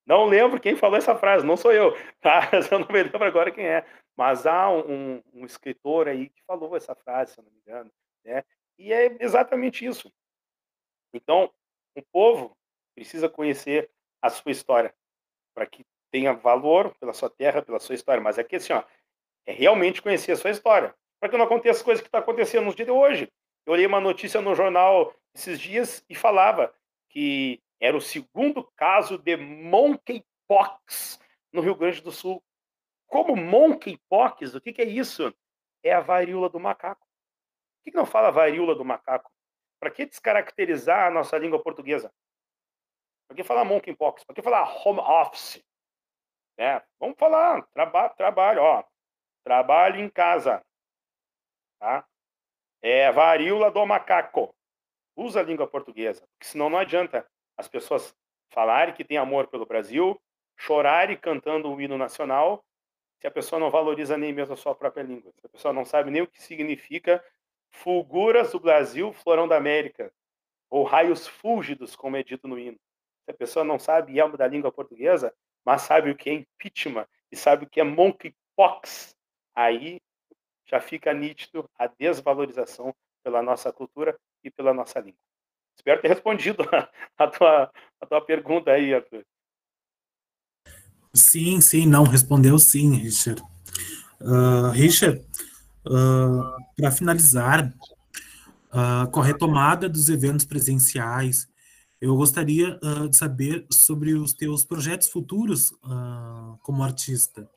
Não 0.05 0.25
lembro 0.25 0.59
quem 0.59 0.75
falou 0.75 0.97
essa 0.97 1.15
frase, 1.15 1.45
não 1.45 1.57
sou 1.57 1.71
eu, 1.71 1.91
tá? 2.21 2.49
Eu 2.71 2.79
não 2.79 2.87
me 2.87 3.03
lembro 3.03 3.23
agora 3.23 3.51
quem 3.51 3.65
é. 3.65 3.85
Mas 4.15 4.45
há 4.45 4.69
um, 4.69 5.21
um 5.33 5.45
escritor 5.45 6.07
aí 6.07 6.29
que 6.29 6.41
falou 6.43 6.75
essa 6.75 6.95
frase, 6.95 7.33
se 7.33 7.39
eu 7.39 7.43
não 7.43 7.51
me 7.51 7.59
engano, 7.59 7.91
né? 8.23 8.43
E 8.77 8.93
é 8.93 9.17
exatamente 9.19 9.85
isso. 9.85 10.11
Então, 11.13 11.51
o 11.95 12.01
povo 12.01 12.55
precisa 12.93 13.29
conhecer 13.29 13.89
a 14.21 14.29
sua 14.29 14.51
história 14.51 14.93
para 15.53 15.65
que 15.65 15.85
tenha 16.11 16.33
valor 16.33 16.93
pela 16.99 17.13
sua 17.13 17.29
terra, 17.29 17.61
pela 17.61 17.79
sua 17.79 17.95
história. 17.95 18.21
Mas 18.21 18.37
é 18.37 18.43
que 18.43 18.57
assim, 18.57 18.73
ó, 18.73 18.83
é 19.45 19.51
realmente 19.51 20.01
conhecer 20.01 20.31
a 20.31 20.37
sua 20.37 20.51
história, 20.51 20.93
para 21.19 21.29
que 21.29 21.37
não 21.37 21.45
aconteça 21.45 21.79
as 21.79 21.83
coisas 21.83 22.01
que 22.01 22.07
estão 22.07 22.19
tá 22.19 22.23
acontecendo 22.23 22.65
nos 22.65 22.75
dias 22.75 22.87
de 22.87 22.91
hoje. 22.91 23.31
Eu 23.65 23.73
olhei 23.73 23.85
uma 23.85 23.99
notícia 23.99 24.41
no 24.41 24.55
jornal 24.55 25.13
esses 25.33 25.59
dias 25.59 26.05
e 26.09 26.15
falava 26.15 26.73
que 27.15 27.63
era 27.79 27.95
o 27.95 28.01
segundo 28.01 28.61
caso 28.75 29.17
de 29.17 29.37
monkeypox 29.37 31.17
no 31.53 31.61
Rio 31.61 31.73
Grande 31.73 32.01
do 32.01 32.11
Sul. 32.11 32.43
Como 33.07 33.37
monkeypox, 33.37 34.53
o 34.53 34.59
que, 34.59 34.73
que 34.73 34.81
é 34.81 34.85
isso? 34.85 35.33
É 35.81 35.93
a 35.93 36.01
varíola 36.01 36.49
do 36.49 36.59
macaco. 36.59 37.05
Por 37.05 37.83
que, 37.85 37.91
que 37.91 37.97
não 37.97 38.05
fala 38.05 38.31
varíola 38.31 38.75
do 38.75 38.83
macaco? 38.83 39.31
Para 39.79 39.91
que 39.91 40.05
descaracterizar 40.05 41.07
a 41.07 41.11
nossa 41.11 41.37
língua 41.37 41.63
portuguesa? 41.63 42.11
Para 43.27 43.37
que 43.37 43.43
falar 43.43 43.63
monkeypox? 43.63 44.25
Para 44.25 44.35
que 44.35 44.41
falar 44.41 44.63
home 44.85 44.99
office? 44.99 45.63
É, 46.57 46.81
vamos 46.99 47.17
falar 47.17 47.61
traba 47.73 48.09
trabalho, 48.09 48.61
ó. 48.61 48.83
Trabalho 49.43 50.01
em 50.01 50.09
casa. 50.09 50.65
Tá? 51.79 52.05
É 52.81 53.11
varíola 53.11 53.71
do 53.71 53.85
macaco. 53.85 54.54
Usa 55.15 55.39
a 55.39 55.43
língua 55.43 55.67
portuguesa, 55.67 56.27
porque 56.33 56.45
senão 56.45 56.69
não 56.69 56.77
adianta 56.77 57.25
as 57.57 57.67
pessoas 57.67 58.15
falarem 58.49 58.93
que 58.93 59.03
têm 59.03 59.17
amor 59.17 59.47
pelo 59.47 59.65
Brasil, 59.65 60.21
chorarem 60.57 61.17
cantando 61.17 61.71
o 61.71 61.79
hino 61.79 61.97
nacional, 61.97 62.63
se 63.19 63.27
a 63.27 63.31
pessoa 63.31 63.59
não 63.59 63.69
valoriza 63.69 64.17
nem 64.17 64.33
mesmo 64.33 64.53
a 64.53 64.57
sua 64.57 64.75
própria 64.75 65.03
língua, 65.03 65.31
se 65.39 65.45
a 65.45 65.49
pessoa 65.49 65.73
não 65.73 65.85
sabe 65.85 66.11
nem 66.11 66.21
o 66.21 66.27
que 66.27 66.41
significa 66.41 67.23
fulguras 67.71 68.51
do 68.51 68.59
Brasil, 68.59 69.11
florão 69.13 69.47
da 69.47 69.57
América, 69.57 70.11
ou 70.69 70.83
raios 70.83 71.27
fúlgidos, 71.27 71.95
como 71.95 72.17
é 72.17 72.23
dito 72.23 72.47
no 72.47 72.59
hino. 72.59 72.77
Se 73.23 73.31
a 73.31 73.33
pessoa 73.33 73.65
não 73.65 73.79
sabe 73.79 74.19
algo 74.19 74.37
da 74.37 74.47
língua 74.47 74.71
portuguesa, 74.71 75.33
mas 75.63 75.81
sabe 75.81 76.11
o 76.11 76.15
que 76.15 76.29
é 76.29 76.33
impeachment 76.33 77.07
e 77.31 77.35
sabe 77.35 77.65
o 77.65 77.69
que 77.69 77.79
é 77.79 77.83
monkeypox, 77.83 79.15
aí 79.53 80.01
já 80.65 80.79
fica 80.79 81.13
nítido 81.13 81.69
a 81.77 81.87
desvalorização 81.87 82.95
pela 83.25 83.41
nossa 83.41 83.73
cultura 83.73 84.15
e 84.43 84.51
pela 84.51 84.71
nossa 84.71 84.99
língua. 84.99 85.19
Espero 85.75 85.99
ter 85.99 86.09
respondido 86.09 86.61
a, 86.71 86.87
a, 87.17 87.27
tua, 87.27 87.71
a 87.99 88.05
tua 88.05 88.21
pergunta 88.21 88.69
aí, 88.69 88.93
Arthur. 88.93 89.25
Sim, 91.11 91.59
sim, 91.59 91.87
não, 91.87 92.03
respondeu 92.03 92.59
sim, 92.59 92.93
Richard. 92.95 93.41
Uh, 94.21 94.69
Richard, 94.71 95.19
uh, 95.87 96.39
ah, 96.39 96.57
para 96.77 96.91
finalizar, 96.91 97.73
uh, 98.69 99.09
com 99.09 99.21
a 99.21 99.23
retomada 99.23 99.89
dos 99.89 100.07
eventos 100.09 100.45
presenciais, 100.45 101.47
eu 101.99 102.15
gostaria 102.15 102.77
de 103.09 103.17
saber 103.17 103.65
sobre 103.71 104.13
os 104.13 104.33
teus 104.33 104.63
projetos 104.63 105.09
futuros 105.09 105.71
como 106.61 106.83
artista. 106.83 107.49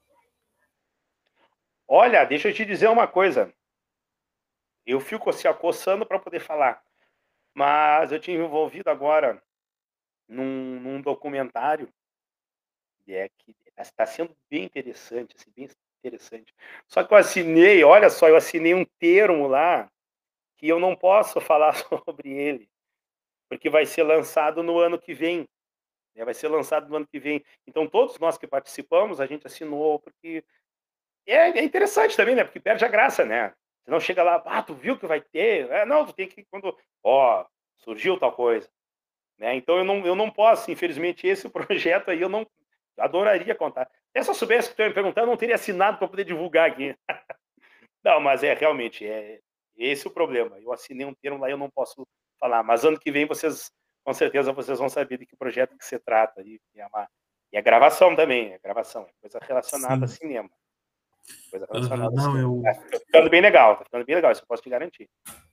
Olha, 1.86 2.24
deixa 2.24 2.48
eu 2.48 2.54
te 2.54 2.64
dizer 2.64 2.88
uma 2.88 3.06
coisa. 3.06 3.52
Eu 4.88 5.00
fico 5.00 5.30
se 5.32 5.46
acossando 5.46 6.06
para 6.06 6.18
poder 6.18 6.40
falar. 6.40 6.82
Mas 7.54 8.10
eu 8.10 8.18
tinha 8.18 8.38
envolvido 8.38 8.88
agora 8.88 9.42
num, 10.26 10.80
num 10.80 11.02
documentário 11.02 11.92
é 13.06 13.28
que 13.38 13.56
está 13.76 14.04
sendo 14.04 14.36
bem 14.50 14.64
interessante, 14.64 15.34
assim, 15.36 15.50
bem 15.56 15.68
interessante. 16.04 16.54
Só 16.86 17.02
que 17.02 17.12
eu 17.12 17.18
assinei, 17.18 17.82
olha 17.84 18.10
só, 18.10 18.28
eu 18.28 18.36
assinei 18.36 18.74
um 18.74 18.84
termo 18.84 19.46
lá 19.46 19.90
que 20.56 20.68
eu 20.68 20.78
não 20.78 20.94
posso 20.96 21.40
falar 21.40 21.74
sobre 21.74 22.30
ele, 22.30 22.68
porque 23.48 23.70
vai 23.70 23.86
ser 23.86 24.02
lançado 24.02 24.62
no 24.62 24.78
ano 24.78 24.98
que 24.98 25.14
vem. 25.14 25.48
Né? 26.14 26.24
Vai 26.24 26.34
ser 26.34 26.48
lançado 26.48 26.88
no 26.88 26.96
ano 26.96 27.06
que 27.06 27.18
vem. 27.18 27.44
Então, 27.66 27.86
todos 27.86 28.18
nós 28.18 28.36
que 28.36 28.46
participamos, 28.46 29.20
a 29.20 29.26
gente 29.26 29.46
assinou, 29.46 29.98
porque 29.98 30.44
é, 31.26 31.58
é 31.58 31.62
interessante 31.62 32.16
também, 32.16 32.34
né? 32.34 32.44
Porque 32.44 32.60
perde 32.60 32.84
a 32.84 32.88
graça, 32.88 33.24
né? 33.24 33.54
Você 33.88 33.92
não 33.92 34.00
chega 34.00 34.22
lá, 34.22 34.42
ah, 34.44 34.62
tu 34.62 34.74
viu 34.74 34.98
que 34.98 35.06
vai 35.06 35.18
ter? 35.18 35.70
É, 35.70 35.86
não, 35.86 36.04
tu 36.04 36.12
tem 36.12 36.28
que, 36.28 36.44
quando, 36.50 36.76
ó, 37.02 37.46
surgiu 37.78 38.18
tal 38.18 38.32
coisa. 38.32 38.68
Né? 39.38 39.54
Então 39.54 39.78
eu 39.78 39.84
não, 39.84 40.06
eu 40.06 40.14
não 40.14 40.30
posso, 40.30 40.70
infelizmente, 40.70 41.26
esse 41.26 41.48
projeto 41.48 42.10
aí 42.10 42.20
eu 42.20 42.28
não 42.28 42.46
adoraria 42.98 43.54
contar. 43.54 43.90
Se 44.14 44.28
eu 44.28 44.34
soubesse 44.34 44.68
que 44.68 44.76
tu 44.76 44.82
ia 44.82 44.88
me 44.88 44.94
perguntar, 44.94 45.22
eu 45.22 45.26
não 45.26 45.38
teria 45.38 45.54
assinado 45.54 45.96
para 45.96 46.06
poder 46.06 46.24
divulgar 46.24 46.68
aqui. 46.68 46.94
não, 48.04 48.20
mas 48.20 48.42
é 48.42 48.52
realmente, 48.52 49.06
é 49.06 49.40
esse 49.74 50.06
o 50.06 50.10
problema. 50.10 50.58
Eu 50.58 50.70
assinei 50.70 51.06
um 51.06 51.14
termo 51.14 51.38
lá 51.38 51.48
e 51.48 51.52
eu 51.52 51.58
não 51.58 51.70
posso 51.70 52.06
falar. 52.38 52.62
Mas 52.62 52.84
ano 52.84 53.00
que 53.00 53.10
vem 53.10 53.24
vocês, 53.24 53.72
com 54.04 54.12
certeza, 54.12 54.52
vocês 54.52 54.78
vão 54.78 54.90
saber 54.90 55.16
de 55.16 55.24
que 55.24 55.34
projeto 55.34 55.78
que 55.78 55.86
se 55.86 55.98
trata. 55.98 56.42
E 56.42 56.60
é, 56.76 56.86
uma, 56.86 57.08
e 57.50 57.56
é 57.56 57.62
gravação 57.62 58.14
também, 58.14 58.52
é 58.52 58.58
gravação, 58.58 59.04
é 59.04 59.12
coisa 59.18 59.38
relacionada 59.40 60.06
Sim. 60.06 60.14
a 60.14 60.18
cinema. 60.18 60.50
Coisa 61.50 61.66
relacionada 61.70 62.10
não, 62.14 62.38
eu... 62.38 62.62
Tá 62.62 62.98
ficando 62.98 63.30
bem 63.30 63.40
legal, 63.40 63.76
tá 63.76 63.84
ficando 63.84 64.04
bem 64.04 64.16
legal, 64.16 64.32
isso 64.32 64.42
eu 64.42 64.46
posso 64.46 64.62
te 64.62 64.70
garantir. 64.70 65.08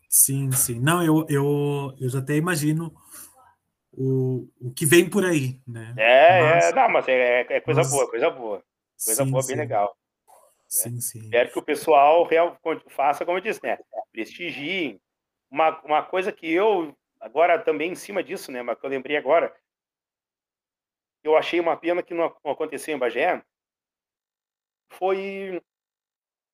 Sim, 0.10 0.52
sim. 0.52 0.80
Não, 0.80 1.04
eu, 1.04 1.26
eu, 1.30 1.94
eu 2.00 2.10
já 2.10 2.20
até 2.20 2.36
imagino 2.36 2.94
o, 3.92 4.48
o 4.60 4.74
que 4.74 4.86
vem 4.86 5.10
por 5.10 5.26
aí, 5.26 5.62
né? 5.68 5.94
É, 5.98 6.42
mas, 6.42 6.66
é 6.66 6.74
não, 6.74 6.90
mas 6.90 7.08
é, 7.08 7.42
é 7.50 7.62
coisa 7.62 7.82
mas, 7.82 7.92
boa, 7.92 8.10
coisa 8.10 8.30
boa. 8.30 8.64
Coisa 9.04 9.24
sim, 9.24 9.32
boa, 9.32 9.42
sim. 9.42 9.48
bem 9.50 9.58
legal. 9.58 9.98
Sim, 10.68 10.96
né? 10.96 11.02
sim. 11.02 11.20
Espero 11.24 11.52
que 11.52 11.60
o 11.60 11.64
pessoal 11.64 12.24
real, 12.26 12.58
faça 12.90 13.26
como 13.26 13.38
eu 13.38 13.42
disse, 13.42 13.60
né? 13.64 13.78
Prestigiem. 14.12 15.00
Uma, 15.50 15.80
uma 15.82 16.04
coisa 16.04 16.32
que 16.32 16.52
eu, 16.52 16.96
agora 17.20 17.60
também 17.60 17.92
em 17.92 17.96
cima 17.96 18.24
disso, 18.24 18.52
né? 18.52 18.62
Mas 18.62 18.78
que 18.78 18.86
eu 18.86 18.90
lembrei 18.90 19.16
agora, 19.16 19.56
eu 21.24 21.38
achei 21.38 21.60
uma 21.60 21.78
pena 21.78 22.04
que 22.04 22.14
não 22.14 22.26
aconteceu 22.46 22.96
em 22.96 23.00
Bagé, 23.00 23.42
foi 24.98 25.62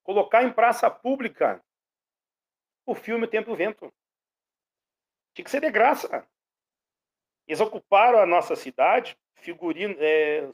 colocar 0.04 0.44
em 0.44 0.52
praça 0.52 0.90
pública 0.90 1.64
o 2.86 2.96
filme 2.96 3.28
Tempo 3.28 3.52
e 3.54 3.56
Vento. 3.56 3.94
Tinha 5.34 5.46
que 5.46 5.52
ser 5.52 5.62
de 5.62 5.72
graça. 5.72 6.28
Eles 7.48 7.62
ocuparam 7.62 8.20
a 8.20 8.26
nossa 8.26 8.56
cidade, 8.56 9.18
figurino, 9.36 9.96
é, 10.00 10.50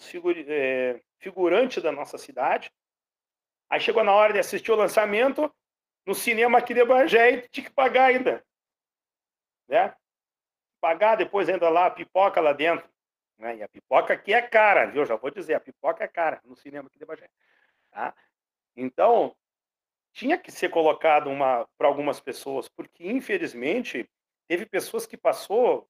é, 0.47 1.01
figurante 1.19 1.81
da 1.81 1.91
nossa 1.91 2.18
cidade. 2.18 2.72
Aí 3.69 3.80
chegou 3.80 4.03
na 4.03 4.14
hora 4.14 4.34
de 4.34 4.39
assistir 4.39 4.72
o 4.72 4.76
lançamento, 4.76 5.53
no 6.05 6.15
cinema 6.15 6.57
aqui 6.57 6.73
de 6.73 6.85
Bagé, 6.85 7.41
tinha 7.49 7.65
que 7.65 7.73
pagar 7.73 8.05
ainda. 8.05 8.43
Né? 9.68 9.93
Pagar, 10.80 11.15
depois 11.15 11.49
ainda 11.49 11.69
lá 11.69 11.88
a 11.88 11.91
pipoca 11.91 12.39
lá 12.39 12.53
dentro. 12.53 12.89
Né? 13.38 13.57
E 13.57 13.64
a 13.64 13.68
pipoca 13.68 14.14
aqui 14.14 14.34
é 14.34 14.41
cara, 14.41 14.85
viu? 14.85 15.05
Já 15.05 15.15
vou 15.15 15.30
dizer, 15.30 15.55
a 15.55 15.59
pipoca 15.59 16.03
é 16.03 16.07
cara 16.07 16.39
no 16.45 16.55
cinema 16.55 16.88
aqui 16.88 16.97
de 16.97 17.05
Bagé. 17.05 17.30
Tá? 17.97 18.13
Então, 18.75 19.35
tinha 20.13 20.37
que 20.37 20.51
ser 20.51 20.69
colocado 20.69 21.31
para 21.75 21.87
algumas 21.87 22.19
pessoas, 22.19 22.69
porque 22.69 23.09
infelizmente 23.09 24.07
teve 24.47 24.67
pessoas 24.67 25.07
que 25.07 25.17
passou 25.17 25.89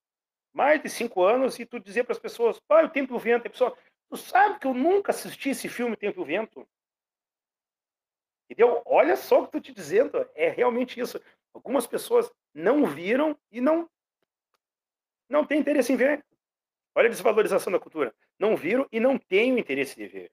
mais 0.50 0.82
de 0.82 0.88
cinco 0.88 1.22
anos 1.22 1.58
e 1.58 1.66
tu 1.66 1.78
dizia 1.78 2.02
para 2.02 2.14
as 2.14 2.18
pessoas, 2.18 2.58
pai, 2.60 2.86
o 2.86 2.88
Tempo 2.88 3.12
e 3.12 3.16
o 3.16 3.18
Vento, 3.18 3.46
a 3.46 3.50
pessoa, 3.50 3.76
tu 4.08 4.16
sabe 4.16 4.58
que 4.58 4.66
eu 4.66 4.72
nunca 4.72 5.10
assisti 5.10 5.50
esse 5.50 5.68
filme 5.68 5.98
Tempo 5.98 6.20
e 6.20 6.22
o 6.22 6.24
Vento? 6.24 6.66
Entendeu? 8.48 8.82
Olha 8.86 9.14
só 9.14 9.42
o 9.42 9.46
que 9.46 9.58
eu 9.58 9.60
te 9.60 9.74
dizendo, 9.74 10.26
é 10.34 10.48
realmente 10.48 10.98
isso. 10.98 11.20
Algumas 11.52 11.86
pessoas 11.86 12.32
não 12.54 12.86
viram 12.86 13.38
e 13.52 13.60
não 13.60 13.86
não 15.28 15.44
têm 15.44 15.60
interesse 15.60 15.92
em 15.92 15.96
ver. 15.96 16.24
Olha 16.94 17.08
a 17.08 17.10
desvalorização 17.10 17.70
da 17.70 17.78
cultura. 17.78 18.14
Não 18.38 18.56
viram 18.56 18.88
e 18.90 18.98
não 18.98 19.18
têm 19.18 19.58
interesse 19.58 19.94
de 19.94 20.06
ver. 20.06 20.32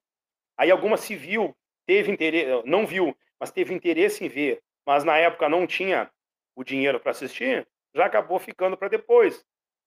Aí 0.56 0.70
alguma 0.70 0.96
se 0.96 1.14
viu, 1.14 1.54
teve 1.86 2.12
interesse, 2.12 2.62
não 2.66 2.86
viu, 2.86 3.16
mas 3.38 3.50
teve 3.50 3.72
interesse 3.72 4.24
em 4.24 4.28
ver, 4.28 4.62
mas 4.84 5.04
na 5.04 5.16
época 5.16 5.48
não 5.48 5.66
tinha 5.66 6.10
o 6.54 6.64
dinheiro 6.64 6.98
para 6.98 7.12
assistir, 7.12 7.66
já 7.94 8.06
acabou 8.06 8.38
ficando 8.38 8.76
para 8.76 8.88
depois. 8.88 9.44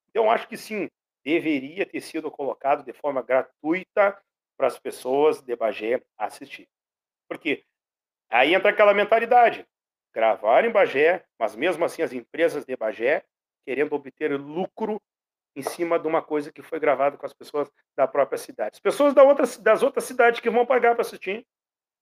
Então, 0.09 0.31
acho 0.31 0.47
que 0.47 0.57
sim, 0.57 0.89
deveria 1.23 1.85
ter 1.85 2.01
sido 2.01 2.31
colocado 2.31 2.83
de 2.83 2.93
forma 2.93 3.21
gratuita 3.21 4.19
para 4.57 4.67
as 4.67 4.79
pessoas 4.79 5.41
de 5.41 5.55
Bagé 5.55 6.01
assistir. 6.17 6.67
Porque 7.27 7.63
aí 8.29 8.53
entra 8.53 8.71
aquela 8.71 8.93
mentalidade: 8.93 9.65
gravar 10.13 10.65
em 10.65 10.71
Bagé, 10.71 11.23
mas 11.37 11.55
mesmo 11.55 11.85
assim 11.85 12.01
as 12.01 12.13
empresas 12.13 12.65
de 12.65 12.75
Bagé 12.75 13.23
querendo 13.65 13.93
obter 13.93 14.31
lucro 14.39 15.01
em 15.55 15.61
cima 15.61 15.99
de 15.99 16.07
uma 16.07 16.21
coisa 16.21 16.51
que 16.51 16.61
foi 16.61 16.79
gravada 16.79 17.17
com 17.17 17.25
as 17.25 17.33
pessoas 17.33 17.69
da 17.95 18.07
própria 18.07 18.37
cidade. 18.37 18.71
As 18.73 18.79
pessoas 18.79 19.13
da 19.13 19.23
outra, 19.23 19.45
das 19.61 19.83
outras 19.83 20.05
cidades 20.05 20.39
que 20.39 20.49
vão 20.49 20.65
pagar 20.65 20.93
para 20.93 21.01
assistir, 21.01 21.45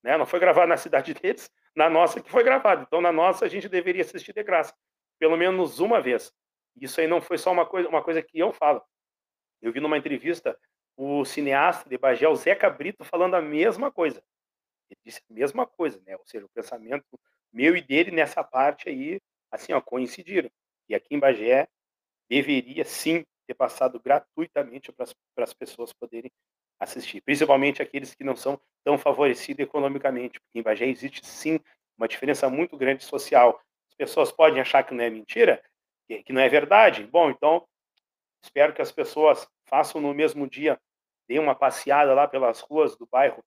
né? 0.07 0.17
Não 0.17 0.25
foi 0.25 0.39
gravado 0.39 0.67
na 0.67 0.77
cidade 0.77 1.13
deles, 1.21 1.51
na 1.75 1.89
nossa 1.89 2.21
que 2.21 2.31
foi 2.31 2.41
gravado. 2.41 2.83
Então, 2.87 3.01
na 3.01 3.11
nossa, 3.11 3.43
a 3.43 3.49
gente 3.49 3.67
deveria 3.67 4.01
assistir 4.03 4.31
de 4.31 4.41
graça, 4.41 4.73
pelo 5.19 5.35
menos 5.35 5.81
uma 5.81 5.99
vez. 5.99 6.31
Isso 6.79 7.01
aí 7.01 7.07
não 7.07 7.19
foi 7.19 7.37
só 7.37 7.51
uma 7.51 7.65
coisa, 7.65 7.89
uma 7.89 8.01
coisa 8.01 8.21
que 8.21 8.39
eu 8.39 8.53
falo. 8.53 8.81
Eu 9.61 9.73
vi 9.73 9.81
numa 9.81 9.97
entrevista 9.97 10.57
o 10.95 11.25
cineasta 11.25 11.89
de 11.89 11.97
Bagé, 11.97 12.25
o 12.25 12.35
Zeca 12.37 12.69
Brito, 12.69 13.03
falando 13.03 13.35
a 13.35 13.41
mesma 13.41 13.91
coisa. 13.91 14.23
Ele 14.89 14.99
disse 15.03 15.21
a 15.29 15.33
mesma 15.33 15.67
coisa, 15.67 16.01
né? 16.05 16.15
Ou 16.15 16.25
seja, 16.25 16.45
o 16.45 16.49
pensamento 16.49 17.19
meu 17.51 17.75
e 17.75 17.81
dele 17.81 18.11
nessa 18.11 18.41
parte 18.43 18.87
aí, 18.87 19.19
assim, 19.51 19.73
ó, 19.73 19.81
coincidiram. 19.81 20.49
E 20.87 20.95
aqui 20.95 21.15
em 21.15 21.19
Bagé 21.19 21.67
deveria 22.29 22.85
sim 22.85 23.25
ter 23.45 23.55
passado 23.55 23.99
gratuitamente 23.99 24.89
para 24.93 25.43
as 25.43 25.53
pessoas 25.53 25.91
poderem 25.91 26.31
assistir, 26.79 27.21
principalmente 27.21 27.81
aqueles 27.81 28.13
que 28.13 28.23
não 28.23 28.35
são 28.35 28.59
tão 28.83 28.97
favorecidos 28.97 29.63
economicamente, 29.63 30.39
porque 30.39 30.59
em 30.59 30.61
Bagé 30.61 30.85
existe 30.85 31.25
sim 31.25 31.59
uma 31.97 32.07
diferença 32.07 32.49
muito 32.49 32.77
grande 32.77 33.03
social. 33.03 33.59
As 33.89 33.95
pessoas 33.95 34.31
podem 34.31 34.61
achar 34.61 34.83
que 34.83 34.93
não 34.93 35.03
é 35.03 35.09
mentira, 35.09 35.61
que 36.07 36.31
não 36.31 36.41
é 36.41 36.47
verdade. 36.47 37.03
Bom, 37.05 37.29
então 37.29 37.67
espero 38.43 38.73
que 38.73 38.81
as 38.81 38.91
pessoas 38.91 39.47
façam 39.65 39.99
no 39.99 40.13
mesmo 40.13 40.47
dia, 40.47 40.79
deem 41.27 41.39
uma 41.39 41.55
passeada 41.55 42.13
lá 42.13 42.27
pelas 42.27 42.61
ruas 42.61 42.95
do 42.95 43.07
bairro 43.07 43.43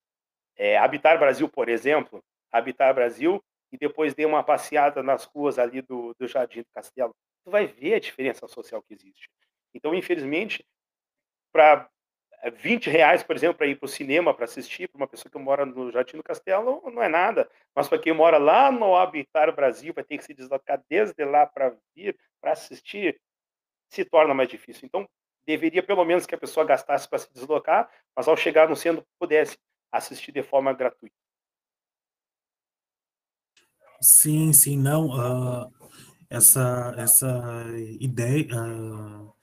é, 0.56 0.76
Habitar 0.76 1.18
Brasil, 1.18 1.48
por 1.48 1.70
exemplo, 1.70 2.22
Habitar 2.52 2.94
Brasil, 2.94 3.42
e 3.72 3.78
depois 3.78 4.14
dê 4.14 4.26
uma 4.26 4.42
passeada 4.42 5.02
nas 5.02 5.24
ruas 5.24 5.58
ali 5.58 5.80
do, 5.80 6.14
do 6.18 6.28
Jardim 6.28 6.60
do 6.60 6.70
Castelo. 6.74 7.14
Tu 7.44 7.50
vai 7.50 7.66
ver 7.66 7.94
a 7.94 8.00
diferença 8.00 8.46
social 8.46 8.82
que 8.82 8.92
existe. 8.92 9.30
Então, 9.72 9.94
infelizmente, 9.94 10.62
para 11.50 11.88
20 12.48 12.88
é, 12.88 12.92
reais, 12.92 13.22
por 13.22 13.36
exemplo, 13.36 13.58
para 13.58 13.66
ir 13.66 13.76
para 13.76 13.84
o 13.84 13.88
cinema 13.88 14.32
para 14.32 14.44
assistir, 14.44 14.88
para 14.88 14.96
uma 14.96 15.06
pessoa 15.06 15.30
que 15.30 15.38
mora 15.38 15.66
no 15.66 15.90
Jardim 15.90 16.16
do 16.16 16.22
Castelo, 16.22 16.80
não 16.90 17.02
é 17.02 17.08
nada. 17.08 17.50
Mas 17.74 17.88
para 17.88 17.98
quem 17.98 18.14
mora 18.14 18.38
lá 18.38 18.72
no 18.72 18.96
Habitar 18.96 19.54
Brasil, 19.54 19.92
vai 19.92 20.04
ter 20.04 20.16
que 20.16 20.24
se 20.24 20.32
deslocar 20.32 20.82
desde 20.88 21.22
lá 21.24 21.44
para 21.44 21.76
vir, 21.94 22.18
para 22.40 22.52
assistir, 22.52 23.20
se 23.90 24.04
torna 24.04 24.32
mais 24.32 24.48
difícil. 24.48 24.86
Então, 24.86 25.06
deveria 25.44 25.82
pelo 25.82 26.04
menos 26.04 26.24
que 26.24 26.34
a 26.34 26.38
pessoa 26.38 26.64
gastasse 26.64 27.08
para 27.08 27.18
se 27.18 27.32
deslocar, 27.32 27.90
mas 28.16 28.26
ao 28.26 28.36
chegar 28.36 28.68
no 28.68 28.76
centro 28.76 29.04
pudesse 29.18 29.58
assistir 29.92 30.32
de 30.32 30.42
forma 30.42 30.72
gratuita. 30.72 31.14
Sim, 34.00 34.52
sim, 34.54 34.78
não. 34.78 35.08
Uh, 35.08 35.70
essa, 36.30 36.94
essa 36.96 37.66
ideia. 38.00 38.46
Uh 38.56 39.39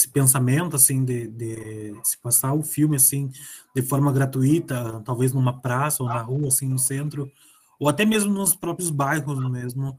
esse 0.00 0.08
pensamento 0.08 0.74
assim 0.76 1.04
de, 1.04 1.28
de, 1.28 2.00
se 2.02 2.18
passar 2.18 2.54
o 2.54 2.62
filme 2.62 2.96
assim 2.96 3.30
de 3.74 3.82
forma 3.82 4.10
gratuita, 4.10 5.02
talvez 5.04 5.32
numa 5.32 5.60
praça 5.60 6.02
ou 6.02 6.08
na 6.08 6.20
rua, 6.20 6.48
assim 6.48 6.68
no 6.68 6.78
centro, 6.78 7.30
ou 7.78 7.88
até 7.88 8.04
mesmo 8.04 8.32
nos 8.32 8.56
próprios 8.56 8.90
bairros 8.90 9.38
mesmo, 9.50 9.98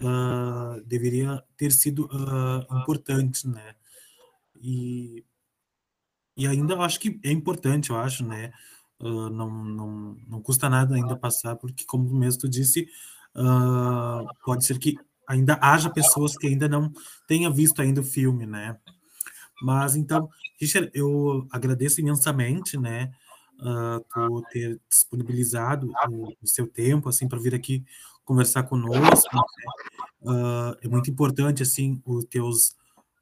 uh, 0.00 0.80
deveria 0.86 1.42
ter 1.56 1.72
sido 1.72 2.06
uh, 2.06 2.78
importante, 2.78 3.48
né? 3.48 3.74
E, 4.60 5.24
e 6.36 6.46
ainda 6.46 6.78
acho 6.78 7.00
que 7.00 7.20
é 7.24 7.32
importante, 7.32 7.90
eu 7.90 7.96
acho, 7.96 8.24
né? 8.24 8.52
Uh, 9.00 9.28
não, 9.28 9.50
não, 9.50 10.16
não 10.28 10.40
custa 10.40 10.70
nada 10.70 10.94
ainda 10.94 11.16
passar, 11.16 11.56
porque 11.56 11.84
como 11.84 12.08
mesmo 12.14 12.42
tu 12.42 12.48
disse, 12.48 12.86
pode 14.44 14.64
ser 14.64 14.78
que 14.78 14.96
ainda 15.28 15.58
haja 15.60 15.90
pessoas 15.90 16.36
que 16.36 16.46
ainda 16.46 16.68
não 16.68 16.92
tenha 17.26 17.50
visto 17.50 17.82
ainda 17.82 18.00
o 18.02 18.04
filme, 18.04 18.46
né? 18.46 18.78
Mas 19.62 19.94
então, 19.94 20.28
Richard, 20.60 20.90
eu 20.92 21.46
agradeço 21.50 22.00
imensamente, 22.00 22.76
né, 22.76 23.12
uh, 23.60 24.04
por 24.12 24.42
ter 24.50 24.80
disponibilizado 24.88 25.90
o, 26.10 26.32
o 26.42 26.46
seu 26.46 26.66
tempo, 26.66 27.08
assim, 27.08 27.28
para 27.28 27.38
vir 27.38 27.54
aqui 27.54 27.84
conversar 28.24 28.64
conosco. 28.64 29.36
Né? 29.36 29.42
Uh, 30.22 30.76
é 30.82 30.88
muito 30.88 31.10
importante, 31.10 31.62
assim, 31.62 32.02
os 32.04 32.24
teus 32.24 32.74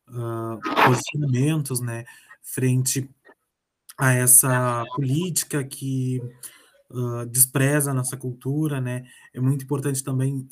uh, 0.09 0.59
posicionamentos, 0.87 1.81
né, 1.81 2.05
frente 2.43 3.09
a 3.99 4.15
essa 4.15 4.85
política 4.97 5.63
que 5.63 6.21
despreza 7.31 7.93
a 7.93 7.95
nossa 7.95 8.17
cultura, 8.17 8.81
né? 8.81 9.05
É 9.33 9.39
muito 9.39 9.65
importante 9.65 10.03
também 10.03 10.45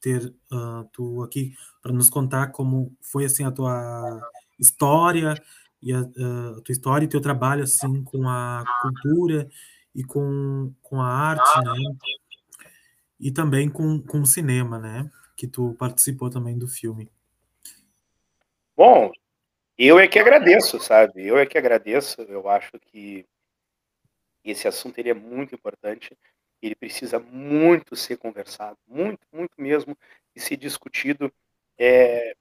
ter 0.00 0.34
uh, 0.52 0.84
tu 0.92 1.22
aqui 1.22 1.54
para 1.82 1.92
nos 1.92 2.08
contar 2.08 2.48
como 2.48 2.96
foi 3.00 3.24
assim 3.24 3.44
a 3.44 3.50
tua 3.50 4.20
história 4.58 5.34
e 5.82 5.92
a, 5.92 6.00
a, 6.00 6.60
tua 6.62 6.72
história 6.72 7.04
e 7.04 7.08
teu 7.08 7.20
trabalho 7.20 7.62
assim 7.62 8.02
com 8.04 8.28
a 8.28 8.64
cultura 8.82 9.48
e 9.94 10.04
com, 10.04 10.72
com 10.82 11.00
a 11.00 11.06
arte, 11.06 11.64
né? 11.64 11.74
E 13.18 13.30
também 13.30 13.68
com, 13.68 14.00
com 14.00 14.20
o 14.20 14.26
cinema, 14.26 14.78
né? 14.78 15.10
Que 15.36 15.46
tu 15.46 15.74
participou 15.74 16.30
também 16.30 16.56
do 16.56 16.68
filme. 16.68 17.10
Bom, 18.76 19.10
eu 19.76 19.98
é 19.98 20.06
que 20.06 20.18
agradeço, 20.18 20.78
sabe? 20.80 21.26
Eu 21.26 21.38
é 21.38 21.44
que 21.44 21.58
agradeço. 21.58 22.22
Eu 22.22 22.48
acho 22.48 22.72
que 22.78 23.26
esse 24.44 24.66
assunto 24.66 24.98
ele 24.98 25.10
é 25.10 25.14
muito 25.14 25.54
importante 25.54 26.16
ele 26.62 26.74
precisa 26.74 27.18
muito 27.18 27.96
ser 27.96 28.16
conversado, 28.16 28.78
muito, 28.86 29.26
muito 29.32 29.52
mesmo, 29.58 29.96
e 30.34 30.40
ser 30.40 30.56
discutido 30.56 31.32
é, 31.78 32.34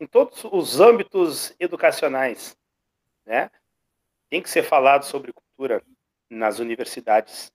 em 0.00 0.06
todos 0.06 0.44
os 0.44 0.80
âmbitos 0.80 1.54
educacionais, 1.60 2.56
né? 3.24 3.50
Tem 4.28 4.42
que 4.42 4.50
ser 4.50 4.62
falado 4.62 5.04
sobre 5.04 5.32
cultura 5.32 5.82
nas 6.28 6.58
universidades, 6.58 7.52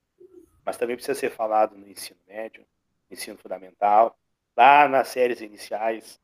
mas 0.64 0.78
também 0.78 0.96
precisa 0.96 1.20
ser 1.20 1.32
falado 1.32 1.78
no 1.78 1.88
ensino 1.90 2.20
médio, 2.28 2.66
no 3.10 3.14
ensino 3.14 3.38
fundamental, 3.38 4.18
lá 4.56 4.88
nas 4.88 5.10
séries 5.10 5.42
iniciais, 5.42 6.20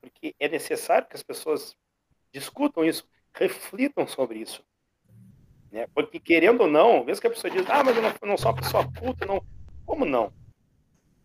porque 0.00 0.34
é 0.38 0.48
necessário 0.48 1.06
que 1.08 1.16
as 1.16 1.22
pessoas 1.22 1.76
discutam 2.32 2.84
isso, 2.84 3.06
reflitam 3.34 4.06
sobre 4.06 4.38
isso. 4.38 4.64
Né? 5.70 5.86
Porque, 5.94 6.18
querendo 6.18 6.62
ou 6.62 6.66
não, 6.66 7.04
mesmo 7.04 7.20
que 7.20 7.26
a 7.26 7.30
pessoa 7.30 7.50
diz, 7.50 7.68
ah, 7.70 7.84
mas 7.84 7.96
eu 7.96 8.02
não, 8.02 8.10
eu 8.10 8.28
não 8.28 8.36
sou 8.36 8.50
uma 8.50 8.60
pessoa 8.60 8.92
culta, 8.98 9.24
não. 9.24 9.44
Como 9.86 10.04
não? 10.04 10.32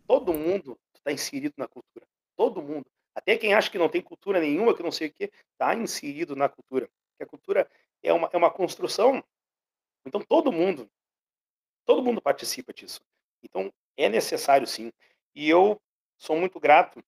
Todo 0.08 0.34
mundo 0.34 0.78
está 0.94 1.12
inserido 1.12 1.54
na 1.58 1.68
cultura. 1.68 2.06
Todo 2.36 2.62
mundo. 2.62 2.86
Até 3.16 3.38
quem 3.38 3.54
acha 3.54 3.72
que 3.72 3.78
não 3.78 3.90
tem 3.90 4.02
cultura 4.02 4.40
nenhuma, 4.40 4.76
que 4.76 4.84
não 4.84 4.92
sei 4.92 5.08
o 5.08 5.14
quê, 5.14 5.32
está 5.52 5.74
inserido 5.74 6.36
na 6.36 6.48
cultura. 6.50 6.88
Porque 7.10 7.24
a 7.24 7.28
cultura 7.28 7.70
é 8.04 8.14
uma, 8.14 8.30
é 8.32 8.38
uma 8.38 8.52
construção. 8.52 9.24
Então, 10.06 10.22
todo 10.22 10.52
mundo, 10.52 10.90
todo 11.86 12.04
mundo 12.04 12.22
participa 12.22 12.74
disso. 12.74 13.02
Então, 13.42 13.74
é 13.98 14.10
necessário 14.10 14.68
sim. 14.68 14.92
E 15.34 15.50
eu 15.50 15.82
sou 16.18 16.38
muito 16.38 16.60
grato 16.60 17.04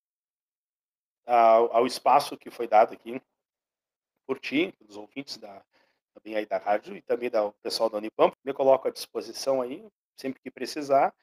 ao, 1.26 1.76
ao 1.76 1.86
espaço 1.86 2.38
que 2.38 2.50
foi 2.50 2.68
dado 2.68 2.94
aqui 2.94 3.22
por 4.26 4.40
ti, 4.40 4.74
pelos 4.80 4.98
ouvintes 4.98 5.38
da, 5.38 5.64
também 6.18 6.36
aí 6.36 6.46
da 6.46 6.58
rádio 6.58 6.96
e 6.96 7.02
também 7.02 7.30
do 7.30 7.54
pessoal 7.62 7.90
da 7.90 7.98
Unipamp. 7.98 8.34
Me 8.44 8.54
coloco 8.54 8.88
à 8.88 8.92
disposição 8.92 9.62
aí, 9.62 9.86
sempre 10.16 10.42
que 10.42 10.52
precisar. 10.52 11.14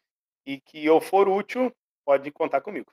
E 0.47 0.61
que 0.61 0.85
eu 0.85 1.01
for 1.01 1.29
útil, 1.29 1.73
pode 2.05 2.31
contar 2.31 2.61
comigo. 2.61 2.93